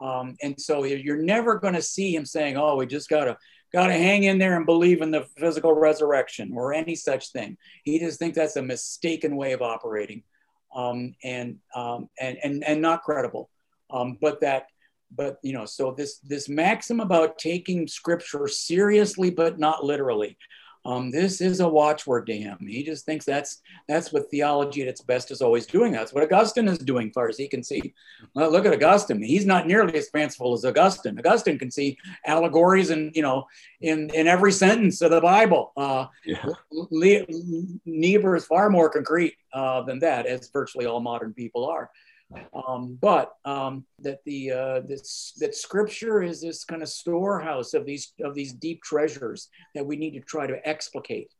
Um, 0.00 0.36
and 0.42 0.58
so 0.60 0.84
you're 0.84 1.22
never 1.22 1.58
going 1.58 1.74
to 1.74 1.82
see 1.82 2.14
him 2.14 2.24
saying, 2.24 2.56
"Oh, 2.56 2.76
we 2.76 2.86
just 2.86 3.08
gotta 3.08 3.36
gotta 3.72 3.92
hang 3.92 4.24
in 4.24 4.38
there 4.38 4.56
and 4.56 4.66
believe 4.66 5.02
in 5.02 5.10
the 5.10 5.26
physical 5.36 5.74
resurrection" 5.74 6.52
or 6.54 6.72
any 6.72 6.94
such 6.94 7.32
thing. 7.32 7.56
He 7.84 7.98
just 7.98 8.18
thinks 8.18 8.36
that's 8.36 8.56
a 8.56 8.62
mistaken 8.62 9.36
way 9.36 9.52
of 9.52 9.62
operating, 9.62 10.22
um, 10.74 11.14
and, 11.22 11.58
um, 11.74 12.08
and 12.18 12.38
and 12.42 12.64
and 12.64 12.80
not 12.80 13.02
credible. 13.02 13.50
Um, 13.90 14.16
but 14.20 14.40
that, 14.40 14.66
but 15.14 15.38
you 15.42 15.52
know, 15.52 15.66
so 15.66 15.92
this 15.92 16.18
this 16.20 16.48
maxim 16.48 17.00
about 17.00 17.38
taking 17.38 17.86
Scripture 17.86 18.48
seriously 18.48 19.30
but 19.30 19.58
not 19.58 19.84
literally. 19.84 20.38
Um, 20.84 21.10
this 21.10 21.40
is 21.40 21.60
a 21.60 21.68
watchword 21.68 22.26
to 22.26 22.36
him. 22.36 22.56
He 22.66 22.82
just 22.82 23.04
thinks 23.04 23.24
that's 23.24 23.60
that's 23.86 24.12
what 24.12 24.30
theology 24.30 24.82
at 24.82 24.88
its 24.88 25.02
best 25.02 25.30
is 25.30 25.42
always 25.42 25.66
doing. 25.66 25.92
That's 25.92 26.12
what 26.12 26.24
Augustine 26.24 26.68
is 26.68 26.78
doing, 26.78 27.10
far 27.10 27.28
as 27.28 27.36
he 27.36 27.48
can 27.48 27.62
see. 27.62 27.92
Well, 28.34 28.50
look 28.50 28.64
at 28.64 28.72
Augustine. 28.72 29.22
He's 29.22 29.44
not 29.44 29.66
nearly 29.66 29.96
as 29.96 30.08
fanciful 30.08 30.54
as 30.54 30.64
Augustine. 30.64 31.18
Augustine 31.18 31.58
can 31.58 31.70
see 31.70 31.98
allegories 32.24 32.90
and 32.90 33.14
you 33.14 33.22
know 33.22 33.46
in 33.82 34.10
in 34.14 34.26
every 34.26 34.52
sentence 34.52 35.02
of 35.02 35.10
the 35.10 35.20
Bible. 35.20 35.72
Uh, 35.76 36.06
yeah. 36.24 36.46
Niebuhr 37.84 38.36
is 38.36 38.46
far 38.46 38.70
more 38.70 38.88
concrete 38.88 39.34
uh, 39.52 39.82
than 39.82 39.98
that, 39.98 40.26
as 40.26 40.48
virtually 40.50 40.86
all 40.86 41.00
modern 41.00 41.34
people 41.34 41.66
are. 41.66 41.90
Um, 42.54 42.96
but 43.00 43.32
um, 43.44 43.84
that 44.00 44.20
the 44.24 44.52
uh, 44.52 44.80
this, 44.80 45.32
that 45.40 45.54
Scripture 45.54 46.22
is 46.22 46.40
this 46.40 46.64
kind 46.64 46.82
of 46.82 46.88
storehouse 46.88 47.74
of 47.74 47.84
these 47.84 48.12
of 48.22 48.34
these 48.34 48.52
deep 48.52 48.82
treasures 48.82 49.48
that 49.74 49.84
we 49.84 49.96
need 49.96 50.12
to 50.12 50.20
try 50.20 50.46
to 50.46 50.68
explicate. 50.68 51.32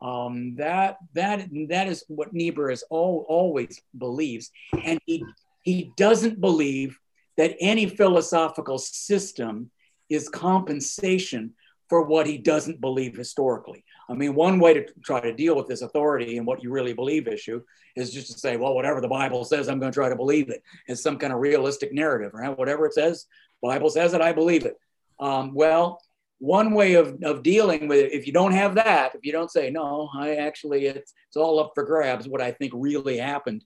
Um, 0.00 0.54
that 0.56 0.98
that 1.14 1.48
that 1.68 1.88
is 1.88 2.04
what 2.08 2.32
Niebuhr 2.32 2.70
is 2.70 2.84
all, 2.88 3.26
always 3.28 3.80
believes, 3.98 4.50
and 4.84 4.98
he 5.06 5.24
he 5.62 5.92
doesn't 5.96 6.40
believe 6.40 6.98
that 7.36 7.56
any 7.60 7.86
philosophical 7.86 8.78
system 8.78 9.70
is 10.08 10.28
compensation 10.28 11.52
for 11.88 12.02
what 12.02 12.26
he 12.26 12.38
doesn't 12.38 12.80
believe 12.80 13.16
historically. 13.16 13.84
I 14.08 14.14
mean, 14.14 14.34
one 14.34 14.58
way 14.58 14.74
to 14.74 14.86
try 15.04 15.20
to 15.20 15.34
deal 15.34 15.56
with 15.56 15.66
this 15.66 15.82
authority 15.82 16.36
and 16.36 16.46
what 16.46 16.62
you 16.62 16.70
really 16.70 16.92
believe 16.92 17.28
issue 17.28 17.62
is 17.96 18.12
just 18.12 18.32
to 18.32 18.38
say, 18.38 18.56
well, 18.56 18.74
whatever 18.74 19.00
the 19.00 19.08
Bible 19.08 19.44
says, 19.44 19.68
I'm 19.68 19.80
going 19.80 19.92
to 19.92 19.96
try 19.96 20.08
to 20.08 20.16
believe 20.16 20.50
it. 20.50 20.62
It's 20.86 21.02
some 21.02 21.18
kind 21.18 21.32
of 21.32 21.40
realistic 21.40 21.92
narrative, 21.92 22.32
right? 22.34 22.56
Whatever 22.56 22.86
it 22.86 22.94
says, 22.94 23.26
Bible 23.62 23.90
says 23.90 24.14
it, 24.14 24.20
I 24.20 24.32
believe 24.32 24.66
it. 24.66 24.76
Um, 25.18 25.52
well, 25.54 26.00
one 26.38 26.72
way 26.72 26.94
of, 26.94 27.18
of 27.22 27.42
dealing 27.42 27.88
with 27.88 27.98
it, 27.98 28.12
if 28.12 28.26
you 28.26 28.32
don't 28.32 28.52
have 28.52 28.76
that, 28.76 29.14
if 29.14 29.24
you 29.24 29.32
don't 29.32 29.50
say, 29.50 29.70
no, 29.70 30.08
I 30.16 30.36
actually, 30.36 30.86
it's, 30.86 31.12
it's 31.28 31.36
all 31.36 31.58
up 31.58 31.72
for 31.74 31.84
grabs 31.84 32.28
what 32.28 32.40
I 32.40 32.52
think 32.52 32.72
really 32.74 33.18
happened. 33.18 33.64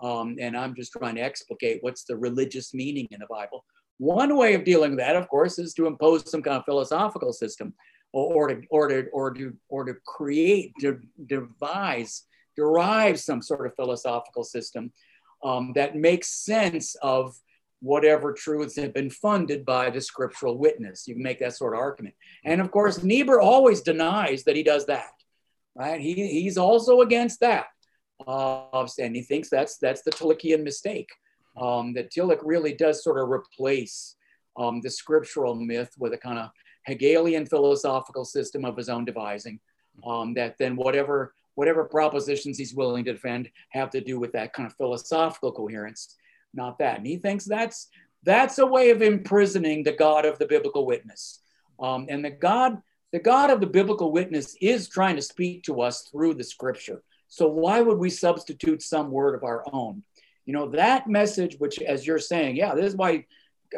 Um, 0.00 0.36
and 0.40 0.56
I'm 0.56 0.74
just 0.74 0.92
trying 0.92 1.16
to 1.16 1.20
explicate 1.20 1.78
what's 1.82 2.04
the 2.04 2.16
religious 2.16 2.72
meaning 2.72 3.06
in 3.10 3.20
the 3.20 3.26
Bible. 3.28 3.64
One 3.98 4.36
way 4.36 4.54
of 4.54 4.64
dealing 4.64 4.90
with 4.90 5.00
that, 5.00 5.16
of 5.16 5.28
course, 5.28 5.58
is 5.58 5.74
to 5.74 5.86
impose 5.86 6.30
some 6.30 6.42
kind 6.42 6.56
of 6.56 6.64
philosophical 6.64 7.32
system 7.32 7.74
or, 8.12 8.34
or, 8.34 8.48
to, 8.48 8.62
or, 8.70 8.88
to, 8.88 9.08
or, 9.12 9.34
to, 9.34 9.56
or 9.68 9.84
to 9.84 9.94
create, 10.06 10.72
to 10.80 11.00
devise, 11.26 12.24
derive 12.56 13.20
some 13.20 13.40
sort 13.40 13.66
of 13.66 13.74
philosophical 13.76 14.44
system 14.44 14.92
um, 15.44 15.72
that 15.74 15.96
makes 15.96 16.44
sense 16.44 16.96
of 17.02 17.36
whatever 17.80 18.32
truths 18.32 18.76
have 18.76 18.94
been 18.94 19.10
funded 19.10 19.64
by 19.64 19.90
the 19.90 20.00
scriptural 20.00 20.58
witness. 20.58 21.06
You 21.06 21.14
can 21.14 21.22
make 21.22 21.38
that 21.40 21.54
sort 21.54 21.74
of 21.74 21.80
argument. 21.80 22.14
And 22.44 22.60
of 22.60 22.70
course, 22.70 23.02
Niebuhr 23.02 23.40
always 23.40 23.82
denies 23.82 24.44
that 24.44 24.56
he 24.56 24.62
does 24.62 24.86
that, 24.86 25.10
right? 25.74 26.00
He, 26.00 26.14
he's 26.14 26.56
also 26.56 27.02
against 27.02 27.40
that. 27.40 27.66
Uh, 28.26 28.86
and 28.98 29.14
he 29.14 29.22
thinks 29.22 29.50
that's, 29.50 29.76
that's 29.78 30.02
the 30.02 30.12
Tillichian 30.12 30.62
mistake 30.62 31.08
um, 31.56 31.92
that 31.94 32.10
Tillich 32.10 32.40
really 32.42 32.74
does 32.74 33.02
sort 33.02 33.18
of 33.18 33.30
replace 33.30 34.16
um, 34.56 34.80
the 34.80 34.90
scriptural 34.90 35.54
myth 35.54 35.90
with 35.98 36.12
a 36.12 36.18
kind 36.18 36.38
of 36.38 36.50
Hegelian 36.86 37.46
philosophical 37.46 38.24
system 38.24 38.64
of 38.64 38.76
his 38.76 38.88
own 38.88 39.04
devising. 39.04 39.60
Um, 40.04 40.34
that 40.34 40.56
then 40.58 40.74
whatever 40.74 41.34
whatever 41.54 41.84
propositions 41.84 42.58
he's 42.58 42.74
willing 42.74 43.04
to 43.04 43.12
defend 43.12 43.48
have 43.70 43.90
to 43.90 44.00
do 44.00 44.18
with 44.18 44.32
that 44.32 44.52
kind 44.52 44.66
of 44.66 44.74
philosophical 44.74 45.52
coherence, 45.52 46.16
not 46.52 46.78
that. 46.78 46.98
And 46.98 47.06
he 47.06 47.16
thinks 47.16 47.44
that's 47.44 47.88
that's 48.24 48.58
a 48.58 48.66
way 48.66 48.90
of 48.90 49.02
imprisoning 49.02 49.82
the 49.82 49.92
God 49.92 50.24
of 50.24 50.38
the 50.38 50.46
biblical 50.46 50.86
witness. 50.86 51.40
Um, 51.78 52.06
and 52.08 52.24
the 52.24 52.30
God, 52.30 52.80
the 53.12 53.18
God 53.18 53.50
of 53.50 53.60
the 53.60 53.66
biblical 53.66 54.12
witness 54.12 54.56
is 54.60 54.88
trying 54.88 55.16
to 55.16 55.22
speak 55.22 55.62
to 55.64 55.82
us 55.82 56.08
through 56.10 56.34
the 56.34 56.44
scripture. 56.44 57.02
So 57.28 57.48
why 57.48 57.80
would 57.80 57.98
we 57.98 58.10
substitute 58.10 58.82
some 58.82 59.10
word 59.10 59.34
of 59.34 59.44
our 59.44 59.64
own? 59.72 60.02
You 60.46 60.52
know, 60.52 60.68
that 60.70 61.08
message, 61.08 61.56
which, 61.58 61.80
as 61.80 62.06
you're 62.06 62.18
saying, 62.18 62.56
yeah, 62.56 62.74
this 62.74 62.86
is 62.86 62.96
why 62.96 63.26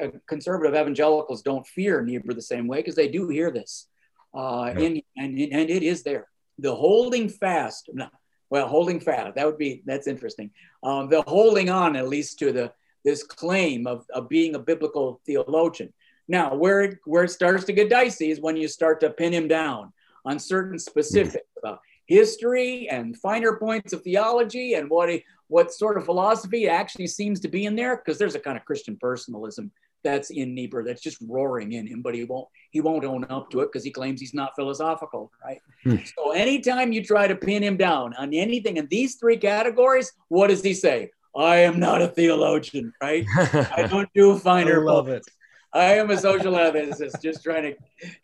uh, 0.01 0.09
conservative 0.27 0.75
evangelicals 0.75 1.43
don't 1.43 1.67
fear 1.67 2.03
Niebuhr 2.03 2.35
the 2.35 2.43
same 2.43 2.67
way, 2.67 2.79
because 2.79 2.97
they 2.97 3.09
do 3.09 3.29
hear 3.29 3.51
this. 3.51 3.87
Uh, 4.35 4.73
yeah. 4.77 4.85
in, 4.85 5.03
and, 5.17 5.39
and 5.39 5.71
it 5.71 5.83
is 5.83 6.03
there. 6.03 6.27
The 6.59 6.75
holding 6.75 7.29
fast, 7.29 7.91
no, 7.93 8.09
well, 8.51 8.69
holding 8.69 9.01
fast, 9.01 9.37
that 9.37 9.47
would 9.47 9.59
be, 9.59 9.83
that's 9.87 10.07
interesting. 10.07 10.51
Um, 10.83 11.09
the 11.09 11.23
holding 11.23 11.71
on, 11.71 11.97
at 11.97 12.09
least, 12.09 12.39
to 12.41 12.53
the 12.53 12.73
this 13.05 13.23
claim 13.23 13.87
of, 13.87 14.05
of 14.13 14.29
being 14.29 14.57
a 14.57 14.59
biblical 14.59 15.21
theologian. 15.25 15.93
Now, 16.27 16.57
where 16.57 16.83
it, 16.83 16.99
where 17.05 17.23
it 17.23 17.31
starts 17.31 17.63
to 17.67 17.73
get 17.73 17.89
dicey 17.89 18.31
is 18.33 18.41
when 18.41 18.57
you 18.57 18.67
start 18.67 18.99
to 19.01 19.11
pin 19.11 19.33
him 19.33 19.47
down 19.47 19.93
on 20.25 20.41
certain 20.41 20.77
specifics 20.77 21.37
mm-hmm. 21.37 21.67
about 21.69 21.81
history 22.07 22.89
and 22.89 23.17
finer 23.17 23.59
points 23.59 23.93
of 23.93 24.03
theology 24.03 24.75
and 24.75 24.91
what 24.91 25.09
he, 25.09 25.25
what 25.49 25.73
sort 25.73 25.97
of 25.97 26.05
philosophy 26.05 26.69
actually 26.69 27.07
seems 27.07 27.41
to 27.41 27.49
be 27.49 27.67
in 27.67 27.77
there 27.77 27.97
because 27.97 28.19
there's 28.19 28.35
a 28.35 28.41
kind 28.41 28.57
of 28.57 28.65
Christian 28.65 28.97
personalism 29.01 29.71
that's 30.05 30.31
in 30.31 30.55
Niebuhr 30.55 30.85
that's 30.85 31.03
just 31.03 31.19
roaring 31.27 31.73
in 31.73 31.87
him, 31.87 32.01
but 32.01 32.15
he 32.15 32.25
won't 32.25 32.49
he 32.71 32.81
won't 32.81 33.05
own 33.05 33.27
up 33.29 33.51
to 33.51 33.61
it 33.61 33.73
because 33.73 33.85
he 33.85 33.91
claims 33.91 34.21
he's 34.21 34.35
not 34.35 34.55
philosophical, 34.55 35.33
right? 35.45 35.61
Hmm. 35.83 35.97
So 36.17 36.31
anytime 36.33 36.93
you 36.93 37.03
try 37.03 37.27
to 37.27 37.35
pin 37.35 37.63
him 37.63 37.77
down 37.77 38.15
on 38.15 38.33
anything 38.33 38.77
in 38.77 38.87
these 38.89 39.17
three 39.17 39.37
categories, 39.37 40.13
what 40.29 40.49
does 40.49 40.63
he 40.63 40.75
say? 40.75 41.11
I 41.37 41.57
am 41.59 41.79
not 41.79 42.01
a 42.01 42.09
theologian, 42.09 42.93
right? 43.03 43.27
I 43.37 43.87
don't 43.91 44.09
do 44.15 44.39
finer. 44.39 44.81
I 44.81 44.93
love 44.93 45.09
it. 45.09 45.25
I 45.73 45.95
am 45.97 46.11
a 46.11 46.17
social 46.17 46.55
ethicist, 46.55 47.21
just 47.21 47.43
trying 47.43 47.65
to, 47.65 47.75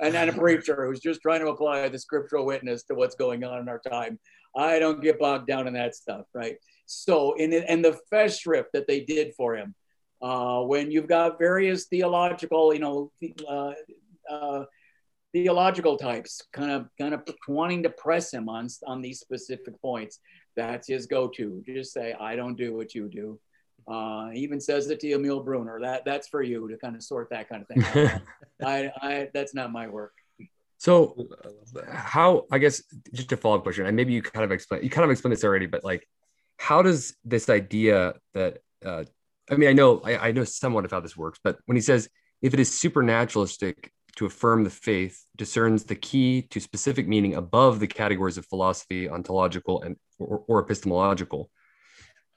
and, 0.01 0.17
and 0.17 0.31
a 0.31 0.33
preacher 0.33 0.87
who's 0.87 1.01
just 1.01 1.21
trying 1.21 1.41
to 1.41 1.49
apply 1.49 1.87
the 1.89 1.99
scriptural 1.99 2.47
witness 2.47 2.85
to 2.85 2.95
what's 2.95 3.15
going 3.15 3.45
on 3.45 3.61
in 3.61 3.69
our 3.69 3.81
time. 3.81 4.19
I 4.57 4.79
don't 4.79 5.03
get 5.03 5.19
bogged 5.19 5.49
down 5.49 5.67
in 5.67 5.75
that 5.75 5.95
stuff, 5.95 6.25
right? 6.33 6.57
So, 6.87 7.35
in 7.35 7.53
and 7.53 7.85
the 7.85 7.99
festschrift 8.13 8.67
that 8.73 8.87
they 8.87 9.01
did 9.01 9.35
for 9.35 9.57
him, 9.57 9.75
uh, 10.21 10.61
when 10.63 10.91
you've 10.91 11.09
got 11.09 11.39
various 11.39 11.87
theological, 11.87 12.73
you 12.75 12.81
know, 12.81 13.13
uh, 13.49 13.73
uh, 14.31 14.65
theological 15.33 15.97
types, 15.97 16.43
kind 16.53 16.71
of, 16.71 16.89
kind 16.99 17.15
of 17.15 17.23
wanting 17.49 17.83
to 17.85 17.91
press 17.91 18.33
him 18.33 18.49
on 18.49 18.69
on 18.87 19.01
these 19.01 19.21
specific 19.21 19.81
points, 19.81 20.21
that's 20.57 20.89
his 20.89 21.07
go-to. 21.07 21.63
Just 21.67 21.93
say, 21.93 22.15
I 22.19 22.37
don't 22.37 22.57
do 22.57 22.77
what 22.77 22.95
you 22.95 23.09
do. 23.09 23.41
Uh, 23.89 24.29
he 24.31 24.41
even 24.41 24.61
says 24.61 24.89
it 24.91 25.01
to 25.01 25.13
Emil 25.13 25.43
Brunner. 25.43 25.81
That 25.81 26.05
that's 26.05 26.29
for 26.29 26.43
you 26.43 26.69
to 26.69 26.77
kind 26.77 26.95
of 26.95 27.03
sort 27.03 27.31
that 27.31 27.49
kind 27.49 27.63
of 27.63 27.69
thing. 27.69 28.21
I, 28.65 28.93
I 29.01 29.29
that's 29.35 29.55
not 29.55 29.73
my 29.73 29.89
work. 29.89 30.13
So, 30.79 31.29
how 31.89 32.47
I 32.51 32.59
guess 32.59 32.83
just 33.13 33.33
a 33.33 33.37
follow 33.37 33.57
up 33.57 33.63
question, 33.63 33.87
and 33.87 33.97
maybe 33.97 34.13
you 34.13 34.23
kind 34.23 34.45
of 34.45 34.53
explain 34.53 34.83
you 34.83 34.91
kind 34.91 35.05
of 35.05 35.11
explained 35.11 35.33
this 35.37 35.45
already, 35.45 35.67
but 35.67 35.85
like, 35.85 36.09
how 36.59 36.83
does 36.83 37.17
this 37.25 37.49
idea 37.49 38.15
that 38.35 38.59
uh, 38.85 39.05
I 39.51 39.57
mean, 39.57 39.69
I 39.69 39.73
know 39.73 40.01
I, 40.05 40.29
I 40.29 40.33
know 40.33 40.45
somewhat 40.45 40.85
of 40.85 40.91
how 40.91 41.01
this 41.01 41.17
works, 41.17 41.39
but 41.43 41.59
when 41.67 41.77
he 41.77 41.83
says 41.83 42.09
if 42.41 42.55
it 42.55 42.61
is 42.61 42.77
supernaturalistic 42.79 43.93
to 44.17 44.27
affirm 44.27 44.65
the 44.65 44.71
faith 44.71 45.25
discerns 45.37 45.85
the 45.85 45.95
key 45.95 46.43
to 46.51 46.61
specific 46.61 47.09
meaning 47.09 47.35
above 47.35 47.81
the 47.81 47.87
categories 47.87 48.37
of 48.37 48.47
philosophy, 48.47 49.09
ontological, 49.09 49.83
and 49.83 49.97
or, 50.19 50.45
or 50.49 50.61
epistemological. 50.61 51.51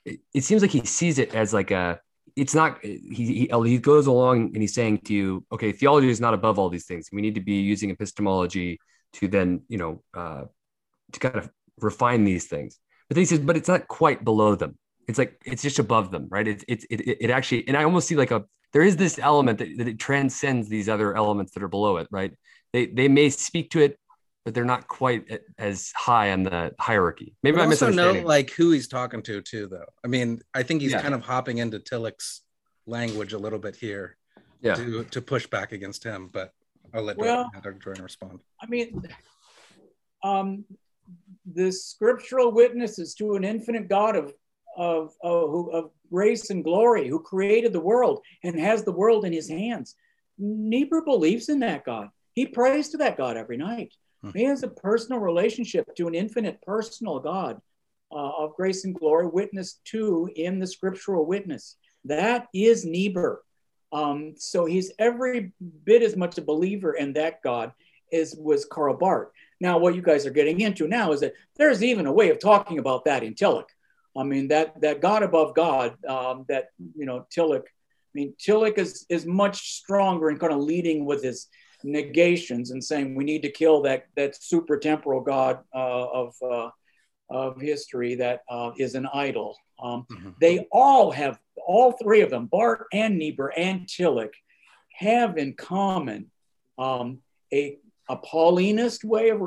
It, 0.05 0.20
it, 0.34 0.43
seems 0.43 0.61
like 0.61 0.72
he 0.72 0.86
sees 0.86 1.20
it 1.20 1.36
as 1.36 1.53
like 1.53 1.72
a. 1.72 1.99
It's 2.36 2.55
not. 2.55 2.82
He, 2.82 3.49
he 3.49 3.70
he 3.70 3.78
goes 3.78 4.07
along 4.07 4.51
and 4.53 4.57
he's 4.57 4.74
saying 4.74 4.99
to 5.05 5.13
you, 5.13 5.45
okay, 5.51 5.72
theology 5.72 6.09
is 6.09 6.22
not 6.22 6.34
above 6.34 6.59
all 6.59 6.70
these 6.70 6.86
things. 6.86 7.09
We 7.11 7.22
need 7.22 7.36
to 7.36 7.41
be 7.41 7.55
using 7.55 7.89
epistemology 7.89 8.80
to 9.13 9.28
then 9.28 9.61
you 9.68 9.78
know 9.78 10.03
uh, 10.13 10.43
to 11.13 11.20
kind 11.20 11.36
of 11.36 11.49
refine 11.80 12.24
these 12.24 12.45
things. 12.45 12.80
But 13.08 13.16
then 13.16 13.22
he 13.22 13.26
says, 13.26 13.39
but 13.39 13.56
it's 13.58 13.68
not 13.68 13.88
quite 13.88 14.24
below 14.24 14.56
them. 14.56 14.78
It's 15.08 15.20
like 15.20 15.39
it's 15.45 15.62
just 15.62 15.80
above 15.80 16.12
them, 16.12 16.28
right? 16.30 16.47
It's 16.47 16.64
it, 16.68 16.84
it, 16.89 17.26
it 17.26 17.30
actually, 17.30 17.68
and 17.68 17.78
I 17.78 17.84
almost 17.84 18.08
see 18.08 18.16
like 18.16 18.32
a 18.32 18.45
there 18.74 18.82
is 18.82 18.97
this 18.97 19.20
element 19.20 19.60
that, 19.60 19.78
that 19.78 19.88
it 19.88 19.99
transcends 19.99 20.68
these 20.68 20.89
other 20.89 21.16
elements 21.16 21.53
that 21.53 21.64
are 21.64 21.68
below 21.68 21.97
it, 21.97 22.08
right? 22.12 22.34
They 22.74 22.88
they 22.88 23.08
may 23.08 23.30
speak 23.30 23.70
to 23.72 23.82
it, 23.82 23.99
but 24.43 24.53
they're 24.53 24.66
not 24.66 24.88
quite 24.88 25.41
as 25.58 25.91
high 25.95 26.32
on 26.32 26.43
the 26.43 26.74
hierarchy. 26.80 27.36
Maybe 27.43 27.60
I 27.60 27.66
also 27.66 27.89
know 27.89 28.14
like 28.14 28.49
who 28.51 28.72
he's 28.72 28.88
talking 28.88 29.22
to 29.24 29.41
too, 29.41 29.68
though. 29.68 29.86
I 30.03 30.08
mean, 30.08 30.41
I 30.53 30.64
think 30.64 30.82
he's 30.82 30.91
yeah. 30.91 31.01
kind 31.01 31.14
of 31.14 31.22
hopping 31.22 31.60
into 31.60 31.80
Tillich's 31.80 32.41
language 32.86 33.34
a 33.34 33.38
little 33.38 33.60
bit 33.60 33.76
here, 33.76 34.18
yeah, 34.62 34.74
to 34.76 35.03
to 35.03 35.22
push 35.22 35.47
back 35.47 35.72
against 35.72 36.03
him. 36.03 36.30
But 36.32 36.51
I'll 36.93 37.03
let 37.03 37.18
well, 37.18 37.49
Dr. 37.53 37.74
Dorrien 37.74 38.03
respond. 38.03 38.41
I 38.62 38.66
mean, 38.68 39.03
um, 40.24 40.66
the 41.53 41.72
scriptural 41.72 42.51
witnesses 42.51 43.14
to 43.16 43.36
an 43.36 43.43
infinite 43.43 43.88
God 43.88 44.16
of 44.16 44.34
of, 44.78 45.14
of, 45.24 45.70
of 45.70 45.91
grace 46.12 46.49
and 46.49 46.64
glory, 46.64 47.08
who 47.08 47.20
created 47.20 47.74
the 47.74 47.80
world 47.80 48.22
and 48.43 48.60
has 48.60 48.84
the 48.84 48.91
world 48.91 49.26
in 49.26 49.34
his 49.34 49.49
hands. 49.49 49.95
Niebuhr 50.38 51.01
believes 51.03 51.49
in 51.49 51.60
that 51.60 51.86
God. 51.86 52.10
He 52.34 52.45
prays 52.45 52.89
to 52.89 52.97
that 52.97 53.18
God 53.18 53.38
every 53.38 53.58
night. 53.58 53.93
Hmm. 54.22 54.32
He 54.36 54.43
has 54.43 54.64
a 54.64 54.68
personal 54.68 55.20
relationship 55.22 55.95
to 55.95 56.08
an 56.08 56.16
infinite 56.16 56.62
personal 56.62 57.20
God 57.20 57.62
uh, 58.12 58.32
of 58.38 58.56
grace 58.56 58.86
and 58.86 58.93
glory, 58.93 59.28
witnessed 59.28 59.80
to 59.86 60.30
in 60.36 60.60
the 60.60 60.68
scriptural 60.68 61.26
witness. 61.26 61.78
That 62.03 62.47
is 62.53 62.86
Niebuhr. 62.86 63.41
Um, 63.91 64.34
so 64.38 64.66
he's 64.66 64.91
every 64.99 65.53
bit 65.86 66.01
as 66.01 66.18
much 66.18 66.38
a 66.38 66.41
believer 66.41 66.93
in 66.93 67.14
that 67.14 67.41
God 67.41 67.72
as 68.12 68.36
was 68.38 68.66
Karl 68.66 68.97
Barth. 68.97 69.30
Now, 69.66 69.80
what 69.80 69.95
you 69.95 70.03
guys 70.03 70.28
are 70.28 70.38
getting 70.39 70.61
into 70.61 70.88
now 70.88 71.11
is 71.11 71.22
that 71.22 71.34
there's 71.57 71.84
even 71.84 72.05
a 72.05 72.11
way 72.13 72.30
of 72.30 72.38
talking 72.38 72.78
about 72.78 73.05
that 73.05 73.24
in 73.24 73.34
Tillich. 73.34 73.72
I 74.16 74.22
mean, 74.22 74.47
that 74.49 74.80
that 74.82 75.01
God 75.01 75.24
above 75.24 75.55
God, 75.55 75.95
um, 76.05 76.45
that 76.49 76.66
you 76.95 77.07
know, 77.07 77.26
Tillich. 77.36 77.63
I 77.63 78.13
mean, 78.13 78.36
Tillich 78.39 78.78
is 78.78 79.07
is 79.09 79.26
much 79.26 79.72
stronger 79.72 80.30
in 80.30 80.38
kind 80.38 80.53
of 80.53 80.59
leading 80.59 81.03
with 81.03 81.24
his 81.24 81.47
negations 81.84 82.70
and 82.70 82.84
saying 82.84 83.16
we 83.16 83.24
need 83.24 83.41
to 83.41 83.51
kill 83.51 83.82
that 83.82 84.05
that 84.16 84.36
super 84.36 84.78
temporal 84.78 85.22
God 85.22 85.55
uh, 85.74 86.07
of 86.22 86.36
uh, 86.43 86.70
of 87.32 87.59
history 87.59 88.13
that 88.16 88.41
uh, 88.47 88.70
is 88.78 88.93
an 88.93 89.07
idol. 89.11 89.57
Um, 89.82 90.05
mm-hmm. 90.11 90.30
They 90.39 90.68
all 90.72 91.09
have 91.09 91.39
all 91.66 91.91
three 91.93 92.22
of 92.22 92.30
them, 92.30 92.45
Barth 92.45 92.84
and 92.93 93.18
Niebuhr 93.18 93.51
and 93.57 93.88
Tillich, 93.88 94.36
have 94.93 95.39
in 95.39 95.55
common 95.55 96.30
um, 96.78 97.22
a 97.51 97.80
a 98.10 98.18
Paulinist 98.18 99.03
way 99.03 99.30
of 99.30 99.41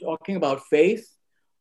talking 0.00 0.36
about 0.36 0.62
faith 0.66 1.06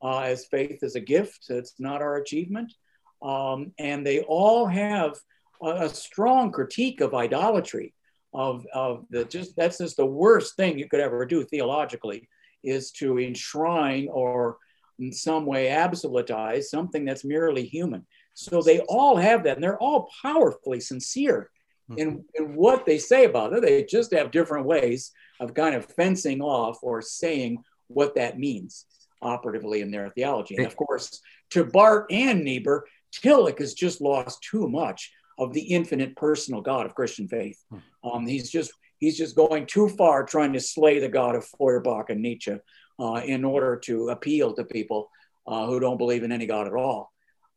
uh, 0.03 0.19
as 0.19 0.45
faith 0.45 0.79
is 0.81 0.95
a 0.95 0.99
gift. 0.99 1.45
It's 1.49 1.75
not 1.79 2.01
our 2.01 2.17
achievement. 2.17 2.73
Um, 3.21 3.71
and 3.77 4.05
they 4.05 4.21
all 4.21 4.65
have 4.65 5.15
a, 5.61 5.85
a, 5.85 5.89
strong 5.89 6.51
critique 6.51 7.01
of 7.01 7.13
idolatry, 7.13 7.93
of, 8.33 8.65
of 8.73 9.05
the 9.11 9.25
just 9.25 9.55
that's 9.55 9.77
just 9.77 9.97
the 9.97 10.05
worst 10.05 10.55
thing 10.55 10.79
you 10.79 10.89
could 10.89 10.99
ever 10.99 11.23
do 11.25 11.43
theologically 11.43 12.27
is 12.63 12.91
to 12.93 13.19
enshrine 13.19 14.07
or 14.11 14.57
in 14.97 15.11
some 15.11 15.45
way 15.45 15.67
absolutize 15.67 16.63
something 16.63 17.05
that's 17.05 17.23
merely 17.23 17.63
human. 17.63 18.05
So 18.33 18.61
they 18.61 18.79
all 18.81 19.17
have 19.17 19.43
that, 19.43 19.57
and 19.57 19.63
they're 19.63 19.77
all 19.77 20.09
powerfully 20.23 20.79
sincere 20.79 21.51
in, 21.97 22.23
in 22.35 22.55
what 22.55 22.85
they 22.85 22.97
say 22.97 23.25
about 23.25 23.53
it. 23.53 23.61
They 23.61 23.83
just 23.83 24.13
have 24.13 24.31
different 24.31 24.65
ways 24.65 25.11
of 25.39 25.53
kind 25.53 25.75
of 25.75 25.85
fencing 25.85 26.41
off 26.41 26.79
or 26.81 27.01
saying 27.01 27.63
what 27.87 28.15
that 28.15 28.39
means 28.39 28.85
operatively 29.21 29.81
in 29.81 29.91
their 29.91 30.09
theology. 30.09 30.55
And 30.55 30.65
of 30.65 30.75
course, 30.75 31.21
to 31.51 31.65
Barth 31.65 32.07
and 32.09 32.43
Niebuhr, 32.43 32.85
Tillich 33.13 33.59
has 33.59 33.73
just 33.73 34.01
lost 34.01 34.41
too 34.41 34.69
much 34.69 35.11
of 35.37 35.53
the 35.53 35.61
infinite 35.61 36.15
personal 36.15 36.61
God 36.61 36.85
of 36.85 36.95
Christian 36.95 37.27
faith. 37.27 37.61
Hmm. 37.69 37.77
Um, 38.03 38.27
he's 38.27 38.49
just 38.49 38.71
he's 38.99 39.17
just 39.17 39.35
going 39.35 39.65
too 39.65 39.89
far 39.89 40.23
trying 40.23 40.53
to 40.53 40.59
slay 40.59 40.99
the 40.99 41.09
God 41.09 41.35
of 41.35 41.45
Feuerbach 41.45 42.09
and 42.09 42.21
Nietzsche 42.21 42.57
uh, 42.99 43.21
in 43.25 43.43
order 43.43 43.77
to 43.85 44.09
appeal 44.09 44.53
to 44.53 44.63
people 44.63 45.09
uh, 45.47 45.65
who 45.65 45.79
don't 45.79 45.97
believe 45.97 46.23
in 46.23 46.31
any 46.31 46.45
God 46.45 46.67
at 46.67 46.73
all. 46.73 47.11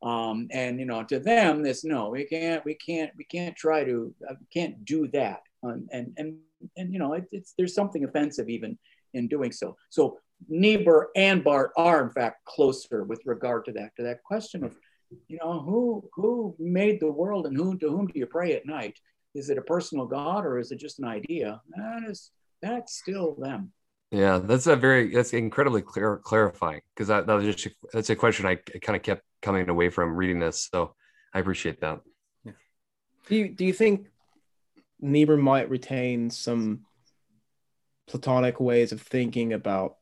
Um, 0.04 0.48
and 0.52 0.78
you 0.78 0.84
know, 0.84 1.02
to 1.04 1.18
them, 1.18 1.62
this 1.62 1.82
no, 1.82 2.10
we 2.10 2.24
can't, 2.24 2.64
we 2.64 2.74
can't, 2.74 3.10
we 3.16 3.24
can't 3.24 3.56
try 3.56 3.84
to, 3.84 4.14
uh, 4.28 4.34
can't 4.52 4.84
do 4.84 5.08
that. 5.08 5.40
Um, 5.62 5.88
and 5.92 6.12
and 6.18 6.36
and 6.76 6.92
you 6.92 6.98
know, 6.98 7.14
it, 7.14 7.24
it's 7.32 7.54
there's 7.56 7.74
something 7.74 8.04
offensive 8.04 8.48
even 8.50 8.78
in 9.14 9.28
doing 9.28 9.50
so. 9.50 9.76
So 9.88 10.18
Niebuhr 10.48 11.08
and 11.16 11.42
Barth 11.42 11.72
are 11.76 12.02
in 12.02 12.10
fact 12.10 12.44
closer 12.44 13.04
with 13.04 13.22
regard 13.24 13.64
to 13.64 13.72
that, 13.72 13.96
to 13.96 14.02
that 14.02 14.22
question 14.22 14.62
of, 14.62 14.76
you 15.28 15.38
know, 15.42 15.60
who 15.60 16.08
who 16.14 16.54
made 16.58 17.00
the 17.00 17.10
world 17.10 17.46
and 17.46 17.56
who 17.56 17.78
to 17.78 17.88
whom 17.88 18.06
do 18.06 18.18
you 18.18 18.26
pray 18.26 18.52
at 18.54 18.66
night? 18.66 18.98
Is 19.34 19.50
it 19.50 19.58
a 19.58 19.62
personal 19.62 20.06
God 20.06 20.44
or 20.44 20.58
is 20.58 20.70
it 20.70 20.78
just 20.78 20.98
an 20.98 21.06
idea? 21.06 21.60
That 21.76 22.10
is 22.10 22.30
that's 22.60 22.98
still 22.98 23.36
them. 23.38 23.72
Yeah, 24.14 24.38
that's 24.38 24.68
a 24.68 24.76
very 24.76 25.12
that's 25.12 25.32
incredibly 25.32 25.82
clear 25.82 26.18
clarifying 26.18 26.82
because 26.94 27.08
that, 27.08 27.26
that 27.26 27.34
was 27.34 27.44
just 27.44 27.66
a, 27.66 27.70
that's 27.92 28.10
a 28.10 28.14
question 28.14 28.46
I 28.46 28.54
kind 28.54 28.94
of 28.94 29.02
kept 29.02 29.22
coming 29.42 29.68
away 29.68 29.88
from 29.88 30.14
reading 30.14 30.38
this. 30.38 30.68
So 30.72 30.94
I 31.34 31.40
appreciate 31.40 31.80
that. 31.80 32.00
Do 33.26 33.34
you 33.34 33.48
do 33.48 33.64
you 33.64 33.72
think 33.72 34.06
Niebuhr 35.00 35.36
might 35.36 35.68
retain 35.68 36.30
some 36.30 36.82
Platonic 38.06 38.60
ways 38.60 38.92
of 38.92 39.02
thinking 39.02 39.52
about 39.52 39.96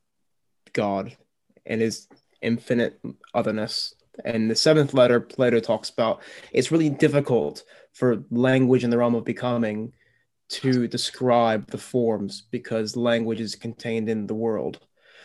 God 0.75 1.17
and 1.65 1.81
his 1.81 2.07
infinite 2.43 3.01
otherness? 3.33 3.95
And 4.27 4.51
the 4.51 4.57
seventh 4.57 4.93
letter, 4.93 5.21
Plato 5.21 5.59
talks 5.59 5.89
about 5.89 6.21
it's 6.53 6.71
really 6.71 6.91
difficult 6.91 7.65
for 7.95 8.25
language 8.31 8.85
in 8.85 8.91
the 8.91 8.99
realm 8.99 9.15
of 9.15 9.25
becoming 9.25 9.95
to 10.53 10.87
describe 10.87 11.67
the 11.71 11.79
forms 11.79 12.43
because 12.51 12.97
language 12.97 13.41
is 13.41 13.55
contained 13.55 14.09
in 14.09 14.27
the 14.27 14.35
world. 14.35 14.81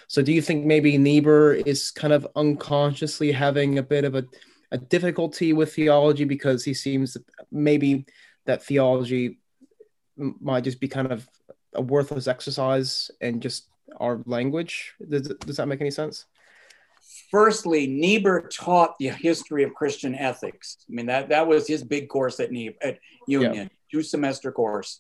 So, 0.08 0.22
do 0.22 0.32
you 0.32 0.42
think 0.42 0.66
maybe 0.66 0.98
Niebuhr 0.98 1.54
is 1.54 1.92
kind 1.92 2.14
of 2.14 2.26
unconsciously 2.36 3.32
having 3.32 3.78
a 3.78 3.84
bit 3.84 4.06
of 4.06 4.16
a, 4.16 4.26
a 4.72 4.78
difficulty 4.78 5.52
with 5.52 5.74
theology 5.74 6.24
because 6.24 6.64
he 6.64 6.74
seems 6.74 7.18
maybe 7.52 8.06
that 8.46 8.64
theology 8.64 9.40
might 10.16 10.64
just 10.64 10.80
be 10.80 10.88
kind 10.88 11.12
of 11.12 11.28
a 11.74 11.82
worthless 11.82 12.28
exercise 12.28 13.12
and 13.20 13.42
just 13.42 13.68
our 14.00 14.22
language? 14.26 14.94
Does, 15.10 15.28
does 15.28 15.58
that 15.58 15.68
make 15.68 15.82
any 15.82 15.92
sense? 15.92 16.26
Firstly, 17.30 17.88
Niebuhr 17.88 18.48
taught 18.48 18.98
the 19.00 19.10
history 19.10 19.64
of 19.64 19.74
Christian 19.74 20.16
ethics. 20.16 20.78
I 20.90 20.94
mean, 20.94 21.08
that, 21.08 21.28
that 21.30 21.46
was 21.46 21.68
his 21.68 21.84
big 21.84 22.08
course 22.08 22.40
at, 22.40 22.52
Niebuhr, 22.52 22.78
at 22.82 23.00
Union, 23.28 23.54
yeah. 23.54 23.77
Two 23.92 24.04
semester 24.04 24.52
course. 24.52 25.00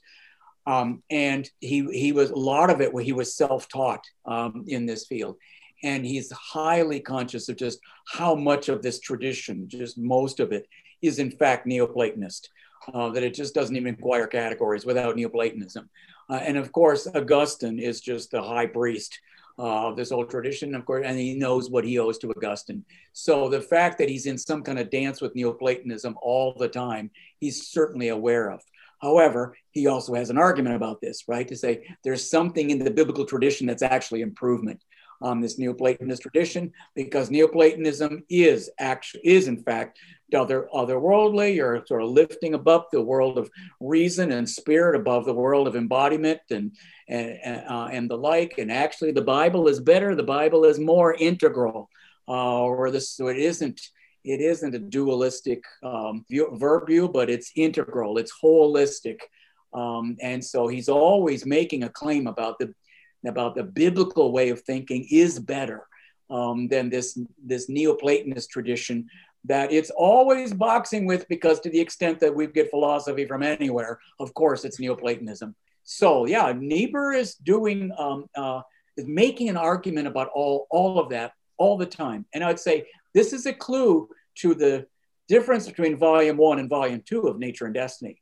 Um, 0.66 1.02
and 1.10 1.50
he, 1.62 1.88
he 1.92 2.12
was 2.12 2.30
a 2.32 2.36
lot 2.36 2.70
of 2.70 2.82
it 2.82 2.94
where 2.94 3.04
he 3.04 3.14
was 3.14 3.36
self-taught 3.36 4.04
um, 4.26 4.66
in 4.68 4.86
this 4.86 5.06
field. 5.06 5.38
And 5.84 6.06
he's 6.06 6.32
highly 6.32 7.00
conscious 7.00 7.48
of 7.50 7.56
just 7.56 7.80
how 8.08 8.36
much 8.36 8.68
of 8.68 8.82
this 8.82 9.00
tradition, 9.00 9.70
just 9.70 9.98
most 9.98 10.40
of 10.40 10.52
it, 10.52 10.68
is 11.02 11.20
in 11.20 11.32
fact 11.32 11.68
Neoplatonist. 11.68 12.50
Uh, 12.94 13.10
that 13.10 13.24
it 13.24 13.34
just 13.34 13.54
doesn't 13.54 13.76
even 13.76 13.96
acquire 13.96 14.28
categories 14.28 14.86
without 14.86 15.18
Neoplatonism. 15.18 15.90
Uh, 16.30 16.36
and 16.36 16.58
of 16.58 16.72
course, 16.72 17.06
Augustine 17.14 17.80
is 17.80 18.00
just 18.00 18.32
the 18.32 18.42
high 18.42 18.66
priest 18.66 19.20
uh, 19.60 19.88
of 19.88 19.98
this 19.98 20.14
old 20.14 20.30
tradition, 20.30 20.74
of 20.74 20.86
course, 20.86 21.04
and 21.06 21.18
he 21.18 21.34
knows 21.34 21.70
what 21.70 21.84
he 21.84 22.00
owes 22.00 22.18
to 22.20 22.30
Augustine. 22.30 22.86
So 23.12 23.50
the 23.50 23.60
fact 23.60 23.98
that 23.98 24.08
he's 24.08 24.26
in 24.26 24.38
some 24.38 24.64
kind 24.64 24.80
of 24.80 24.90
dance 24.90 25.20
with 25.20 25.36
Neoplatonism 25.36 26.16
all 26.22 26.54
the 26.54 26.70
time, 26.70 27.12
he's 27.42 27.68
certainly 27.68 28.08
aware 28.08 28.52
of. 28.52 28.62
However, 29.00 29.56
he 29.72 29.88
also 29.88 30.14
has 30.16 30.30
an 30.30 30.38
argument 30.38 30.76
about 30.76 31.02
this, 31.02 31.24
right? 31.28 31.48
To 31.48 31.56
say 31.56 31.88
there's 32.04 32.30
something 32.30 32.70
in 32.70 32.80
the 32.80 32.92
biblical 32.92 33.26
tradition 33.26 33.68
that's 33.68 33.84
actually 33.84 34.22
improvement 34.22 34.84
on 35.22 35.42
this 35.42 35.58
Neoplatonist 35.58 36.22
tradition, 36.22 36.72
because 36.96 37.32
Neoplatonism 37.32 38.24
is 38.30 38.70
actually 38.80 39.22
is 39.26 39.48
in 39.48 39.58
fact 39.58 40.00
other 40.36 40.68
otherworldly 40.74 41.64
or 41.64 41.84
sort 41.88 42.04
of 42.04 42.10
lifting 42.10 42.54
above 42.54 42.86
the 42.92 43.02
world 43.02 43.38
of 43.38 43.50
reason 43.80 44.32
and 44.32 44.48
spirit 44.48 44.96
above 44.96 45.26
the 45.26 45.34
world 45.34 45.68
of 45.68 45.76
embodiment 45.76 46.42
and 46.52 46.76
and, 47.08 47.64
uh, 47.68 47.88
and 47.92 48.10
the 48.10 48.18
like. 48.18 48.58
And 48.58 48.72
actually, 48.72 49.12
the 49.12 49.22
Bible 49.22 49.68
is 49.68 49.80
better. 49.80 50.14
The 50.14 50.24
Bible 50.24 50.66
is 50.66 50.80
more 50.80 51.16
integral, 51.16 51.90
uh, 52.28 52.62
or 52.62 52.92
this 52.92 53.10
so 53.12 53.28
it 53.28 53.38
isn't 53.38 53.82
it 54.28 54.42
isn't 54.42 54.76
a 54.76 54.80
dualistic 54.80 55.64
um, 55.84 56.26
view, 56.30 57.10
but 57.12 57.30
it's 57.30 57.52
integral. 57.56 58.18
It's 58.18 58.34
holistic. 58.44 59.20
Um, 59.74 60.18
and 60.22 60.44
so 60.44 60.68
he's 60.68 60.90
always 60.90 61.46
making 61.46 61.84
a 61.84 61.90
claim 61.90 62.28
about 62.28 62.60
the 62.60 62.74
about 63.26 63.56
the 63.56 63.64
biblical 63.64 64.32
way 64.32 64.50
of 64.50 64.62
thinking 64.62 65.06
is 65.12 65.40
better 65.40 65.88
um, 66.30 66.68
than 66.68 66.90
this 66.90 67.20
this 67.44 67.70
Neoplatonist 67.70 68.50
tradition 68.50 69.08
that 69.46 69.72
it's 69.72 69.92
always 69.92 70.54
boxing 70.54 71.06
with 71.06 71.28
because 71.30 71.60
to 71.62 71.70
the 71.70 71.80
extent 71.80 72.20
that 72.20 72.34
we 72.34 72.48
get 72.48 72.70
philosophy 72.70 73.26
from 73.26 73.44
anywhere, 73.44 74.00
of 74.20 74.34
course, 74.34 74.66
it's 74.66 74.80
Neoplatonism. 74.80 75.56
So 75.84 76.26
yeah, 76.26 76.54
Niebuhr 76.56 77.14
is 77.14 77.36
doing 77.36 77.92
um, 77.98 78.26
uh, 78.36 78.62
is 78.98 79.06
making 79.06 79.50
an 79.50 79.58
argument 79.58 80.08
about 80.08 80.30
all 80.34 80.68
all 80.70 81.00
of 81.00 81.10
that 81.10 81.34
all 81.58 81.78
the 81.78 81.86
time, 81.86 82.26
and 82.34 82.44
I'd 82.44 82.60
say 82.60 82.88
this 83.14 83.34
is 83.34 83.46
a 83.46 83.54
clue 83.54 84.10
to 84.42 84.54
the 84.54 84.86
difference 85.28 85.68
between 85.68 85.98
Volume 85.98 86.38
One 86.38 86.60
and 86.60 86.70
Volume 86.70 87.04
Two 87.06 87.28
of 87.28 87.40
Nature 87.40 87.66
and 87.66 87.74
Destiny, 87.74 88.22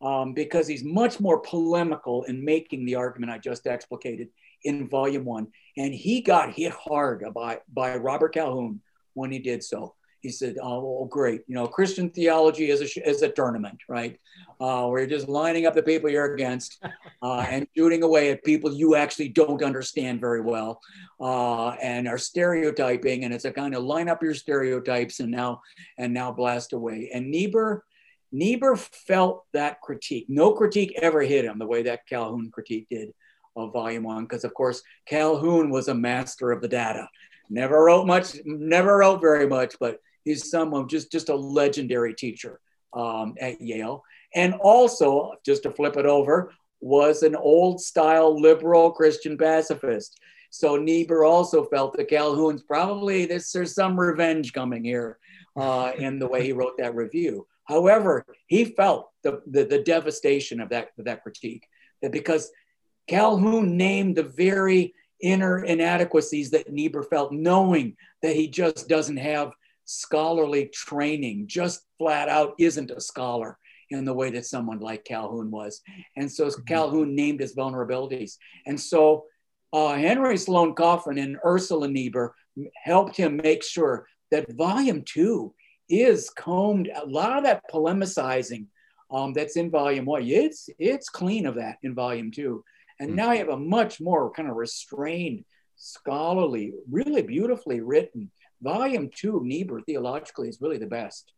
um, 0.00 0.34
because 0.34 0.66
he's 0.66 0.84
much 0.84 1.20
more 1.20 1.40
polemical 1.40 2.24
in 2.24 2.44
making 2.44 2.84
the 2.86 2.94
argument 2.96 3.32
I 3.32 3.38
just 3.38 3.66
explicated 3.66 4.28
in 4.62 4.88
Volume 4.88 5.24
One, 5.24 5.48
and 5.76 5.94
he 5.94 6.20
got 6.20 6.54
hit 6.54 6.72
hard 6.72 7.24
by 7.34 7.60
by 7.72 7.96
Robert 7.96 8.34
Calhoun 8.34 8.80
when 9.14 9.30
he 9.30 9.38
did 9.38 9.62
so 9.62 9.94
he 10.24 10.30
said, 10.30 10.56
"Oh, 10.60 11.04
great. 11.04 11.42
You 11.46 11.54
know, 11.54 11.66
Christian 11.66 12.08
theology 12.08 12.70
is 12.70 12.80
a 12.80 13.08
is 13.08 13.20
a 13.20 13.28
tournament, 13.28 13.78
right? 13.88 14.18
Uh, 14.58 14.86
where 14.86 15.00
you're 15.00 15.18
just 15.18 15.28
lining 15.28 15.66
up 15.66 15.74
the 15.74 15.82
people 15.82 16.08
you're 16.08 16.32
against 16.32 16.82
uh, 17.22 17.40
and 17.40 17.66
shooting 17.76 18.02
away 18.02 18.30
at 18.30 18.42
people 18.42 18.72
you 18.72 18.94
actually 18.94 19.28
don't 19.28 19.62
understand 19.62 20.20
very 20.20 20.40
well, 20.40 20.80
uh, 21.20 21.70
and 21.82 22.08
are 22.08 22.16
stereotyping. 22.16 23.24
And 23.24 23.34
it's 23.34 23.44
a 23.44 23.52
kind 23.52 23.74
of 23.74 23.84
line 23.84 24.08
up 24.08 24.22
your 24.22 24.34
stereotypes 24.34 25.20
and 25.20 25.30
now 25.30 25.60
and 25.98 26.12
now 26.14 26.32
blast 26.32 26.72
away. 26.72 27.10
And 27.14 27.30
Niebuhr." 27.30 27.84
Niebuhr 28.32 28.74
felt 28.74 29.44
that 29.52 29.80
critique. 29.80 30.26
No 30.28 30.54
critique 30.54 30.98
ever 31.00 31.22
hit 31.22 31.44
him 31.44 31.56
the 31.56 31.68
way 31.68 31.84
that 31.84 32.04
Calhoun 32.08 32.50
critique 32.50 32.88
did 32.90 33.14
of 33.54 33.72
volume 33.72 34.02
one, 34.02 34.24
because 34.24 34.42
of 34.42 34.52
course 34.54 34.82
Calhoun 35.06 35.70
was 35.70 35.86
a 35.86 35.94
master 35.94 36.50
of 36.50 36.60
the 36.60 36.66
data. 36.66 37.08
Never 37.48 37.84
wrote 37.84 38.06
much, 38.06 38.34
never 38.44 38.98
wrote 38.98 39.20
very 39.20 39.46
much, 39.46 39.76
but 39.78 40.00
He's 40.24 40.50
someone 40.50 40.88
just 40.88 41.12
just 41.12 41.28
a 41.28 41.34
legendary 41.34 42.14
teacher 42.14 42.60
um, 42.92 43.34
at 43.40 43.60
Yale, 43.60 44.02
and 44.34 44.54
also 44.54 45.34
just 45.44 45.62
to 45.64 45.70
flip 45.70 45.96
it 45.96 46.06
over, 46.06 46.52
was 46.80 47.22
an 47.22 47.36
old 47.36 47.80
style 47.80 48.40
liberal 48.40 48.90
Christian 48.90 49.38
pacifist. 49.38 50.18
So 50.50 50.76
Niebuhr 50.76 51.24
also 51.24 51.64
felt 51.64 51.96
that 51.96 52.08
Calhoun's 52.08 52.62
probably 52.62 53.26
this, 53.26 53.50
there's 53.50 53.74
some 53.74 53.98
revenge 53.98 54.52
coming 54.52 54.84
here 54.84 55.18
uh, 55.56 55.92
in 55.98 56.20
the 56.20 56.28
way 56.28 56.44
he 56.44 56.52
wrote 56.52 56.78
that 56.78 56.94
review. 56.94 57.46
However, 57.64 58.24
he 58.46 58.66
felt 58.66 59.10
the, 59.22 59.42
the, 59.46 59.64
the 59.64 59.82
devastation 59.82 60.60
of 60.60 60.68
that, 60.68 60.90
of 60.98 61.06
that 61.06 61.22
critique, 61.22 61.66
that 62.02 62.12
because 62.12 62.52
Calhoun 63.08 63.76
named 63.76 64.16
the 64.16 64.22
very 64.22 64.94
inner 65.20 65.64
inadequacies 65.64 66.50
that 66.50 66.70
Niebuhr 66.70 67.02
felt, 67.02 67.32
knowing 67.32 67.96
that 68.22 68.36
he 68.36 68.46
just 68.46 68.88
doesn't 68.88 69.16
have 69.16 69.52
scholarly 69.84 70.70
training, 70.72 71.46
just 71.46 71.86
flat 71.98 72.28
out 72.28 72.54
isn't 72.58 72.90
a 72.90 73.00
scholar 73.00 73.58
in 73.90 74.04
the 74.04 74.14
way 74.14 74.30
that 74.30 74.46
someone 74.46 74.80
like 74.80 75.04
Calhoun 75.04 75.50
was. 75.50 75.80
And 76.16 76.30
so 76.30 76.46
mm-hmm. 76.46 76.62
Calhoun 76.64 77.14
named 77.14 77.40
his 77.40 77.54
vulnerabilities. 77.54 78.36
And 78.66 78.80
so 78.80 79.26
uh, 79.72 79.94
Henry 79.94 80.36
Sloane 80.36 80.74
Coffin 80.74 81.18
and 81.18 81.36
Ursula 81.44 81.88
Niebuhr 81.88 82.34
helped 82.82 83.16
him 83.16 83.36
make 83.36 83.62
sure 83.62 84.06
that 84.30 84.52
volume 84.54 85.02
two 85.04 85.54
is 85.88 86.30
combed. 86.30 86.88
A 86.94 87.06
lot 87.06 87.38
of 87.38 87.44
that 87.44 87.62
polemicizing 87.72 88.66
um, 89.10 89.32
that's 89.32 89.56
in 89.56 89.70
volume 89.70 90.06
one, 90.06 90.22
it's, 90.24 90.68
it's 90.78 91.08
clean 91.08 91.46
of 91.46 91.56
that 91.56 91.76
in 91.82 91.94
volume 91.94 92.30
two. 92.30 92.64
And 93.00 93.10
mm-hmm. 93.10 93.16
now 93.16 93.32
you 93.32 93.38
have 93.38 93.48
a 93.48 93.56
much 93.56 94.00
more 94.00 94.30
kind 94.30 94.48
of 94.48 94.56
restrained, 94.56 95.44
scholarly, 95.76 96.72
really 96.90 97.22
beautifully 97.22 97.80
written 97.80 98.30
volume 98.64 99.10
two 99.14 99.36
of 99.36 99.44
Niebuhr 99.44 99.82
theologically 99.82 100.48
is 100.48 100.60
really 100.60 100.78
the 100.78 100.86
best. 100.86 101.32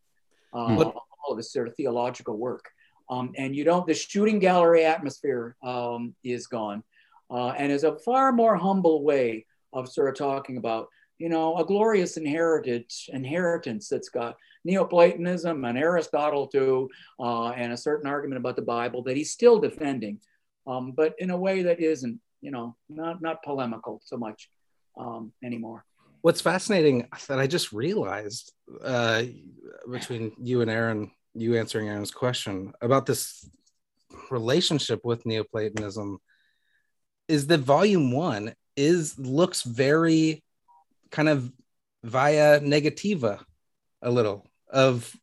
Uh, 0.53 0.91
all 1.27 1.33
of 1.33 1.37
his 1.37 1.51
sort 1.51 1.67
of 1.67 1.75
theological 1.75 2.37
work. 2.37 2.65
Um, 3.09 3.33
and 3.37 3.55
you 3.55 3.63
don't, 3.63 3.85
the 3.85 3.93
shooting 3.93 4.39
gallery 4.39 4.85
atmosphere 4.85 5.55
um, 5.63 6.15
is 6.23 6.47
gone. 6.47 6.83
Uh, 7.29 7.49
and 7.49 7.71
is 7.71 7.83
a 7.83 7.97
far 7.99 8.31
more 8.31 8.55
humble 8.55 9.03
way 9.03 9.45
of 9.73 9.89
sort 9.89 10.07
of 10.09 10.15
talking 10.15 10.55
about, 10.55 10.87
you 11.19 11.27
know, 11.27 11.57
a 11.57 11.65
glorious 11.65 12.15
inheritance, 12.15 13.09
inheritance 13.11 13.89
that's 13.89 14.07
got 14.07 14.37
Neoplatonism 14.63 15.65
and 15.65 15.77
Aristotle 15.77 16.47
too, 16.47 16.89
uh, 17.19 17.49
and 17.49 17.73
a 17.73 17.77
certain 17.77 18.07
argument 18.07 18.39
about 18.39 18.55
the 18.55 18.61
Bible 18.61 19.03
that 19.03 19.17
he's 19.17 19.31
still 19.31 19.59
defending, 19.59 20.19
um, 20.65 20.93
but 20.93 21.15
in 21.19 21.31
a 21.31 21.37
way 21.37 21.63
that 21.63 21.81
isn't, 21.81 22.17
you 22.39 22.51
know, 22.51 22.77
not, 22.87 23.21
not 23.21 23.43
polemical 23.43 23.99
so 24.05 24.15
much 24.15 24.49
um, 24.97 25.33
anymore 25.43 25.83
what's 26.21 26.41
fascinating 26.41 27.07
that 27.27 27.39
I 27.39 27.47
just 27.47 27.71
realized 27.71 28.53
uh, 28.83 29.23
between 29.89 30.33
you 30.41 30.61
and 30.61 30.69
Aaron, 30.69 31.11
you 31.33 31.57
answering 31.57 31.89
Aaron's 31.89 32.11
question 32.11 32.73
about 32.81 33.05
this 33.05 33.49
relationship 34.31 35.01
with 35.03 35.25
Neoplatonism 35.25 36.19
is 37.27 37.47
that 37.47 37.59
volume 37.59 38.11
one 38.11 38.53
is 38.75 39.17
looks 39.17 39.63
very 39.63 40.43
kind 41.11 41.29
of 41.29 41.51
via 42.03 42.59
negativa 42.59 43.39
a 44.01 44.11
little 44.11 44.45
of 44.71 45.15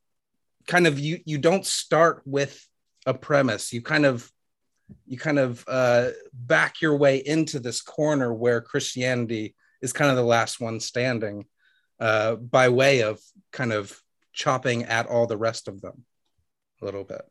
kind 0.66 0.86
of 0.86 0.98
you 0.98 1.20
you 1.24 1.38
don't 1.38 1.66
start 1.66 2.22
with 2.24 2.66
a 3.06 3.14
premise. 3.14 3.72
You 3.72 3.82
kind 3.82 4.06
of 4.06 4.30
you 5.06 5.18
kind 5.18 5.38
of 5.38 5.64
uh, 5.66 6.10
back 6.32 6.80
your 6.80 6.96
way 6.96 7.18
into 7.18 7.58
this 7.58 7.80
corner 7.80 8.32
where 8.32 8.60
Christianity 8.60 9.54
is 9.82 9.92
kind 9.92 10.10
of 10.10 10.16
the 10.16 10.22
last 10.22 10.60
one 10.60 10.80
standing 10.80 11.46
uh, 12.01 12.36
by 12.36 12.68
way 12.68 13.02
of 13.02 13.20
kind 13.52 13.72
of 13.72 14.01
chopping 14.32 14.84
at 14.84 15.06
all 15.06 15.26
the 15.26 15.36
rest 15.36 15.68
of 15.68 15.80
them 15.80 16.05
a 16.82 16.84
little 16.84 17.05
bit. 17.05 17.22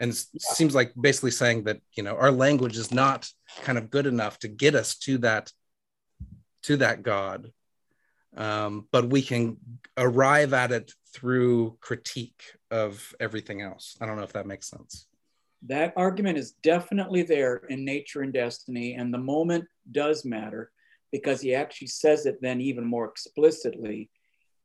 And 0.00 0.10
it 0.10 0.24
yeah. 0.32 0.52
seems 0.52 0.74
like 0.74 0.92
basically 1.00 1.30
saying 1.30 1.64
that, 1.64 1.80
you 1.96 2.02
know, 2.02 2.16
our 2.16 2.30
language 2.30 2.76
is 2.76 2.92
not 2.92 3.28
kind 3.62 3.78
of 3.78 3.90
good 3.90 4.06
enough 4.06 4.38
to 4.40 4.48
get 4.48 4.74
us 4.74 4.96
to 4.98 5.18
that 5.18 5.52
to 6.64 6.78
that 6.78 7.02
God. 7.02 7.52
Um, 8.36 8.88
but 8.90 9.08
we 9.10 9.22
can 9.22 9.58
arrive 9.96 10.52
at 10.52 10.72
it 10.72 10.92
through 11.12 11.76
critique 11.80 12.42
of 12.70 13.14
everything 13.20 13.60
else. 13.60 13.96
I 14.00 14.06
don't 14.06 14.16
know 14.16 14.22
if 14.22 14.32
that 14.32 14.46
makes 14.46 14.68
sense. 14.68 15.06
That 15.66 15.92
argument 15.96 16.38
is 16.38 16.52
definitely 16.62 17.22
there 17.22 17.56
in 17.68 17.84
Nature 17.84 18.22
and 18.22 18.32
Destiny, 18.32 18.94
and 18.94 19.14
the 19.14 19.18
moment 19.18 19.66
does 19.92 20.24
matter 20.24 20.72
because 21.14 21.40
he 21.40 21.54
actually 21.54 21.86
says 21.86 22.26
it 22.26 22.42
then 22.42 22.60
even 22.60 22.84
more 22.84 23.04
explicitly 23.04 24.10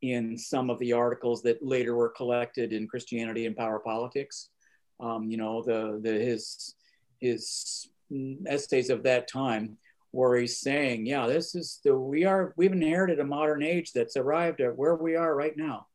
in 0.02 0.36
some 0.36 0.72
of 0.72 0.80
the 0.80 0.92
articles 0.92 1.44
that 1.44 1.62
later 1.62 1.96
were 1.96 2.10
collected 2.10 2.74
in 2.74 2.88
Christianity 2.88 3.46
and 3.46 3.56
Power 3.56 3.78
Politics. 3.78 4.50
Um, 5.00 5.30
you 5.30 5.38
know, 5.38 5.62
the, 5.62 6.00
the 6.02 6.12
his 6.12 6.74
his 7.20 7.88
essays 8.48 8.90
of 8.90 9.04
that 9.04 9.28
time 9.28 9.78
where 10.10 10.38
he's 10.38 10.60
saying, 10.60 11.06
yeah, 11.06 11.28
this 11.28 11.54
is 11.54 11.82
the 11.86 11.96
we 11.96 12.26
are 12.26 12.56
we've 12.58 12.72
inherited 12.72 13.20
a 13.20 13.24
modern 13.24 13.62
age 13.62 13.94
that's 13.94 14.18
arrived 14.18 14.60
at 14.60 14.76
where 14.76 14.96
we 14.96 15.16
are 15.16 15.36
right 15.36 15.56
now, 15.56 15.86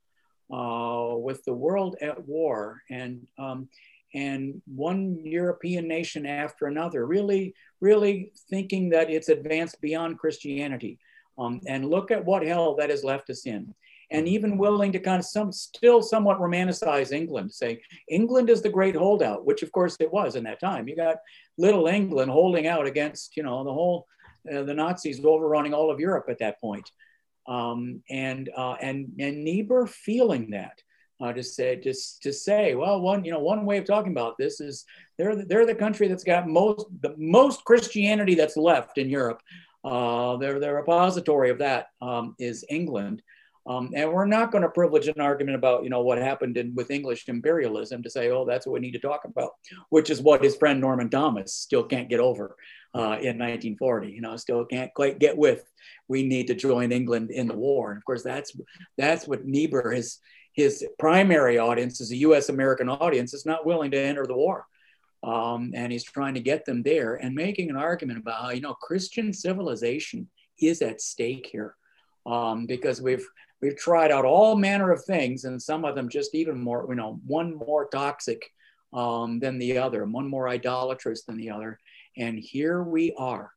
uh, 0.52 1.16
with 1.16 1.44
the 1.46 1.52
world 1.52 1.96
at 2.00 2.28
war 2.28 2.80
and 2.90 3.26
um, 3.40 3.68
and 4.14 4.62
one 4.66 5.18
European 5.24 5.88
nation 5.88 6.24
after 6.24 6.66
another, 6.66 7.06
really, 7.06 7.54
really 7.80 8.32
thinking 8.48 8.88
that 8.90 9.10
it's 9.10 9.28
advanced 9.28 9.80
beyond 9.80 10.18
Christianity. 10.18 10.98
Um, 11.36 11.60
and 11.66 11.90
look 11.90 12.12
at 12.12 12.24
what 12.24 12.46
hell 12.46 12.76
that 12.76 12.90
has 12.90 13.02
left 13.02 13.28
us 13.28 13.44
in. 13.44 13.74
And 14.12 14.28
even 14.28 14.56
willing 14.56 14.92
to 14.92 15.00
kind 15.00 15.18
of 15.18 15.24
some 15.24 15.50
still 15.50 16.00
somewhat 16.00 16.38
romanticize 16.38 17.10
England, 17.10 17.52
say 17.52 17.82
England 18.08 18.50
is 18.50 18.62
the 18.62 18.68
great 18.68 18.94
holdout, 18.94 19.44
which 19.44 19.62
of 19.62 19.72
course 19.72 19.96
it 19.98 20.12
was 20.12 20.36
in 20.36 20.44
that 20.44 20.60
time. 20.60 20.86
You 20.86 20.94
got 20.94 21.16
little 21.58 21.88
England 21.88 22.30
holding 22.30 22.68
out 22.68 22.86
against, 22.86 23.36
you 23.36 23.42
know, 23.42 23.64
the 23.64 23.72
whole 23.72 24.06
uh, 24.52 24.62
the 24.62 24.74
Nazis 24.74 25.24
overrunning 25.24 25.74
all 25.74 25.90
of 25.90 25.98
Europe 25.98 26.26
at 26.28 26.38
that 26.38 26.60
point. 26.60 26.88
Um, 27.48 28.02
and 28.08 28.48
uh, 28.56 28.76
and 28.80 29.10
and 29.18 29.42
Niebuhr 29.42 29.86
feeling 29.86 30.50
that 30.50 30.80
uh, 31.24 31.32
to 31.32 31.42
say 31.42 31.76
just 31.76 32.22
to 32.22 32.32
say 32.32 32.74
well 32.74 33.00
one 33.00 33.24
you 33.24 33.32
know 33.32 33.38
one 33.38 33.64
way 33.64 33.78
of 33.78 33.84
talking 33.84 34.12
about 34.12 34.36
this 34.36 34.60
is 34.60 34.84
they're 35.16 35.36
the, 35.36 35.44
they're 35.44 35.66
the 35.66 35.74
country 35.74 36.06
that's 36.08 36.24
got 36.24 36.46
most 36.46 36.86
the 37.00 37.14
most 37.16 37.64
Christianity 37.64 38.34
that's 38.34 38.56
left 38.56 38.98
in 38.98 39.08
Europe. 39.08 39.40
Uh, 39.84 40.36
their 40.36 40.58
their 40.60 40.74
repository 40.74 41.50
of 41.50 41.58
that 41.58 41.88
um, 42.00 42.34
is 42.38 42.64
England. 42.68 43.22
Um, 43.66 43.90
and 43.94 44.12
we're 44.12 44.26
not 44.26 44.52
going 44.52 44.60
to 44.60 44.68
privilege 44.68 45.08
an 45.08 45.22
argument 45.22 45.56
about, 45.56 45.84
you 45.84 45.88
know, 45.88 46.02
what 46.02 46.18
happened 46.18 46.58
in, 46.58 46.74
with 46.74 46.90
English 46.90 47.26
imperialism 47.28 48.02
to 48.02 48.10
say, 48.10 48.28
oh, 48.28 48.44
that's 48.44 48.66
what 48.66 48.74
we 48.74 48.80
need 48.80 48.92
to 48.92 48.98
talk 48.98 49.24
about, 49.24 49.52
which 49.88 50.10
is 50.10 50.20
what 50.20 50.44
his 50.44 50.54
friend 50.54 50.82
Norman 50.82 51.08
Thomas 51.08 51.54
still 51.54 51.82
can't 51.82 52.10
get 52.10 52.20
over 52.20 52.56
uh, 52.94 53.16
in 53.22 53.38
1940. 53.38 54.10
You 54.10 54.20
know, 54.20 54.36
still 54.36 54.66
can't 54.66 54.92
quite 54.92 55.18
get 55.18 55.38
with. 55.38 55.64
We 56.08 56.24
need 56.24 56.48
to 56.48 56.54
join 56.54 56.92
England 56.92 57.30
in 57.30 57.46
the 57.46 57.56
war, 57.56 57.90
and 57.90 57.96
of 57.96 58.04
course, 58.04 58.22
that's 58.22 58.54
that's 58.98 59.26
what 59.26 59.46
Niebuhr 59.46 59.92
his 59.92 60.18
his 60.54 60.86
primary 60.98 61.58
audience 61.58 62.00
is 62.00 62.10
a 62.10 62.16
U.S. 62.16 62.48
American 62.48 62.88
audience 62.88 63.34
is 63.34 63.44
not 63.44 63.66
willing 63.66 63.90
to 63.90 64.00
enter 64.00 64.26
the 64.26 64.36
war. 64.36 64.66
Um, 65.22 65.72
and 65.74 65.90
he's 65.90 66.04
trying 66.04 66.34
to 66.34 66.40
get 66.40 66.64
them 66.64 66.82
there 66.82 67.14
and 67.14 67.34
making 67.34 67.70
an 67.70 67.76
argument 67.76 68.20
about 68.20 68.42
how 68.42 68.50
you 68.50 68.60
know 68.60 68.74
Christian 68.74 69.32
civilization 69.32 70.28
is 70.60 70.82
at 70.82 71.00
stake 71.00 71.48
here 71.50 71.74
um, 72.26 72.66
because 72.66 73.00
we've 73.00 73.26
we've 73.60 73.76
tried 73.76 74.10
out 74.10 74.24
all 74.24 74.56
manner 74.56 74.92
of 74.92 75.04
things, 75.04 75.44
and 75.44 75.60
some 75.60 75.84
of 75.84 75.94
them 75.94 76.08
just 76.08 76.34
even 76.34 76.60
more, 76.60 76.86
you 76.88 76.94
know, 76.94 77.20
one 77.26 77.56
more 77.56 77.88
toxic 77.88 78.50
um, 78.92 79.40
than 79.40 79.58
the 79.58 79.78
other, 79.78 80.04
one 80.04 80.28
more 80.28 80.48
idolatrous 80.48 81.24
than 81.24 81.36
the 81.36 81.50
other. 81.50 81.78
And 82.16 82.38
here 82.38 82.82
we 82.82 83.12
are. 83.18 83.50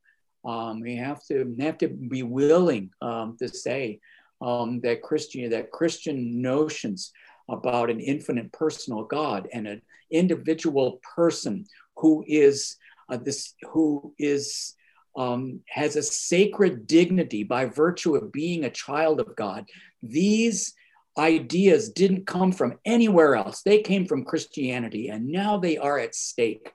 Um, 0.46 0.80
we 0.80 0.96
have 0.96 1.24
to 1.28 1.56
have 1.60 1.78
to 1.80 1.90
be 1.90 2.24
willing 2.24 2.92
um, 3.02 3.36
to 3.40 3.50
say 3.50 4.00
um, 4.42 4.80
that 4.82 5.02
Christian 5.02 5.50
that 5.50 5.72
Christian 5.72 6.42
notions 6.42 7.12
about 7.50 7.90
an 7.90 8.00
infinite 8.00 8.52
personal 8.52 9.04
God 9.04 9.48
and 9.54 9.68
an 9.68 9.82
individual 10.12 11.00
person 11.16 11.66
who 11.98 12.24
is 12.28 12.78
uh, 13.10 13.18
this 13.18 13.54
who 13.72 14.14
is 14.20 14.76
um, 15.18 15.62
has 15.68 15.96
a 15.96 16.04
sacred 16.04 16.86
dignity 16.86 17.44
by 17.44 17.66
virtue 17.66 18.16
of 18.16 18.32
being 18.32 18.66
a 18.66 18.70
child 18.70 19.20
of 19.20 19.36
God. 19.36 19.66
These 20.04 20.74
ideas 21.18 21.90
didn't 21.90 22.28
come 22.28 22.52
from 22.52 22.78
anywhere 22.86 23.36
else. 23.36 23.64
They 23.64 23.82
came 23.82 24.06
from 24.06 24.26
Christianity, 24.26 25.10
and 25.10 25.28
now 25.28 25.58
they 25.58 25.78
are 25.78 25.98
at 25.98 26.14
stake. 26.14 26.72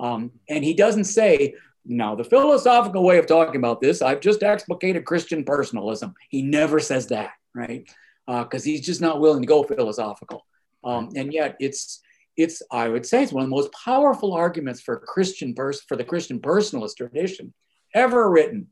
Um, 0.00 0.32
and 0.48 0.64
he 0.64 0.74
doesn't 0.74 1.04
say, 1.04 1.54
now, 1.88 2.14
the 2.14 2.24
philosophical 2.24 3.04
way 3.04 3.18
of 3.18 3.26
talking 3.26 3.56
about 3.56 3.80
this, 3.80 4.02
I've 4.02 4.20
just 4.20 4.42
explicated 4.42 5.04
Christian 5.04 5.44
personalism. 5.44 6.14
He 6.28 6.42
never 6.42 6.80
says 6.80 7.06
that, 7.08 7.30
right? 7.54 7.88
Because 8.26 8.62
uh, 8.62 8.64
he's 8.64 8.84
just 8.84 9.00
not 9.00 9.20
willing 9.20 9.42
to 9.42 9.46
go 9.46 9.62
philosophical. 9.62 10.44
Um, 10.82 11.10
and 11.14 11.32
yet, 11.32 11.56
it's 11.60 12.00
it's 12.36 12.62
I 12.70 12.88
would 12.88 13.06
say 13.06 13.22
it's 13.22 13.32
one 13.32 13.44
of 13.44 13.50
the 13.50 13.54
most 13.54 13.72
powerful 13.72 14.34
arguments 14.34 14.80
for 14.80 14.98
Christian 14.98 15.54
pers- 15.54 15.82
for 15.82 15.96
the 15.96 16.04
Christian 16.04 16.40
personalist 16.40 16.96
tradition 16.96 17.54
ever 17.94 18.28
written 18.30 18.68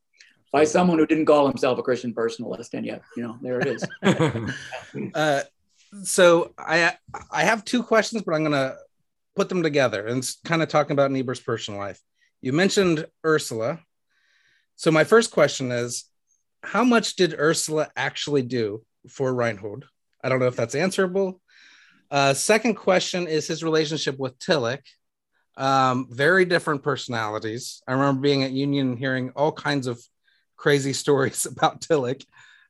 by 0.53 0.65
someone 0.65 0.99
who 0.99 1.07
didn't 1.07 1.27
call 1.27 1.49
himself 1.49 1.79
a 1.79 1.83
Christian 1.83 2.15
personalist, 2.15 2.75
and 2.75 2.87
yet, 2.87 3.03
you 3.17 3.23
know, 3.23 3.39
there 3.43 3.61
it 3.61 3.67
is. 3.67 3.85
uh, 5.15 5.41
so 6.03 6.53
I 6.59 6.97
I 7.31 7.45
have 7.45 7.65
two 7.65 7.83
questions, 7.83 8.23
but 8.23 8.35
I'm 8.35 8.43
gonna 8.43 8.77
put 9.37 9.49
them 9.49 9.63
together 9.63 10.07
and 10.07 10.29
kind 10.45 10.63
of 10.63 10.69
talking 10.69 10.93
about 10.93 11.11
Niebuhr's 11.11 11.41
personal 11.41 11.79
life. 11.81 12.01
You 12.45 12.53
mentioned 12.53 13.07
Ursula. 13.25 13.81
So 14.77 14.91
my 14.91 15.05
first 15.05 15.31
question 15.31 15.73
is, 15.73 16.05
how 16.63 16.85
much 16.85 17.17
did 17.17 17.41
Ursula 17.41 17.89
actually 17.97 18.43
do 18.43 18.83
for 19.09 19.33
Reinhold? 19.33 19.87
I 20.23 20.29
don't 20.29 20.41
know 20.41 20.49
if 20.49 20.55
that's 20.55 20.75
answerable. 20.75 21.41
Uh, 22.11 22.35
second 22.35 22.75
question 22.75 23.29
is 23.29 23.47
his 23.47 23.65
relationship 23.65 24.19
with 24.19 24.39
Tillich. 24.39 24.83
Um, 25.57 26.07
very 26.11 26.45
different 26.45 26.83
personalities. 26.83 27.83
I 27.89 27.93
remember 27.93 28.21
being 28.21 28.43
at 28.43 28.53
Union 28.53 28.91
and 28.91 28.99
hearing 28.99 29.31
all 29.35 29.51
kinds 29.51 29.87
of 29.87 29.99
crazy 30.55 30.93
stories 31.03 31.47
about 31.47 31.81
Tillich, 31.81 32.27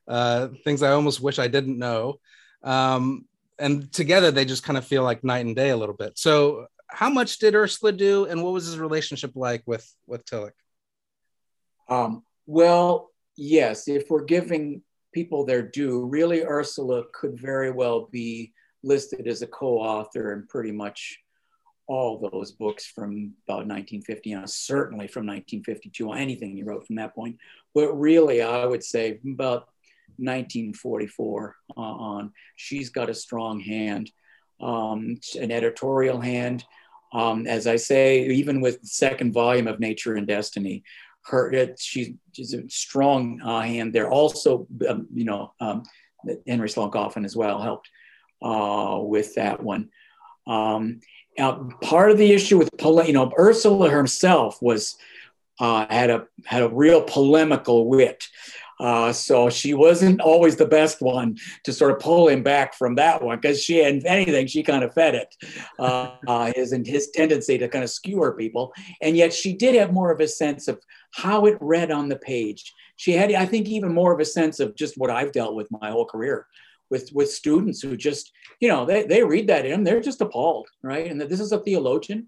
uh, 0.07 0.47
things 0.63 0.83
I 0.83 0.91
almost 0.91 1.19
wish 1.19 1.37
I 1.37 1.49
didn't 1.49 1.77
know. 1.77 2.21
Um, 2.63 3.25
and 3.59 3.91
together 3.91 4.31
they 4.31 4.45
just 4.45 4.63
kind 4.63 4.77
of 4.77 4.85
feel 4.85 5.03
like 5.03 5.25
night 5.25 5.45
and 5.45 5.53
day 5.53 5.71
a 5.71 5.77
little 5.77 5.95
bit. 5.95 6.17
So, 6.17 6.67
how 6.87 7.09
much 7.09 7.39
did 7.39 7.55
Ursula 7.55 7.91
do, 7.91 8.25
and 8.25 8.43
what 8.43 8.53
was 8.53 8.65
his 8.65 8.77
relationship 8.77 9.31
like 9.35 9.63
with 9.65 9.89
with 10.07 10.25
Tillich? 10.25 10.51
Um, 11.89 12.23
well, 12.45 13.11
yes, 13.37 13.87
if 13.87 14.09
we're 14.09 14.23
giving 14.23 14.81
people 15.13 15.45
their 15.45 15.61
due, 15.61 16.05
really 16.05 16.43
Ursula 16.43 17.03
could 17.13 17.39
very 17.39 17.71
well 17.71 18.07
be 18.11 18.53
listed 18.83 19.27
as 19.27 19.41
a 19.41 19.47
co-author 19.47 20.33
in 20.33 20.45
pretty 20.47 20.71
much 20.71 21.19
all 21.87 22.29
those 22.31 22.51
books 22.51 22.85
from 22.85 23.33
about 23.47 23.67
1950 23.67 24.33
on, 24.33 24.47
certainly 24.47 25.07
from 25.07 25.25
1952, 25.25 26.11
on 26.11 26.17
anything 26.17 26.55
he 26.55 26.63
wrote 26.63 26.85
from 26.85 26.95
that 26.95 27.13
point. 27.13 27.37
But 27.73 27.93
really, 27.93 28.41
I 28.41 28.65
would 28.65 28.83
say 28.83 29.19
about 29.25 29.69
1944 30.17 31.55
uh, 31.77 31.81
on, 31.81 32.31
she's 32.55 32.89
got 32.89 33.09
a 33.09 33.13
strong 33.13 33.59
hand, 33.59 34.11
um, 34.61 35.19
an 35.39 35.51
editorial 35.51 36.19
hand. 36.19 36.65
Um, 37.13 37.47
as 37.47 37.65
I 37.65 37.77
say, 37.77 38.27
even 38.27 38.59
with 38.59 38.81
the 38.81 38.87
second 38.87 39.33
volume 39.33 39.67
of 39.67 39.79
Nature 39.79 40.15
and 40.15 40.27
Destiny, 40.27 40.83
her 41.25 41.51
it, 41.51 41.79
she, 41.79 42.15
she's 42.33 42.53
a 42.53 42.67
strong 42.69 43.41
uh, 43.41 43.61
hand 43.61 43.93
there. 43.93 44.09
Also, 44.09 44.67
um, 44.87 45.07
you 45.13 45.23
know, 45.23 45.53
um, 45.59 45.83
Henry 46.47 46.69
Sloane 46.69 46.91
Coffin 46.91 47.25
as 47.25 47.35
well 47.35 47.61
helped 47.61 47.89
uh, 48.41 48.99
with 49.01 49.35
that 49.35 49.61
one. 49.61 49.89
Um, 50.47 50.99
now, 51.37 51.69
part 51.81 52.11
of 52.11 52.17
the 52.17 52.31
issue 52.31 52.57
with 52.57 52.69
you 52.81 53.13
know 53.13 53.31
Ursula 53.37 53.89
herself 53.89 54.61
was 54.61 54.95
uh, 55.59 55.85
had 55.89 56.09
a 56.09 56.27
had 56.45 56.63
a 56.63 56.69
real 56.69 57.01
polemical 57.01 57.87
wit. 57.87 58.27
Uh, 58.79 59.11
so 59.11 59.49
she 59.49 59.73
wasn't 59.73 60.19
always 60.21 60.55
the 60.55 60.65
best 60.65 61.01
one 61.01 61.37
to 61.63 61.71
sort 61.71 61.91
of 61.91 61.99
pull 61.99 62.27
him 62.27 62.43
back 62.43 62.73
from 62.73 62.95
that 62.95 63.21
one 63.21 63.37
because 63.39 63.61
she, 63.61 63.79
if 63.79 64.05
anything, 64.05 64.47
she 64.47 64.63
kind 64.63 64.83
of 64.83 64.93
fed 64.93 65.15
it, 65.15 65.35
uh, 65.79 66.11
uh, 66.27 66.51
his 66.55 66.75
his 66.85 67.09
tendency 67.11 67.57
to 67.57 67.67
kind 67.67 67.83
of 67.83 67.89
skewer 67.89 68.33
people. 68.33 68.73
And 69.01 69.15
yet 69.15 69.33
she 69.33 69.53
did 69.53 69.75
have 69.75 69.93
more 69.93 70.11
of 70.11 70.19
a 70.19 70.27
sense 70.27 70.67
of 70.67 70.79
how 71.11 71.45
it 71.45 71.57
read 71.61 71.91
on 71.91 72.09
the 72.09 72.17
page. 72.17 72.73
She 72.97 73.13
had, 73.13 73.31
I 73.33 73.45
think, 73.45 73.67
even 73.67 73.93
more 73.93 74.13
of 74.13 74.19
a 74.19 74.25
sense 74.25 74.59
of 74.59 74.75
just 74.75 74.97
what 74.97 75.09
I've 75.09 75.31
dealt 75.31 75.55
with 75.55 75.69
my 75.71 75.91
whole 75.91 76.05
career, 76.05 76.47
with 76.89 77.11
with 77.13 77.31
students 77.31 77.81
who 77.81 77.95
just 77.97 78.31
you 78.59 78.67
know 78.67 78.85
they, 78.85 79.03
they 79.03 79.23
read 79.23 79.47
that 79.47 79.65
in 79.65 79.83
they're 79.83 79.99
just 79.99 80.21
appalled 80.21 80.67
right 80.81 81.09
and 81.09 81.19
that 81.19 81.29
this 81.29 81.39
is 81.39 81.51
a 81.51 81.59
theologian 81.59 82.27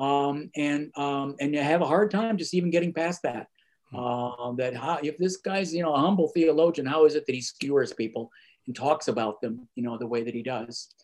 um, 0.00 0.50
and 0.56 0.90
um, 0.96 1.36
and 1.40 1.54
you 1.54 1.60
have 1.60 1.82
a 1.82 1.86
hard 1.86 2.10
time 2.10 2.38
just 2.38 2.54
even 2.54 2.70
getting 2.70 2.92
past 2.92 3.22
that. 3.22 3.48
Uh, 3.92 4.52
that 4.52 4.76
how, 4.76 4.98
if 5.02 5.18
this 5.18 5.38
guy's 5.38 5.74
you 5.74 5.82
know 5.82 5.94
a 5.94 5.98
humble 6.00 6.28
theologian, 6.28 6.86
how 6.86 7.06
is 7.06 7.14
it 7.14 7.26
that 7.26 7.34
he 7.34 7.40
skewers 7.40 7.92
people 7.92 8.30
and 8.66 8.76
talks 8.76 9.08
about 9.08 9.40
them 9.40 9.66
you 9.74 9.82
know 9.82 9.98
the 9.98 10.06
way 10.06 10.22
that 10.22 10.34
he 10.34 10.42
does? 10.42 10.94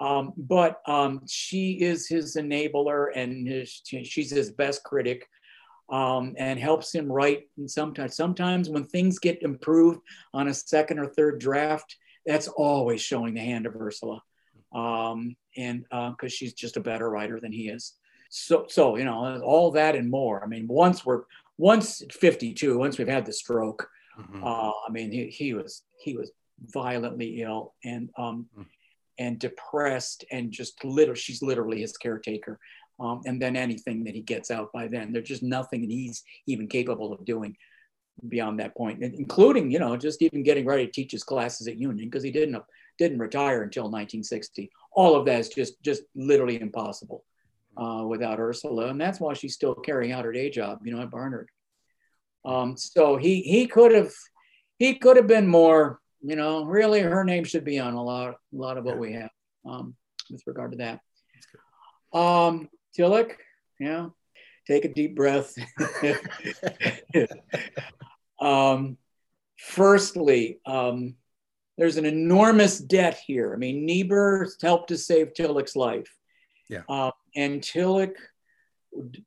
Um, 0.00 0.32
but 0.36 0.80
um, 0.86 1.22
she 1.26 1.74
is 1.80 2.08
his 2.08 2.36
enabler 2.36 3.08
and 3.14 3.46
his, 3.46 3.80
she's 3.84 4.30
his 4.30 4.50
best 4.50 4.82
critic 4.82 5.28
um, 5.90 6.34
and 6.38 6.58
helps 6.58 6.94
him 6.94 7.10
write. 7.10 7.48
And 7.56 7.70
sometimes, 7.70 8.16
sometimes 8.16 8.68
when 8.68 8.84
things 8.84 9.18
get 9.18 9.42
improved 9.42 10.00
on 10.32 10.48
a 10.48 10.54
second 10.54 10.98
or 10.98 11.06
third 11.06 11.38
draft, 11.38 11.96
that's 12.26 12.48
always 12.48 13.00
showing 13.00 13.34
the 13.34 13.40
hand 13.40 13.66
of 13.66 13.76
Ursula, 13.76 14.22
um, 14.74 15.36
and 15.56 15.82
because 15.82 16.16
uh, 16.22 16.28
she's 16.28 16.54
just 16.54 16.78
a 16.78 16.80
better 16.80 17.10
writer 17.10 17.38
than 17.38 17.52
he 17.52 17.68
is. 17.68 17.92
So, 18.30 18.64
so 18.68 18.96
you 18.96 19.04
know, 19.04 19.42
all 19.42 19.70
that 19.72 19.94
and 19.94 20.10
more. 20.10 20.42
I 20.42 20.46
mean, 20.46 20.66
once 20.66 21.04
we're 21.04 21.24
once 21.58 22.02
52, 22.10 22.78
once 22.78 22.98
we've 22.98 23.08
had 23.08 23.26
the 23.26 23.32
stroke, 23.32 23.88
mm-hmm. 24.18 24.42
uh, 24.42 24.70
I 24.70 24.90
mean, 24.90 25.12
he, 25.12 25.26
he 25.26 25.54
was 25.54 25.82
he 26.00 26.16
was 26.16 26.30
violently 26.60 27.42
ill 27.42 27.74
and 27.84 28.10
um, 28.16 28.46
mm-hmm. 28.52 28.62
and 29.18 29.38
depressed 29.38 30.24
and 30.30 30.50
just 30.50 30.84
literally, 30.84 31.20
she's 31.20 31.42
literally 31.42 31.80
his 31.80 31.96
caretaker. 31.96 32.58
Um, 33.00 33.22
and 33.26 33.42
then 33.42 33.56
anything 33.56 34.04
that 34.04 34.14
he 34.14 34.20
gets 34.20 34.52
out 34.52 34.72
by 34.72 34.86
then, 34.86 35.12
there's 35.12 35.28
just 35.28 35.42
nothing 35.42 35.80
that 35.80 35.90
he's 35.90 36.22
even 36.46 36.68
capable 36.68 37.12
of 37.12 37.24
doing 37.24 37.56
beyond 38.28 38.60
that 38.60 38.76
point, 38.76 39.02
including 39.02 39.70
you 39.70 39.78
know 39.78 39.96
just 39.96 40.22
even 40.22 40.42
getting 40.42 40.64
ready 40.66 40.86
to 40.86 40.92
teach 40.92 41.12
his 41.12 41.24
classes 41.24 41.66
at 41.66 41.78
Union 41.78 42.08
because 42.08 42.22
he 42.22 42.30
didn't 42.30 42.62
didn't 42.98 43.18
retire 43.18 43.62
until 43.62 43.84
1960. 43.84 44.70
All 44.92 45.16
of 45.16 45.26
that 45.26 45.40
is 45.40 45.48
just 45.48 45.82
just 45.82 46.02
literally 46.14 46.60
impossible 46.60 47.24
uh, 47.76 48.04
without 48.06 48.40
Ursula, 48.40 48.88
and 48.88 49.00
that's 49.00 49.20
why 49.20 49.34
she's 49.34 49.54
still 49.54 49.74
carrying 49.74 50.12
out 50.12 50.24
her 50.24 50.32
day 50.32 50.50
job, 50.50 50.80
you 50.84 50.94
know, 50.94 51.02
at 51.02 51.10
Barnard. 51.10 51.48
Um, 52.44 52.76
so 52.76 53.16
he 53.16 53.40
he 53.42 53.66
could 53.66 53.92
have 53.92 54.12
he 54.78 54.94
could 54.94 55.16
have 55.16 55.26
been 55.26 55.46
more, 55.46 56.00
you 56.22 56.36
know. 56.36 56.64
Really, 56.64 57.00
her 57.00 57.24
name 57.24 57.44
should 57.44 57.64
be 57.64 57.78
on 57.78 57.94
a 57.94 58.02
lot 58.02 58.30
a 58.30 58.36
lot 58.52 58.76
of 58.76 58.84
what 58.84 58.98
we 58.98 59.14
have 59.14 59.30
um, 59.66 59.94
with 60.30 60.42
regard 60.46 60.72
to 60.72 60.78
that. 60.78 61.00
Um, 62.16 62.68
Tillich, 62.96 63.32
yeah, 63.80 64.08
take 64.66 64.84
a 64.84 64.92
deep 64.92 65.16
breath. 65.16 65.54
um, 68.40 68.98
firstly, 69.58 70.60
um, 70.66 71.14
there's 71.76 71.96
an 71.96 72.06
enormous 72.06 72.78
debt 72.78 73.18
here. 73.26 73.52
I 73.54 73.56
mean, 73.56 73.84
Niebuhr 73.84 74.48
helped 74.62 74.88
to 74.88 74.98
save 74.98 75.34
Tillich's 75.34 75.76
life. 75.76 76.14
Yeah. 76.68 76.82
Uh, 76.88 77.10
and 77.36 77.60
Tillich 77.60 78.14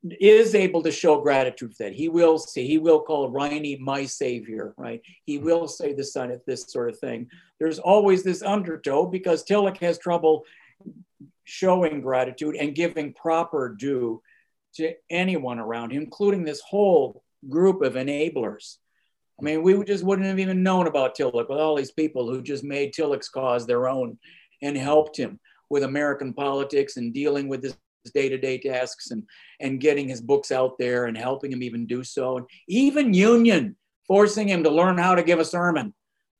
is 0.09 0.55
able 0.55 0.81
to 0.83 0.91
show 0.91 1.19
gratitude 1.21 1.75
for 1.75 1.83
that. 1.83 1.93
He 1.93 2.09
will 2.09 2.37
say, 2.37 2.65
he 2.65 2.77
will 2.77 3.01
call 3.01 3.29
Reinie 3.29 3.77
my 3.79 4.05
savior, 4.05 4.73
right? 4.77 5.01
He 5.25 5.37
mm-hmm. 5.37 5.45
will 5.45 5.67
say 5.67 5.93
the 5.93 6.03
son 6.03 6.31
of 6.31 6.41
this 6.45 6.65
sort 6.67 6.89
of 6.89 6.99
thing. 6.99 7.29
There's 7.59 7.79
always 7.79 8.23
this 8.23 8.41
undertow 8.41 9.05
because 9.05 9.43
Tillich 9.43 9.77
has 9.79 9.97
trouble 9.97 10.43
showing 11.43 12.01
gratitude 12.01 12.55
and 12.55 12.75
giving 12.75 13.13
proper 13.13 13.75
due 13.77 14.21
to 14.75 14.93
anyone 15.09 15.59
around 15.59 15.91
him, 15.91 16.03
including 16.03 16.43
this 16.43 16.61
whole 16.61 17.23
group 17.49 17.81
of 17.81 17.93
enablers. 17.93 18.77
I 19.39 19.43
mean, 19.43 19.61
we 19.61 19.83
just 19.83 20.03
wouldn't 20.03 20.27
have 20.27 20.39
even 20.39 20.63
known 20.63 20.87
about 20.87 21.15
Tillich 21.15 21.49
with 21.49 21.59
all 21.59 21.75
these 21.75 21.91
people 21.91 22.27
who 22.27 22.41
just 22.41 22.63
made 22.63 22.93
Tillich's 22.93 23.29
cause 23.29 23.65
their 23.65 23.87
own 23.87 24.17
and 24.61 24.75
helped 24.75 25.17
him 25.17 25.39
with 25.69 25.83
American 25.83 26.33
politics 26.33 26.97
and 26.97 27.13
dealing 27.13 27.47
with 27.47 27.63
his 27.63 27.77
day-to-day 28.13 28.57
tasks 28.57 29.11
and 29.11 29.23
and 29.59 29.81
getting 29.81 30.07
his 30.07 30.21
books 30.21 30.49
out 30.49 30.77
there 30.79 31.05
and 31.05 31.17
helping 31.17 31.51
him 31.51 31.61
even 31.61 31.85
do 31.85 32.05
so 32.05 32.37
and 32.37 32.45
even 32.69 33.13
union 33.13 33.75
forcing 34.07 34.47
him 34.47 34.63
to 34.63 34.69
learn 34.69 34.97
how 34.97 35.13
to 35.13 35.21
give 35.21 35.39
a 35.39 35.43
sermon 35.43 35.93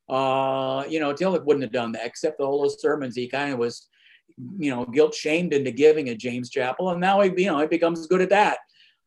uh 0.07 0.85
you 0.87 0.97
know 0.97 1.13
tillich 1.13 1.43
wouldn't 1.43 1.63
have 1.63 1.73
done 1.73 1.91
that 1.91 2.05
except 2.05 2.39
all 2.39 2.61
those 2.61 2.81
sermons 2.81 3.17
he 3.17 3.27
kind 3.27 3.51
of 3.51 3.59
was 3.59 3.89
you 4.59 4.69
know, 4.69 4.85
guilt 4.85 5.13
shamed 5.13 5.53
into 5.53 5.71
giving 5.71 6.09
at 6.09 6.19
James 6.19 6.49
Chapel, 6.49 6.91
and 6.91 7.01
now 7.01 7.21
he, 7.21 7.31
you 7.37 7.51
know, 7.51 7.59
he 7.59 7.67
becomes 7.67 8.07
good 8.07 8.21
at 8.21 8.29
that. 8.29 8.59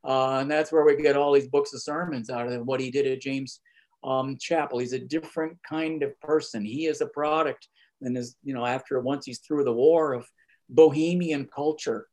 Uh, 0.03 0.39
and 0.39 0.51
that's 0.51 0.73
where 0.73 0.85
we 0.85 0.97
get 0.97 1.17
all 1.17 1.33
these 1.33 1.49
books 1.49 1.75
of 1.75 1.83
sermons 1.83 2.31
out 2.31 2.51
of 2.51 2.67
what 2.67 2.81
he 2.81 2.91
did 2.91 3.07
at 3.07 3.21
James 3.21 3.61
um, 4.03 4.37
Chapel. 4.41 4.79
He's 4.79 4.95
a 4.95 4.99
different 4.99 5.59
kind 5.69 6.03
of 6.03 6.19
person. 6.21 6.65
He 6.65 6.87
is 6.87 7.01
a 7.01 7.07
product, 7.07 7.69
and 8.02 8.16
is 8.16 8.36
you 8.43 8.55
know, 8.55 8.66
after 8.66 9.01
once 9.01 9.27
he's 9.27 9.40
through 9.40 9.64
the 9.64 9.72
war 9.72 10.12
of 10.12 10.27
Bohemian 10.68 11.47
culture, 11.47 12.06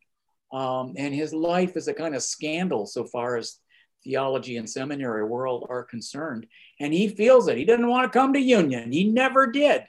um, 0.51 0.93
and 0.97 1.14
his 1.14 1.34
life 1.34 1.76
is 1.76 1.88
a 1.88 1.93
kind 1.93 2.15
of 2.15 2.23
scandal 2.23 2.85
so 2.85 3.03
far 3.03 3.38
as 3.38 3.59
theology 4.03 4.57
and 4.57 4.69
seminary 4.69 5.26
world 5.26 5.68
are 5.69 5.84
concerned. 5.84 6.47
And 6.80 6.93
he 6.93 7.09
feels 7.09 7.47
it. 7.47 7.57
He 7.57 7.65
didn't 7.65 7.88
want 7.88 8.11
to 8.11 8.18
come 8.18 8.34
to 8.34 8.39
Union. 8.39 8.91
He 8.91 9.03
never 9.03 9.47
did. 9.47 9.84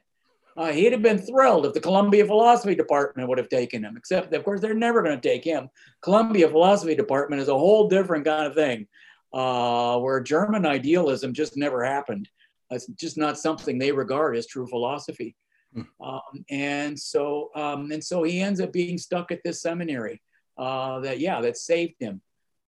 Uh, 0.56 0.72
he'd 0.72 0.90
have 0.90 1.02
been 1.02 1.18
thrilled 1.18 1.66
if 1.66 1.72
the 1.72 1.80
Columbia 1.80 2.26
Philosophy 2.26 2.74
Department 2.74 3.28
would 3.28 3.38
have 3.38 3.48
taken 3.48 3.84
him, 3.84 3.96
except, 3.96 4.34
of 4.34 4.42
course, 4.42 4.60
they're 4.60 4.74
never 4.74 5.02
going 5.02 5.14
to 5.14 5.28
take 5.28 5.44
him. 5.44 5.68
Columbia 6.02 6.48
Philosophy 6.48 6.96
Department 6.96 7.40
is 7.40 7.48
a 7.48 7.56
whole 7.56 7.88
different 7.88 8.24
kind 8.24 8.44
of 8.44 8.54
thing, 8.54 8.88
uh, 9.32 9.98
where 10.00 10.20
German 10.20 10.66
idealism 10.66 11.32
just 11.32 11.56
never 11.56 11.84
happened. 11.84 12.28
It's 12.70 12.86
just 12.86 13.16
not 13.16 13.38
something 13.38 13.78
they 13.78 13.92
regard 13.92 14.36
as 14.36 14.48
true 14.48 14.66
philosophy. 14.66 15.36
Um, 16.00 16.44
and 16.50 16.98
so, 16.98 17.50
um, 17.54 17.90
and 17.90 18.02
so 18.02 18.22
he 18.22 18.40
ends 18.40 18.60
up 18.60 18.72
being 18.72 18.98
stuck 18.98 19.30
at 19.30 19.40
this 19.44 19.62
seminary. 19.62 20.20
Uh, 20.56 20.98
that 21.00 21.20
yeah, 21.20 21.40
that 21.40 21.56
saved 21.56 21.94
him. 22.00 22.20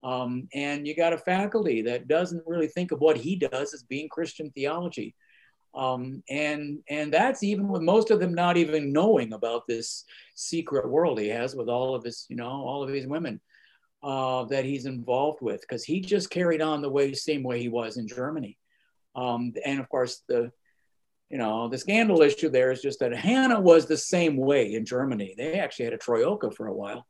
Um, 0.04 0.48
and 0.54 0.86
you 0.86 0.96
got 0.96 1.14
a 1.14 1.18
faculty 1.18 1.82
that 1.84 2.08
doesn't 2.08 2.44
really 2.46 2.68
think 2.68 2.92
of 2.92 3.00
what 3.00 3.18
he 3.18 3.36
does 3.36 3.74
as 3.74 3.84
being 3.84 4.10
Christian 4.10 4.52
theology. 4.52 5.16
Um, 5.74 6.24
and 6.30 6.80
and 6.90 7.14
that's 7.14 7.44
even 7.44 7.68
with 7.68 7.82
most 7.82 8.10
of 8.10 8.20
them 8.20 8.34
not 8.34 8.58
even 8.58 8.92
knowing 8.92 9.34
about 9.34 9.68
this 9.68 10.06
secret 10.34 10.90
world 10.90 11.20
he 11.20 11.28
has 11.28 11.56
with 11.56 11.70
all 11.70 11.94
of 11.94 12.04
his 12.04 12.26
you 12.30 12.36
know 12.36 12.50
all 12.50 12.82
of 12.82 12.90
his 12.90 13.06
women 13.06 13.40
uh, 14.02 14.46
that 14.46 14.66
he's 14.66 14.86
involved 14.88 15.40
with 15.42 15.62
because 15.62 15.84
he 15.84 16.00
just 16.00 16.32
carried 16.32 16.62
on 16.62 16.82
the 16.82 16.90
way 16.90 17.14
same 17.14 17.44
way 17.44 17.60
he 17.60 17.70
was 17.70 17.98
in 17.98 18.08
Germany 18.08 18.58
um, 19.16 19.54
and 19.66 19.80
of 19.80 19.88
course 19.90 20.24
the 20.28 20.52
you 21.30 21.38
know 21.38 21.68
the 21.68 21.78
scandal 21.78 22.22
issue 22.22 22.50
there 22.50 22.72
is 22.72 22.82
just 22.82 23.00
that 23.00 23.16
Hannah 23.16 23.60
was 23.60 23.86
the 23.86 23.98
same 23.98 24.38
way 24.38 24.74
in 24.74 24.86
Germany. 24.86 25.36
They 25.38 25.60
actually 25.60 25.86
had 25.86 25.94
a 25.94 25.98
troika 25.98 26.52
for 26.52 26.68
a 26.68 26.74
while 26.74 27.06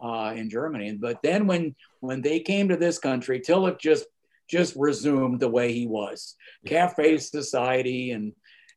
uh, 0.00 0.34
in 0.36 0.50
Germany. 0.50 0.98
But 1.00 1.22
then 1.22 1.46
when 1.46 1.74
when 2.00 2.20
they 2.20 2.40
came 2.40 2.68
to 2.68 2.76
this 2.76 2.98
country 2.98 3.40
Tillich 3.40 3.78
just 3.80 4.06
just 4.48 4.76
resumed 4.76 5.40
the 5.40 5.48
way 5.48 5.72
he 5.72 5.86
was. 5.86 6.36
Cafe 6.66 7.18
society 7.18 8.10
and 8.10 8.32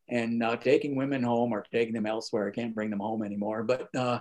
and 0.09 0.41
uh, 0.41 0.55
taking 0.55 0.95
women 0.95 1.22
home 1.22 1.51
or 1.51 1.65
taking 1.72 1.93
them 1.93 2.05
elsewhere. 2.05 2.47
I 2.47 2.51
can't 2.51 2.76
bring 2.76 2.89
them 2.89 2.99
home 2.99 3.23
anymore. 3.23 3.64
But 3.64 3.93
uh, 3.95 4.19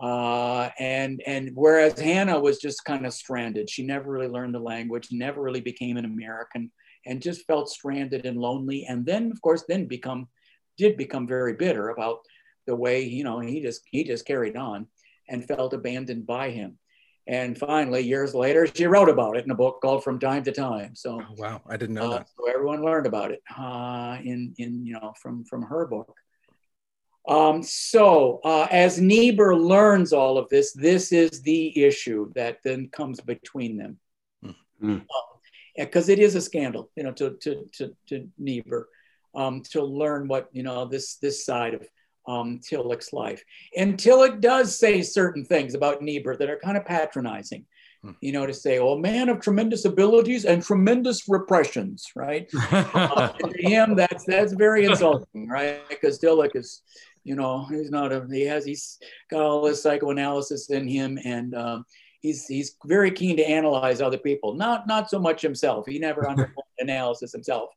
uh, 0.00 0.70
and 0.78 1.22
and 1.26 1.50
whereas 1.54 1.98
Hannah 1.98 2.38
was 2.38 2.58
just 2.58 2.84
kind 2.84 3.06
of 3.06 3.14
stranded, 3.14 3.68
she 3.68 3.84
never 3.84 4.10
really 4.10 4.28
learned 4.28 4.54
the 4.54 4.60
language, 4.60 5.08
never 5.10 5.42
really 5.42 5.60
became 5.60 5.96
an 5.96 6.04
American, 6.04 6.70
and 7.06 7.22
just 7.22 7.46
felt 7.46 7.68
stranded 7.68 8.26
and 8.26 8.38
lonely. 8.38 8.84
And 8.88 9.04
then, 9.04 9.30
of 9.30 9.40
course, 9.42 9.64
then 9.68 9.86
become 9.86 10.28
did 10.76 10.96
become 10.96 11.26
very 11.26 11.54
bitter 11.54 11.88
about 11.88 12.20
the 12.66 12.74
way 12.74 13.02
you 13.02 13.24
know 13.24 13.40
he 13.40 13.60
just 13.60 13.82
he 13.90 14.04
just 14.04 14.26
carried 14.26 14.56
on 14.56 14.86
and 15.28 15.46
felt 15.46 15.74
abandoned 15.74 16.26
by 16.26 16.50
him. 16.50 16.78
And 17.26 17.58
finally, 17.58 18.00
years 18.00 18.34
later, 18.34 18.66
she 18.66 18.86
wrote 18.86 19.10
about 19.10 19.36
it 19.36 19.44
in 19.44 19.50
a 19.50 19.54
book 19.54 19.82
called 19.82 20.02
From 20.02 20.18
Time 20.18 20.42
to 20.44 20.52
Time. 20.52 20.94
So 20.94 21.20
oh, 21.20 21.34
wow, 21.36 21.60
I 21.68 21.76
didn't 21.76 21.96
know 21.96 22.10
uh, 22.12 22.18
that. 22.18 22.28
So 22.36 22.48
everyone 22.48 22.82
learned 22.82 23.06
about 23.06 23.32
it 23.32 23.42
uh, 23.56 24.16
in 24.24 24.54
in 24.58 24.86
you 24.86 24.94
know 24.94 25.12
from 25.20 25.44
from 25.44 25.62
her 25.62 25.86
book. 25.86 26.14
Um, 27.28 27.62
so 27.62 28.40
uh, 28.42 28.66
as 28.70 28.98
Niebuhr 28.98 29.54
learns 29.54 30.14
all 30.14 30.38
of 30.38 30.48
this, 30.48 30.72
this 30.72 31.12
is 31.12 31.42
the 31.42 31.84
issue 31.84 32.32
that 32.34 32.60
then 32.64 32.88
comes 32.88 33.20
between 33.20 33.76
them, 33.76 33.98
mm. 34.82 35.04
Because 35.78 36.08
it 36.08 36.18
is 36.18 36.34
a 36.34 36.40
scandal, 36.40 36.90
you 36.96 37.04
know, 37.04 37.12
to 37.12 37.30
to 37.42 37.68
to, 37.74 37.96
to 38.08 38.28
Niebuhr 38.38 38.88
um, 39.34 39.62
to 39.70 39.82
learn 39.82 40.28
what 40.28 40.48
you 40.52 40.62
know 40.62 40.84
this 40.84 41.16
this 41.16 41.44
side 41.44 41.74
of 41.74 41.86
um, 42.26 42.60
Tillich's 42.60 43.12
life. 43.12 43.42
And 43.76 43.96
Tillich 43.96 44.40
does 44.40 44.78
say 44.78 45.02
certain 45.02 45.44
things 45.44 45.74
about 45.74 46.02
Niebuhr 46.02 46.36
that 46.36 46.50
are 46.50 46.58
kind 46.58 46.76
of 46.76 46.84
patronizing. 46.84 47.64
Hmm. 48.02 48.12
You 48.20 48.32
know, 48.32 48.46
to 48.46 48.54
say, 48.54 48.78
"Oh, 48.78 48.96
man 48.96 49.28
of 49.28 49.40
tremendous 49.40 49.84
abilities 49.84 50.44
and 50.44 50.62
tremendous 50.62 51.28
repressions," 51.28 52.06
right? 52.14 52.48
uh, 52.70 53.28
to 53.28 53.68
him, 53.68 53.96
that's 53.96 54.24
that's 54.24 54.52
very 54.52 54.84
insulting, 54.84 55.48
right? 55.48 55.80
Because 55.88 56.20
Tillich 56.20 56.54
is, 56.54 56.82
you 57.24 57.34
know, 57.34 57.64
he's 57.64 57.90
not 57.90 58.12
a 58.12 58.26
he 58.30 58.42
has 58.42 58.64
he's 58.64 58.98
got 59.30 59.42
all 59.42 59.62
this 59.62 59.82
psychoanalysis 59.82 60.70
in 60.70 60.86
him, 60.86 61.18
and 61.24 61.56
um, 61.56 61.84
he's 62.20 62.46
he's 62.46 62.76
very 62.84 63.10
keen 63.10 63.36
to 63.36 63.48
analyze 63.48 64.00
other 64.00 64.18
people, 64.18 64.54
not 64.54 64.86
not 64.86 65.10
so 65.10 65.18
much 65.18 65.42
himself. 65.42 65.86
He 65.86 65.98
never 65.98 66.28
underwent 66.30 66.54
analysis 66.78 67.32
himself, 67.32 67.70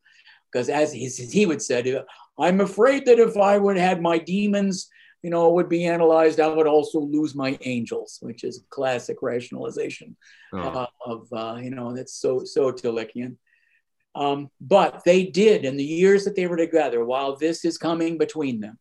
because 0.52 0.70
as 0.70 0.92
he, 0.94 1.08
he 1.08 1.46
would 1.46 1.62
say, 1.62 2.02
I'm 2.40 2.62
afraid 2.62 3.06
that 3.06 3.20
if 3.20 3.38
I 3.38 3.58
would 3.58 3.78
had 3.78 4.02
my 4.02 4.18
demons 4.18 4.90
you 5.24 5.30
know, 5.30 5.52
would 5.52 5.70
be 5.70 5.86
analyzed, 5.86 6.40
I 6.40 6.48
would 6.48 6.68
also 6.68 7.00
lose 7.00 7.36
my 7.36 7.58
angels, 7.62 8.18
which 8.22 8.44
is 8.44 8.64
classic 8.70 9.18
rationalization 9.22 10.16
Oh. 10.54 10.60
uh, 10.60 10.88
of, 11.06 11.28
uh, 11.32 11.60
you 11.62 11.70
know, 11.70 11.96
that's 11.96 12.14
so, 12.14 12.44
so 12.44 12.72
Tillichian. 12.72 13.38
Um, 14.16 14.50
but 14.60 15.04
they 15.06 15.24
did 15.24 15.64
in 15.64 15.78
the 15.78 15.84
years 15.84 16.26
that 16.26 16.36
they 16.36 16.48
were 16.48 16.58
together, 16.58 17.06
while 17.06 17.38
this 17.38 17.64
is 17.64 17.78
coming 17.78 18.18
between 18.18 18.60
them, 18.60 18.78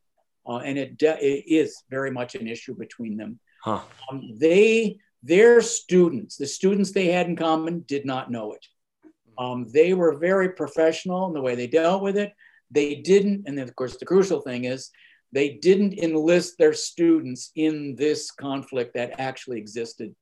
uh, 0.49 0.57
and 0.57 0.77
it, 0.77 0.99
de- 0.99 1.25
it 1.25 1.45
is 1.47 1.85
very 1.89 2.11
much 2.11 2.35
an 2.35 2.49
issue 2.49 2.75
between 2.75 3.17
them. 3.17 3.39
Huh. 3.63 3.83
Um, 4.11 4.37
they, 4.37 4.97
their 5.23 5.61
students, 5.61 6.37
the 6.37 6.47
students 6.47 6.93
they 6.93 7.07
had 7.07 7.27
in 7.27 7.37
common, 7.37 7.85
did 7.87 8.07
not 8.07 8.31
know 8.31 8.53
it. 8.53 8.67
Um, 9.39 9.67
they 9.73 9.95
were 9.95 10.19
very 10.19 10.51
professional 10.51 11.27
in 11.27 11.33
the 11.33 11.41
way 11.41 11.55
they 11.55 11.67
dealt 11.67 12.03
with 12.03 12.17
it. 12.17 12.33
They 12.71 12.97
didn't, 12.97 13.45
and 13.47 13.57
then 13.57 13.69
of 13.69 13.75
course 13.77 13.97
the 13.97 14.07
crucial 14.07 14.41
thing 14.41 14.65
is 14.65 14.91
they 15.33 15.51
didn't 15.51 15.99
enlist 15.99 16.59
their 16.59 16.73
students 16.73 17.51
in 17.57 17.95
this 17.97 18.31
conflict 18.31 18.95
that 18.95 19.19
actually 19.19 19.59
existed 19.59 20.15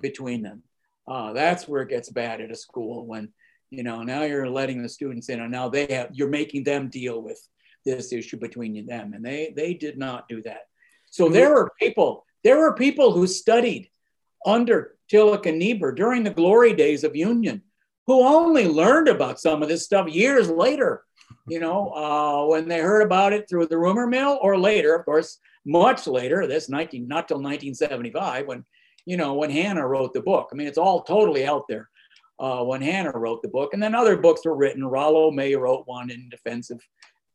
between 0.00 0.42
them. 0.42 0.62
Uh, 1.08 1.32
that's 1.32 1.68
where 1.68 1.82
it 1.82 1.88
gets 1.88 2.10
bad 2.10 2.40
at 2.40 2.50
a 2.50 2.56
school 2.56 3.06
when 3.06 3.32
you 3.70 3.82
know 3.82 4.02
now 4.02 4.22
you're 4.22 4.48
letting 4.48 4.82
the 4.82 4.88
students 4.88 5.28
in 5.28 5.40
and 5.40 5.50
now 5.50 5.68
they 5.68 5.86
have 5.86 6.08
you're 6.12 6.28
making 6.28 6.64
them 6.64 6.88
deal 6.88 7.20
with 7.20 7.40
this 7.84 8.12
issue 8.12 8.36
between 8.36 8.86
them 8.86 9.12
and 9.12 9.24
they 9.24 9.52
they 9.56 9.74
did 9.74 9.98
not 9.98 10.28
do 10.28 10.42
that 10.42 10.62
so 11.10 11.28
there 11.28 11.52
were 11.52 11.72
people 11.80 12.24
there 12.44 12.58
were 12.58 12.74
people 12.74 13.12
who 13.12 13.26
studied 13.26 13.88
under 14.46 14.96
tillich 15.12 15.46
and 15.46 15.58
niebuhr 15.58 15.92
during 15.92 16.24
the 16.24 16.30
glory 16.30 16.72
days 16.72 17.04
of 17.04 17.14
union 17.16 17.62
who 18.06 18.24
only 18.24 18.68
learned 18.68 19.08
about 19.08 19.40
some 19.40 19.62
of 19.62 19.68
this 19.68 19.84
stuff 19.84 20.08
years 20.08 20.48
later 20.48 21.02
you 21.48 21.60
know 21.60 21.90
uh, 21.90 22.46
when 22.46 22.68
they 22.68 22.80
heard 22.80 23.02
about 23.02 23.32
it 23.32 23.48
through 23.48 23.66
the 23.66 23.78
rumor 23.78 24.06
mill 24.06 24.38
or 24.40 24.56
later 24.58 24.94
of 24.94 25.04
course 25.04 25.38
much 25.64 26.06
later 26.06 26.46
this 26.46 26.68
19 26.68 27.06
not 27.06 27.28
till 27.28 27.38
1975 27.38 28.46
when 28.46 28.64
you 29.04 29.16
know 29.16 29.34
when 29.34 29.50
hannah 29.50 29.86
wrote 29.86 30.14
the 30.14 30.22
book 30.22 30.48
i 30.52 30.54
mean 30.54 30.66
it's 30.66 30.78
all 30.78 31.02
totally 31.02 31.46
out 31.46 31.64
there 31.68 31.88
uh, 32.38 32.62
when 32.62 32.82
Hannah 32.82 33.16
wrote 33.16 33.42
the 33.42 33.48
book. 33.48 33.72
And 33.72 33.82
then 33.82 33.94
other 33.94 34.16
books 34.16 34.44
were 34.44 34.56
written. 34.56 34.84
Rollo 34.84 35.30
May 35.30 35.54
wrote 35.54 35.86
one 35.86 36.10
in 36.10 36.28
defense 36.28 36.70
of 36.70 36.82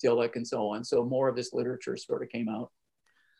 Tillich 0.03 0.35
and 0.35 0.47
so 0.47 0.67
on. 0.69 0.83
So 0.83 1.03
more 1.03 1.27
of 1.27 1.35
this 1.35 1.53
literature 1.53 1.97
sort 1.97 2.23
of 2.23 2.29
came 2.29 2.49
out. 2.49 2.71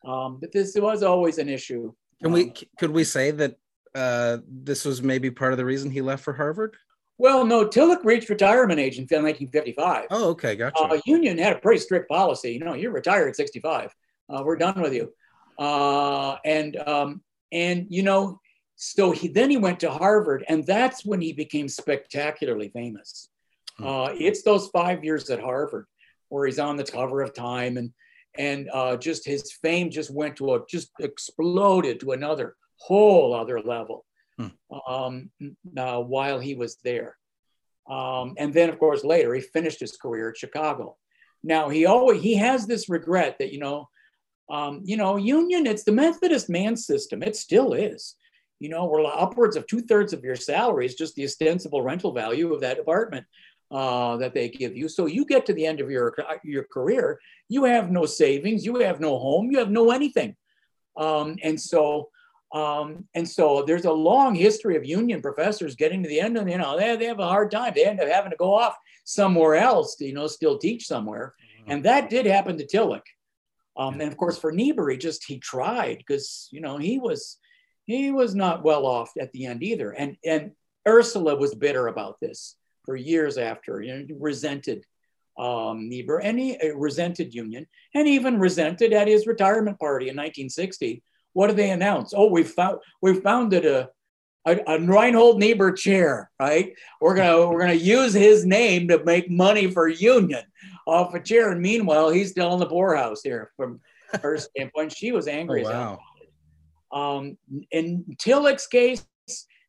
Um, 0.05 0.39
but 0.39 0.51
this 0.51 0.75
was 0.75 1.03
always 1.03 1.37
an 1.37 1.49
issue. 1.49 1.93
Can 2.21 2.31
we 2.31 2.45
Um, 2.45 2.53
could 2.77 2.91
we 2.91 3.03
say 3.03 3.31
that 3.31 3.57
uh, 3.95 4.37
this 4.47 4.85
was 4.85 5.01
maybe 5.01 5.31
part 5.31 5.51
of 5.53 5.57
the 5.57 5.65
reason 5.65 5.91
he 5.91 6.01
left 6.01 6.23
for 6.23 6.33
Harvard? 6.33 6.75
well, 7.21 7.45
no, 7.45 7.67
Tillich 7.67 8.03
reached 8.03 8.29
retirement 8.29 8.79
age 8.79 8.97
in 8.97 9.03
1955. 9.03 10.07
Oh, 10.09 10.29
okay, 10.29 10.55
gotcha. 10.55 10.81
Uh, 10.81 10.99
Union 11.05 11.37
had 11.37 11.55
a 11.55 11.59
pretty 11.59 11.79
strict 11.79 12.09
policy. 12.09 12.53
You 12.53 12.61
know, 12.61 12.73
you're 12.73 12.91
retired 12.91 13.29
at 13.29 13.35
65. 13.35 13.93
Uh, 14.27 14.41
we're 14.43 14.55
done 14.55 14.81
with 14.81 14.91
you. 14.91 15.13
Uh, 15.59 16.37
and 16.43 16.77
um, 16.77 17.21
and 17.51 17.85
you 17.91 18.01
know, 18.01 18.39
so 18.75 19.11
he 19.11 19.27
then 19.27 19.51
he 19.51 19.57
went 19.57 19.79
to 19.81 19.91
Harvard, 19.91 20.43
and 20.47 20.65
that's 20.65 21.05
when 21.05 21.21
he 21.21 21.31
became 21.31 21.67
spectacularly 21.67 22.69
famous. 22.69 23.29
Hmm. 23.77 23.85
Uh, 23.85 24.09
it's 24.17 24.41
those 24.41 24.69
five 24.69 25.03
years 25.03 25.29
at 25.29 25.39
Harvard 25.39 25.85
where 26.29 26.47
he's 26.47 26.57
on 26.57 26.75
the 26.75 26.83
cover 26.83 27.21
of 27.21 27.35
Time, 27.35 27.77
and 27.77 27.93
and 28.39 28.67
uh, 28.73 28.97
just 28.97 29.27
his 29.27 29.51
fame 29.61 29.91
just 29.91 30.09
went 30.09 30.37
to 30.37 30.55
a 30.55 30.61
just 30.67 30.89
exploded 30.99 31.99
to 31.99 32.13
another 32.13 32.55
whole 32.85 33.33
other 33.33 33.61
level 33.61 34.05
um, 34.87 35.29
uh, 35.77 35.99
while 35.99 36.39
he 36.39 36.55
was 36.55 36.77
there. 36.83 37.17
Um, 37.89 38.35
and 38.37 38.53
then, 38.53 38.69
of 38.69 38.79
course, 38.79 39.03
later 39.03 39.33
he 39.33 39.41
finished 39.41 39.79
his 39.79 39.97
career 39.97 40.29
at 40.29 40.37
Chicago. 40.37 40.97
Now 41.43 41.69
he 41.69 41.85
always 41.85 42.21
he 42.21 42.35
has 42.35 42.67
this 42.67 42.89
regret 42.89 43.37
that 43.39 43.51
you 43.51 43.59
know, 43.59 43.89
um, 44.49 44.81
you 44.83 44.97
know, 44.97 45.17
Union. 45.17 45.65
It's 45.65 45.83
the 45.83 45.91
Methodist 45.91 46.49
man 46.49 46.75
system. 46.77 47.23
It 47.23 47.35
still 47.35 47.73
is. 47.73 48.15
You 48.59 48.69
know, 48.69 48.85
where 48.85 49.03
upwards 49.05 49.55
of 49.55 49.65
two 49.65 49.81
thirds 49.81 50.13
of 50.13 50.23
your 50.23 50.35
salary 50.35 50.85
is 50.85 50.93
just 50.93 51.15
the 51.15 51.23
ostensible 51.23 51.81
rental 51.81 52.11
value 52.11 52.53
of 52.53 52.61
that 52.61 52.77
apartment 52.77 53.25
uh, 53.71 54.17
that 54.17 54.35
they 54.35 54.49
give 54.49 54.77
you. 54.77 54.87
So 54.87 55.07
you 55.07 55.25
get 55.25 55.47
to 55.47 55.53
the 55.53 55.65
end 55.65 55.79
of 55.79 55.89
your 55.89 56.13
your 56.43 56.65
career, 56.71 57.19
you 57.49 57.63
have 57.63 57.89
no 57.89 58.05
savings, 58.05 58.63
you 58.63 58.75
have 58.75 58.99
no 58.99 59.17
home, 59.17 59.49
you 59.49 59.57
have 59.57 59.71
no 59.71 59.89
anything, 59.89 60.35
um, 60.95 61.37
and 61.41 61.59
so 61.59 62.10
um, 62.53 63.05
and 63.15 63.27
so 63.27 63.63
there's 63.65 63.85
a 63.85 63.91
long 63.91 64.35
history 64.35 64.75
of 64.75 64.85
union 64.85 65.21
professors 65.21 65.75
getting 65.75 66.03
to 66.03 66.09
the 66.09 66.19
end 66.19 66.37
of, 66.37 66.49
you 66.49 66.57
know, 66.57 66.77
they, 66.77 66.95
they 66.97 67.05
have 67.05 67.19
a 67.19 67.27
hard 67.27 67.49
time. 67.49 67.71
They 67.73 67.85
end 67.85 68.01
up 68.01 68.09
having 68.09 68.31
to 68.31 68.37
go 68.37 68.53
off 68.53 68.75
somewhere 69.05 69.55
else 69.55 69.95
to, 69.95 70.05
you 70.05 70.13
know, 70.13 70.27
still 70.27 70.57
teach 70.57 70.85
somewhere. 70.85 71.33
And 71.67 71.85
that 71.85 72.09
did 72.09 72.25
happen 72.25 72.57
to 72.57 72.65
Tillich. 72.65 73.01
Um, 73.77 74.01
and 74.01 74.11
of 74.11 74.17
course, 74.17 74.37
for 74.37 74.51
Niebuhr, 74.51 74.89
he 74.89 74.97
just, 74.97 75.23
he 75.25 75.39
tried 75.39 75.99
because, 75.99 76.49
you 76.51 76.59
know, 76.59 76.77
he 76.77 76.99
was, 76.99 77.37
he 77.85 78.11
was 78.11 78.35
not 78.35 78.63
well 78.63 78.85
off 78.85 79.11
at 79.19 79.31
the 79.31 79.45
end 79.45 79.63
either. 79.63 79.91
And, 79.91 80.17
and 80.25 80.51
Ursula 80.85 81.35
was 81.35 81.55
bitter 81.55 81.87
about 81.87 82.19
this 82.19 82.57
for 82.83 82.95
years 82.95 83.37
after, 83.37 83.81
you 83.81 83.95
know, 83.95 84.05
resented 84.19 84.85
um, 85.37 85.87
Niebuhr 85.87 86.19
and 86.21 86.37
he 86.37 86.57
uh, 86.57 86.75
resented 86.75 87.33
Union 87.33 87.65
and 87.95 88.07
even 88.07 88.39
resented 88.39 88.91
at 88.91 89.07
his 89.07 89.25
retirement 89.25 89.79
party 89.79 90.09
in 90.09 90.15
1960 90.15 91.01
what 91.33 91.47
do 91.47 91.53
they 91.53 91.71
announce? 91.71 92.13
Oh, 92.15 92.27
we 92.27 92.43
found 92.43 92.79
we 93.01 93.19
founded 93.19 93.65
a, 93.65 93.89
a, 94.45 94.59
a 94.67 94.79
Reinhold 94.79 95.39
Niebuhr 95.39 95.71
chair, 95.71 96.31
right? 96.39 96.73
We're 96.99 97.15
gonna 97.15 97.47
we're 97.49 97.61
gonna 97.61 97.73
use 97.73 98.13
his 98.13 98.45
name 98.45 98.87
to 98.89 99.03
make 99.03 99.29
money 99.29 99.69
for 99.69 99.87
Union 99.87 100.43
off 100.87 101.13
a 101.13 101.19
chair. 101.19 101.51
And 101.51 101.61
meanwhile, 101.61 102.09
he's 102.09 102.31
still 102.31 102.53
in 102.53 102.59
the 102.59 102.65
poorhouse 102.65 103.21
here 103.23 103.51
from 103.55 103.79
her 104.21 104.37
standpoint. 104.37 104.91
She 104.91 105.11
was 105.11 105.27
angry 105.27 105.65
Oh, 105.65 105.69
wow. 105.69 105.99
Um, 106.91 107.37
in 107.71 108.17
Tillich's 108.19 108.67
case, 108.67 109.05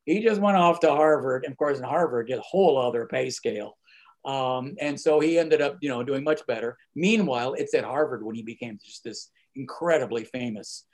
he 0.05 0.21
just 0.21 0.41
went 0.41 0.57
off 0.57 0.81
to 0.81 0.89
Harvard. 0.89 1.45
And 1.45 1.53
of 1.53 1.57
course, 1.57 1.77
in 1.77 1.85
Harvard, 1.85 2.29
a 2.29 2.41
whole 2.41 2.77
other 2.77 3.05
pay 3.05 3.29
scale. 3.29 3.77
Um, 4.25 4.75
and 4.79 4.99
so 4.99 5.19
he 5.19 5.37
ended 5.37 5.61
up, 5.61 5.77
you 5.81 5.89
know, 5.89 6.03
doing 6.03 6.23
much 6.23 6.45
better. 6.47 6.77
Meanwhile, 6.95 7.53
it's 7.53 7.73
at 7.73 7.83
Harvard 7.83 8.23
when 8.23 8.35
he 8.35 8.41
became 8.41 8.77
just 8.83 9.03
this 9.03 9.29
incredibly 9.55 10.25
famous 10.25 10.85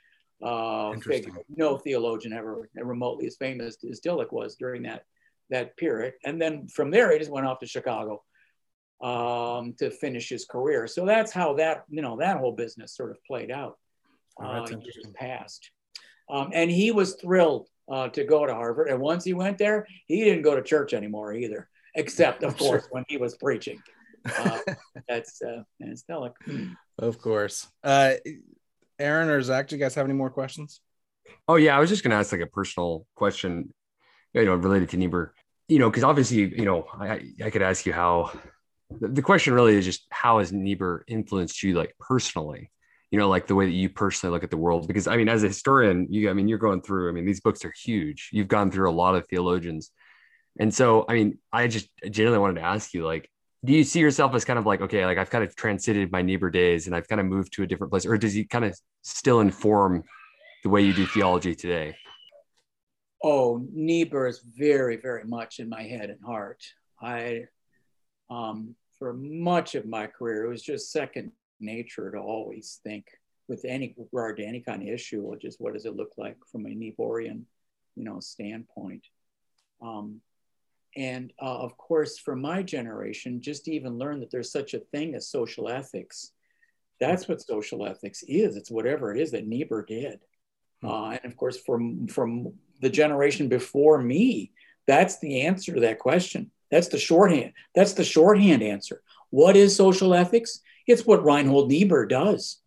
uh, 0.42 0.92
figure. 1.00 1.32
No 1.54 1.78
theologian 1.78 2.32
ever 2.32 2.68
remotely 2.74 3.26
as 3.26 3.36
famous 3.36 3.76
as 3.88 4.00
Tillich 4.00 4.32
was 4.32 4.56
during 4.56 4.82
that 4.82 5.04
that 5.50 5.76
period. 5.76 6.14
And 6.24 6.40
then 6.40 6.68
from 6.68 6.90
there, 6.90 7.12
he 7.12 7.18
just 7.18 7.30
went 7.30 7.46
off 7.46 7.58
to 7.58 7.66
Chicago 7.66 8.22
um, 9.02 9.74
to 9.78 9.90
finish 9.90 10.28
his 10.28 10.44
career. 10.44 10.86
So 10.86 11.04
that's 11.04 11.32
how 11.32 11.54
that 11.54 11.84
you 11.88 12.02
know 12.02 12.16
that 12.18 12.38
whole 12.38 12.52
business 12.52 12.94
sort 12.94 13.10
of 13.10 13.22
played 13.24 13.50
out. 13.50 13.78
Oh, 14.40 14.44
Uh, 14.44 14.66
years 14.68 15.06
past, 15.14 15.70
um, 16.30 16.50
and 16.54 16.70
he 16.70 16.92
was 16.92 17.16
thrilled 17.16 17.68
uh, 17.90 18.08
to 18.08 18.24
go 18.24 18.46
to 18.46 18.54
Harvard. 18.54 18.88
And 18.88 19.00
once 19.00 19.24
he 19.24 19.34
went 19.34 19.58
there, 19.58 19.86
he 20.06 20.24
didn't 20.24 20.42
go 20.42 20.54
to 20.54 20.62
church 20.62 20.94
anymore 20.94 21.34
either, 21.34 21.68
except 21.94 22.42
of 22.42 22.56
course 22.64 22.86
when 22.90 23.04
he 23.08 23.16
was 23.16 23.36
preaching. 23.36 23.82
Uh, 24.24 24.58
that's 25.08 25.42
uh, 25.42 25.62
that's 25.78 26.04
Tillich. 26.04 26.34
Of 26.98 27.18
course. 27.20 27.68
Uh, 27.82 28.14
Aaron 29.00 29.28
or 29.28 29.40
Zach, 29.42 29.68
do 29.68 29.76
you 29.76 29.82
guys 29.82 29.94
have 29.94 30.04
any 30.04 30.14
more 30.14 30.30
questions? 30.30 30.80
Oh 31.48 31.56
yeah, 31.56 31.76
I 31.76 31.80
was 31.80 31.88
just 31.88 32.02
gonna 32.02 32.16
ask 32.16 32.32
like 32.32 32.40
a 32.40 32.46
personal 32.46 33.06
question, 33.14 33.72
you 34.34 34.44
know, 34.44 34.54
related 34.54 34.90
to 34.90 34.96
Niebuhr. 34.96 35.34
You 35.68 35.78
know, 35.78 35.88
because 35.88 36.04
obviously, 36.04 36.38
you 36.38 36.64
know, 36.64 36.86
I 36.98 37.22
I 37.44 37.50
could 37.50 37.62
ask 37.62 37.86
you 37.86 37.92
how. 37.92 38.32
The 39.00 39.08
the 39.08 39.22
question 39.22 39.54
really 39.54 39.76
is 39.76 39.84
just 39.84 40.06
how 40.10 40.40
has 40.40 40.52
Niebuhr 40.52 41.04
influenced 41.06 41.62
you, 41.62 41.74
like 41.74 41.94
personally? 42.00 42.70
You 43.12 43.18
know, 43.18 43.28
like 43.28 43.46
the 43.46 43.54
way 43.54 43.66
that 43.66 43.72
you 43.72 43.88
personally 43.88 44.32
look 44.32 44.44
at 44.44 44.50
the 44.50 44.56
world. 44.56 44.86
Because 44.88 45.06
I 45.06 45.16
mean, 45.16 45.28
as 45.28 45.44
a 45.44 45.48
historian, 45.48 46.08
you, 46.10 46.28
I 46.28 46.32
mean, 46.32 46.48
you're 46.48 46.58
going 46.58 46.82
through. 46.82 47.08
I 47.08 47.12
mean, 47.12 47.24
these 47.24 47.40
books 47.40 47.64
are 47.64 47.72
huge. 47.84 48.30
You've 48.32 48.48
gone 48.48 48.70
through 48.70 48.90
a 48.90 48.92
lot 48.92 49.14
of 49.14 49.28
theologians, 49.28 49.90
and 50.58 50.74
so 50.74 51.06
I 51.08 51.14
mean, 51.14 51.38
I 51.52 51.68
just 51.68 51.88
genuinely 52.02 52.40
wanted 52.40 52.60
to 52.60 52.66
ask 52.66 52.92
you, 52.92 53.04
like, 53.04 53.30
do 53.64 53.72
you 53.72 53.84
see 53.84 54.00
yourself 54.00 54.34
as 54.34 54.44
kind 54.44 54.58
of 54.58 54.66
like, 54.66 54.80
okay, 54.80 55.04
like 55.04 55.18
I've 55.18 55.30
kind 55.30 55.44
of 55.44 55.54
transited 55.54 56.10
my 56.10 56.22
Niebuhr 56.22 56.50
days, 56.50 56.86
and 56.86 56.96
I've 56.96 57.08
kind 57.08 57.20
of 57.20 57.26
moved 57.26 57.52
to 57.54 57.62
a 57.62 57.66
different 57.66 57.90
place, 57.90 58.06
or 58.06 58.16
does 58.16 58.32
he 58.32 58.44
kind 58.44 58.64
of 58.64 58.78
still 59.02 59.40
inform 59.40 60.04
the 60.62 60.70
way 60.70 60.82
you 60.82 60.94
do 60.94 61.06
theology 61.06 61.54
today? 61.54 61.96
Oh, 63.22 63.66
Niebuhr 63.72 64.26
is 64.26 64.40
very, 64.56 64.96
very 64.96 65.24
much 65.24 65.58
in 65.58 65.68
my 65.68 65.82
head 65.82 66.08
and 66.08 66.20
heart. 66.24 66.62
I, 67.02 67.44
um, 68.30 68.74
for 68.98 69.12
much 69.12 69.74
of 69.74 69.86
my 69.86 70.06
career, 70.06 70.44
it 70.44 70.48
was 70.48 70.62
just 70.62 70.90
second 70.90 71.32
nature 71.60 72.10
to 72.10 72.18
always 72.18 72.80
think 72.82 73.06
with 73.46 73.64
any 73.66 73.94
regard 73.98 74.38
to 74.38 74.44
any 74.44 74.60
kind 74.60 74.80
of 74.80 74.88
issue, 74.88 75.22
or 75.22 75.36
just 75.36 75.60
what 75.60 75.74
does 75.74 75.84
it 75.84 75.96
look 75.96 76.12
like 76.16 76.36
from 76.50 76.64
a 76.64 76.70
Niebuhrian, 76.70 77.42
you 77.96 78.04
know, 78.04 78.20
standpoint. 78.20 79.04
Um, 79.82 80.22
and 80.96 81.32
uh, 81.40 81.58
of 81.58 81.76
course, 81.76 82.18
for 82.18 82.34
my 82.34 82.62
generation, 82.62 83.40
just 83.40 83.64
to 83.64 83.72
even 83.72 83.98
learn 83.98 84.20
that 84.20 84.30
there's 84.30 84.52
such 84.52 84.74
a 84.74 84.80
thing 84.80 85.14
as 85.14 85.28
social 85.28 85.68
ethics. 85.68 86.32
That's 86.98 87.28
what 87.28 87.40
social 87.40 87.86
ethics 87.86 88.22
is. 88.26 88.56
It's 88.56 88.70
whatever 88.70 89.14
it 89.14 89.20
is 89.20 89.30
that 89.30 89.46
Niebuhr 89.46 89.82
did. 89.82 90.20
Uh, 90.82 91.10
and 91.10 91.24
of 91.24 91.36
course, 91.36 91.58
from 91.58 92.08
from 92.08 92.54
the 92.80 92.90
generation 92.90 93.48
before 93.48 94.00
me, 94.00 94.52
that's 94.86 95.18
the 95.18 95.42
answer 95.42 95.74
to 95.74 95.80
that 95.80 95.98
question. 95.98 96.50
That's 96.70 96.88
the 96.88 96.98
shorthand. 96.98 97.52
That's 97.74 97.94
the 97.94 98.04
shorthand 98.04 98.62
answer. 98.62 99.02
What 99.30 99.56
is 99.56 99.76
social 99.76 100.14
ethics? 100.14 100.60
It's 100.86 101.06
what 101.06 101.24
Reinhold 101.24 101.68
Niebuhr 101.68 102.06
does. 102.06 102.58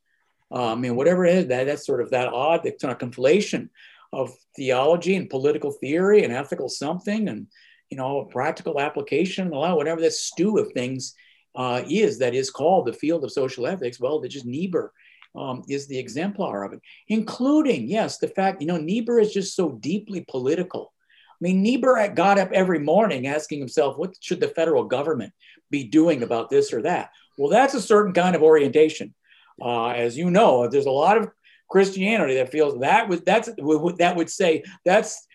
Uh, 0.51 0.73
I 0.73 0.75
mean, 0.75 0.95
whatever 0.95 1.25
it 1.25 1.35
is, 1.35 1.47
that, 1.47 1.65
that's 1.65 1.85
sort 1.85 2.01
of 2.01 2.11
that 2.11 2.27
odd, 2.27 2.63
that 2.63 2.79
kind 2.79 2.91
of 2.91 2.99
conflation 2.99 3.69
of 4.11 4.31
theology 4.55 5.15
and 5.15 5.29
political 5.29 5.71
theory 5.71 6.23
and 6.23 6.31
ethical 6.31 6.69
something 6.69 7.27
and, 7.27 7.47
you 7.93 7.97
know, 7.97 8.21
a 8.21 8.25
practical 8.25 8.79
application 8.79 9.45
and 9.45 9.53
a 9.53 9.59
lot, 9.59 9.77
whatever 9.77 10.01
this 10.01 10.21
stew 10.21 10.57
of 10.57 10.71
things 10.71 11.13
uh, 11.55 11.83
is 11.87 12.17
that 12.17 12.33
is 12.33 12.49
called 12.49 12.87
the 12.87 12.93
field 12.93 13.23
of 13.23 13.31
social 13.31 13.67
ethics. 13.67 13.99
Well, 13.99 14.19
that 14.19 14.29
just 14.29 14.47
Niebuhr 14.47 14.91
um, 15.35 15.61
is 15.69 15.85
the 15.85 15.99
exemplar 15.99 16.63
of 16.63 16.73
it, 16.73 16.79
including, 17.07 17.87
yes, 17.87 18.17
the 18.17 18.27
fact, 18.27 18.61
you 18.61 18.67
know, 18.67 18.77
Niebuhr 18.77 19.19
is 19.19 19.31
just 19.31 19.55
so 19.55 19.73
deeply 19.73 20.25
political. 20.27 20.91
I 21.29 21.39
mean, 21.39 21.61
Niebuhr 21.61 22.07
got 22.15 22.39
up 22.39 22.51
every 22.51 22.79
morning 22.79 23.27
asking 23.27 23.59
himself, 23.59 23.95
what 23.95 24.15
should 24.19 24.39
the 24.39 24.47
federal 24.47 24.85
government 24.85 25.31
be 25.69 25.83
doing 25.83 26.23
about 26.23 26.49
this 26.49 26.73
or 26.73 26.81
that? 26.81 27.11
Well, 27.37 27.51
that's 27.51 27.75
a 27.75 27.81
certain 27.81 28.13
kind 28.13 28.35
of 28.35 28.41
orientation. 28.41 29.13
Uh, 29.61 29.89
as 29.89 30.17
you 30.17 30.31
know, 30.31 30.67
there's 30.67 30.87
a 30.87 30.91
lot 30.91 31.19
of 31.19 31.29
Christianity 31.69 32.35
that 32.35 32.51
feels 32.51 32.79
that 32.79 33.07
would 33.07 33.23
that's 33.23 33.49
that 33.99 34.15
would 34.15 34.29
say 34.29 34.63
that's 34.83 35.27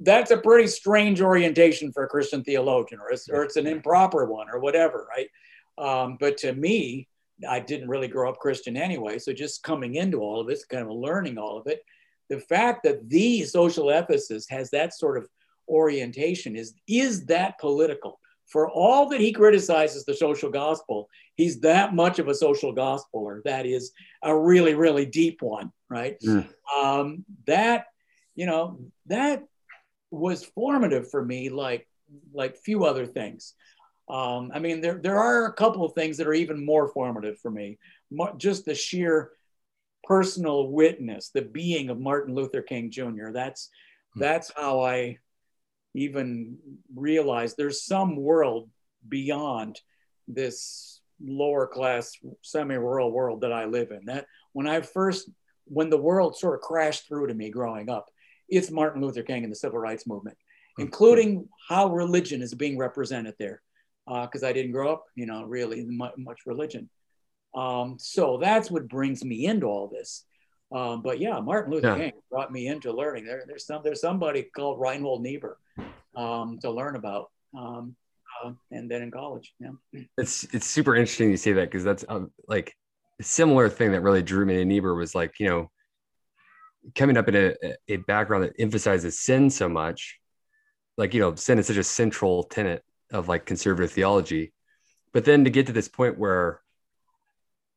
that's 0.00 0.30
a 0.30 0.36
pretty 0.36 0.68
strange 0.68 1.20
orientation 1.20 1.92
for 1.92 2.04
a 2.04 2.08
Christian 2.08 2.42
theologian, 2.44 3.00
or 3.00 3.10
it's, 3.10 3.28
or 3.28 3.42
it's 3.42 3.56
an 3.56 3.66
improper 3.66 4.26
one, 4.26 4.48
or 4.52 4.60
whatever, 4.60 5.06
right? 5.08 5.28
Um, 5.78 6.16
but 6.20 6.36
to 6.38 6.52
me, 6.52 7.08
I 7.48 7.60
didn't 7.60 7.88
really 7.88 8.08
grow 8.08 8.28
up 8.28 8.38
Christian 8.38 8.76
anyway, 8.76 9.18
so 9.18 9.32
just 9.32 9.62
coming 9.62 9.94
into 9.94 10.20
all 10.20 10.40
of 10.40 10.46
this, 10.46 10.64
kind 10.64 10.84
of 10.84 10.92
learning 10.92 11.38
all 11.38 11.58
of 11.58 11.66
it, 11.66 11.82
the 12.28 12.40
fact 12.40 12.82
that 12.84 13.08
the 13.08 13.44
social 13.44 13.86
ethicist 13.86 14.50
has 14.50 14.70
that 14.70 14.94
sort 14.94 15.18
of 15.18 15.28
orientation 15.68 16.56
is 16.56 16.74
is 16.86 17.26
that 17.26 17.58
political? 17.58 18.20
for 18.50 18.68
all 18.68 19.08
that 19.08 19.20
he 19.20 19.32
criticizes 19.32 20.04
the 20.04 20.14
social 20.14 20.50
gospel, 20.50 21.08
he's 21.36 21.60
that 21.60 21.94
much 21.94 22.18
of 22.18 22.28
a 22.28 22.34
social 22.34 22.74
gospeler. 22.74 23.42
That 23.44 23.64
is 23.64 23.92
a 24.22 24.36
really, 24.36 24.74
really 24.74 25.06
deep 25.06 25.40
one, 25.40 25.72
right? 25.88 26.18
Mm. 26.20 26.48
Um, 26.76 27.24
that, 27.46 27.86
you 28.34 28.46
know, 28.46 28.80
that 29.06 29.44
was 30.10 30.44
formative 30.44 31.10
for 31.10 31.24
me, 31.24 31.48
like 31.48 31.86
like 32.32 32.56
few 32.56 32.84
other 32.84 33.06
things. 33.06 33.54
Um, 34.08 34.50
I 34.52 34.58
mean, 34.58 34.80
there 34.80 34.98
there 34.98 35.18
are 35.18 35.46
a 35.46 35.52
couple 35.52 35.84
of 35.84 35.92
things 35.94 36.16
that 36.16 36.26
are 36.26 36.34
even 36.34 36.64
more 36.64 36.88
formative 36.88 37.38
for 37.38 37.50
me. 37.50 37.78
Just 38.38 38.64
the 38.64 38.74
sheer 38.74 39.30
personal 40.04 40.68
witness, 40.68 41.30
the 41.30 41.42
being 41.42 41.90
of 41.90 42.00
Martin 42.00 42.34
Luther 42.34 42.62
King 42.62 42.90
Jr. 42.90 43.30
That's 43.32 43.70
mm. 44.16 44.20
that's 44.20 44.50
how 44.56 44.80
I 44.80 45.18
even 45.94 46.58
realize 46.94 47.54
there's 47.54 47.84
some 47.84 48.16
world 48.16 48.70
beyond 49.08 49.80
this 50.28 51.00
lower 51.22 51.66
class 51.66 52.12
semi-rural 52.42 53.12
world 53.12 53.42
that 53.42 53.52
I 53.52 53.66
live 53.66 53.90
in. 53.90 54.06
That 54.06 54.26
when 54.52 54.66
I 54.66 54.80
first, 54.80 55.30
when 55.66 55.90
the 55.90 55.98
world 55.98 56.36
sort 56.36 56.54
of 56.54 56.60
crashed 56.60 57.06
through 57.06 57.28
to 57.28 57.34
me 57.34 57.50
growing 57.50 57.88
up, 57.90 58.10
it's 58.50 58.70
Martin 58.70 59.02
Luther 59.02 59.22
King 59.22 59.44
and 59.44 59.52
the 59.52 59.56
civil 59.56 59.78
rights 59.78 60.06
movement, 60.06 60.36
hmm. 60.76 60.82
including 60.82 61.48
how 61.68 61.88
religion 61.88 62.42
is 62.42 62.54
being 62.54 62.78
represented 62.78 63.34
there. 63.38 63.62
Because 64.06 64.42
uh, 64.42 64.48
I 64.48 64.52
didn't 64.52 64.72
grow 64.72 64.92
up, 64.92 65.04
you 65.14 65.26
know, 65.26 65.44
really 65.44 65.84
much, 65.84 66.14
much 66.16 66.40
religion. 66.44 66.88
Um, 67.54 67.96
so 67.98 68.38
that's 68.38 68.70
what 68.70 68.88
brings 68.88 69.24
me 69.24 69.46
into 69.46 69.66
all 69.66 69.88
this. 69.88 70.24
Um, 70.72 71.02
but 71.02 71.20
yeah, 71.20 71.40
Martin 71.40 71.72
Luther 71.72 71.88
yeah. 71.88 71.96
King 71.96 72.12
brought 72.30 72.52
me 72.52 72.68
into 72.68 72.92
learning. 72.92 73.24
There, 73.24 73.42
there's 73.46 73.66
some 73.66 73.82
there's 73.82 74.00
somebody 74.00 74.44
called 74.44 74.80
Reinhold 74.80 75.22
Niebuhr 75.22 75.58
um, 76.14 76.58
to 76.62 76.70
learn 76.70 76.96
about, 76.96 77.30
um, 77.58 77.96
uh, 78.44 78.52
and 78.70 78.88
then 78.90 79.02
in 79.02 79.10
college. 79.10 79.52
Yeah, 79.58 79.70
it's 80.16 80.44
it's 80.52 80.66
super 80.66 80.94
interesting 80.94 81.30
you 81.30 81.36
say 81.36 81.52
that 81.52 81.70
because 81.70 81.82
that's 81.82 82.04
um, 82.08 82.30
like 82.46 82.76
a 83.20 83.24
similar 83.24 83.68
thing 83.68 83.92
that 83.92 84.02
really 84.02 84.22
drew 84.22 84.46
me 84.46 84.56
to 84.56 84.64
Niebuhr 84.64 84.94
was 84.94 85.14
like 85.14 85.40
you 85.40 85.48
know 85.48 85.70
coming 86.94 87.16
up 87.16 87.28
in 87.28 87.36
a, 87.36 87.54
a 87.88 87.96
background 87.96 88.44
that 88.44 88.54
emphasizes 88.58 89.18
sin 89.18 89.50
so 89.50 89.68
much, 89.68 90.18
like 90.96 91.14
you 91.14 91.20
know 91.20 91.34
sin 91.34 91.58
is 91.58 91.66
such 91.66 91.76
a 91.76 91.84
central 91.84 92.44
tenet 92.44 92.84
of 93.12 93.28
like 93.28 93.46
conservative 93.46 93.92
theology, 93.92 94.52
but 95.12 95.24
then 95.24 95.44
to 95.44 95.50
get 95.50 95.66
to 95.66 95.72
this 95.72 95.88
point 95.88 96.18
where 96.18 96.60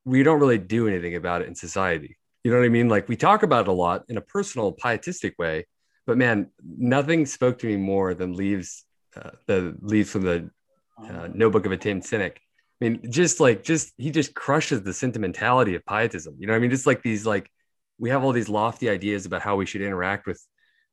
we 0.05 0.23
don't 0.23 0.39
really 0.39 0.57
do 0.57 0.87
anything 0.87 1.15
about 1.15 1.41
it 1.41 1.47
in 1.47 1.55
society 1.55 2.17
you 2.43 2.51
know 2.51 2.57
what 2.57 2.65
I 2.65 2.69
mean? 2.69 2.89
Like 2.89 3.07
we 3.07 3.15
talk 3.15 3.43
about 3.43 3.61
it 3.61 3.67
a 3.69 3.73
lot 3.73 4.03
in 4.09 4.17
a 4.17 4.21
personal, 4.21 4.73
pietistic 4.73 5.35
way, 5.39 5.65
but 6.05 6.17
man, 6.17 6.49
nothing 6.61 7.25
spoke 7.25 7.59
to 7.59 7.67
me 7.67 7.77
more 7.77 8.13
than 8.13 8.33
leaves 8.33 8.83
uh, 9.15 9.31
the 9.45 9.75
leaves 9.79 10.09
from 10.09 10.23
the 10.23 10.49
uh, 10.97 11.29
Notebook 11.33 11.65
of 11.65 11.71
a 11.71 11.77
Tamed 11.77 12.03
Cynic. 12.03 12.41
I 12.81 12.89
mean, 12.89 13.11
just 13.11 13.39
like 13.39 13.63
just 13.63 13.93
he 13.97 14.11
just 14.11 14.33
crushes 14.33 14.83
the 14.83 14.93
sentimentality 14.93 15.75
of 15.75 15.85
pietism. 15.85 16.35
You 16.37 16.47
know, 16.47 16.53
what 16.53 16.57
I 16.57 16.59
mean, 16.59 16.71
just 16.71 16.87
like 16.87 17.01
these 17.01 17.25
like 17.25 17.49
we 17.97 18.09
have 18.09 18.23
all 18.23 18.31
these 18.31 18.49
lofty 18.49 18.89
ideas 18.89 19.25
about 19.25 19.41
how 19.41 19.55
we 19.55 19.65
should 19.65 19.81
interact 19.81 20.27
with 20.27 20.41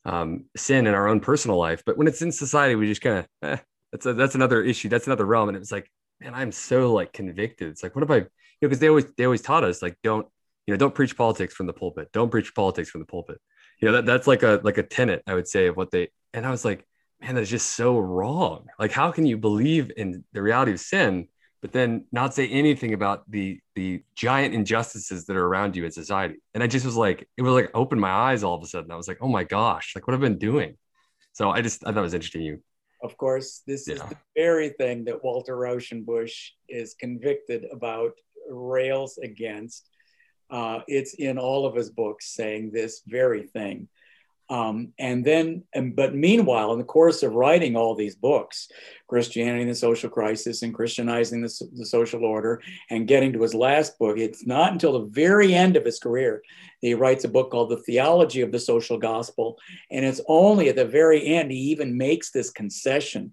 um, 0.05 0.45
sin 0.57 0.87
in 0.87 0.95
our 0.95 1.09
own 1.09 1.21
personal 1.21 1.59
life, 1.59 1.83
but 1.85 1.99
when 1.99 2.07
it's 2.07 2.23
in 2.23 2.33
society, 2.33 2.75
we 2.75 2.87
just 2.87 3.03
kind 3.03 3.19
of 3.19 3.27
eh, 3.43 3.57
that's 3.93 4.07
a, 4.07 4.15
that's 4.15 4.35
another 4.35 4.63
issue. 4.63 4.89
That's 4.89 5.07
another 5.07 5.27
realm, 5.27 5.49
and 5.49 5.57
it 5.57 5.61
was 5.61 5.73
like, 5.73 5.91
man, 6.21 6.35
I'm 6.35 6.53
so 6.53 6.93
like 6.93 7.13
convicted. 7.13 7.69
It's 7.69 7.83
like, 7.83 7.95
what 7.95 8.05
if 8.05 8.11
I, 8.11 8.17
you 8.17 8.23
know, 8.23 8.29
because 8.69 8.79
they 8.79 8.89
always 8.89 9.07
they 9.17 9.25
always 9.25 9.43
taught 9.43 9.65
us 9.65 9.83
like 9.83 9.97
don't 10.03 10.27
you 10.71 10.75
know 10.75 10.79
don't 10.79 10.95
preach 10.95 11.17
politics 11.17 11.53
from 11.53 11.67
the 11.67 11.73
pulpit 11.73 12.11
don't 12.13 12.31
preach 12.31 12.55
politics 12.55 12.89
from 12.89 13.01
the 13.01 13.07
pulpit 13.07 13.41
you 13.81 13.87
know 13.87 13.93
that, 13.93 14.07
that's 14.07 14.29
like 14.29 14.45
a 14.45 14.61
like 14.63 14.79
a 14.79 14.85
tenet 14.85 15.21
i 15.27 15.35
would 15.35 15.49
say 15.49 15.67
of 15.67 15.77
what 15.77 15.91
they 15.91 16.09
and 16.33 16.47
i 16.47 16.51
was 16.51 16.65
like 16.65 16.87
man 17.21 17.35
that's 17.35 17.51
just 17.51 17.73
so 17.73 17.99
wrong 17.99 18.67
like 18.79 18.93
how 18.93 19.11
can 19.11 19.27
you 19.27 19.37
believe 19.37 19.91
in 19.97 20.25
the 20.33 20.41
reality 20.41 20.73
of 20.73 20.79
sin 20.79 21.27
but 21.61 21.73
then 21.73 22.07
not 22.13 22.35
say 22.35 22.49
anything 22.49 22.95
about 22.95 23.31
the 23.31 23.61
the 23.75 24.03
giant 24.15 24.55
injustices 24.55 25.27
that 25.27 25.37
are 25.37 25.47
around 25.47 25.77
you 25.77 25.85
in 25.85 25.91
society. 25.91 26.37
And 26.55 26.63
i 26.63 26.67
just 26.67 26.87
was 26.87 26.97
like 26.97 27.29
it 27.37 27.43
was 27.43 27.53
like 27.53 27.71
opened 27.75 28.01
my 28.01 28.11
eyes 28.11 28.43
all 28.43 28.55
of 28.55 28.63
a 28.63 28.67
sudden. 28.67 28.91
I 28.91 28.97
was 28.97 29.09
like 29.09 29.19
oh 29.21 29.29
my 29.29 29.45
gosh 29.45 29.93
like 29.95 30.07
what 30.07 30.15
i've 30.15 30.21
been 30.21 30.39
doing? 30.39 30.77
So 31.33 31.51
i 31.51 31.61
just 31.61 31.87
i 31.87 31.93
thought 31.93 32.01
it 32.01 32.03
was 32.03 32.15
interesting 32.15 32.43
you. 32.43 32.63
Of 33.03 33.17
course 33.17 33.63
this 33.67 33.87
yeah. 33.89 33.95
is 33.95 34.01
the 34.03 34.17
very 34.37 34.71
thing 34.71 35.05
that 35.05 35.23
walter 35.23 35.57
rauschenbusch 35.57 36.51
is 36.69 36.95
convicted 36.95 37.67
about 37.73 38.13
rails 38.49 39.19
against. 39.19 39.89
Uh, 40.51 40.81
it's 40.89 41.15
in 41.15 41.39
all 41.39 41.65
of 41.65 41.77
his 41.77 41.91
books 41.91 42.35
saying 42.35 42.73
this 42.73 43.03
very 43.07 43.45
thing. 43.45 43.89
Um, 44.51 44.93
and 44.99 45.25
then, 45.25 45.63
and, 45.73 45.95
but 45.95 46.13
meanwhile, 46.13 46.73
in 46.73 46.79
the 46.81 46.85
course 46.85 47.23
of 47.23 47.35
writing 47.35 47.77
all 47.77 47.95
these 47.95 48.17
books, 48.17 48.69
Christianity 49.07 49.63
and 49.63 49.71
the 49.71 49.77
Social 49.77 50.11
Crisis 50.11 50.63
and 50.63 50.75
Christianizing 50.75 51.41
the, 51.41 51.69
the, 51.73 51.87
Social 51.87 52.25
Order, 52.25 52.61
and 52.91 53.07
getting 53.07 53.33
to 53.33 53.43
his 53.43 53.55
last 53.55 53.97
book, 53.97 54.19
it's 54.19 54.45
not 54.45 54.73
until 54.73 54.95
the 54.95 55.07
very 55.07 55.55
end 55.55 55.77
of 55.77 55.85
his 55.85 56.01
career 56.01 56.43
he 56.81 56.95
writes 56.95 57.25
a 57.25 57.29
book 57.29 57.51
called 57.51 57.71
The 57.71 57.77
Theology 57.77 58.41
of 58.41 58.53
the 58.53 58.59
Social 58.59 58.99
Gospel. 58.99 59.59
And 59.91 60.05
it's 60.05 60.21
only 60.27 60.69
at 60.69 60.77
the 60.77 60.85
very 60.85 61.27
end 61.27 61.53
he 61.53 61.59
even 61.59 61.97
makes 61.97 62.31
this 62.31 62.51
concession 62.51 63.33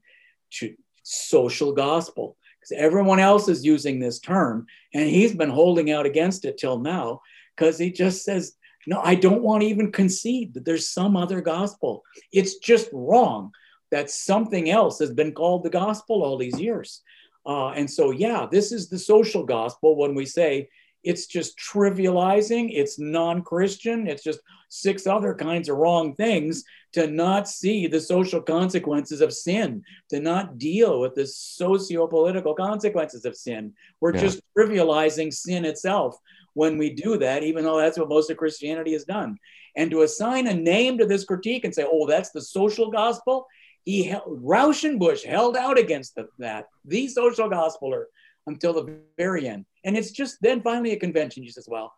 to 0.51 0.75
social 1.03 1.71
gospel 1.71 2.35
because 2.59 2.73
everyone 2.77 3.19
else 3.19 3.47
is 3.47 3.65
using 3.65 3.99
this 3.99 4.19
term 4.19 4.65
and 4.93 5.09
he's 5.09 5.33
been 5.33 5.49
holding 5.49 5.89
out 5.91 6.05
against 6.05 6.43
it 6.43 6.57
till 6.57 6.79
now 6.79 7.21
because 7.55 7.77
he 7.77 7.91
just 7.91 8.25
says 8.25 8.55
no 8.85 9.01
i 9.01 9.15
don't 9.15 9.41
want 9.41 9.61
to 9.61 9.67
even 9.67 9.91
concede 9.91 10.53
that 10.53 10.65
there's 10.65 10.89
some 10.89 11.17
other 11.17 11.41
gospel. 11.41 12.03
It's 12.31 12.57
just 12.57 12.89
wrong 12.93 13.51
that 13.91 14.11
something 14.11 14.69
else 14.69 14.99
has 14.99 15.13
been 15.13 15.33
called 15.33 15.63
the 15.63 15.69
gospel 15.69 16.23
all 16.23 16.37
these 16.37 16.59
years. 16.59 17.01
Uh, 17.45 17.69
and 17.69 17.89
so 17.89 18.11
yeah 18.11 18.45
this 18.51 18.71
is 18.71 18.89
the 18.89 18.99
social 18.99 19.43
gospel 19.43 19.95
when 19.95 20.13
we 20.13 20.25
say 20.25 20.69
it's 21.03 21.27
just 21.27 21.57
trivializing 21.57 22.69
it's 22.73 22.99
non-christian 22.99 24.07
it's 24.07 24.23
just 24.23 24.39
six 24.69 25.07
other 25.07 25.33
kinds 25.33 25.69
of 25.69 25.77
wrong 25.77 26.13
things 26.15 26.63
to 26.93 27.07
not 27.07 27.47
see 27.47 27.87
the 27.87 27.99
social 27.99 28.41
consequences 28.41 29.21
of 29.21 29.33
sin 29.33 29.83
to 30.09 30.19
not 30.19 30.57
deal 30.57 30.99
with 30.99 31.15
the 31.15 31.25
socio-political 31.25 32.53
consequences 32.53 33.25
of 33.25 33.35
sin. 33.35 33.73
We're 33.99 34.15
yeah. 34.15 34.21
just 34.21 34.41
trivializing 34.57 35.33
sin 35.33 35.65
itself 35.65 36.17
when 36.57 36.77
we 36.77 36.89
do 36.89 37.17
that 37.17 37.43
even 37.43 37.63
though 37.63 37.77
that's 37.77 37.97
what 37.99 38.09
most 38.09 38.29
of 38.29 38.37
christianity 38.37 38.93
has 38.93 39.05
done 39.05 39.37
and 39.75 39.91
to 39.91 40.01
assign 40.01 40.47
a 40.47 40.53
name 40.53 40.97
to 40.97 41.05
this 41.05 41.25
critique 41.25 41.65
and 41.65 41.73
say 41.73 41.85
oh 41.91 42.05
that's 42.07 42.31
the 42.31 42.41
social 42.41 42.89
gospel 42.91 43.45
he 43.85 44.03
held, 44.03 44.43
Rauschenbusch 44.43 45.23
held 45.23 45.55
out 45.55 45.77
against 45.77 46.15
the, 46.15 46.27
that 46.39 46.65
the 46.83 47.07
social 47.07 47.49
gospeler 47.49 48.05
until 48.47 48.73
the 48.73 48.99
very 49.17 49.47
end 49.47 49.65
and 49.87 49.97
it's 49.97 50.11
just 50.11 50.37
then 50.41 50.61
finally 50.61 50.91
a 50.91 50.99
convention. 50.99 51.43
You 51.43 51.49
says, 51.49 51.69
well, 51.69 51.93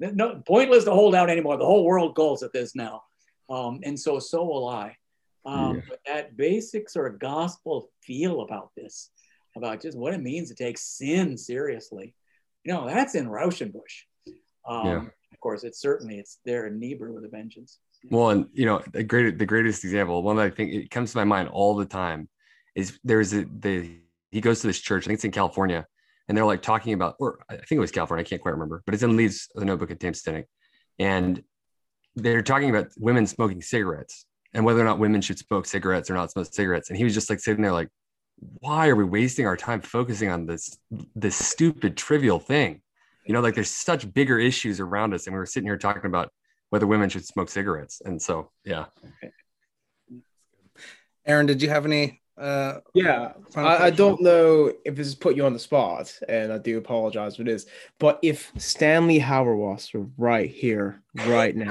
no, 0.00 0.42
pointless 0.46 0.84
to 0.84 0.92
hold 0.92 1.14
out 1.14 1.28
anymore. 1.28 1.58
The 1.58 1.66
whole 1.66 1.84
world 1.84 2.16
calls 2.16 2.42
at 2.42 2.54
this 2.54 2.74
now. 2.74 3.02
Um, 3.50 3.80
and 3.82 4.00
so, 4.00 4.18
so 4.18 4.42
will 4.44 4.66
I. 4.66 4.96
Um, 5.44 5.76
yeah. 5.76 5.82
But 5.86 6.00
that 6.06 6.36
basic 6.38 6.88
sort 6.88 7.12
of 7.12 7.20
gospel 7.20 7.90
feel 8.00 8.40
about 8.40 8.70
this, 8.74 9.10
about 9.58 9.82
just 9.82 9.98
what 9.98 10.14
it 10.14 10.22
means 10.22 10.48
to 10.48 10.54
take 10.54 10.78
sin 10.78 11.36
seriously, 11.36 12.14
you 12.64 12.72
know, 12.72 12.86
that's 12.86 13.14
in 13.14 13.28
Rauschenbusch. 13.28 14.04
Um, 14.66 14.86
yeah. 14.86 15.04
Of 15.32 15.40
course, 15.40 15.64
it's 15.64 15.80
certainly 15.80 16.18
it's 16.18 16.38
there 16.44 16.66
in 16.66 16.78
Niebuhr 16.78 17.12
with 17.12 17.24
a 17.24 17.28
vengeance. 17.28 17.78
Well, 18.10 18.30
and 18.30 18.46
you 18.52 18.66
know, 18.66 18.82
the 18.92 19.02
great, 19.02 19.38
the 19.38 19.46
greatest 19.46 19.84
example, 19.84 20.22
one 20.22 20.36
that 20.36 20.46
I 20.46 20.50
think 20.50 20.72
it 20.72 20.90
comes 20.90 21.12
to 21.12 21.18
my 21.18 21.24
mind 21.24 21.48
all 21.48 21.74
the 21.74 21.86
time, 21.86 22.28
is 22.74 22.98
there's 23.04 23.32
a 23.32 23.44
the 23.44 23.98
he 24.30 24.40
goes 24.40 24.60
to 24.60 24.66
this 24.66 24.80
church. 24.80 25.04
I 25.04 25.06
think 25.08 25.18
it's 25.18 25.24
in 25.24 25.30
California, 25.30 25.86
and 26.28 26.36
they're 26.36 26.44
like 26.44 26.62
talking 26.62 26.92
about, 26.92 27.16
or 27.20 27.38
I 27.48 27.56
think 27.56 27.72
it 27.72 27.78
was 27.78 27.90
California, 27.90 28.24
I 28.24 28.28
can't 28.28 28.42
quite 28.42 28.52
remember, 28.52 28.82
but 28.84 28.94
it's 28.94 29.02
in 29.02 29.16
Leaves, 29.16 29.48
the 29.54 29.64
notebook 29.64 29.90
of 29.90 29.98
Tamed 29.98 30.16
Cynic. 30.16 30.46
And 30.98 31.42
they're 32.16 32.42
talking 32.42 32.70
about 32.70 32.88
women 32.98 33.26
smoking 33.26 33.60
cigarettes 33.60 34.26
and 34.52 34.64
whether 34.64 34.80
or 34.80 34.84
not 34.84 34.98
women 34.98 35.20
should 35.20 35.38
smoke 35.38 35.66
cigarettes 35.66 36.10
or 36.10 36.14
not 36.14 36.30
smoke 36.30 36.48
cigarettes. 36.52 36.88
And 36.88 36.96
he 36.96 37.04
was 37.04 37.14
just 37.14 37.28
like 37.28 37.40
sitting 37.40 37.62
there 37.62 37.72
like, 37.72 37.88
why 38.38 38.88
are 38.88 38.96
we 38.96 39.04
wasting 39.04 39.46
our 39.46 39.56
time 39.56 39.80
focusing 39.80 40.28
on 40.30 40.46
this 40.46 40.78
this 41.14 41.36
stupid 41.36 41.96
trivial 41.96 42.38
thing? 42.38 42.80
You 43.26 43.32
know, 43.32 43.40
like 43.40 43.54
there's 43.54 43.70
such 43.70 44.12
bigger 44.12 44.38
issues 44.38 44.80
around 44.80 45.14
us, 45.14 45.26
and 45.26 45.34
we 45.34 45.38
were 45.38 45.46
sitting 45.46 45.66
here 45.66 45.78
talking 45.78 46.06
about 46.06 46.30
whether 46.70 46.86
women 46.86 47.08
should 47.08 47.24
smoke 47.24 47.48
cigarettes. 47.48 48.02
And 48.04 48.20
so, 48.20 48.50
yeah. 48.64 48.86
Aaron, 51.26 51.46
did 51.46 51.62
you 51.62 51.68
have 51.68 51.86
any? 51.86 52.20
Uh, 52.36 52.80
yeah, 52.94 53.32
I, 53.54 53.76
I, 53.84 53.90
don't 53.90 54.20
know 54.20 54.72
if 54.84 54.96
this 54.96 55.06
has 55.06 55.14
put 55.14 55.36
you 55.36 55.46
on 55.46 55.52
the 55.52 55.58
spot, 55.60 56.18
and 56.28 56.52
I 56.52 56.58
do 56.58 56.78
apologize 56.78 57.36
for 57.36 57.44
this. 57.44 57.66
But 58.00 58.18
if 58.22 58.50
Stanley 58.58 59.20
Hauerwas 59.20 59.94
were 59.94 60.08
right 60.18 60.50
here, 60.50 61.00
right 61.26 61.54
now, 61.54 61.70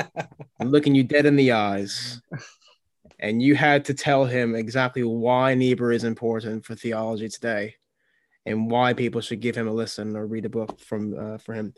looking 0.60 0.94
you 0.94 1.04
dead 1.04 1.26
in 1.26 1.36
the 1.36 1.52
eyes, 1.52 2.22
and 3.24 3.42
you 3.42 3.54
had 3.54 3.86
to 3.86 3.94
tell 3.94 4.26
him 4.26 4.54
exactly 4.54 5.02
why 5.02 5.54
Niebuhr 5.54 5.92
is 5.92 6.04
important 6.04 6.66
for 6.66 6.74
theology 6.74 7.30
today, 7.30 7.74
and 8.44 8.70
why 8.70 8.92
people 8.92 9.22
should 9.22 9.40
give 9.40 9.56
him 9.56 9.66
a 9.66 9.72
listen 9.72 10.14
or 10.14 10.26
read 10.26 10.44
a 10.44 10.50
book 10.50 10.78
from 10.78 11.18
uh, 11.18 11.38
for 11.38 11.54
him, 11.54 11.72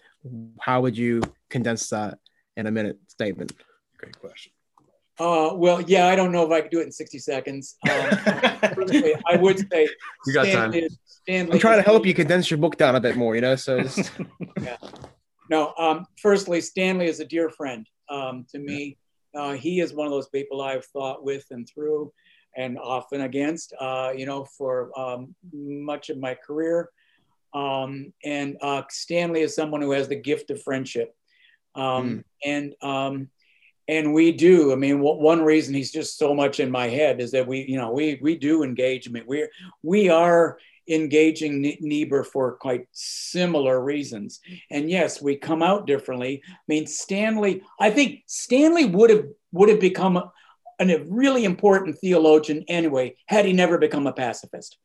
how 0.61 0.81
would 0.81 0.99
you 0.99 1.23
condense 1.49 1.89
that 1.91 2.19
in 2.57 2.67
a 2.67 2.73
minute 2.73 2.99
statement? 3.07 3.53
Great 3.97 4.19
question. 4.19 4.51
Uh, 5.21 5.53
well, 5.55 5.81
yeah, 5.83 6.09
I 6.09 6.17
don't 6.17 6.33
know 6.33 6.45
if 6.45 6.51
I 6.51 6.63
could 6.63 6.73
do 6.73 6.81
it 6.81 6.87
in 6.87 6.93
60 6.93 7.21
seconds. 7.21 7.77
Um, 7.89 7.95
I 7.95 9.39
would 9.41 9.61
say 9.71 9.89
you 10.27 10.35
got 10.35 10.47
Stanley, 10.47 10.81
time. 10.81 10.91
Stanley 11.07 11.53
I'm 11.53 11.59
trying 11.61 11.79
to 11.79 11.89
help 11.89 12.05
you 12.05 12.13
condense 12.13 12.51
your 12.51 12.59
book 12.59 12.77
down 12.77 12.97
a 12.97 13.01
bit 13.01 13.17
more, 13.17 13.37
you 13.37 13.41
know. 13.41 13.55
So 13.55 13.81
just... 13.83 14.11
yeah. 14.61 14.77
No, 15.49 15.73
um, 15.79 16.07
firstly, 16.21 16.61
Stanley 16.61 17.07
is 17.07 17.21
a 17.21 17.25
dear 17.25 17.51
friend 17.51 17.89
um, 18.09 18.47
to 18.51 18.59
me. 18.59 18.99
Uh, 19.37 19.53
he 19.53 19.81
is 19.81 19.93
one 19.93 20.07
of 20.07 20.13
those 20.13 20.29
people 20.29 20.61
I've 20.61 20.85
thought 20.87 21.25
with 21.25 21.45
and 21.51 21.69
through, 21.69 22.13
and 22.57 22.79
often 22.79 23.23
against. 23.23 23.75
Uh, 23.81 24.13
you 24.17 24.27
know, 24.27 24.45
for 24.45 24.91
um, 24.99 25.35
much 25.53 26.11
of 26.11 26.19
my 26.19 26.35
career. 26.35 26.91
Um, 27.55 28.13
and 28.25 28.57
uh, 28.61 28.83
Stanley 28.91 29.41
is 29.41 29.55
someone 29.55 29.81
who 29.81 29.93
has 29.93 30.09
the 30.09 30.17
gift 30.17 30.51
of 30.51 30.63
friendship, 30.63 31.15
mm. 31.77 32.23
and 32.45 32.75
um, 32.83 33.31
and 33.89 34.13
we 34.13 34.33
do. 34.33 34.73
I 34.73 34.77
mean, 34.77 35.01
one 35.01 35.43
reason 35.43 35.75
he's 35.75 35.93
just 35.93 36.19
so 36.19 36.35
much 36.35 36.61
in 36.61 36.71
my 36.71 36.89
head 36.89 37.21
is 37.21 37.31
that 37.31 37.47
we, 37.47 37.65
you 37.69 37.79
know, 37.79 37.93
we 37.93 38.19
we 38.21 38.37
do 38.37 38.63
engagement. 38.63 39.27
We 39.27 39.49
we 39.83 40.09
are 40.09 40.59
engaging 40.89 41.61
Niebuhr 41.81 42.25
for 42.25 42.53
quite 42.57 42.87
similar 42.93 43.83
reasons. 43.83 44.41
And 44.71 44.91
yes, 44.91 45.21
we 45.21 45.37
come 45.37 45.63
out 45.63 45.87
differently. 45.87 46.43
I 46.47 46.57
mean, 46.69 46.87
Stanley. 46.87 47.63
I 47.81 47.91
think 47.91 48.23
Stanley 48.27 48.85
would 48.85 49.11
have 49.11 49.25
would 49.53 49.69
have 49.69 49.81
become 49.81 50.17
a, 50.17 50.33
a 50.81 51.05
really 51.05 51.45
important 51.45 51.99
theologian 51.99 52.65
anyway 52.69 53.17
had 53.27 53.45
he 53.45 53.53
never 53.53 53.79
become 53.79 54.07
a 54.07 54.13
pacifist. 54.13 54.79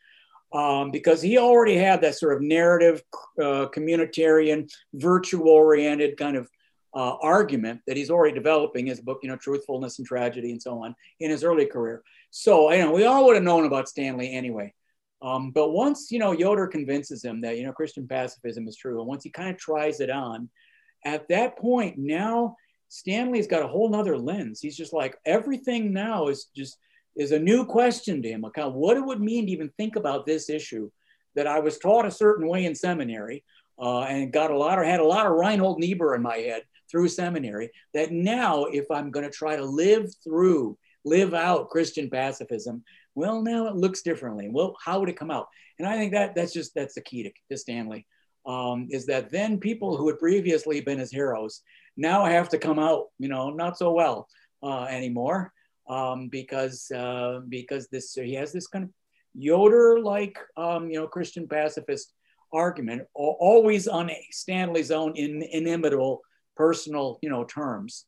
Um, 0.53 0.91
because 0.91 1.21
he 1.21 1.37
already 1.37 1.77
had 1.77 2.01
that 2.01 2.15
sort 2.15 2.35
of 2.35 2.41
narrative, 2.41 3.01
uh, 3.39 3.67
communitarian, 3.73 4.69
virtue 4.93 5.43
oriented 5.43 6.17
kind 6.17 6.35
of 6.35 6.49
uh, 6.93 7.15
argument 7.21 7.79
that 7.87 7.95
he's 7.95 8.09
already 8.09 8.33
developing 8.33 8.85
his 8.85 8.99
book, 8.99 9.19
you 9.23 9.29
know, 9.29 9.37
Truthfulness 9.37 9.99
and 9.99 10.07
Tragedy 10.07 10.51
and 10.51 10.61
so 10.61 10.83
on 10.83 10.93
in 11.21 11.31
his 11.31 11.43
early 11.43 11.65
career. 11.65 12.03
So, 12.31 12.71
you 12.71 12.79
know, 12.79 12.91
we 12.91 13.05
all 13.05 13.25
would 13.25 13.35
have 13.35 13.43
known 13.43 13.65
about 13.65 13.87
Stanley 13.87 14.33
anyway. 14.33 14.73
Um, 15.22 15.52
but 15.52 15.72
once, 15.72 16.11
you 16.11 16.19
know, 16.19 16.31
Yoder 16.31 16.68
convinces 16.68 17.23
him 17.23 17.41
that, 17.41 17.57
you 17.57 17.64
know, 17.64 17.73
Christian 17.73 18.07
pacifism 18.07 18.68
is 18.68 18.76
true, 18.76 18.99
and 18.99 19.07
once 19.07 19.23
he 19.23 19.30
kind 19.30 19.49
of 19.49 19.57
tries 19.57 19.99
it 19.99 20.10
on, 20.10 20.49
at 21.06 21.27
that 21.30 21.57
point, 21.57 21.98
now 21.98 22.56
Stanley's 22.89 23.48
got 23.48 23.64
a 23.64 23.68
whole 23.68 23.89
nother 23.89 24.18
lens. 24.18 24.60
He's 24.61 24.77
just 24.77 24.93
like, 24.93 25.18
everything 25.26 25.93
now 25.93 26.27
is 26.27 26.48
just, 26.56 26.77
is 27.15 27.31
a 27.31 27.39
new 27.39 27.65
question 27.65 28.22
to 28.22 28.30
him. 28.30 28.41
Like, 28.41 28.57
what 28.57 28.98
it 28.98 29.06
would 29.06 29.22
mean 29.22 29.45
to 29.45 29.52
even 29.52 29.69
think 29.77 29.95
about 29.95 30.26
this 30.26 30.49
issue 30.49 30.89
that 31.35 31.48
I 31.48 31.60
was 31.60 31.77
taught 31.77 32.06
a 32.06 32.11
certain 32.11 32.48
way 32.48 32.65
in 32.65 32.76
seminary 32.76 33.43
uh, 33.80 34.02
and 34.02 34.34
got 34.34 34.52
a 34.52 34.57
lot 34.57 34.80
or 34.80 34.84
had 34.84 34.99
a 34.99 35.06
lot 35.06 35.26
of 35.26 35.34
Reinhold 35.34 35.80
Niebuhr 35.80 36.15
in 36.15 36.22
my 36.22 36.38
head 36.38 36.64
through 36.91 37.07
seminary 37.07 37.72
that 37.93 38.11
now 38.11 38.65
if 38.65 38.85
i'm 38.91 39.10
going 39.10 39.26
to 39.26 39.31
try 39.31 39.56
to 39.56 39.65
live 39.65 40.14
through 40.23 40.77
live 41.06 41.34
out 41.34 41.69
christian 41.69 42.10
pacifism 42.10 42.84
well 43.15 43.41
now 43.41 43.67
it 43.67 43.75
looks 43.75 44.01
differently 44.01 44.49
well 44.49 44.75
how 44.83 44.99
would 44.99 45.09
it 45.09 45.17
come 45.17 45.31
out 45.31 45.47
and 45.79 45.88
i 45.88 45.95
think 45.95 46.11
that 46.11 46.35
that's 46.35 46.53
just 46.53 46.73
that's 46.75 46.95
the 46.95 47.01
key 47.01 47.23
to, 47.23 47.31
to 47.49 47.57
stanley 47.57 48.05
um, 48.43 48.88
is 48.89 49.05
that 49.05 49.29
then 49.29 49.59
people 49.59 49.95
who 49.95 50.07
had 50.07 50.17
previously 50.17 50.81
been 50.81 50.97
his 50.97 51.11
heroes 51.11 51.61
now 51.95 52.25
have 52.25 52.49
to 52.49 52.57
come 52.57 52.79
out 52.79 53.07
you 53.19 53.27
know 53.27 53.51
not 53.51 53.77
so 53.77 53.91
well 53.91 54.27
uh, 54.63 54.83
anymore 54.85 55.53
um, 55.89 56.27
because 56.29 56.89
uh, 56.91 57.41
because 57.49 57.88
this 57.89 58.13
he 58.13 58.33
has 58.33 58.51
this 58.51 58.67
kind 58.67 58.85
of 58.85 58.91
Yoder 59.33 59.99
like 60.01 60.38
um, 60.57 60.89
you 60.89 60.99
know 60.99 61.07
Christian 61.07 61.47
pacifist 61.47 62.13
argument 62.53 63.03
always 63.13 63.88
on 63.88 64.11
Stanley's 64.31 64.91
own 64.91 65.15
in, 65.15 65.41
inimitable 65.41 66.21
personal, 66.57 67.17
you 67.21 67.29
know, 67.29 67.45
terms. 67.45 68.05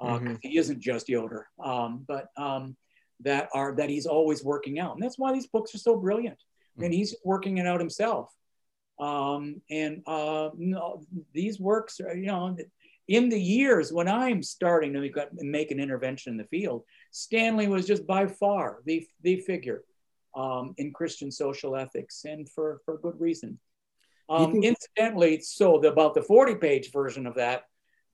Uh, 0.00 0.18
mm-hmm. 0.18 0.34
He 0.42 0.58
isn't 0.58 0.80
just 0.80 1.08
Yoder, 1.08 1.46
um, 1.62 2.04
but 2.06 2.28
um, 2.36 2.76
that 3.22 3.48
are 3.54 3.74
that 3.76 3.90
he's 3.90 4.06
always 4.06 4.44
working 4.44 4.78
out, 4.78 4.94
and 4.94 5.02
that's 5.02 5.18
why 5.18 5.32
these 5.32 5.46
books 5.46 5.74
are 5.74 5.78
so 5.78 5.96
brilliant. 5.96 6.38
Mm-hmm. 6.38 6.84
And 6.84 6.94
he's 6.94 7.14
working 7.24 7.58
it 7.58 7.66
out 7.66 7.80
himself. 7.80 8.32
Um, 8.98 9.62
and 9.70 10.02
uh, 10.06 10.50
no, 10.56 11.02
these 11.32 11.58
works 11.58 12.00
are, 12.00 12.14
you 12.14 12.26
know, 12.26 12.56
in 13.08 13.28
the 13.28 13.40
years 13.40 13.92
when 13.92 14.08
I'm 14.08 14.42
starting 14.42 14.92
to 14.92 15.00
make, 15.00 15.16
make 15.40 15.70
an 15.70 15.80
intervention 15.80 16.32
in 16.32 16.36
the 16.36 16.44
field, 16.44 16.84
Stanley 17.10 17.66
was 17.66 17.86
just 17.86 18.06
by 18.06 18.26
far 18.26 18.82
the 18.84 19.06
the 19.22 19.40
figure 19.40 19.84
um, 20.36 20.74
in 20.76 20.92
Christian 20.92 21.30
social 21.30 21.76
ethics, 21.76 22.24
and 22.24 22.48
for 22.48 22.80
for 22.84 22.98
good 22.98 23.18
reason. 23.18 23.58
Um, 24.28 24.62
incidentally, 24.62 25.40
so 25.40 25.80
the, 25.82 25.88
about 25.88 26.14
the 26.14 26.22
40 26.22 26.54
page 26.54 26.92
version 26.92 27.26
of 27.26 27.34
that 27.34 27.64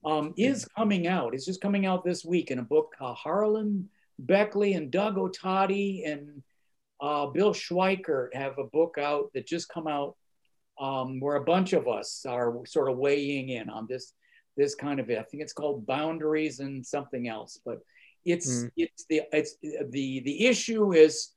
um, 0.03 0.33
is 0.35 0.65
coming 0.75 1.05
out. 1.05 1.35
It's 1.35 1.45
just 1.45 1.61
coming 1.61 1.85
out 1.85 2.03
this 2.03 2.25
week 2.25 2.49
in 2.49 2.57
a 2.57 2.63
book. 2.63 2.95
Uh, 2.99 3.13
Harlan 3.13 3.87
Beckley 4.19 4.73
and 4.73 4.91
Doug 4.91 5.15
Ottati 5.15 6.09
and 6.09 6.43
uh, 7.01 7.27
Bill 7.27 7.53
Schweiker 7.53 8.33
have 8.33 8.57
a 8.57 8.63
book 8.63 8.97
out 8.99 9.31
that 9.33 9.45
just 9.45 9.69
come 9.69 9.87
out 9.87 10.15
um, 10.79 11.19
where 11.19 11.35
a 11.35 11.43
bunch 11.43 11.73
of 11.73 11.87
us 11.87 12.25
are 12.27 12.53
sort 12.65 12.89
of 12.89 12.97
weighing 12.97 13.49
in 13.49 13.69
on 13.69 13.87
this 13.89 14.13
this 14.55 14.75
kind 14.75 14.99
of. 14.99 15.09
I 15.09 15.23
think 15.23 15.43
it's 15.43 15.53
called 15.53 15.85
Boundaries 15.85 16.59
and 16.59 16.85
something 16.85 17.27
else, 17.27 17.59
but 17.65 17.79
it's 18.25 18.63
mm. 18.63 18.71
it's 18.77 19.05
the 19.09 19.21
it's 19.31 19.55
the 19.61 20.21
the 20.21 20.45
issue 20.45 20.93
is 20.93 21.29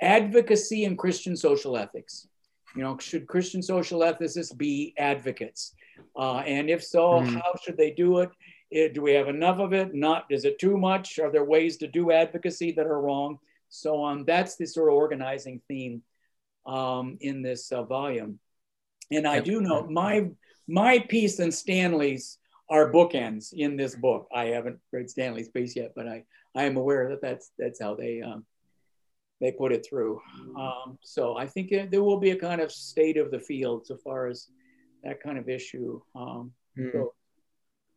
advocacy 0.00 0.84
in 0.84 0.96
Christian 0.96 1.36
social 1.36 1.76
ethics. 1.76 2.28
You 2.76 2.82
know, 2.82 2.98
should 2.98 3.26
Christian 3.26 3.62
social 3.62 4.00
ethicists 4.00 4.56
be 4.56 4.94
advocates? 4.98 5.74
Uh, 6.16 6.38
and 6.38 6.68
if 6.70 6.84
so, 6.84 7.20
mm. 7.20 7.34
how 7.34 7.54
should 7.62 7.76
they 7.76 7.90
do 7.90 8.18
it? 8.18 8.30
It? 8.70 8.94
Do 8.94 9.02
we 9.02 9.12
have 9.12 9.28
enough 9.28 9.58
of 9.58 9.72
it? 9.72 9.94
Not, 9.94 10.26
is 10.30 10.44
it 10.44 10.58
too 10.58 10.76
much? 10.76 11.18
Are 11.18 11.30
there 11.30 11.44
ways 11.44 11.76
to 11.78 11.86
do 11.86 12.10
advocacy 12.12 12.72
that 12.72 12.86
are 12.86 13.00
wrong? 13.00 13.38
So 13.68 14.00
on. 14.00 14.24
That's 14.24 14.56
the 14.56 14.66
sort 14.66 14.90
of 14.90 14.96
organizing 14.96 15.60
theme 15.68 16.02
um, 16.66 17.18
in 17.20 17.42
this 17.42 17.72
uh, 17.72 17.82
volume. 17.82 18.38
And 19.10 19.26
I 19.26 19.40
do 19.40 19.60
know 19.60 19.86
my 19.88 20.28
my 20.66 20.98
piece 20.98 21.38
and 21.38 21.52
Stanley's 21.52 22.38
are 22.68 22.92
bookends 22.92 23.54
in 23.54 23.76
this 23.76 23.94
book. 23.94 24.28
I 24.34 24.46
haven't 24.46 24.78
read 24.92 25.08
Stanley's 25.08 25.48
piece 25.48 25.74
yet, 25.74 25.92
but 25.96 26.06
I 26.06 26.24
I 26.54 26.64
am 26.64 26.76
aware 26.76 27.08
that 27.08 27.22
that's 27.22 27.50
that's 27.58 27.80
how 27.80 27.94
they 27.94 28.20
um, 28.20 28.44
they 29.40 29.52
put 29.52 29.72
it 29.72 29.86
through. 29.88 30.20
Um, 30.56 30.98
so 31.02 31.36
I 31.36 31.46
think 31.46 31.70
there 31.90 32.02
will 32.02 32.18
be 32.18 32.30
a 32.30 32.36
kind 32.36 32.60
of 32.60 32.72
state 32.72 33.16
of 33.16 33.30
the 33.30 33.38
field 33.38 33.86
so 33.86 33.96
far 33.96 34.26
as 34.26 34.48
that 35.04 35.22
kind 35.22 35.38
of 35.38 35.48
issue. 35.48 36.00
Um, 36.14 36.52
mm. 36.76 37.06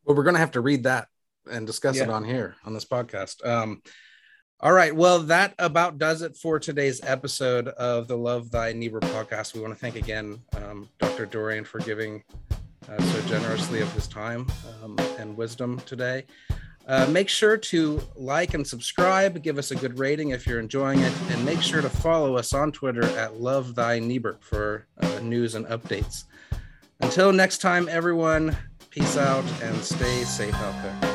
Well, 0.06 0.16
we're 0.16 0.24
going 0.24 0.36
to 0.36 0.40
have 0.40 0.52
to 0.52 0.62
read 0.62 0.84
that 0.84 1.08
and 1.50 1.66
discuss 1.66 1.98
yeah. 1.98 2.04
it 2.04 2.10
on 2.10 2.24
here 2.24 2.56
on 2.66 2.74
this 2.74 2.86
podcast. 2.86 3.46
Um, 3.46 3.82
all 4.60 4.74
right. 4.74 4.96
Well, 4.96 5.20
that 5.24 5.56
about 5.58 5.98
does 5.98 6.22
it 6.22 6.38
for 6.38 6.60
today's 6.60 7.02
episode 7.04 7.68
of 7.68 8.08
the 8.08 8.18
Love 8.18 8.52
Thy 8.52 8.74
Niebuhr 8.74 9.00
podcast. 9.00 9.56
We 9.56 9.62
want 9.62 9.74
to 9.74 9.80
thank 9.80 9.96
again 9.96 10.40
um, 10.56 10.88
Dr. 11.00 11.26
Dorrien 11.26 11.66
for 11.66 11.80
giving 11.80 12.24
uh, 12.88 13.02
so 13.02 13.22
generously 13.28 13.82
of 13.82 13.92
his 13.94 14.08
time 14.08 14.48
um, 14.84 14.98
and 15.18 15.36
wisdom 15.36 15.80
today. 15.86 16.26
Uh, 16.88 17.08
make 17.10 17.30
sure 17.30 17.58
to 17.58 18.02
like 18.16 18.54
and 18.54 18.66
subscribe, 18.66 19.42
give 19.42 19.58
us 19.58 19.72
a 19.72 19.76
good 19.76 19.98
rating 20.00 20.30
if 20.30 20.46
you're 20.46 20.60
enjoying 20.60 21.00
it, 21.00 21.14
and 21.30 21.46
make 21.46 21.62
sure 21.62 21.82
to 21.82 21.90
follow 21.90 22.38
us 22.38 22.54
on 22.54 22.72
Twitter 22.72 23.06
at 23.18 23.40
Love 23.40 23.76
Thy 23.76 24.00
Niebuhr 24.00 24.38
for 24.42 24.88
uh, 25.02 25.20
news 25.20 25.56
and 25.56 25.66
updates. 25.68 26.26
Until 27.00 27.32
next 27.32 27.60
time, 27.60 27.88
everyone, 27.90 28.56
peace 28.92 29.16
out 29.16 29.46
and 29.64 29.82
stay 29.82 30.24
safe 30.26 30.54
out 30.56 30.84
there. 30.84 31.11